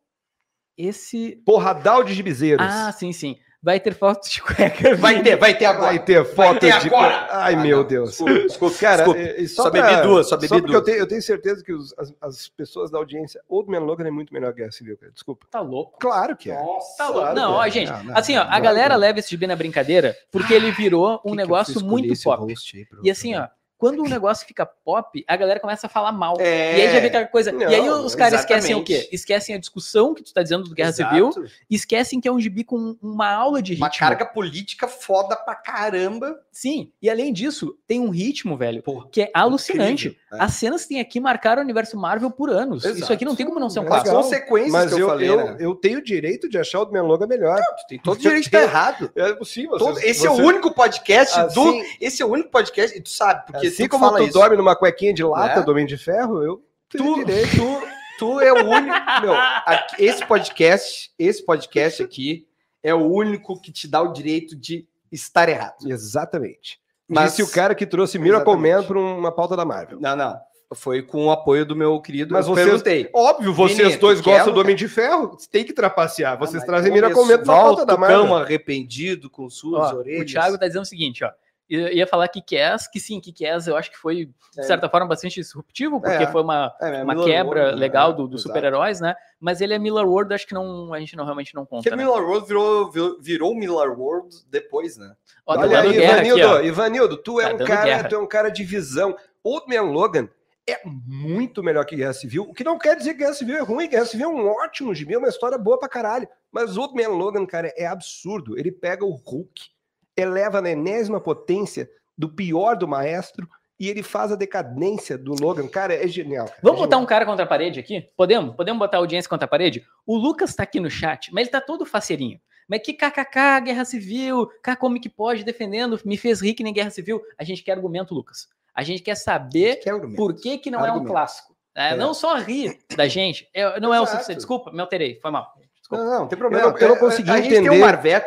esse... 0.76 1.40
porradal 1.46 2.04
de 2.04 2.16
gibizeiros. 2.16 2.66
Ah, 2.68 2.92
sim, 2.92 3.14
sim. 3.14 3.38
Vai 3.64 3.80
ter 3.80 3.94
foto 3.96 4.30
de 4.30 4.42
cueca. 4.42 4.94
Vai 5.00 5.24
ter, 5.24 5.38
vai 5.38 5.58
ter 5.58 5.64
agora. 5.64 5.86
Vai 5.86 6.00
ter 6.04 6.26
foto 6.26 6.60
ter 6.60 6.78
de... 6.80 6.88
agora. 6.88 7.28
Ai, 7.32 7.54
Ah, 7.54 7.58
meu 7.58 7.78
não. 7.78 7.88
Deus. 7.88 8.10
Desculpa, 8.10 8.34
desculpa, 8.42 8.78
Cara, 8.78 9.04
desculpa. 9.06 9.48
Só 9.48 9.72
pra- 9.72 9.82
bebi 9.90 10.02
duas, 10.02 10.28
só 10.28 10.36
bebi 10.36 10.50
porque 10.50 10.66
duas. 10.68 10.76
Eu 10.76 10.84
tenho, 10.84 10.98
eu 10.98 11.08
tenho 11.08 11.22
certeza 11.22 11.64
que 11.64 11.72
os- 11.72 11.94
as, 11.98 12.14
as 12.20 12.48
pessoas 12.50 12.92
da 12.92 12.98
audiência, 12.98 13.42
Old 13.48 13.72
Man 13.72 13.80
Logan 13.80 14.06
é 14.06 14.12
muito 14.12 14.34
melhor 14.34 14.54
que 14.54 14.70
Civil, 14.70 14.98
cara. 14.98 15.14
Desculpa. 15.14 15.48
Tá 15.50 15.62
louco. 15.62 15.98
Claro 15.98 16.36
que 16.36 16.52
é. 16.52 16.56
Nossa, 16.62 16.98
Tá 16.98 17.06
louco. 17.06 17.22
Claro, 17.22 17.36
não, 17.38 17.54
cara. 17.54 17.66
ó, 17.66 17.70
gente, 17.70 17.90
Não, 17.92 18.04
não, 18.04 18.18
assim, 18.18 18.34
ó, 18.36 18.40
não, 18.40 18.44
a 18.44 18.48
claro, 18.50 18.64
galera 18.64 18.96
leva 18.98 19.20
esse 19.20 19.30
gibi 19.30 19.48
na 19.48 19.56
brincadeira 19.56 20.14
porque 20.30 20.54
ele 20.54 20.72
virou 20.72 21.22
um 21.26 21.34
negócio 21.34 21.82
muito 21.86 22.14
pop. 22.22 22.54
E 23.02 23.10
assim, 23.10 23.34
ó, 23.36 23.48
quando 23.84 24.02
o 24.02 24.08
negócio 24.08 24.48
fica 24.48 24.66
pop, 24.66 25.26
a 25.28 25.36
galera 25.36 25.60
começa 25.60 25.88
a 25.88 25.90
falar 25.90 26.14
mal. 26.14 26.36
É, 26.40 26.78
E 26.78 26.82
aí 26.84 26.94
já 26.94 27.00
vê 27.02 27.08
aquela 27.08 27.28
coisa. 27.28 27.52
e 27.52 27.64
aí 27.76 27.86
Não, 27.86 28.06
os 28.06 28.16
caras 28.16 28.40
esquecem 28.40 28.76
o 28.76 28.84
quê? 28.84 29.10
Esquecem 29.12 29.54
a 29.56 29.58
discussão 29.58 30.14
que 30.14 30.24
tu 30.24 30.34
tá 30.34 30.42
dizendo 30.42 30.64
do 30.64 30.74
Guerra 30.74 30.90
Exato. 30.90 31.10
Civil, 31.34 31.50
esquecem 31.70 32.22
que 32.22 32.28
é 32.28 32.32
um 32.32 32.40
gibi 32.40 32.64
com 32.64 32.96
uma 33.02 33.30
aula 33.30 33.62
de 33.62 33.74
ritmo. 33.74 33.86
Uma 33.86 33.92
carga 33.92 34.26
política 34.26 34.88
foda 34.88 35.36
pra 35.36 35.54
caramba. 35.56 36.40
Sim, 36.52 36.92
e 37.02 37.10
além 37.10 37.34
disso, 37.34 37.78
tem 37.86 38.00
um 38.00 38.10
ritmo, 38.10 38.56
velho, 38.56 38.82
Porra, 38.84 39.08
que 39.12 39.24
é 39.24 39.32
alucinante. 39.34 40.08
incrível, 40.08 40.18
né? 40.32 40.38
As 40.42 40.54
cenas 40.54 40.84
que 40.84 40.90
tem 40.90 41.00
aqui 41.02 41.20
marcaram 41.20 41.62
o 41.62 41.64
universo 41.66 41.98
Marvel 41.98 42.32
por 42.32 42.50
anos. 42.50 42.86
Exato. 42.86 43.02
Isso 43.02 43.12
aqui 43.14 43.26
não 43.26 43.36
tem 43.36 43.46
como 43.46 43.60
não 43.60 43.70
ser 43.70 43.80
um 43.80 43.84
As 43.84 43.88
clássico. 43.90 44.10
legal. 44.10 44.24
consequências 44.24 44.72
Mas 44.72 44.88
que 44.94 44.94
eu, 44.94 45.00
eu, 45.00 45.08
falei, 45.08 45.30
eu, 45.30 45.38
né? 45.38 45.58
eu 45.60 45.76
tenho 45.76 46.00
o 46.00 46.04
direito 46.04 46.48
de 46.48 46.58
achar 46.58 46.82
o 46.82 46.92
Man 46.92 47.02
Logan 47.04 47.28
melhor. 47.28 47.58
Tu 47.82 47.88
tem 47.90 48.00
todo 48.00 48.16
o 48.18 48.22
direito 48.22 48.42
de 48.44 48.48
estar 48.48 48.62
errado. 48.62 49.12
É 49.16 49.34
possível. 49.34 49.78
Todo- 49.78 50.00
esse 50.00 50.26
é 50.26 50.30
o 50.30 50.36
único 50.36 50.74
podcast 50.74 51.36
do. 51.54 51.62
Assim- 51.70 51.84
Esse 52.00 52.22
é 52.22 52.26
o 52.26 52.30
único 52.30 52.50
podcast, 52.50 52.98
e 52.98 53.02
tu 53.02 53.10
sabe, 53.10 53.46
porque 53.48 53.70
assim 53.74 53.88
tu 53.88 53.92
como 53.92 54.12
tu 54.18 54.24
isso. 54.24 54.34
dorme 54.34 54.56
numa 54.58 54.76
cuequinha 54.76 55.14
de 55.14 55.24
lata 55.24 55.60
É. 55.60 55.64
do 55.64 55.72
Homem 55.72 55.86
de 55.86 55.98
Ferro, 55.98 56.42
eu 56.44 56.64
Tu, 56.90 57.16
direito. 57.16 57.56
tu, 57.58 57.82
tu 58.20 58.40
é 58.40 58.52
o 58.54 58.70
único. 58.70 59.22
Meu, 59.22 59.34
aqui- 59.34 60.04
esse 60.06 60.26
podcast, 60.26 61.12
esse 61.18 61.44
podcast 61.46 62.04
aqui 62.04 62.48
é 62.84 62.94
o 62.94 63.00
único 63.12 63.60
que 63.62 63.72
te 63.72 63.88
dá 63.88 64.02
o 64.02 64.14
direito 64.14 64.56
de 64.56 64.86
estar 65.12 65.50
errado. 65.50 65.76
Exatamente. 65.88 66.80
Mas- 67.08 67.32
Disse 67.36 67.44
o 67.44 67.52
cara 67.52 67.74
que 67.76 67.86
trouxe 67.86 68.18
Miracle 68.20 68.56
Man 68.58 68.84
para 68.84 69.00
uma 69.00 69.32
pauta 69.32 69.56
da 69.56 69.66
Marvel. 69.66 70.00
Não, 70.00 70.16
não. 70.16 70.38
Foi 70.76 71.04
com 71.04 71.28
o 71.28 71.32
apoio 71.32 71.66
do 71.68 71.76
meu 71.76 72.00
querido. 72.02 72.34
Mas 72.34 72.48
eu 72.48 72.54
vocês- 72.56 72.68
perguntei. 72.68 73.10
Óbvio, 73.14 73.54
vocês 73.54 73.78
Menino, 73.78 74.00
dois 74.00 74.20
gostam 74.22 74.52
do 74.52 74.60
Homem 74.60 74.76
de 74.76 74.88
Ferro, 74.88 75.38
tem 75.52 75.64
que 75.64 75.72
trapacear. 75.74 76.34
Ah, 76.34 76.36
Vocês 76.36 76.56
mas 76.56 76.66
trazem 76.66 76.92
Miracle 76.92 77.22
Man 77.26 77.28
pra 77.38 77.46
pauta 77.46 77.64
volta 77.68 77.86
da 77.86 77.96
o 77.96 78.00
Marvel. 78.00 78.24
cão 78.26 78.36
arrependido 78.36 79.30
com 79.30 79.48
suas 79.52 79.92
Ó, 79.92 79.98
orelhas. 79.98 80.22
o 80.22 80.26
Thiago 80.26 80.58
tá 80.58 80.66
dizendo 80.66 80.82
o 80.82 80.86
seguinte, 80.88 81.24
ó. 81.24 81.30
Ia 81.76 82.06
falar 82.08 82.28
que 82.28 82.42
Kick-Ass, 82.42 82.88
que 82.88 83.00
sim, 83.00 83.20
Kick-Ass 83.20 83.68
eu 83.68 83.76
acho 83.76 83.90
que 83.92 83.98
foi, 83.98 84.26
de 84.26 84.60
É. 84.60 84.64
certa 84.64 84.90
forma, 84.90 85.08
bastante 85.08 85.36
disruptivo, 85.40 86.00
porque 86.00 86.24
É. 86.24 86.28
foi 86.32 86.42
uma, 86.42 86.74
É, 86.82 87.00
é 87.00 87.04
uma 87.04 87.14
Miller 87.14 87.28
quebra 87.28 87.60
World, 87.62 87.76
né? 87.76 87.80
legal 87.80 88.14
do- 88.14 88.28
dos 88.28 88.42
super-heróis, 88.44 89.00
né? 89.02 89.16
Mas 89.40 89.62
ele 89.62 89.74
é 89.74 89.80
Miller 89.80 90.06
World, 90.08 90.34
acho 90.34 90.46
que 90.48 90.54
não, 90.54 90.94
a 90.94 91.00
gente 91.00 91.16
não 91.16 91.24
realmente 91.26 91.56
não 91.56 91.66
conta, 91.66 91.84
Porque 91.90 91.96
né? 91.96 92.04
Miller 92.06 92.24
World 92.24 92.48
virou, 92.48 92.92
virou, 92.92 93.18
virou 93.22 93.56
Miller 93.56 93.92
World 94.00 94.36
depois, 94.50 94.98
né? 94.98 95.14
Ó, 95.46 95.56
tá 95.56 95.62
Olha 95.62 95.82
aí, 95.82 95.94
guerra 95.94 96.18
aqui, 96.20 96.28
Ivanildo. 96.30 96.66
Ivanildo, 96.66 97.18
tu 97.18 97.40
é 97.42 97.48
Tá 97.48 97.54
um 97.54 97.58
dando 97.58 97.68
cara, 97.68 97.86
guerra. 97.86 98.10
tu 98.10 98.16
é 98.16 98.20
um 98.20 98.28
cara 98.28 98.50
de 98.50 98.64
visão. 98.64 99.16
Old 99.44 99.66
Man 99.68 99.92
Logan 99.92 100.30
é 100.66 100.80
muito 100.86 101.62
melhor 101.62 101.86
que 101.86 101.96
Guerra 101.96 102.14
Civil, 102.14 102.44
o 102.44 102.54
que 102.54 102.64
não 102.64 102.78
quer 102.78 102.96
dizer 102.96 103.14
que 103.14 103.20
Guerra 103.20 103.34
Civil 103.34 103.58
é 103.58 103.62
ruim, 103.62 103.90
Guerra 103.90 104.06
Civil 104.06 104.28
é 104.28 104.34
um 104.34 104.48
ótimo 104.48 104.96
gibi, 104.96 105.14
é 105.14 105.18
uma 105.18 105.28
história 105.28 105.58
boa 105.58 105.78
pra 105.78 105.90
caralho. 105.90 106.28
Mas 106.52 106.78
Old 106.78 106.94
Man 106.94 107.10
Logan, 107.10 107.46
cara, 107.46 107.74
é 107.76 107.86
absurdo. 107.86 108.58
Ele 108.58 108.72
pega 108.72 109.04
o 109.04 109.12
Hulk, 109.12 109.73
eleva 110.18 110.62
na 110.62 110.70
enésima 110.72 111.20
potência 111.20 111.90
do 112.18 112.30
pior 112.30 112.76
do 112.78 112.88
maestro 112.88 113.48
e 113.80 113.90
ele 113.90 114.04
faz 114.04 114.32
a 114.32 114.36
decadência 114.36 115.18
do 115.18 115.34
Logan. 115.42 115.68
Cara, 115.68 115.94
é 115.94 116.08
genial. 116.08 116.46
cara, 116.48 116.60
Vamos 116.62 116.78
é 116.80 116.84
botar 116.84 116.96
genial. 116.96 117.02
um 117.02 117.06
cara 117.08 117.26
contra 117.26 117.44
a 117.44 117.48
parede 117.48 117.80
aqui? 117.80 118.08
Podemos? 118.16 118.56
Podemos 118.56 118.80
botar 118.80 118.98
a 118.98 119.00
audiência 119.00 119.28
contra 119.30 119.46
a 119.46 119.48
parede? 119.48 119.84
O 120.06 120.16
Lucas 120.16 120.56
tá 120.56 120.64
aqui 120.64 120.80
no 120.80 120.90
chat, 120.90 121.34
mas 121.34 121.44
ele 121.44 121.52
tá 121.52 121.60
todo 121.60 121.86
faceirinho. 121.86 122.40
Mas 122.68 122.82
que 122.82 122.94
kkk, 122.94 123.62
guerra 123.66 123.84
civil, 123.84 124.48
cá 124.62 124.76
como 124.76 125.00
que 125.02 125.10
pode, 125.10 125.44
defendendo, 125.44 126.00
me 126.06 126.16
fez 126.16 126.40
rir 126.40 126.54
que 126.54 126.64
nem 126.64 126.72
guerra 126.74 126.92
civil. 126.92 127.22
A 127.38 127.44
gente 127.44 127.62
quer 127.64 127.74
argumento, 127.74 128.14
Lucas. 128.14 128.48
A 128.74 128.84
gente 128.84 129.02
quer 129.02 129.16
saber 129.16 129.78
Que 129.78 129.90
argumento. 129.90 130.16
por 130.16 130.34
que, 130.34 130.58
que 130.58 130.72
não 130.72 130.80
é 130.80 130.84
um 130.84 130.86
Argumento. 130.94 131.12
clássico. 131.12 131.54
É, 131.76 131.90
É. 131.90 131.96
Não 131.98 132.14
só 132.14 132.36
rir 132.38 132.80
da 132.96 133.08
gente, 133.08 133.50
é- 133.54 133.80
não 133.80 133.94
é 133.94 134.00
o 134.00 134.04
Exato. 134.04 134.12
suficiente. 134.18 134.38
Desculpa, 134.38 134.72
me 134.72 134.80
alterei, 134.80 135.20
foi 135.20 135.32
mal. 135.32 135.52
Não, 135.98 136.06
não, 136.06 136.20
não 136.22 136.28
tem 136.28 136.38
problema. 136.38 136.66
Eu 136.68 136.72
não- 136.72 136.78
eu 136.80 136.90
não 136.90 136.98
consegui 136.98 137.30
a, 137.30 137.34
a 137.34 137.38
gente 137.38 137.50
tem 137.50 137.58
entender. 137.60 137.78
um 137.78 137.82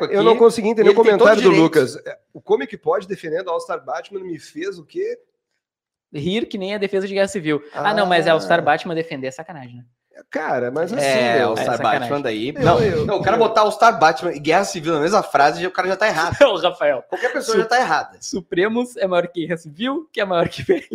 aqui. 0.05 0.15
Eu 0.15 0.23
não 0.23 0.37
consegui 0.37 0.69
entender 0.69 0.91
o 0.91 0.95
comentário 0.95 1.43
do. 1.43 1.51
Lucas. 1.51 1.97
É, 2.07 2.19
O 2.33 2.41
Comic 2.41 2.77
Pod 2.77 3.07
defendendo 3.07 3.49
All-Star 3.51 3.85
Batman 3.85 4.21
me 4.21 4.39
fez 4.39 4.79
o 4.79 4.85
quê? 4.85 5.19
Rir 6.13 6.47
que 6.47 6.57
nem 6.57 6.75
a 6.75 6.79
defesa 6.79 7.07
de 7.07 7.15
guerra 7.15 7.29
civil. 7.29 7.63
Ah, 7.75 7.93
não, 7.93 8.07
mas 8.07 8.27
é 8.27 8.35
o 8.35 8.41
Star 8.41 8.63
Batman 8.63 8.95
defender 8.95 9.27
é 9.27 9.31
sacanagem, 9.31 9.77
né? 9.77 9.85
Cara, 10.31 10.71
mas 10.71 10.93
assim, 10.93 11.05
É, 11.05 11.39
meu, 11.39 11.51
o 11.51 11.59
é 11.59 11.63
Star 11.63 11.77
sacanagem. 11.77 12.01
Batman 12.01 12.21
daí. 12.21 12.49
Eu- 12.49 12.63
não, 12.63 12.81
eu- 12.81 13.07
não, 13.07 13.17
o 13.19 13.23
cara 13.23 13.37
eu- 13.37 13.41
botar 13.41 13.65
o 13.65 13.71
Star 13.71 13.99
Batman 13.99 14.33
e 14.35 14.39
Guerra 14.39 14.65
Civil 14.65 14.95
na 14.95 15.01
mesma 15.01 15.23
frase, 15.23 15.67
o 15.67 15.71
cara 15.71 15.89
já 15.89 15.97
tá 15.97 16.07
errado. 16.09 16.37
o 16.43 16.57
Rafael. 16.59 17.03
Qualquer 17.09 17.33
pessoa 17.33 17.59
já 17.59 17.65
tá 17.65 17.79
errada. 17.79 18.19
Supremos 18.21 18.97
é 18.97 19.07
maior 19.07 19.27
que 19.29 19.47
guerra 19.47 19.57
civil, 19.59 20.09
que 20.13 20.21
é 20.21 20.25
maior 20.25 20.49
que 20.49 20.63
velho. 20.63 20.87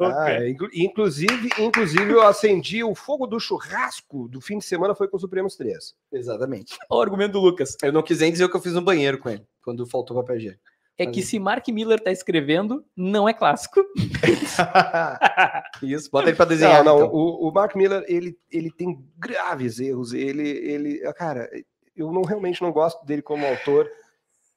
Ah, 0.00 0.30
é, 0.32 0.50
inclu- 0.50 0.70
inclusive, 0.72 1.50
inclusive, 1.58 2.10
eu 2.12 2.22
acendi 2.22 2.82
o 2.84 2.94
fogo 2.94 3.26
do 3.26 3.38
churrasco 3.40 4.28
do 4.28 4.40
fim 4.40 4.58
de 4.58 4.64
semana 4.64 4.94
foi 4.94 5.08
com 5.08 5.16
o 5.16 5.20
Supremos 5.20 5.56
3. 5.56 5.94
Exatamente. 6.12 6.76
Olha 6.90 6.98
o 6.98 7.02
argumento 7.02 7.32
do 7.32 7.40
Lucas. 7.40 7.76
Eu 7.82 7.92
não 7.92 8.02
quis 8.02 8.20
nem 8.20 8.30
dizer 8.32 8.44
o 8.44 8.48
que 8.50 8.56
eu 8.56 8.60
fiz 8.62 8.72
no 8.74 8.82
banheiro 8.82 9.18
com 9.18 9.28
ele, 9.28 9.44
quando 9.62 9.86
faltou 9.86 10.16
papel 10.16 10.36
higiênico. 10.36 10.62
É 10.98 11.06
que 11.06 11.22
se 11.22 11.38
Mark 11.38 11.66
Miller 11.68 12.00
tá 12.00 12.10
escrevendo, 12.10 12.84
não 12.96 13.28
é 13.28 13.32
clássico. 13.32 13.80
Isso, 15.80 16.10
bota 16.10 16.28
ele 16.28 16.36
pra 16.36 16.44
desenhar. 16.44 16.82
não, 16.82 16.98
não, 16.98 17.06
então. 17.06 17.16
o, 17.16 17.48
o 17.48 17.52
Mark 17.52 17.76
Miller, 17.76 18.04
ele, 18.08 18.36
ele 18.50 18.68
tem 18.70 18.98
graves 19.16 19.78
erros. 19.78 20.12
Ele, 20.12 20.48
ele, 20.48 21.12
cara, 21.12 21.48
eu 21.96 22.12
não 22.12 22.22
realmente 22.22 22.60
não 22.60 22.72
gosto 22.72 23.06
dele 23.06 23.22
como 23.22 23.46
autor, 23.46 23.88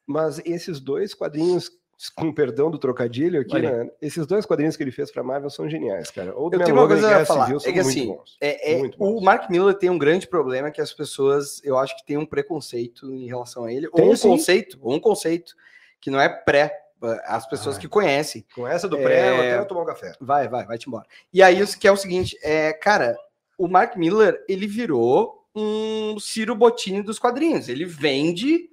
mas 0.07 0.41
esses 0.43 0.79
dois 0.79 1.13
quadrinhos 1.13 1.69
com 2.15 2.33
perdão 2.33 2.71
do 2.71 2.79
trocadilho 2.79 3.41
aqui, 3.41 3.59
né? 3.59 3.87
Esses 4.01 4.25
dois 4.25 4.43
quadrinhos 4.43 4.75
que 4.75 4.81
ele 4.81 4.91
fez 4.91 5.11
pra 5.11 5.21
Marvel 5.21 5.51
são 5.51 5.69
geniais, 5.69 6.09
cara. 6.09 6.35
O 6.35 6.49
Eu 6.51 6.57
Man 6.57 6.65
tenho 6.65 6.77
uma 6.77 6.87
coisa 6.87 7.17
a 7.17 7.25
falar, 7.25 7.45
Civil 7.45 7.61
é 7.63 7.71
que 7.71 7.79
assim. 7.79 8.17
É, 8.41 8.73
é- 8.73 8.91
o. 8.97 9.21
Mark 9.21 9.47
Miller 9.51 9.75
tem 9.75 9.91
um 9.91 9.99
grande 9.99 10.27
problema 10.27 10.71
que 10.71 10.81
as 10.81 10.91
pessoas, 10.91 11.61
eu 11.63 11.77
acho 11.77 11.95
que 11.97 12.03
tem 12.03 12.17
um 12.17 12.25
preconceito 12.25 13.13
em 13.13 13.27
relação 13.27 13.65
a 13.65 13.71
ele, 13.71 13.87
Tem, 13.91 14.03
ou 14.03 14.11
um 14.11 14.15
sim. 14.15 14.29
conceito, 14.29 14.79
ou 14.81 14.95
um 14.95 14.99
conceito 14.99 15.53
que 16.01 16.09
não 16.11 16.19
é 16.19 16.27
pré, 16.27 16.77
as 17.25 17.47
pessoas 17.47 17.75
Ai. 17.75 17.81
que 17.81 17.87
conhecem. 17.87 18.45
Com 18.53 18.67
essa 18.67 18.87
do 18.89 18.97
É, 18.97 19.03
pré, 19.03 19.29
eu 19.29 19.35
até 19.35 19.57
vou 19.57 19.65
tomar 19.65 19.81
um 19.83 19.85
café. 19.85 20.13
Vai, 20.19 20.47
vai, 20.47 20.65
vai-te 20.65 20.87
embora. 20.87 21.05
E 21.33 21.41
aí, 21.41 21.59
isso 21.59 21.79
que 21.79 21.87
é 21.87 21.91
o 21.91 21.97
seguinte, 21.97 22.37
é, 22.43 22.73
cara, 22.73 23.15
o 23.57 23.67
Mark 23.67 23.95
Miller, 23.95 24.43
ele 24.49 24.67
virou 24.67 25.45
um 25.55 26.19
Ciro 26.19 26.55
Bottini 26.55 27.01
dos 27.01 27.17
quadrinhos. 27.19 27.69
Ele 27.69 27.85
vende 27.85 28.69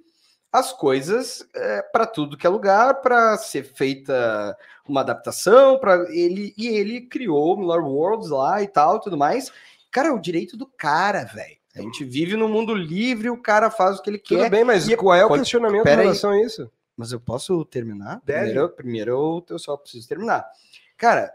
as 0.51 0.71
coisas 0.73 1.47
para 1.91 2.05
tudo 2.07 2.35
que 2.37 2.45
é 2.47 2.49
lugar, 2.49 3.01
para 3.01 3.37
ser 3.37 3.63
feita 3.63 4.57
uma 4.87 5.01
adaptação, 5.01 5.77
para 5.79 6.11
ele 6.11 6.53
e 6.57 6.67
ele 6.67 7.01
criou 7.01 7.53
o 7.53 7.57
Miller 7.59 7.83
Worlds 7.85 8.29
lá 8.31 8.61
e 8.63 8.67
tal, 8.67 8.99
tudo 8.99 9.15
mais. 9.17 9.51
Cara, 9.91 10.07
é 10.07 10.11
o 10.11 10.17
direito 10.19 10.57
do 10.57 10.65
cara, 10.65 11.23
velho. 11.25 11.57
A 11.75 11.81
gente 11.81 12.03
vive 12.03 12.35
num 12.35 12.47
mundo 12.47 12.73
livre, 12.73 13.29
o 13.29 13.37
cara 13.37 13.69
faz 13.69 13.99
o 13.99 14.01
que 14.01 14.09
ele 14.09 14.17
Tudo 14.17 14.39
quer. 14.41 14.49
bem, 14.49 14.63
mas 14.63 14.87
E- 14.87 14.95
qual 14.97 15.13
é 15.15 15.23
o 15.23 15.27
pode- 15.27 15.41
questionamento 15.41 15.81
em 15.81 15.83
pera 15.83 16.01
aí. 16.01 16.07
relação 16.07 16.31
a 16.31 16.41
isso? 16.41 16.69
Mas 16.99 17.13
eu 17.13 17.19
posso 17.21 17.63
terminar? 17.63 18.21
Deve. 18.25 18.41
Primeiro, 18.47 18.69
primeiro 18.71 19.45
eu, 19.49 19.57
só 19.57 19.77
preciso 19.77 20.05
terminar. 20.05 20.45
Cara, 20.97 21.33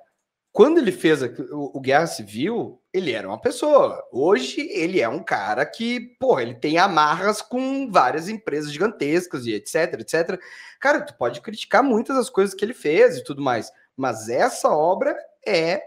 quando 0.52 0.76
ele 0.76 0.92
fez 0.92 1.22
a- 1.22 1.30
o, 1.52 1.78
o 1.78 1.80
Guerra 1.80 2.06
Civil, 2.06 2.82
ele 2.92 3.12
era 3.12 3.26
uma 3.26 3.40
pessoa. 3.40 4.06
Hoje 4.12 4.60
ele 4.70 5.00
é 5.00 5.08
um 5.08 5.22
cara 5.22 5.64
que, 5.64 6.00
porra, 6.20 6.42
ele 6.42 6.54
tem 6.54 6.76
amarras 6.76 7.40
com 7.40 7.90
várias 7.90 8.28
empresas 8.28 8.70
gigantescas 8.70 9.46
e 9.46 9.54
etc, 9.54 10.00
etc. 10.00 10.38
Cara, 10.78 11.00
tu 11.00 11.14
pode 11.16 11.40
criticar 11.40 11.82
muitas 11.82 12.14
das 12.16 12.28
coisas 12.28 12.54
que 12.54 12.62
ele 12.62 12.74
fez 12.74 13.16
e 13.16 13.24
tudo 13.24 13.40
mais, 13.40 13.72
mas 13.96 14.28
essa 14.28 14.68
obra 14.68 15.16
é 15.46 15.82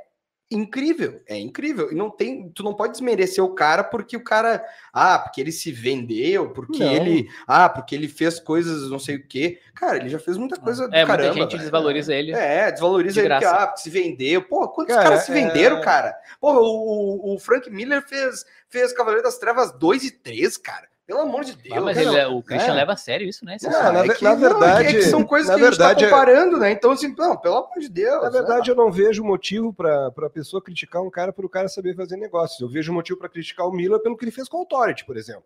incrível, 0.50 1.22
é 1.28 1.38
incrível. 1.38 1.91
E 1.91 1.95
não 1.95 2.10
tem, 2.10 2.50
tu 2.50 2.64
não 2.64 2.74
pode 2.74 2.93
desmerecer 2.93 3.43
o 3.43 3.54
cara 3.54 3.84
porque 3.84 4.16
o 4.16 4.24
cara, 4.24 4.64
ah, 4.93 5.20
porque 5.20 5.41
ele 5.41 5.52
se 5.52 5.72
vendeu, 5.72 6.50
porque 6.52 6.84
Não. 6.84 6.91
ele, 6.93 7.28
ah, 7.48 7.68
porque 7.68 7.93
ele 7.93 8.08
fez 8.08 8.39
coisas 8.39 8.89
não 8.89 8.98
sei 9.00 9.16
o 9.18 9.28
quê. 9.28 9.60
Cara, 9.76 9.98
ele 9.98 10.10
já 10.10 10.20
fez 10.20 10.38
muita 10.38 10.58
coisa 10.60 10.88
do 10.88 10.95
É, 10.95 11.06
caramba. 11.06 11.28
muita 11.30 11.41
gente 11.41 11.52
velho. 11.52 11.62
desvaloriza 11.64 12.16
ele. 12.16 12.32
É, 12.34 12.72
desvaloriza 12.72 13.14
De 13.16 13.20
ele 13.20 13.30
porque, 13.30 13.45
graça. 13.45 13.64
ah, 13.64 13.68
porque 13.68 13.82
se 13.82 13.89
vendeu. 13.89 14.41
Pô, 14.41 14.68
quantos 14.70 14.95
Cara, 14.95 15.10
caras 15.10 15.24
se 15.26 15.32
é- 15.32 15.34
venderam, 15.36 15.82
cara? 15.82 16.16
Pô, 16.39 16.54
o, 16.54 17.32
o- 17.32 17.36
o 17.36 17.39
Frank 17.39 17.70
Miller 17.70 18.02
fez, 18.08 18.45
fez 18.70 18.93
Cavaleiro 18.93 19.24
das 19.24 19.38
Trevas 19.38 19.72
2 19.74 20.04
e 20.06 20.12
3, 20.12 20.56
cara. 20.58 20.88
Pelo 21.08 21.22
amor 21.22 21.45
de 21.45 21.55
Deus. 21.55 21.78
Ah, 21.78 21.80
mas 21.82 21.95
cara. 21.97 22.10
ele, 22.10 22.18
é- 22.18 22.28
o 22.28 22.43
Christian 22.43 22.74
É. 22.74 22.76
leva 22.76 22.91
a 22.91 22.97
sério 22.97 23.28
isso, 23.30 23.45
né? 23.45 23.55
Não, 23.64 23.72
cara. 23.72 23.91
na 23.93 23.99
é 24.03 24.10
que- 24.16 24.24
na 24.26 24.36
não, 24.36 24.36
é 24.36 24.49
que- 24.49 24.53
verdade- 24.60 24.97
é 24.97 25.01
são 25.03 25.24
coisas 25.24 25.47
na 25.49 25.55
que 25.55 25.62
a 25.62 25.64
gente 25.64 25.78
verdade, 25.78 25.99
tá 26.01 26.05
é- 26.05 26.10
comparando, 26.10 26.58
né? 26.58 26.72
Então, 26.72 26.91
assim, 26.91 27.16
não, 27.18 27.38
pelo 27.38 27.55
amor 27.55 27.80
de 27.80 27.88
Deus. 27.89 28.22
Na 28.24 28.30
verdade, 28.30 28.70
eu 28.70 28.76
não 28.76 28.91
vejo 28.91 29.24
motivo 29.24 29.74
para 29.74 30.08
a 30.08 30.30
pessoa 30.30 30.62
criticar 30.62 31.01
um 31.01 31.10
cara 31.10 31.32
por 31.32 31.45
o 31.45 31.49
cara 31.49 31.70
saber 31.70 31.95
fazer 31.95 32.18
negócios. 32.18 32.60
Eu 32.60 32.68
vejo 32.68 32.91
motivo 32.91 33.18
para 33.18 33.30
criticar 33.30 33.66
o 33.66 33.72
Miller 33.72 33.99
pelo 34.01 34.18
que 34.18 34.26
ele 34.26 34.32
fez 34.32 34.49
com 34.49 34.58
o 34.58 34.60
Authority, 34.60 35.05
por 35.05 35.16
exemplo. 35.16 35.45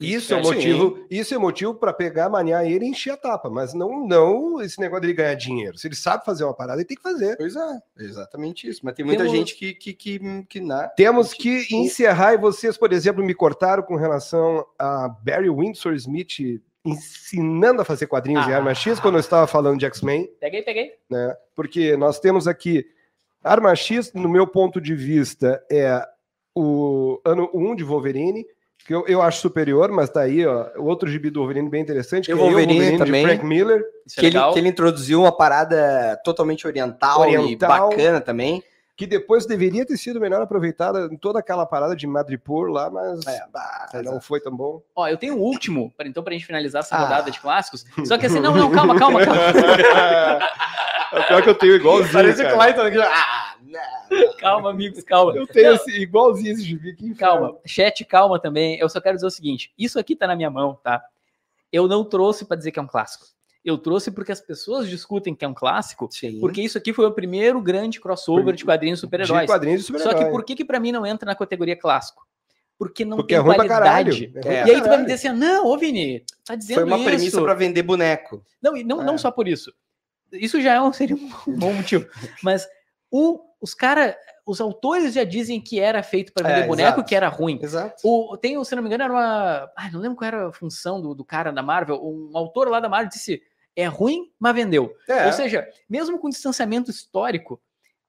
Isso 0.00 0.32
é 0.32 0.42
Sim. 0.42 0.48
motivo, 0.48 1.06
isso 1.10 1.34
é 1.34 1.38
motivo 1.38 1.74
para 1.74 1.92
pegar, 1.92 2.28
maniar 2.28 2.64
ele 2.64 2.84
e 2.84 2.88
encher 2.90 3.10
a 3.10 3.16
tapa, 3.16 3.50
mas 3.50 3.74
não, 3.74 4.06
não 4.06 4.60
esse 4.62 4.78
negócio 4.80 5.00
dele 5.02 5.12
ganhar 5.14 5.34
dinheiro. 5.34 5.76
Se 5.76 5.88
ele 5.88 5.96
sabe 5.96 6.24
fazer 6.24 6.44
uma 6.44 6.54
parada, 6.54 6.80
ele 6.80 6.86
tem 6.86 6.96
que 6.96 7.02
fazer. 7.02 7.36
Pois 7.36 7.56
é, 7.56 7.80
exatamente 7.98 8.68
isso. 8.68 8.80
Mas 8.84 8.94
tem 8.94 9.04
muita 9.04 9.24
Temos- 9.24 9.36
gente 9.36 9.56
que, 9.56 9.74
que, 9.74 9.92
que, 9.92 10.44
que 10.48 10.60
né? 10.60 10.88
Temos 10.96 11.34
que 11.34 11.66
encerrar, 11.74 12.34
e 12.34 12.38
vocês, 12.38 12.76
por 12.78 12.92
exemplo, 12.92 13.24
me 13.24 13.34
cortaram 13.34 13.82
com 13.82 13.96
relação 13.96 14.64
a 14.78 15.08
Barry 15.08 15.50
Windsor 15.50 15.94
Smith 15.94 16.60
ensinando 16.84 17.82
a 17.82 17.84
fazer 17.84 18.06
quadrinhos 18.06 18.46
em 18.46 18.52
Ah. 18.52 18.56
Arma 18.58 18.74
X 18.74 19.00
quando 19.00 19.14
eu 19.14 19.20
estava 19.20 19.46
falando 19.46 19.78
de 19.78 19.86
X-Men. 19.86 20.30
Peguei, 20.40 20.62
peguei. 20.62 20.92
né? 21.10 21.36
Porque 21.54 21.96
nós 21.96 22.18
temos 22.20 22.46
aqui 22.46 22.86
Arma 23.42 23.74
X, 23.74 24.12
no 24.12 24.28
meu 24.28 24.46
ponto 24.46 24.80
de 24.80 24.94
vista, 24.94 25.62
é 25.70 26.06
o 26.54 27.20
ano 27.24 27.50
1 27.54 27.74
de 27.76 27.84
Wolverine, 27.84 28.44
que 28.86 28.94
eu, 28.94 29.04
eu 29.06 29.20
acho 29.20 29.40
superior, 29.40 29.90
mas 29.92 30.08
tá 30.08 30.20
aí, 30.22 30.46
ó, 30.46 30.66
o 30.76 30.84
outro 30.84 31.08
gibi 31.10 31.28
do 31.30 31.40
Wolverine 31.40 31.68
bem 31.68 31.82
interessante, 31.82 32.26
que 32.26 32.30
E 32.32 32.34
o 32.34 32.38
é 32.38 32.40
Eu, 32.40 32.44
Wolverine 32.46 32.98
também. 32.98 33.22
de 33.22 33.28
Frank 33.28 33.44
Miller, 33.46 33.80
é 33.80 34.20
Que 34.20 34.26
ele, 34.26 34.38
que 34.52 34.58
ele 34.58 34.68
introduziu 34.68 35.20
uma 35.20 35.32
parada 35.36 36.18
totalmente 36.24 36.66
oriental, 36.66 37.20
Oriental. 37.20 37.48
e 37.50 37.56
bacana 37.90 38.20
também. 38.20 38.62
que 38.96 39.06
depois 39.06 39.46
deveria 39.46 39.86
ter 39.86 39.96
sido 39.96 40.18
melhor 40.18 40.42
aproveitada 40.42 41.08
em 41.12 41.16
toda 41.16 41.38
aquela 41.38 41.64
parada 41.64 41.94
de 41.94 42.04
Madripoor 42.06 42.68
lá, 42.68 42.90
mas 42.90 43.24
É, 43.28 43.44
bah, 43.52 43.86
exato. 43.94 44.10
não 44.10 44.20
foi 44.20 44.40
tão 44.40 44.56
bom. 44.56 44.82
Ó, 44.96 45.06
eu 45.06 45.16
tenho 45.16 45.36
o 45.36 45.40
último, 45.40 45.92
pra, 45.96 46.08
então, 46.08 46.20
pra 46.22 46.32
gente 46.32 46.44
finalizar 46.46 46.80
essa 46.80 46.96
Ah. 46.96 47.00
rodada 47.02 47.30
de 47.30 47.38
clássicos. 47.38 47.84
Só 48.04 48.18
que 48.18 48.26
assim, 48.26 48.40
não, 48.40 48.56
não, 48.56 48.70
calma, 48.72 48.98
calma, 48.98 49.20
calma. 49.24 49.40
é 51.12 51.22
pior 51.28 51.42
que 51.42 51.48
eu 51.50 51.54
tenho 51.54 51.74
igualzinho, 51.76 52.12
Parece 52.12 52.42
o. 52.44 52.50
Clayton 52.52 52.82
aqui. 52.82 52.98
Ah. 52.98 53.47
Calma, 54.38 54.70
amigos, 54.70 55.02
calma. 55.04 55.34
Eu 55.36 55.46
tenho 55.46 55.72
esse, 55.74 55.90
igualzinho 56.00 56.52
esse 56.52 56.62
gibi 56.62 56.90
aqui. 56.90 57.14
Calma, 57.14 57.56
chat, 57.66 58.04
calma 58.04 58.38
também. 58.40 58.78
Eu 58.78 58.88
só 58.88 59.00
quero 59.00 59.16
dizer 59.16 59.26
o 59.26 59.30
seguinte: 59.30 59.72
isso 59.78 59.98
aqui 59.98 60.14
tá 60.16 60.26
na 60.26 60.36
minha 60.36 60.50
mão, 60.50 60.78
tá? 60.82 61.02
Eu 61.72 61.86
não 61.86 62.04
trouxe 62.04 62.44
pra 62.44 62.56
dizer 62.56 62.72
que 62.72 62.78
é 62.78 62.82
um 62.82 62.86
clássico. 62.86 63.26
Eu 63.64 63.76
trouxe 63.76 64.10
porque 64.10 64.32
as 64.32 64.40
pessoas 64.40 64.88
discutem 64.88 65.34
que 65.34 65.44
é 65.44 65.48
um 65.48 65.52
clássico, 65.52 66.08
Sim. 66.10 66.40
porque 66.40 66.62
isso 66.62 66.78
aqui 66.78 66.92
foi 66.94 67.04
o 67.04 67.12
primeiro 67.12 67.60
grande 67.60 68.00
crossover 68.00 68.54
de 68.54 68.64
quadrinhos 68.64 68.98
De 68.98 69.06
super-heróis. 69.06 69.46
quadrinhos 69.50 69.84
de 69.86 69.98
Só 69.98 70.14
que 70.14 70.24
por 70.26 70.44
que 70.44 70.54
que 70.54 70.64
para 70.64 70.80
mim 70.80 70.92
não 70.92 71.04
entra 71.04 71.26
na 71.26 71.34
categoria 71.34 71.76
clássico? 71.76 72.26
Porque 72.78 73.04
não 73.04 73.16
Porque 73.18 73.34
tem 73.34 73.38
é 73.38 73.40
ruim 73.40 73.56
pra 73.56 73.66
qualidade. 73.66 74.28
caralho. 74.28 74.48
É 74.48 74.62
ruim. 74.62 74.70
E 74.70 74.72
pra 74.72 74.76
aí 74.76 74.82
tu 74.82 74.88
vai 74.88 74.96
me 74.98 75.02
dizer 75.04 75.14
assim, 75.28 75.36
não, 75.38 75.66
ô 75.66 75.76
Vini, 75.76 76.24
tá 76.46 76.54
dizendo 76.54 76.76
Foi 76.76 76.84
uma 76.84 76.96
isso. 76.96 77.04
premissa 77.04 77.42
para 77.42 77.54
vender 77.54 77.82
boneco. 77.82 78.42
Não, 78.62 78.76
e 78.76 78.84
não, 78.84 79.02
É. 79.02 79.04
não 79.04 79.18
só 79.18 79.30
por 79.32 79.48
isso. 79.48 79.74
Isso 80.32 80.60
já 80.62 80.74
é 80.74 80.80
um, 80.80 80.92
seria 80.94 81.16
um 81.16 81.28
bom 81.58 81.72
motivo. 81.74 82.06
Mas 82.42 82.66
o, 83.10 83.40
os 83.60 83.74
caras, 83.74 84.14
os 84.46 84.60
autores 84.60 85.12
já 85.14 85.24
dizem 85.24 85.60
que 85.60 85.80
era 85.80 86.02
feito 86.02 86.32
para 86.32 86.48
vender 86.48 86.60
É, 86.64 86.66
boneco, 86.66 86.88
exato. 87.00 87.04
que 87.08 87.14
era 87.14 87.28
ruim. 87.28 87.58
Exato. 87.62 87.96
O, 88.04 88.36
tem, 88.36 88.62
se 88.64 88.74
não 88.74 88.82
me 88.82 88.88
engano, 88.88 89.04
era 89.04 89.12
uma. 89.12 89.70
Ai, 89.76 89.90
não 89.90 90.00
lembro 90.00 90.16
qual 90.16 90.28
era 90.28 90.48
a 90.48 90.52
função 90.52 91.00
do, 91.00 91.14
do 91.14 91.24
cara 91.24 91.50
da 91.52 91.62
Marvel. 91.62 92.00
Um 92.02 92.30
autor 92.36 92.68
lá 92.68 92.80
da 92.80 92.88
Marvel 92.88 93.08
disse: 93.10 93.42
é 93.76 93.86
ruim, 93.86 94.30
mas 94.38 94.54
vendeu. 94.54 94.94
É. 95.08 95.26
Ou 95.26 95.32
seja, 95.32 95.66
mesmo 95.88 96.18
com 96.18 96.28
distanciamento 96.28 96.90
histórico, 96.90 97.60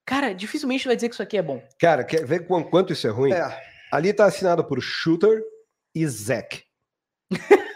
cara, 0.06 0.34
dificilmente 0.34 0.86
vai 0.88 0.95
dizer 0.95 1.10
que 1.10 1.16
isso 1.16 1.24
aqui 1.24 1.38
é 1.38 1.41
bom. 1.41 1.62
Cara, 1.80 2.04
quer 2.04 2.26
ver 2.26 2.47
qu- 2.47 2.64
quanto 2.70 2.93
isso 2.93 3.06
é 3.08 3.10
ruim? 3.10 3.32
É. 3.34 3.70
Ali 3.91 4.14
tá 4.14 4.26
assinado 4.26 4.64
por 4.64 4.80
Shooter 4.82 5.41
e 5.95 6.06
Zack. 6.08 6.64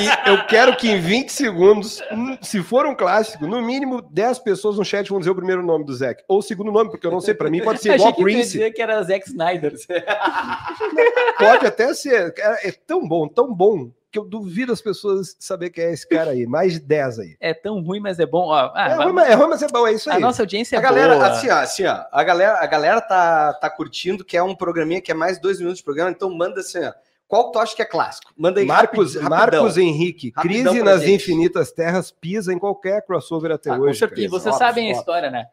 e 0.00 0.30
eu 0.30 0.44
quero 0.46 0.76
que 0.76 0.88
em 0.90 1.00
20 1.00 1.30
segundos, 1.30 2.02
se 2.40 2.62
for 2.62 2.86
um 2.86 2.94
clássico, 2.94 3.46
no 3.46 3.60
mínimo 3.62 4.00
10 4.02 4.38
pessoas 4.40 4.76
no 4.76 4.84
chat 4.84 5.08
vão 5.08 5.18
dizer 5.18 5.30
o 5.30 5.34
primeiro 5.34 5.62
nome 5.62 5.84
do 5.84 5.94
Zack. 5.94 6.22
Ou 6.28 6.38
o 6.38 6.42
segundo 6.42 6.70
nome, 6.72 6.90
porque 6.90 7.06
eu 7.06 7.10
não 7.10 7.20
sei, 7.20 7.34
pra 7.34 7.50
mim 7.50 7.62
pode 7.62 7.80
ser 7.80 7.94
igual 7.96 8.14
Prince. 8.14 8.52
dizer 8.52 8.70
que 8.72 8.80
era 8.82 9.02
Zack 9.02 9.28
Snyder. 9.28 9.74
Pode 11.38 11.66
até 11.66 11.92
ser. 11.94 12.32
Cara, 12.34 12.58
É 12.62 12.72
tão 12.72 13.06
bom, 13.06 13.26
tão 13.28 13.52
bom, 13.52 13.90
que 14.10 14.18
eu 14.18 14.24
duvido 14.24 14.72
as 14.72 14.80
pessoas 14.82 15.34
saber 15.38 15.70
quem 15.70 15.84
é 15.84 15.92
esse 15.92 16.06
cara 16.08 16.32
aí. 16.32 16.46
Mais 16.46 16.74
de 16.74 16.80
10 16.80 17.18
aí. 17.18 17.36
É 17.40 17.54
tão 17.54 17.80
ruim, 17.82 17.98
mas 18.00 18.18
é 18.20 18.26
bom. 18.26 18.48
Ó, 18.48 18.70
ah, 18.74 18.88
é, 18.90 18.94
vai- 18.96 19.04
ruim, 19.06 19.14
mas, 19.14 19.28
é 19.28 19.34
ruim, 19.34 19.48
mas 19.48 19.62
é 19.62 19.68
bom, 19.68 19.86
é 19.86 19.92
isso 19.92 20.10
a 20.10 20.14
aí. 20.14 20.20
nossa 20.20 20.42
audiência 20.42 20.76
é 20.76 20.78
A 20.78 20.82
galera, 20.82 21.14
boa. 21.14 21.26
assim, 21.28 21.48
ó, 21.48 21.54
assim, 21.56 21.86
ó, 21.86 22.04
a 22.12 22.22
galera, 22.22 22.58
a 22.60 22.66
galera 22.66 23.00
tá, 23.00 23.54
tá 23.54 23.70
curtindo, 23.70 24.24
que 24.24 24.36
é 24.36 24.42
um 24.42 24.54
programinha 24.54 25.00
que 25.00 25.10
é 25.10 25.14
mais 25.14 25.40
dois 25.40 25.58
minutos 25.58 25.78
de 25.78 25.84
programa, 25.84 26.10
então 26.10 26.28
manda 26.30 26.60
assim, 26.60 26.84
ó. 26.84 26.92
Qual 27.32 27.46
que 27.46 27.52
tu 27.52 27.58
acha 27.60 27.74
que 27.74 27.80
é 27.80 27.86
clássico? 27.86 28.30
Manda 28.36 28.60
aí 28.60 28.66
Marcos, 28.66 29.14
rapid- 29.14 29.30
rapidão. 29.30 29.60
Marcos 29.62 29.78
Henrique, 29.78 30.32
Rapidão 30.36 30.72
Crise 30.74 30.84
nas 30.84 31.00
gente. 31.00 31.14
Infinitas 31.14 31.72
Terras 31.72 32.10
pisa 32.10 32.52
em 32.52 32.58
qualquer 32.58 33.06
crossover 33.06 33.50
até 33.52 33.70
Ah, 33.70 33.76
com 33.78 33.84
hoje. 33.84 33.98
certeza. 34.00 34.20
E 34.20 34.28
vocês 34.28 34.54
óbvio, 34.54 34.66
sabem 34.68 34.88
a 34.90 34.92
história, 34.92 35.30
né? 35.30 35.46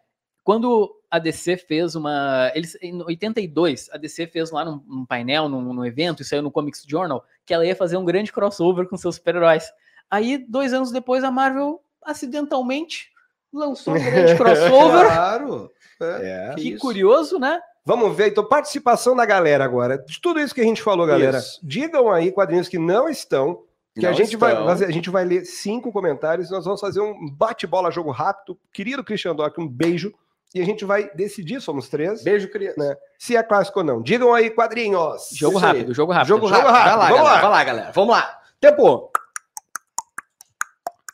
Quando 0.44 0.94
a 1.10 1.18
DC 1.20 1.56
fez 1.56 1.96
uma. 1.96 2.52
Eles, 2.54 2.78
em 2.82 3.02
82, 3.02 3.90
a 3.94 3.98
DC 3.98 4.28
fez 4.28 4.52
lá 4.52 4.66
num, 4.66 4.84
num 4.86 5.06
painel, 5.06 5.48
num, 5.48 5.74
num 5.74 5.86
evento, 5.86 6.22
e 6.22 6.26
saiu 6.26 6.42
no 6.42 6.52
Comics 6.52 6.84
Journal, 6.86 7.24
que 7.46 7.54
ela 7.54 7.66
ia 7.66 7.76
fazer 7.78 7.96
um 7.96 8.04
grande 8.04 8.34
crossover 8.34 8.86
com 8.86 8.98
seus 8.98 9.16
super-heróis. 9.16 9.72
Aí, 10.12 10.38
dois 10.50 10.74
anos 10.74 10.92
depois, 10.92 11.24
a 11.24 11.32
Marvel 11.32 11.80
acidentalmente 12.04 13.10
lançou 13.54 13.96
um 13.96 14.04
grande 14.04 14.36
crossover. 14.38 15.06
Claro. 15.06 15.72
É. 16.02 16.50
É. 16.52 16.56
que 16.56 16.72
isso. 16.72 16.80
curioso, 16.82 17.40
né? 17.40 17.62
Vamos 17.86 18.16
ver, 18.16 18.28
então, 18.30 18.44
participação 18.46 19.16
da 19.16 19.26
galera 19.26 19.64
agora. 19.64 19.98
De 19.98 20.20
tudo 20.22 20.40
isso 20.40 20.54
que 20.54 20.62
a 20.62 20.66
gente 20.66 20.82
falou, 20.82 21.08
galera, 21.08 21.38
Isso. 21.40 21.60
digam 21.64 22.12
aí 22.12 22.32
quadrinhos 22.32 22.68
que 22.68 22.78
não 22.78 23.10
estão, 23.10 23.64
que 23.96 24.06
a 24.06 24.10
Não 24.12 24.18
gente, 24.18 24.36
vai, 24.38 24.52
estão. 24.52 24.66
fazer- 24.68 24.86
a 24.86 24.92
gente 24.92 25.10
vai 25.10 25.26
ler 25.26 25.44
cinco 25.46 25.92
comentários, 25.92 26.52
nós 26.52 26.66
vamos 26.66 26.80
fazer 26.80 27.02
um 27.02 27.30
bate-bola 27.32 27.90
jogo 27.90 28.12
rápido. 28.12 28.58
Querido 28.72 29.04
Christian 29.04 29.34
Doc, 29.36 29.58
um 29.58 29.68
beijo. 29.68 30.14
E 30.54 30.62
a 30.62 30.66
gente 30.66 30.84
vai 30.84 31.10
decidir, 31.14 31.62
somos 31.62 31.90
três, 31.90 32.24
Beijo, 32.24 32.50
criança. 32.50 32.80
Né? 32.80 32.96
se 33.20 33.36
é 33.36 33.44
clássico 33.44 33.80
ou 33.80 33.86
não. 33.86 34.02
Digam 34.02 34.34
aí, 34.34 34.50
quadrinhos. 34.50 35.30
Jogo 35.34 35.58
Isso 35.58 35.66
aí. 35.66 35.72
rápido, 35.74 35.94
jogo 35.94 36.12
rápido. 36.12 36.28
Jogo 36.30 36.48
Jogo 36.48 36.62
rápido. 36.68 36.74
rápido. 36.74 36.98
Vai 36.98 36.98
lá, 36.98 37.08
Vamos 37.10 37.18
galera. 37.18 37.34
lá. 37.36 37.42
Vai 37.42 37.50
lá, 37.52 37.64
galera. 37.64 37.92
Vamos 37.92 38.10
lá. 38.16 38.40
Tempo. 38.60 39.12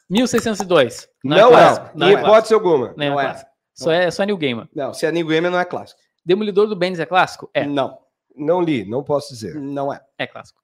1602. 0.09 1.09
Não, 1.23 1.35
é 1.37 1.39
é, 1.41 1.47
clássico. 1.47 1.89
em 1.95 1.99
Não 1.99 2.07
é 2.07 2.13
hipótese 2.13 2.53
alguma. 2.53 2.93
Não 2.95 3.03
é 3.05 3.09
Não 3.09 3.19
é. 3.19 3.23
clássico. 3.25 3.51
Só 3.73 3.91
é, 3.91 4.09
só 4.09 4.23
é 4.23 4.25
New 4.25 4.37
Gamer. 4.37 4.67
Não, 4.73 4.93
se 4.93 5.05
é 5.05 5.11
New 5.11 5.27
Gamer 5.27 5.51
não 5.51 5.59
é 5.59 5.65
clássico. 5.65 5.99
Demolidor 6.25 6.67
do 6.67 6.75
Bendis 6.75 6.99
é 6.99 7.05
clássico? 7.05 7.49
É, 7.53 7.65
Não, 7.65 7.97
Não 8.35 8.61
li, 8.61 8.83
não 8.83 9.03
posso 9.03 9.33
dizer. 9.33 9.55
não 9.55 9.93
é. 9.93 10.01
é 10.17 10.25
clássico. 10.27 10.59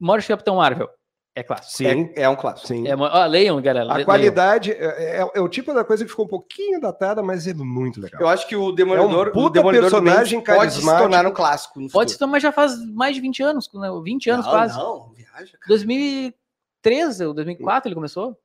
Morte 0.00 0.26
do 0.26 0.28
Capitão 0.28 0.56
Marvel 0.56 0.88
É 1.34 1.42
clássico. 1.42 1.76
Sim, 1.76 2.10
É, 2.16 2.22
é 2.22 2.28
um 2.28 2.34
clássico. 2.36 2.66
sim. 2.68 2.88
É, 2.88 2.96
ó, 2.96 3.26
leiam, 3.26 3.60
galera. 3.60 3.92
A 3.92 3.98
le- 3.98 4.04
qualidade 4.06 4.72
é, 4.72 5.20
é- 5.20 5.30
é 5.34 5.40
o 5.40 5.48
tipo 5.48 5.72
da 5.74 5.84
coisa 5.84 6.02
que 6.04 6.10
ficou 6.10 6.24
um 6.24 6.28
pouquinho 6.28 6.80
datada, 6.80 7.22
mas 7.22 7.46
é 7.46 7.52
muito 7.54 8.00
legal. 8.00 8.20
Eu 8.20 8.26
acho 8.28 8.46
que 8.48 8.56
o 8.56 8.72
Demolidor, 8.72 9.26
É 9.26 9.30
um 9.30 9.32
puta 9.32 9.46
o 9.46 9.50
Demolidor 9.50 9.90
do 9.90 10.02
personagem 10.02 10.40
pode 10.42 10.72
se 10.72 10.82
tornar 10.84 11.26
um 11.26 11.32
clássico. 11.32 11.74
Pode 11.90 12.10
se 12.10 12.14
futuro. 12.16 12.18
tomar, 12.30 12.38
já 12.40 12.50
faz 12.52 12.74
mais 12.92 13.14
de 13.14 13.20
20 13.20 13.42
anos, 13.42 13.70
né? 13.74 13.88
20 14.02 14.30
anos 14.30 14.46
não, 14.46 14.52
quase. 14.52 14.78
Não, 14.78 15.12
viaja, 15.12 15.58
cara. 15.58 15.66
2013 16.82 17.26
ou 17.26 17.34
2004 17.34 17.88
ele 17.88 17.94
começou? 17.94 18.36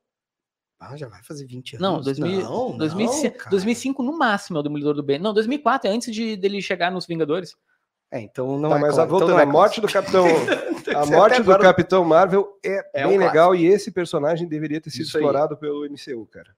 Ah, 0.83 0.97
já 0.97 1.07
vai 1.07 1.21
fazer 1.21 1.45
20 1.45 1.75
anos. 1.75 1.81
Não, 1.81 2.01
2000, 2.01 2.41
não, 2.41 2.75
2005, 2.77 3.37
cara. 3.37 3.49
2005 3.51 4.01
no 4.01 4.17
máximo 4.17 4.57
é 4.57 4.61
o 4.61 4.63
Demolidor 4.63 4.95
do 4.95 5.03
Bem. 5.03 5.19
Não, 5.19 5.31
2004 5.31 5.87
é 5.87 5.93
antes 5.93 6.11
de 6.13 6.35
dele 6.35 6.59
chegar 6.59 6.91
nos 6.91 7.05
Vingadores. 7.05 7.55
É, 8.11 8.19
então 8.19 8.57
não 8.59 8.71
Tá, 8.71 8.77
é 8.77 8.79
mas 8.81 8.97
a, 8.99 9.05
voltando, 9.05 9.27
então 9.29 9.35
não 9.37 9.39
é 9.39 9.43
a 9.43 9.45
morte 9.45 9.79
do 9.79 9.87
Capitão, 9.87 10.25
a 10.97 11.05
morte 11.05 11.35
do 11.41 11.51
agora- 11.51 11.61
Capitão 11.61 12.03
Marvel 12.03 12.47
é, 12.65 13.01
É 13.03 13.05
um 13.05 13.09
bem 13.09 13.17
clássico. 13.19 13.37
legal 13.37 13.55
e 13.55 13.65
esse 13.67 13.91
personagem 13.91 14.47
deveria 14.47 14.81
ter 14.81 14.89
sido 14.89 15.03
Isso 15.03 15.17
aí. 15.17 15.23
explorado 15.23 15.55
pelo 15.55 15.85
MCU, 15.85 16.25
cara. 16.25 16.49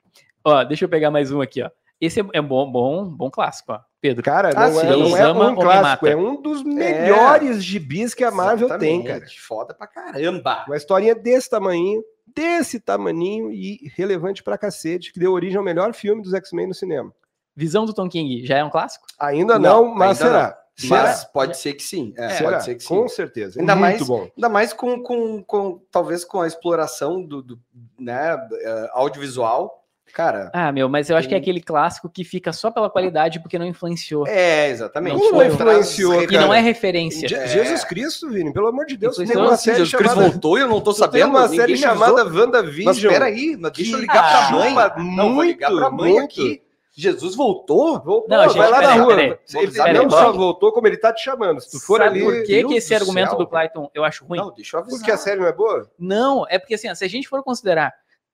Ó, 0.44 0.64
deixa 0.64 0.86
eu 0.86 0.90
pegar 0.90 1.12
mais 1.12 1.30
um 1.32 1.42
aqui, 1.42 1.62
ó. 1.62 1.70
Esse 2.02 2.22
é, 2.22 2.26
é 2.34 2.42
bom, 2.42 2.70
bom, 2.72 3.06
bom 3.08 3.30
clássico, 3.30 3.74
ó. 3.74 3.80
Pedro. 4.02 4.24
Cara, 4.24 4.50
Ah, 4.56 4.68
não, 4.70 4.80
sim. 4.80 4.88
é, 4.88 4.96
não 5.34 5.44
é 5.44 5.48
um 5.52 5.56
clássico, 5.56 6.08
é 6.08 6.16
um 6.16 6.42
dos 6.42 6.64
melhores 6.64 7.64
gibis 7.64 8.14
que 8.14 8.24
a 8.24 8.32
Marvel 8.32 8.78
tem, 8.80 9.04
cara. 9.04 9.24
Foda 9.48 9.74
pra 9.74 9.86
caramba. 9.86 10.64
Uma 10.68 10.76
historinha 10.78 11.14
desse 11.14 11.50
tamanho, 11.50 12.04
desse 12.36 12.80
tamaninho 12.80 13.52
e 13.52 13.92
relevante 13.96 14.44
pra 14.44 14.58
cacete, 14.58 15.12
que 15.14 15.20
deu 15.20 15.32
origem 15.32 15.58
ao 15.58 15.64
melhor 15.64 15.94
filme 15.94 16.22
dos 16.22 16.34
X-Men 16.34 16.68
no 16.68 16.74
cinema. 16.74 17.14
Visão 17.56 17.86
do 17.86 17.94
Tom 17.94 18.10
King 18.10 18.46
já 18.46 18.58
é 18.58 18.64
um 18.64 18.70
clássico? 18.70 19.06
Ainda 19.20 19.60
Não, 19.60 19.86
não, 19.86 19.96
mas 19.96 20.22
ainda 20.22 20.34
será. 20.34 20.60
Mas 20.90 21.18
Será? 21.20 21.30
pode 21.32 21.58
ser 21.58 21.74
que 21.76 21.84
sim. 21.84 22.16
É, 22.18 22.42
pode 22.42 22.64
ser 22.64 22.74
que 22.74 22.82
sim. 22.82 22.88
Com 22.88 23.08
certeza. 23.08 23.60
Ainda 23.60 23.76
Muito 23.76 23.82
mais- 23.82 24.08
bom. 24.08 24.28
Ainda 24.36 24.50
mais 24.50 24.74
com, 24.74 25.04
com, 25.04 25.44
com 25.44 25.80
talvez 25.92 26.26
com 26.26 26.42
a 26.42 26.48
exploração 26.48 27.22
do, 27.24 27.44
do 27.44 27.60
né, 28.00 28.36
eh, 28.60 28.90
audiovisual. 28.94 29.83
Cara, 30.14 30.52
Ah, 30.54 30.72
meu, 30.72 30.88
mas 30.88 31.10
eu 31.10 31.18
acho 31.18 31.28
que 31.28 31.34
é 31.34 31.38
aquele 31.40 31.60
clássico 31.60 32.08
que 32.08 32.24
fica 32.24 32.54
só 32.54 32.70
pela 32.70 32.88
qualidade 32.88 33.40
porque 33.42 33.58
não 33.58 33.66
influenciou. 33.66 34.28
é, 34.28 34.70
exatamente. 34.70 35.18
Não 35.18 35.32
Traz 35.32 35.54
influenciou, 35.56 36.28
que 36.28 36.38
não 36.38 36.54
é 36.54 36.60
referência. 36.62 37.28
Je- 37.28 37.34
É. 37.36 37.48
Jesus 37.48 37.84
Cristo, 37.84 38.30
Vini, 38.30 38.54
pelo 38.54 38.68
amor 38.68 38.86
de 38.86 38.96
Deus, 38.96 39.16
tem 39.18 39.26
uma 39.36 39.54
assim, 39.54 39.64
série 39.72 39.78
Jesus 39.78 39.96
Cristo 39.96 40.14
chamada... 40.14 40.30
voltou 40.30 40.58
e 40.58 40.62
eu 40.62 40.68
não 40.68 40.80
tô 40.80 40.94
tu 40.94 40.98
tem 41.00 41.22
sabendo. 41.22 41.30
uma 41.30 41.48
série 41.50 41.76
chamada 41.76 42.24
Mas 42.26 42.36
WandaVision. 42.36 42.92
espera 42.94 43.26
aí, 43.26 43.58
mas 43.60 43.72
deixa 43.72 43.96
eu 43.96 44.00
ligar 44.00 44.22
pra 44.22 44.42
chupa 44.46 44.96
mãe. 45.00 45.16
Não, 45.16 45.34
vou 45.34 45.44
ligar 45.44 45.72
pra 45.72 45.90
mãe 45.90 46.12
muito. 46.14 46.26
aqui. 46.26 46.62
Jesus 46.96 47.36
voltou? 47.36 48.00
Voltou, 48.00 48.28
Não, 48.30 48.38
vai 48.38 48.50
gente, 48.50 48.58
lá 48.60 48.80
peraí, 48.80 48.98
na 48.98 49.04
rua. 49.04 49.16
peraí. 49.16 49.38
Ele 49.56 49.72
Vamos 49.72 49.94
não 49.96 50.04
lá, 50.10 50.26
só 50.26 50.32
voltou, 50.32 50.72
como 50.72 50.86
ele 50.86 50.98
tá 50.98 51.12
te 51.12 51.24
chamando. 51.24 51.60
Se 51.60 51.72
tu 51.72 51.80
for 51.80 51.98
Sabe 52.00 52.20
ali... 52.20 52.24
por 52.24 52.44
que, 52.46 52.64
que 52.66 52.74
esse 52.76 52.90
do 52.96 52.96
argumento 53.02 53.30
céu. 53.30 53.40
do 53.40 53.48
Clayton 53.48 53.90
eu 53.96 54.04
acho 54.04 54.24
ruim? 54.24 54.38
Não, 54.38 54.54
deixa 54.54 54.78
eu 54.78 54.82
avisar. 54.82 55.00
Porque 55.00 55.12
a 55.12 55.18
série 55.18 55.40
não 55.40 55.48
é 55.48 55.52
boa? 55.52 55.90
Não, 55.98 56.46
é 56.48 56.60
porque 56.60 56.76
assim, 56.76 56.88
ó, 56.88 56.94
se 56.94 57.04
a 57.04 57.08
gente 57.10 57.28
for 57.28 57.42
considerar 57.44 57.92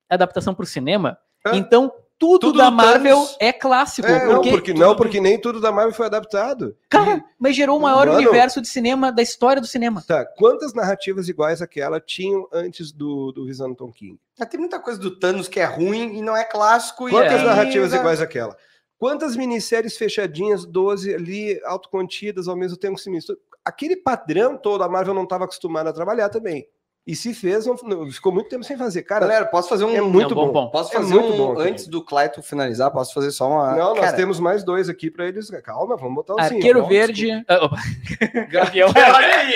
adaptação 0.09 0.53
pro 0.53 0.65
cinema, 0.65 1.17
Hã? 1.45 1.55
então 1.55 1.91
tudo, 2.17 2.47
Tudo 2.47 2.57
da 2.57 2.69
Marvel 2.69 3.15
Thanos. 3.15 3.37
é 3.39 3.53
clássico. 3.53 4.05
É, 4.05 4.25
não, 4.27 4.35
porque, 4.35 4.49
porque, 4.51 4.73
não, 4.73 4.93
porque 4.95 5.21
nem 5.21 5.39
tudo 5.39 5.61
da 5.61 5.71
Marvel 5.71 5.93
foi 5.93 6.05
adaptado. 6.07 6.75
Cara, 6.89 7.23
mas 7.39 7.55
gerou 7.55 7.77
o 7.77 7.81
maior 7.81 8.07
Mano. 8.07 8.17
universo 8.19 8.61
de 8.61 8.67
cinema 8.67 9.09
da 9.09 9.21
história 9.21 9.61
do 9.61 9.67
cinema. 9.67 10.03
Tá, 10.05 10.25
quantas 10.25 10.73
narrativas 10.73 11.29
iguais 11.29 11.61
àquela 11.61 11.97
tinham 12.01 12.45
antes 12.51 12.91
do, 12.91 13.31
do 13.31 13.73
Tom 13.73 13.89
King? 13.93 14.19
Mas 14.37 14.49
Tem 14.49 14.59
muita 14.59 14.81
coisa 14.81 14.99
do 14.99 15.11
Thanos 15.17 15.47
que 15.47 15.61
é 15.61 15.65
ruim 15.65 16.17
e 16.17 16.21
não 16.21 16.35
é 16.35 16.43
clássico. 16.43 17.07
e 17.07 17.11
Quantas 17.11 17.39
É. 17.39 17.45
narrativas 17.45 17.93
iguais 17.93 18.19
àquela? 18.19 18.57
Quantas 18.97 19.37
minisséries 19.37 19.95
fechadinhas, 19.95 20.65
12 20.65 21.15
ali, 21.15 21.57
autocontidas, 21.63 22.49
ao 22.49 22.55
mesmo 22.57 22.75
tempo 22.75 22.97
que 22.97 23.01
se 23.01 23.09
misturam? 23.09 23.39
Aquele 23.63 23.95
padrão 23.95 24.57
todo, 24.57 24.83
a 24.83 24.89
Marvel 24.89 25.13
não 25.13 25.23
estava 25.23 25.45
acostumada 25.45 25.89
a 25.89 25.93
trabalhar 25.93 26.27
também. 26.27 26.67
E 27.07 27.15
se 27.15 27.33
fez, 27.33 27.65
não- 27.65 27.75
ficou 28.11 28.31
muito 28.31 28.49
tempo 28.49 28.63
sem 28.63 28.77
fazer. 28.77 29.01
Cara, 29.01 29.21
Galera, 29.25 29.45
posso 29.47 29.67
fazer 29.67 29.83
um. 29.83 29.95
é 29.95 30.01
muito 30.01 30.29
É 30.31 30.33
um 30.33 30.35
bom 30.35 30.51
bom. 30.51 30.69
Posso 30.69 30.91
é 30.93 30.97
fazer 30.99 31.13
muito 31.15 31.33
um. 31.33 31.37
bom, 31.37 31.59
antes 31.59 31.87
do 31.87 32.03
Clayton 32.05 32.43
finalizar, 32.43 32.91
posso 32.91 33.13
fazer 33.15 33.31
só 33.31 33.49
uma. 33.49 33.71
Não, 33.75 33.89
nós 33.95 33.99
Cara, 34.05 34.17
temos 34.17 34.39
mais 34.39 34.63
dois 34.63 34.89
aqui 34.89 35.09
para 35.09 35.25
eles. 35.25 35.49
Calma, 35.63 35.97
vamos 35.97 36.13
botar 36.15 36.35
o 36.35 36.41
cinco. 36.43 36.55
Arqueiro 36.57 36.79
Vamos, 36.81 36.93
Verde. 36.95 37.31
Ah, 37.47 37.65
opa. 37.65 37.77
Gavião. 38.51 38.89
Olha 38.89 39.35
aí! 39.37 39.53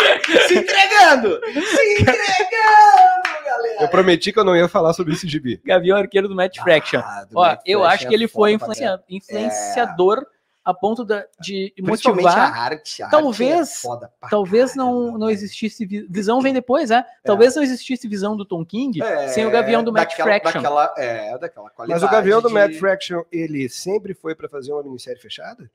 Se 0.48 0.58
entregando! 0.58 1.39
Se 1.46 2.02
entregando, 2.02 3.46
galera! 3.46 3.82
Eu 3.82 3.88
prometi 3.88 4.32
que 4.34 4.39
eu 4.39 4.44
não 4.46 4.56
ia 4.56 4.68
falar 4.68 4.94
sobre 4.94 5.14
esse 5.14 5.28
gibi. 5.28 5.62
Gavião 5.64 5.98
Arqueiro 5.98 6.28
do 6.28 6.36
Matt 6.36 6.58
Fraction. 6.60 7.02
Ah, 7.04 7.26
do 7.30 7.38
Ó, 7.38 7.41
Matt 7.44 7.62
eu 7.68 7.80
Fraction 7.82 7.94
acho 7.96 8.06
é 8.06 8.10
que 8.10 8.16
ele 8.16 8.28
foi 8.28 8.54
influencia- 8.54 9.00
influenciador 9.08 10.26
a 10.66 10.74
ponto 10.74 11.03
da- 11.03 11.26
de 11.41 11.74
motivar. 11.82 12.38
a 12.38 12.57
arte. 12.61 13.03
a 13.03 13.09
Talvez- 13.09 13.51
arte 13.59 13.61
é 13.78 13.82
foda 13.82 14.11
pra 14.20 14.30
Talvez 14.30 14.76
não, 14.76 15.11
não 15.11 15.20
velho. 15.28 15.32
existisse. 15.32 15.86
vi- 15.86 16.07
Visão 16.09 16.39
vem 16.41 16.53
depois, 16.53 16.89
é? 16.91 17.05
Talvez 17.24 17.55
não 17.55 17.64
existisse 17.64 18.07
visão 18.07 18.36
do 18.38 18.45
Tom 18.45 18.64
King 18.66 19.01
É, 19.01 19.28
sem 19.28 19.45
o 19.45 19.51
Gavião 19.51 19.84
do 19.84 19.91
Matt 19.91 20.09
daquela, 20.11 20.26
Fraction. 20.30 20.61
Daquela, 20.61 20.93
é, 20.97 21.38
daquela 21.38 21.70
qualidade. 21.70 22.01
Mas 22.01 22.09
o 22.09 22.11
Gavião 22.14 22.41
do 22.41 22.47
de- 22.47 22.53
Matt 22.53 22.74
Fraction, 22.76 23.24
ele 23.32 23.68
sempre 23.68 24.14
foi 24.14 24.34
para 24.36 24.47
fazer 24.47 24.72
uma 24.72 24.84
minissérie 24.84 25.20
fechada? 25.22 25.70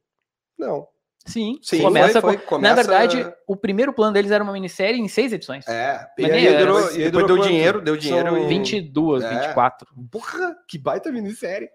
Não. 0.59 0.89
Sim, 1.27 1.59
Sim, 1.61 1.83
começa 1.83 2.21
foi, 2.23 2.37
foi, 2.37 2.37
com. 2.39 2.47
começa- 2.57 2.75
Na 2.75 2.81
verdade, 2.83 3.35
o 3.47 3.55
primeiro 3.55 3.93
plano 3.93 4.15
deles 4.15 4.31
era 4.31 4.43
uma 4.43 4.53
minissérie 4.53 4.99
em 4.99 5.09
seis 5.09 5.31
edições. 5.31 5.67
É, 5.69 6.07
Mas 6.19 6.29
E 6.29 6.33
aí 6.33 6.47
era. 6.47 6.59
durou- 6.61 6.77
depois, 6.79 6.97
e 6.97 6.99
depois 7.05 7.27
deu 7.27 7.37
quanto? 7.37 7.49
dinheiro, 7.49 7.81
deu 7.83 7.97
dinheiro 7.99 8.31
São 8.31 8.45
e... 8.45 8.49
22, 8.49 9.25
É. 9.25 9.29
24. 9.41 9.89
Porra, 10.11 10.57
que 10.67 10.79
baita 10.79 11.13
minissérie. 11.13 11.69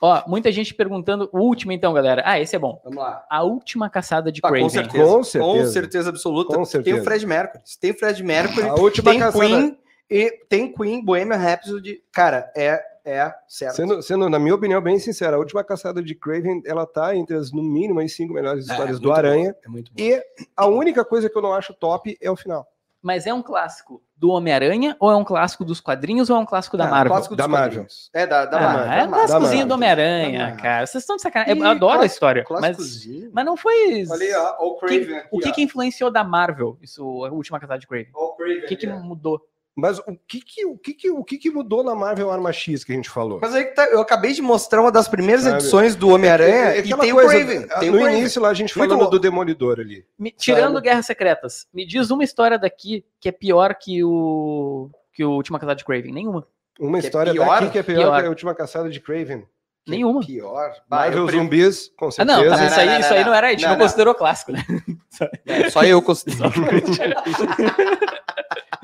Ó, 0.00 0.22
muita 0.26 0.50
gente 0.52 0.74
perguntando. 0.74 1.28
O 1.32 1.40
último, 1.40 1.72
então, 1.72 1.92
galera. 1.92 2.22
Ah, 2.24 2.38
esse 2.40 2.54
é 2.54 2.58
bom. 2.58 2.80
Vamos 2.84 2.98
lá. 3.02 3.24
A 3.30 3.42
última 3.42 3.88
caçada 3.90 4.30
de 4.30 4.40
Ah, 4.42 4.48
Craven. 4.48 4.62
com 4.64 4.68
certeza. 4.68 5.04
Com 5.04 5.12
Com 5.16 5.22
certeza. 5.24 5.72
certeza, 5.72 6.08
absoluta. 6.10 6.56
Com 6.56 6.64
certeza. 6.64 6.94
Tem 6.96 7.00
o 7.00 7.04
Fred 7.04 7.26
Mercury. 7.26 7.62
Tem 7.80 7.90
o 7.90 7.98
Fred 7.98 8.22
Mercury. 8.22 8.68
A 8.68 8.74
última 8.74 9.10
tem 9.10 9.20
caçada- 9.20 9.44
Queen 9.46 9.78
e 10.10 10.30
tem 10.48 10.72
Queen, 10.72 11.04
Bohemian 11.04 11.36
Rhapsody. 11.36 12.02
Cara, 12.12 12.52
é, 12.56 12.80
é 13.04 13.32
certo. 13.48 13.76
Sendo, 13.76 14.02
sendo, 14.02 14.28
na 14.28 14.38
minha 14.38 14.54
opinião, 14.54 14.80
bem 14.80 14.98
sincera, 14.98 15.36
a 15.36 15.38
última 15.38 15.64
caçada 15.64 16.02
de 16.02 16.14
Craven, 16.14 16.62
ela 16.66 16.86
tá 16.86 17.16
entre 17.16 17.36
as, 17.36 17.50
no 17.50 17.62
mínimo, 17.62 18.00
as 18.00 18.12
cinco 18.14 18.34
melhores 18.34 18.68
É, 18.68 18.72
histórias 18.72 18.96
é 18.98 19.00
do 19.00 19.08
muito 19.08 19.18
Aranha. 19.18 19.52
bom, 19.52 19.58
É 19.64 19.68
muito 19.68 19.92
bom. 19.92 20.02
E 20.02 20.22
a 20.56 20.66
única 20.66 21.04
coisa 21.04 21.28
que 21.28 21.36
eu 21.36 21.42
não 21.42 21.52
acho 21.54 21.72
top 21.74 22.16
é 22.20 22.30
o 22.30 22.36
final. 22.36 22.66
Mas 23.04 23.26
é 23.26 23.34
um 23.34 23.42
clássico 23.42 24.02
do 24.16 24.30
Homem-Aranha 24.30 24.96
ou 24.98 25.10
é 25.10 25.16
um 25.16 25.22
clássico 25.22 25.62
dos 25.62 25.78
quadrinhos 25.78 26.30
ou 26.30 26.36
é 26.36 26.38
um 26.38 26.46
clássico 26.46 26.74
da 26.74 26.86
Ah, 26.86 26.90
Marvel? 26.90 27.12
clássico 27.12 27.36
dos 27.36 27.44
Da 27.44 27.48
Marvel. 27.48 27.86
É, 28.14 28.26
da, 28.26 28.46
da 28.46 28.56
ah, 28.56 28.60
Marvel. 28.62 28.92
é 28.92 29.04
um 29.04 29.10
clássicozinho 29.10 29.66
do 29.66 29.74
Homem-Aranha, 29.74 30.56
cara. 30.56 30.86
Vocês 30.86 31.02
estão 31.02 31.16
de 31.16 31.20
sacanagem. 31.20 31.60
Eu 31.60 31.66
adoro 31.66 32.00
a 32.00 32.06
história. 32.06 32.42
Mas, 32.48 32.60
Clássicozinho. 32.60 33.30
mas 33.30 33.44
não 33.44 33.58
foi. 33.58 34.06
Olha 34.10 34.56
ó, 34.58 34.68
o 34.68 34.76
Craven 34.78 35.18
aqui, 35.18 35.28
o 35.30 35.38
que, 35.38 35.52
que 35.52 35.62
influenciou 35.62 36.10
da 36.10 36.24
Marvel? 36.24 36.78
Isso, 36.80 37.02
a 37.26 37.30
última 37.30 37.60
caçada 37.60 37.78
de 37.78 37.86
Craven. 37.86 38.08
O 38.14 38.32
Craven 38.36 38.60
O 38.60 38.66
que, 38.66 38.76
que 38.76 38.86
mudou? 38.86 39.38
Mas 39.76 39.98
o 39.98 40.16
que 40.28 40.40
que, 40.40 40.64
o 40.64 40.78
que, 40.78 40.94
que, 40.94 41.10
o 41.10 41.24
que, 41.24 41.36
que 41.36 41.50
mudou 41.50 41.82
na 41.82 41.96
Marvel 41.96 42.30
Arma 42.30 42.52
X 42.52 42.84
que 42.84 42.92
a 42.92 42.94
gente 42.94 43.10
falou? 43.10 43.40
Mas 43.42 43.52
aí 43.54 43.64
que 43.64 43.74
tá, 43.74 43.84
eu 43.86 44.00
acabei 44.00 44.32
de 44.32 44.40
mostrar 44.40 44.80
uma 44.80 44.92
das 44.92 45.08
primeiras 45.08 45.42
Sabe? 45.42 45.56
edições 45.56 45.96
do 45.96 46.10
Homem-Aranha 46.10 46.66
É 46.74 46.76
e 46.76 46.78
aquela 46.80 47.02
tem 47.02 47.12
coisa, 47.12 47.28
o 47.28 47.30
Craven. 47.44 47.66
Tem 47.80 47.90
no 47.90 47.96
o 47.98 48.08
início 48.08 48.40
lá 48.40 48.50
a 48.50 48.54
gente 48.54 48.72
bom. 48.78 49.10
do 49.10 49.18
Demolidor 49.18 49.80
ali. 49.80 50.04
Me- 50.16 50.30
tirando 50.30 50.74
Sabe? 50.74 50.88
Guerras 50.88 51.06
Secretas, 51.06 51.66
me 51.74 51.84
diz 51.84 52.10
uma 52.10 52.22
história 52.22 52.56
daqui 52.56 53.04
que 53.20 53.28
é 53.28 53.32
pior 53.32 53.74
que 53.74 54.04
o 54.04 54.90
que 55.12 55.24
o 55.24 55.30
Última 55.32 55.58
Caçada 55.58 55.76
de 55.76 55.84
Craven. 55.84 56.12
Nenhuma. 56.12 56.46
Uma 56.78 56.98
Que 57.00 57.06
é 57.06 57.08
história 57.08 57.32
pior? 57.32 57.60
daqui 57.60 57.72
que 57.72 57.78
é 57.78 57.82
pior, 57.82 57.98
Pior. 58.02 58.20
que 58.20 58.26
a 58.26 58.30
última 58.30 58.54
caçada 58.54 58.88
de 58.90 59.00
Craven. 59.00 59.44
Que 59.84 59.90
Nenhuma. 59.90 60.20
Pior. 60.24 60.72
Marvel 60.88 61.24
prefiro- 61.24 61.42
Zumbis, 61.44 61.92
com 61.96 62.06
Ah, 62.06 62.10
certeza. 62.10 62.38
não, 62.40 62.48
tá, 62.48 62.56
Não, 62.56 62.66
isso, 62.66 62.74
não, 62.76 62.80
aí, 62.82 62.88
não, 62.88 63.00
isso 63.00 63.12
aí 63.12 63.20
não. 63.20 63.26
não 63.26 63.34
era, 63.34 63.46
a 63.46 63.50
gente 63.50 63.62
Não, 63.62 63.68
não, 63.70 63.76
não. 63.76 63.84
considerou 63.84 64.14
clássico, 64.14 64.52
né? 64.52 64.64
É, 65.46 65.68
só 65.70 65.82
eu 65.84 66.00
considero. 66.00 66.50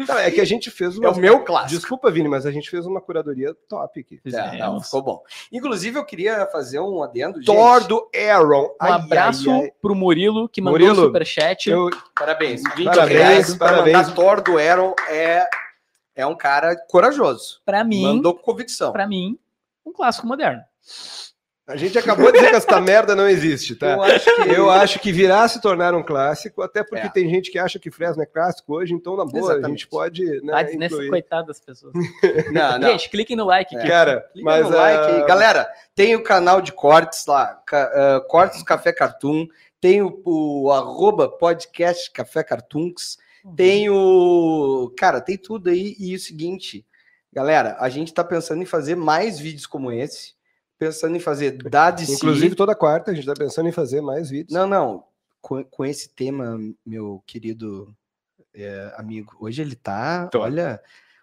Não, 0.09 0.18
é 0.18 0.30
que 0.30 0.40
a 0.40 0.44
gente 0.44 0.70
fez 0.70 0.96
É 0.96 1.01
uma... 1.01 1.11
o 1.11 1.16
meu 1.18 1.44
clássico. 1.44 1.78
Desculpa, 1.78 2.11
Vini, 2.11 2.28
mas 2.28 2.46
a 2.46 2.51
gente 2.51 2.68
fez 2.70 2.86
uma 2.86 3.01
curadoria 3.01 3.55
top 3.68 4.01
aqui. 4.01 4.20
É, 4.26 4.59
não, 4.59 4.80
ficou 4.80 5.03
bom. 5.03 5.22
Inclusive, 5.53 5.98
eu 5.98 6.05
queria 6.05 6.46
fazer 6.46 6.80
um 6.80 7.03
adendo. 7.03 7.42
Thor 7.44 7.86
do 7.86 8.09
Aaron. 8.14 8.64
Um 8.66 8.76
Ai, 8.80 8.92
abraço 8.92 9.51
ai, 9.51 9.61
ai. 9.62 9.72
pro 9.80 9.94
Murilo, 9.94 10.48
que 10.48 10.61
mandou 10.61 10.78
Murilo, 10.80 11.03
o 11.03 11.07
superchat. 11.07 11.68
Eu, 11.70 11.90
Parabéns. 12.18 12.62
20 12.76 12.84
Parabéns, 12.86 13.18
reais 13.18 13.55
para 13.55 13.68
parabéns. 13.70 13.96
mandar 13.96 14.14
Thor 14.14 14.40
do 14.42 14.59
Aaron 14.59 14.94
é, 15.09 15.46
é 16.14 16.26
um 16.26 16.36
cara 16.36 16.76
corajoso. 16.88 17.61
Pra 17.64 17.82
mim, 17.84 18.03
Mandou 18.03 18.34
com 18.34 18.42
convicção. 18.42 18.92
pra 18.92 19.07
mim, 19.07 19.38
um 19.84 19.92
clássico 19.92 20.26
moderno. 20.26 20.62
A 21.71 21.77
gente 21.77 21.99
acabou 21.99 22.27
de 22.33 22.39
dizer 22.39 22.51
que 22.51 22.57
essa 22.57 22.81
merda 22.81 23.14
não 23.16 23.29
existe, 23.29 23.74
tá? 23.77 23.93
Eu 23.93 24.03
acho 24.03 24.24
que 24.35 24.51
Eu 24.51 24.70
acho 24.70 24.99
que 24.99 25.12
virá 25.12 25.47
se 25.49 25.61
tornar 25.61 25.94
um 25.94 26.03
clássico, 26.03 26.62
até 26.62 26.82
porque 26.82 27.07
É. 27.07 27.11
tem 27.11 27.28
gente 27.31 27.51
que 27.51 27.59
acha 27.59 27.78
que 27.78 27.90
Fresno 27.90 28.23
é 28.23 28.27
clássico 28.27 28.74
hoje, 28.74 28.93
então, 28.93 29.16
na 29.16 29.24
boa, 29.24 29.53
a 29.53 29.55
Exatamente. 29.55 29.69
gente 29.81 29.89
pode 29.89 30.24
né, 30.43 30.53
Ah, 30.55 30.62
nessa 30.62 30.86
incluir. 30.94 31.09
coitada 31.09 31.47
das 31.47 31.61
pessoas. 31.61 31.93
Não, 32.53 32.78
não. 32.78 32.89
Gente, 32.90 33.09
cliquem 33.11 33.36
no 33.36 33.44
like 33.47 33.74
aqui. 33.77 33.86
Cara, 33.89 34.20
Clica 34.32 34.44
mas 34.44 34.69
no 34.69 34.77
like 34.77 35.05
aí. 35.12 35.23
ah, 35.23 35.27
Galera, 35.27 35.69
tem 35.94 36.15
o 36.16 36.23
canal 36.23 36.61
de 36.61 36.73
cortes 36.73 37.24
lá, 37.27 37.61
ah, 37.73 38.24
Cortes 38.28 38.62
Café 38.62 38.93
Cartoon, 38.93 39.47
tem 39.81 40.03
o, 40.03 40.20
o 40.24 40.70
arroba 40.73 41.28
podcast 41.28 42.11
Café 42.11 42.43
Cartoons, 42.44 43.16
tem 43.57 43.89
o. 43.89 44.93
Cara, 44.99 45.20
tem 45.20 45.36
tudo 45.39 45.70
aí. 45.70 45.97
E 45.99 46.15
o 46.15 46.19
seguinte, 46.19 46.85
galera, 47.32 47.77
a 47.81 47.89
gente 47.89 48.12
tá 48.12 48.23
pensando 48.23 48.62
em 48.62 48.66
fazer 48.66 48.94
mais 48.97 49.39
vídeos 49.39 49.66
como 49.66 49.90
esse. 49.90 50.35
Pensando 50.81 51.15
em 51.15 51.20
fazer 51.20 51.52
da 51.62 51.90
DC. 51.90 52.15
Inclusive, 52.15 52.55
toda 52.57 52.74
quarta 52.74 53.11
a 53.11 53.15
gente 53.15 53.27
tá 53.27 53.35
pensando 53.35 53.69
em 53.69 53.73
fazer 53.73 54.01
mais 54.01 54.31
vídeos. 54.31 54.52
Não, 54.52 54.66
não. 54.66 55.05
Com, 55.43 55.62
com 55.62 55.85
esse 55.85 56.09
tema, 56.09 56.59
meu 56.85 57.23
querido 57.27 57.94
é, 58.55 58.93
amigo, 58.97 59.36
hoje 59.39 59.61
ele 59.61 59.77
tá. 59.77 60.27
Tô. 60.28 60.40
Olha. 60.40 60.81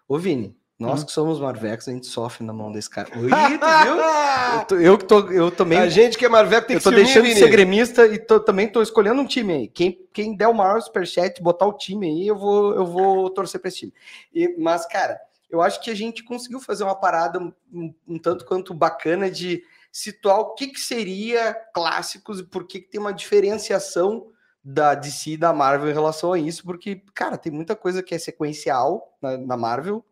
Ô, 0.08 0.16
Vini, 0.16 0.56
nós 0.78 1.02
Hum. 1.02 1.06
que 1.06 1.12
somos 1.12 1.40
Marvecos, 1.40 1.88
a 1.88 1.90
gente 1.92 2.06
sofre 2.06 2.44
na 2.44 2.52
mão 2.52 2.70
desse 2.70 2.88
cara. 2.88 3.08
Oi, 3.18 3.28
tu 3.58 3.84
viu? 3.84 3.96
Eu, 3.98 4.64
tô- 4.64 4.76
eu 4.76 4.98
que 4.98 5.04
tô, 5.04 5.18
eu 5.32 5.50
também. 5.50 5.78
A 5.80 5.88
gente 5.88 6.16
que 6.16 6.24
é 6.24 6.28
Marveco 6.28 6.68
tem 6.68 6.74
eu 6.76 6.78
que 6.80 6.84
tô 6.84 6.90
se 6.90 6.94
unir, 6.94 7.04
deixando 7.04 7.26
de 7.26 7.34
ser 7.34 7.48
gremista 7.50 8.06
e 8.06 8.16
tô- 8.16 8.38
também 8.38 8.68
tô 8.68 8.80
escolhendo 8.80 9.20
um 9.20 9.26
time 9.26 9.52
aí. 9.52 9.68
Quem, 9.68 10.06
quem 10.12 10.36
der 10.36 10.46
o 10.46 10.54
maior 10.54 10.80
superchat, 10.80 11.42
botar 11.42 11.66
o 11.66 11.72
time 11.76 12.06
aí, 12.06 12.28
eu 12.28 12.36
vou, 12.38 12.74
eu 12.76 12.86
vou 12.86 13.28
torcer 13.30 13.60
pra 13.60 13.68
esse 13.68 13.78
time. 13.78 13.92
E- 14.32 14.54
mas, 14.56 14.86
cara, 14.86 15.18
eu 15.50 15.60
acho 15.62 15.80
que 15.80 15.90
a 15.90 15.94
gente 15.94 16.22
conseguiu 16.24 16.60
fazer 16.60 16.84
uma 16.84 16.94
parada 16.94 17.38
um, 17.40 17.94
um 18.06 18.18
tanto 18.18 18.44
quanto 18.44 18.74
bacana 18.74 19.30
de 19.30 19.62
situar 19.90 20.38
o 20.40 20.54
que, 20.54 20.68
que 20.68 20.80
seria 20.80 21.54
clássicos 21.74 22.40
e 22.40 22.44
por 22.44 22.66
que, 22.66 22.80
que 22.80 22.90
tem 22.90 23.00
uma 23.00 23.12
diferenciação 23.12 24.26
da 24.62 24.94
DC 24.94 25.30
e 25.30 25.36
da 25.36 25.52
Marvel 25.52 25.88
em 25.90 25.94
relação 25.94 26.32
a 26.32 26.38
isso, 26.38 26.62
porque, 26.64 27.02
cara, 27.14 27.38
tem 27.38 27.50
muita 27.50 27.74
coisa 27.74 28.02
que 28.02 28.14
é 28.14 28.18
sequencial 28.18 29.16
na, 29.22 29.38
na 29.38 29.56
Marvel 29.56 30.04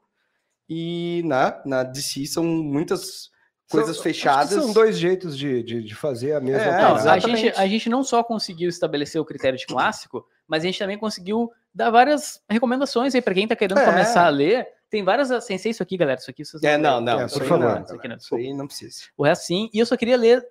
e 0.68 1.22
na, 1.24 1.60
na 1.64 1.82
DC 1.82 2.26
são 2.26 2.42
muitas 2.44 3.30
coisas 3.70 3.96
São- 3.96 4.02
fechadas. 4.02 4.50
São 4.64 4.72
dois 4.72 4.96
jeitos 4.98 5.36
de, 5.36 5.62
de, 5.62 5.82
de 5.82 5.94
fazer 5.94 6.32
a 6.32 6.40
mesma 6.40 6.62
É, 6.62 6.70
parada. 6.70 7.12
a, 7.12 7.18
gente, 7.18 7.48
a 7.48 7.66
gente 7.66 7.88
não 7.88 8.02
só 8.02 8.22
conseguiu 8.24 8.68
estabelecer 8.68 9.20
o 9.20 9.24
critério 9.24 9.58
de 9.58 9.66
clássico, 9.66 10.24
mas 10.46 10.62
a 10.62 10.66
gente 10.66 10.78
também 10.78 10.98
conseguiu 10.98 11.50
dar 11.74 11.90
várias 11.90 12.40
recomendações 12.48 13.14
aí 13.14 13.20
para 13.20 13.34
quem 13.34 13.46
tá 13.46 13.54
querendo 13.56 13.78
É. 13.78 13.84
começar 13.84 14.24
a 14.26 14.30
ler. 14.30 14.66
Tem 14.90 15.02
várias, 15.02 15.44
sem 15.44 15.58
ser 15.58 15.70
isso 15.70 15.82
aqui, 15.82 15.96
galera. 15.96 16.18
Isso 16.20 16.30
aqui 16.30 16.44
vocês 16.44 16.62
É, 16.62 16.78
não, 16.78 17.00
não, 17.00 17.20
É, 17.20 17.26
isso 17.26 17.34
por 17.34 17.42
aí 17.42 17.48
favor. 17.48 17.74
não, 17.74 17.82
Isso 17.84 17.94
aqui 17.94 18.08
não. 18.08 18.16
Isso 18.16 18.36
aí 18.36 18.54
não 18.54 18.66
precisa. 18.66 18.96
O 19.16 19.24
resto 19.24 19.46
sim. 19.46 19.68
E 19.72 19.78
eu 19.78 19.86
só 19.86 19.96
queria 19.96 20.16
ler. 20.16 20.44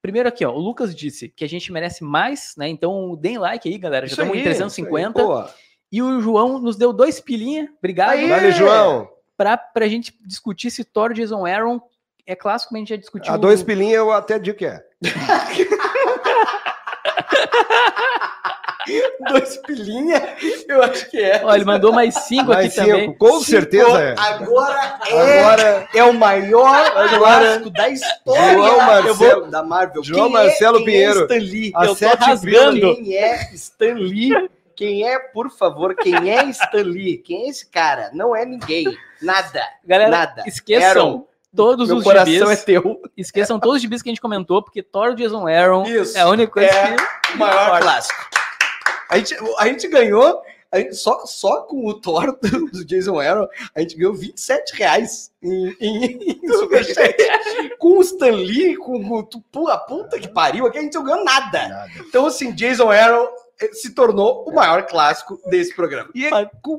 Primeiro 0.00 0.28
aqui, 0.28 0.44
ó. 0.44 0.52
O 0.52 0.58
Lucas 0.58 0.94
disse 0.94 1.28
que 1.28 1.44
a 1.44 1.48
gente 1.48 1.70
merece 1.72 2.02
mais, 2.02 2.54
né? 2.56 2.68
Então 2.68 3.16
deem 3.16 3.36
like 3.38 3.68
aí, 3.68 3.76
galera. 3.76 4.06
Já 4.06 4.12
Isso 4.12 4.20
estamos 4.22 4.34
aí, 4.34 4.40
em 4.40 4.44
350. 4.44 5.12
Pô, 5.22 5.44
E 5.92 6.00
o 6.02 6.20
João 6.20 6.58
nos 6.58 6.76
deu 6.76 6.92
dois 6.92 7.20
pilinha. 7.20 7.70
Obrigado. 7.78 8.10
Aí, 8.10 8.28
Vale, 8.28 8.52
João. 8.52 9.10
Pra, 9.36 9.56
pra 9.58 9.88
gente 9.88 10.16
discutir 10.26 10.70
se 10.70 10.84
Thor 10.84 11.12
Jason 11.12 11.44
Aaron 11.44 11.80
é 12.26 12.36
clássico, 12.36 12.72
mas 12.72 12.78
a 12.78 12.80
gente 12.80 12.88
já 12.90 12.96
discutiu. 12.96 13.32
A 13.32 13.36
dois 13.36 13.62
pilinha 13.62 13.96
eu 13.96 14.12
até 14.12 14.38
digo 14.38 14.56
que 14.56 14.66
é. 14.66 14.82
dois 19.28 19.56
pilinha, 19.58 20.36
eu 20.68 20.82
acho 20.82 21.10
que 21.10 21.18
é. 21.18 21.40
Ó, 21.44 21.54
ele 21.54 21.64
mandou 21.64 21.92
mais 21.92 22.14
cinco 22.14 22.46
Mais 22.48 22.66
aqui 22.66 22.76
também. 22.76 23.06
cinco, 23.12 23.18
com 23.18 23.40
certeza 23.40 23.98
é. 24.00 24.14
Agora 24.18 24.98
é, 25.08 25.40
Agora, 25.42 25.88
é 25.94 26.04
o 26.04 26.12
maior 26.14 26.90
clássico 27.18 27.70
da 27.70 27.88
história 27.88 28.52
João 28.52 28.76
Marcelo- 28.78 29.14
vou- 29.14 29.50
da 29.50 29.62
Marvel. 29.62 30.04
João 30.04 30.24
Quem 30.24 30.32
Marcelo 30.32 30.78
é, 30.80 30.84
Pinheiro. 30.84 31.20
É 31.20 31.22
Stan 31.22 31.34
Lee? 31.52 31.72
A 31.74 31.84
eu 31.84 31.88
tô 31.88 31.94
sete 31.96 32.20
rasgando. 32.24 32.94
Quem 32.96 33.16
é 33.16 33.50
Stan 33.54 33.94
Lee? 33.94 34.48
Quem 34.76 35.06
é, 35.06 35.18
por 35.18 35.50
favor, 35.50 35.94
quem 35.94 36.30
é 36.30 36.44
Stan 36.46 36.82
Lee? 36.82 37.18
Quem 37.18 37.46
é 37.46 37.50
esse 37.50 37.68
cara? 37.70 38.10
Não 38.14 38.34
é 38.34 38.46
ninguém. 38.46 38.86
Nada. 39.20 39.62
Galera, 39.84 40.10
Nada. 40.10 40.42
esqueçam 40.46 40.88
Aaron, 40.88 41.26
todos 41.54 41.88
Meu 41.88 41.98
os 41.98 42.04
coração 42.04 42.32
gibis. 42.32 42.50
é 42.50 42.56
teu. 42.56 43.00
Esqueçam 43.14 43.60
todos 43.60 43.76
os 43.76 43.82
gibis 43.82 44.00
que 44.02 44.08
a 44.08 44.12
gente 44.12 44.22
comentou, 44.22 44.62
porque 44.62 44.82
Thor 44.82 45.14
Jason 45.14 45.46
Aaron 45.46 45.82
Isso. 45.84 46.16
é 46.16 46.22
a 46.22 46.28
única 46.28 46.50
coisa 46.50 46.70
É. 46.70 46.96
que. 46.96 47.34
O 47.34 47.38
maior 47.38 47.78
clássico. 47.82 48.18
A 49.10 49.18
gente, 49.18 49.34
a 49.58 49.66
gente 49.66 49.88
ganhou, 49.88 50.40
a 50.70 50.78
gente- 50.78 50.94
só, 50.94 51.26
só 51.26 51.62
com 51.62 51.84
o 51.86 52.00
Thor 52.00 52.38
do, 52.40 52.84
Jason 52.84 53.18
Aaron, 53.18 53.48
a 53.74 53.80
gente 53.80 53.96
ganhou 53.96 54.14
27 54.14 54.76
reais 54.76 55.32
em, 55.42 55.76
em, 55.80 56.40
em 56.44 56.48
superchat. 56.52 57.16
com 57.78 57.98
o 57.98 58.02
Stan 58.02 58.30
Lee, 58.30 58.76
com 58.76 58.96
o 58.96 59.26
pô, 59.52 59.68
a 59.68 59.78
puta 59.78 60.18
que 60.18 60.28
pariu, 60.28 60.66
aqui 60.66 60.78
a 60.78 60.82
gente 60.82 60.94
não 60.94 61.04
ganhou 61.04 61.24
nada. 61.24 61.68
Nada. 61.68 61.90
Então, 61.98 62.26
assim, 62.26 62.52
Jason 62.52 62.90
Aaron 62.90 63.26
eh, 63.60 63.72
se 63.72 63.94
tornou 63.94 64.44
o 64.48 64.54
maior 64.54 64.86
clássico 64.86 65.40
desse 65.50 65.74
programa. 65.74 66.10
E 66.14 66.26
é 66.26 66.30
com 66.62 66.76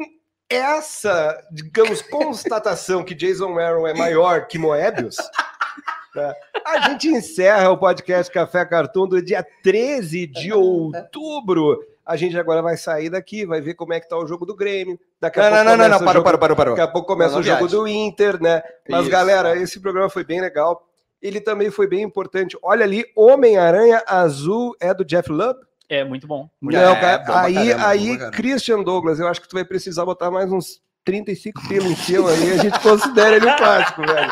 essa, 0.49 1.41
digamos, 1.51 2.01
constatação 2.01 3.03
que 3.03 3.15
Jason 3.15 3.57
Aaron 3.57 3.87
é 3.87 3.93
maior 3.93 4.47
que 4.47 4.57
Moebius, 4.57 5.15
né, 6.15 6.33
a 6.65 6.89
gente 6.89 7.07
encerra 7.07 7.69
o 7.71 7.77
podcast 7.77 8.31
Café 8.31 8.65
Cartoon 8.65 9.07
do 9.07 9.21
dia 9.21 9.45
13 9.63 10.27
de 10.27 10.51
outubro. 10.51 11.79
A 12.05 12.15
gente 12.15 12.37
agora 12.37 12.61
vai 12.61 12.75
sair 12.77 13.09
daqui, 13.09 13.45
vai 13.45 13.61
ver 13.61 13.73
como 13.75 13.93
é 13.93 13.99
que 13.99 14.09
tá 14.09 14.17
o 14.17 14.25
jogo 14.27 14.45
do 14.45 14.55
Grêmio. 14.55 14.99
Daqui 15.19 15.39
a 15.39 15.43
Não, 15.43 15.49
não, 15.49 15.55
pouco 15.57 15.69
não, 15.69 15.77
não, 15.77 15.83
começa 15.83 15.89
não, 15.89 15.95
o 15.97 15.99
parou, 15.99 16.13
jogo- 16.13 16.23
parou, 16.23 16.39
parou, 16.39 16.57
parou. 16.57 16.75
Daqui 16.75 16.89
a 16.89 16.91
pouco 16.91 17.07
começa 17.07 17.31
Não, 17.31 17.41
o 17.41 17.43
não 17.43 17.47
jogo 17.47 17.67
do 17.67 17.87
Inter, 17.87 18.41
né? 18.41 18.61
Mas, 18.89 19.01
Isso. 19.01 19.09
galera, 19.11 19.55
esse 19.57 19.79
programa 19.79 20.09
foi 20.09 20.23
bem 20.23 20.41
legal. 20.41 20.87
Ele 21.21 21.39
também 21.39 21.69
foi 21.69 21.87
bem 21.87 22.01
importante. 22.01 22.57
Olha 22.63 22.83
ali, 22.83 23.05
Homem-Aranha 23.15 24.03
Azul 24.07 24.75
é 24.79 24.93
do 24.93 25.05
Jeff 25.05 25.31
Lubb? 25.31 25.59
É 25.87 26.03
muito 26.03 26.25
bom. 26.25 26.49
Não, 26.61 26.79
É, 26.79 26.95
cara. 26.99 27.17
bom 27.19 27.25
pra 27.25 27.41
aí, 27.41 27.53
caramba, 27.69 27.87
aí 27.87 28.17
caramba. 28.17 28.35
Christian 28.37 28.81
Douglas, 28.83 29.19
eu 29.19 29.27
acho 29.27 29.39
que 29.41 29.47
tu 29.47 29.53
vai 29.53 29.63
precisar 29.65 30.03
botar 30.05 30.31
mais 30.31 30.51
uns 30.51 30.81
35 31.05 31.67
pelos 31.67 31.91
em 31.91 31.95
seu 31.95 32.27
aí, 32.27 32.53
a 32.53 32.57
gente 32.57 32.79
considera 32.81 33.35
ele 33.35 33.45
um 33.47 33.55
clássico, 33.55 34.01
velho. 34.01 34.31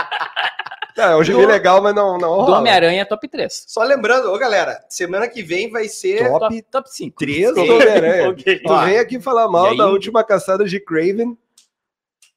Tá, 0.99 1.11
é 1.11 1.15
um 1.15 1.23
gibi 1.23 1.41
Do- 1.41 1.47
legal, 1.47 1.81
mas 1.81 1.95
não, 1.95 2.17
não 2.17 2.45
Do. 2.45 2.51
Homem-Aranha 2.51 3.05
top 3.05 3.25
3. 3.27 3.65
Só 3.67 3.83
lembrando, 3.83 4.33
ô 4.33 4.37
galera, 4.37 4.83
semana 4.89 5.29
que 5.29 5.41
vem 5.41 5.71
vai 5.71 5.87
ser. 5.87 6.27
Top 6.27 6.39
Top, 6.39 6.61
top 6.63 6.89
5. 6.93 7.17
3 7.17 7.53
do 7.53 7.61
Homem-Aranha. 7.61 8.29
Ok. 8.31 8.59
Tu 8.59 8.77
vem 8.85 8.97
aqui 8.97 9.19
falar 9.21 9.47
e 9.47 9.51
mal 9.51 9.65
aí? 9.67 9.77
da 9.77 9.87
última 9.87 10.23
caçada 10.25 10.65
de 10.65 10.77
Craven. 10.77 11.37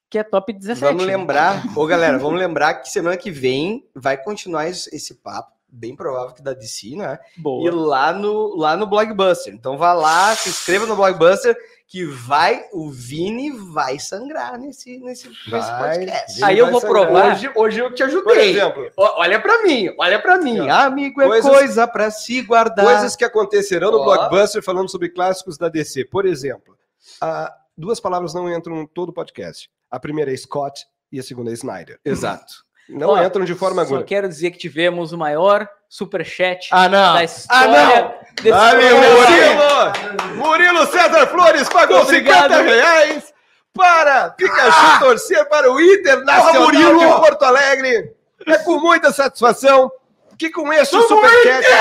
Que 0.09 0.19
é 0.19 0.23
top 0.23 0.53
17. 0.53 0.81
Vamos 0.81 1.07
né? 1.07 1.17
lembrar, 1.17 1.65
ô 1.75 1.87
galera, 1.87 2.19
vamos 2.19 2.39
lembrar 2.39 2.75
que 2.75 2.89
semana 2.89 3.17
que 3.17 3.31
vem 3.31 3.85
vai 3.95 4.17
continuar 4.17 4.69
esse, 4.69 5.15
papo, 5.15 5.51
bem 5.67 5.97
provável 5.97 6.35
que 6.35 6.43
da 6.43 6.53
DC, 6.53 6.95
né? 6.95 7.19
E 7.37 7.41
Boa. 7.41 7.75
lá 7.75 8.13
no, 8.13 8.55
lá 8.55 8.77
no 8.77 8.87
Blockbuster. 8.87 9.53
Então 9.55 9.77
vá 9.77 9.93
lá, 9.93 10.37
se 10.37 10.51
inscreva 10.51 10.87
no 10.87 10.95
Blockbuster, 10.95 11.57
que 11.93 12.07
vai, 12.07 12.65
o 12.73 12.89
Vini 12.91 13.51
vai 13.51 13.99
sangrar 13.99 14.59
nesse, 14.59 14.97
nesse, 14.99 15.29
nesse 15.29 15.51
Vai. 15.51 15.99
podcast. 15.99 16.33
Vini 16.37 16.45
Aí 16.47 16.59
eu 16.59 16.71
vou 16.71 16.81
sangrar. 16.81 17.05
provar. 17.07 17.33
Hoje, 17.35 17.53
hoje 17.55 17.79
eu 17.81 17.95
te 17.95 17.99
Por 18.03 18.07
ajudei. 18.09 18.51
exemplo, 18.53 18.91
Ó, 18.97 19.21
Olha 19.21 19.39
pra 19.39 19.63
mim, 19.63 19.95
olha 19.99 20.19
pra 20.19 20.39
mim. 20.39 20.71
Amigo 20.71 21.21
é 21.21 21.27
Coisas- 21.27 21.51
coisa 21.53 21.87
pra 21.87 22.11
se 22.11 22.41
guardar. 22.41 22.83
coisas 22.87 23.15
que 23.15 23.27
acontecerão 23.27 23.91
no 23.91 23.99
Ó. 23.99 24.05
Blockbuster 24.05 24.63
falando 24.63 24.91
sobre 24.91 25.11
clássicos 25.11 25.59
da 25.59 25.69
DC. 25.69 26.07
Por 26.07 26.25
exemplo, 26.25 26.75
ah, 27.21 27.55
duas 27.77 28.01
palavras 28.01 28.33
não 28.33 28.51
entram 28.51 28.81
em 28.81 28.87
todo 28.87 29.11
o 29.11 29.13
podcast. 29.13 29.69
A 29.91 30.01
primeira 30.01 30.33
é 30.33 30.37
Scott 30.39 30.87
e 31.13 31.21
a 31.21 31.23
segunda 31.23 31.51
é 31.51 31.53
Snyder. 31.53 32.01
Exato. 32.03 32.55
Não 32.89 33.11
Ó, 33.11 33.23
entram 33.23 33.45
de 33.45 33.55
forma 33.55 33.85
Só 33.85 33.95
aguda. 33.95 34.05
quero 34.07 34.29
dizer 34.29 34.51
que 34.51 34.59
tivemos 34.59 35.13
o 35.13 35.19
maior 35.19 35.69
superchat 35.89 36.69
Ah, 36.71 36.89
não. 36.89 37.15
da 37.15 37.25
história 37.25 38.15
desse 38.43 38.51
Dale, 38.51 38.89
programa. 38.89 39.17
Murilo! 39.17 40.35
Murilo 40.37 40.87
César 40.87 41.27
Flores 41.29 41.69
pagou 41.69 42.01
Obrigado. 42.03 42.53
50 42.55 42.63
reais 42.63 43.33
para 43.75 44.31
Pikachu 44.31 44.99
torcer 45.01 45.49
para 45.49 45.71
o 45.73 45.81
Internacional 45.81 46.53
Porra, 46.53 46.61
Murilo! 46.65 46.99
de 47.01 47.07
Porto 47.07 47.43
Alegre. 47.45 48.13
É 48.47 48.59
com 48.59 48.79
muita 48.81 49.13
satisfação 49.13 49.91
que 50.37 50.51
com 50.51 50.71
este 50.73 51.01
superchat 51.03 51.65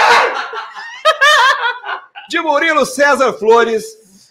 de 2.29 2.39
Murilo 2.39 2.85
César 2.85 3.33
Flores, 3.33 3.83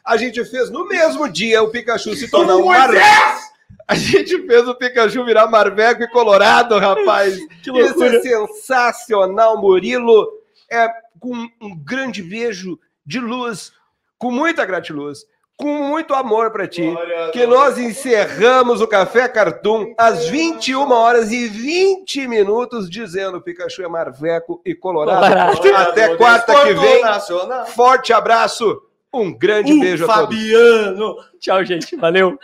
a 0.04 0.16
gente 0.16 0.44
fez 0.44 0.70
no 0.70 0.86
mesmo 0.86 1.28
dia 1.28 1.62
o 1.62 1.68
Pikachu 1.70 2.14
se 2.14 2.30
tornar 2.30 2.56
um 2.56 2.66
Marveco. 2.66 3.49
A 3.90 3.94
gente 3.96 4.46
fez 4.46 4.68
o 4.68 4.74
Pikachu 4.76 5.24
virar 5.24 5.48
Marveco 5.48 6.04
e 6.04 6.08
Colorado, 6.08 6.78
rapaz. 6.78 7.36
Que 7.60 7.70
Isso 7.70 7.98
loucura. 7.98 8.16
é 8.16 8.20
sensacional, 8.20 9.60
Murilo. 9.60 10.28
É 10.70 10.88
com 11.18 11.34
um 11.60 11.76
grande 11.76 12.22
beijo 12.22 12.78
de 13.04 13.18
luz, 13.18 13.72
com 14.16 14.30
muita 14.30 14.64
gratiluz, 14.64 15.26
com 15.56 15.88
muito 15.88 16.14
amor 16.14 16.52
para 16.52 16.68
ti, 16.68 16.88
que 17.32 17.44
nós 17.46 17.78
encerramos 17.78 18.80
o 18.80 18.86
Café 18.86 19.26
Cartoon 19.26 19.92
às 19.98 20.28
21 20.28 20.88
horas 20.92 21.32
e 21.32 21.48
20 21.48 22.28
minutos, 22.28 22.88
dizendo 22.88 23.42
Pikachu 23.42 23.82
é 23.82 23.88
Marveco 23.88 24.62
e 24.64 24.72
Colorado. 24.72 25.20
Colorado. 25.56 25.90
Até 25.90 26.16
quarta 26.16 26.62
que 26.62 26.74
vem. 26.74 27.02
Forte 27.74 28.12
abraço, 28.12 28.80
um 29.12 29.36
grande 29.36 29.72
Um 29.72 29.80
beijo 29.80 30.04
a 30.04 30.14
todos. 30.14 30.36
Fabiano. 30.36 31.16
Tchau, 31.40 31.64
gente. 31.64 31.96
Valeu. 31.96 32.38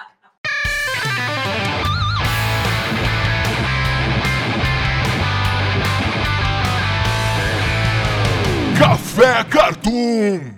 Café 8.78 9.44
Cartoon. 9.50 10.55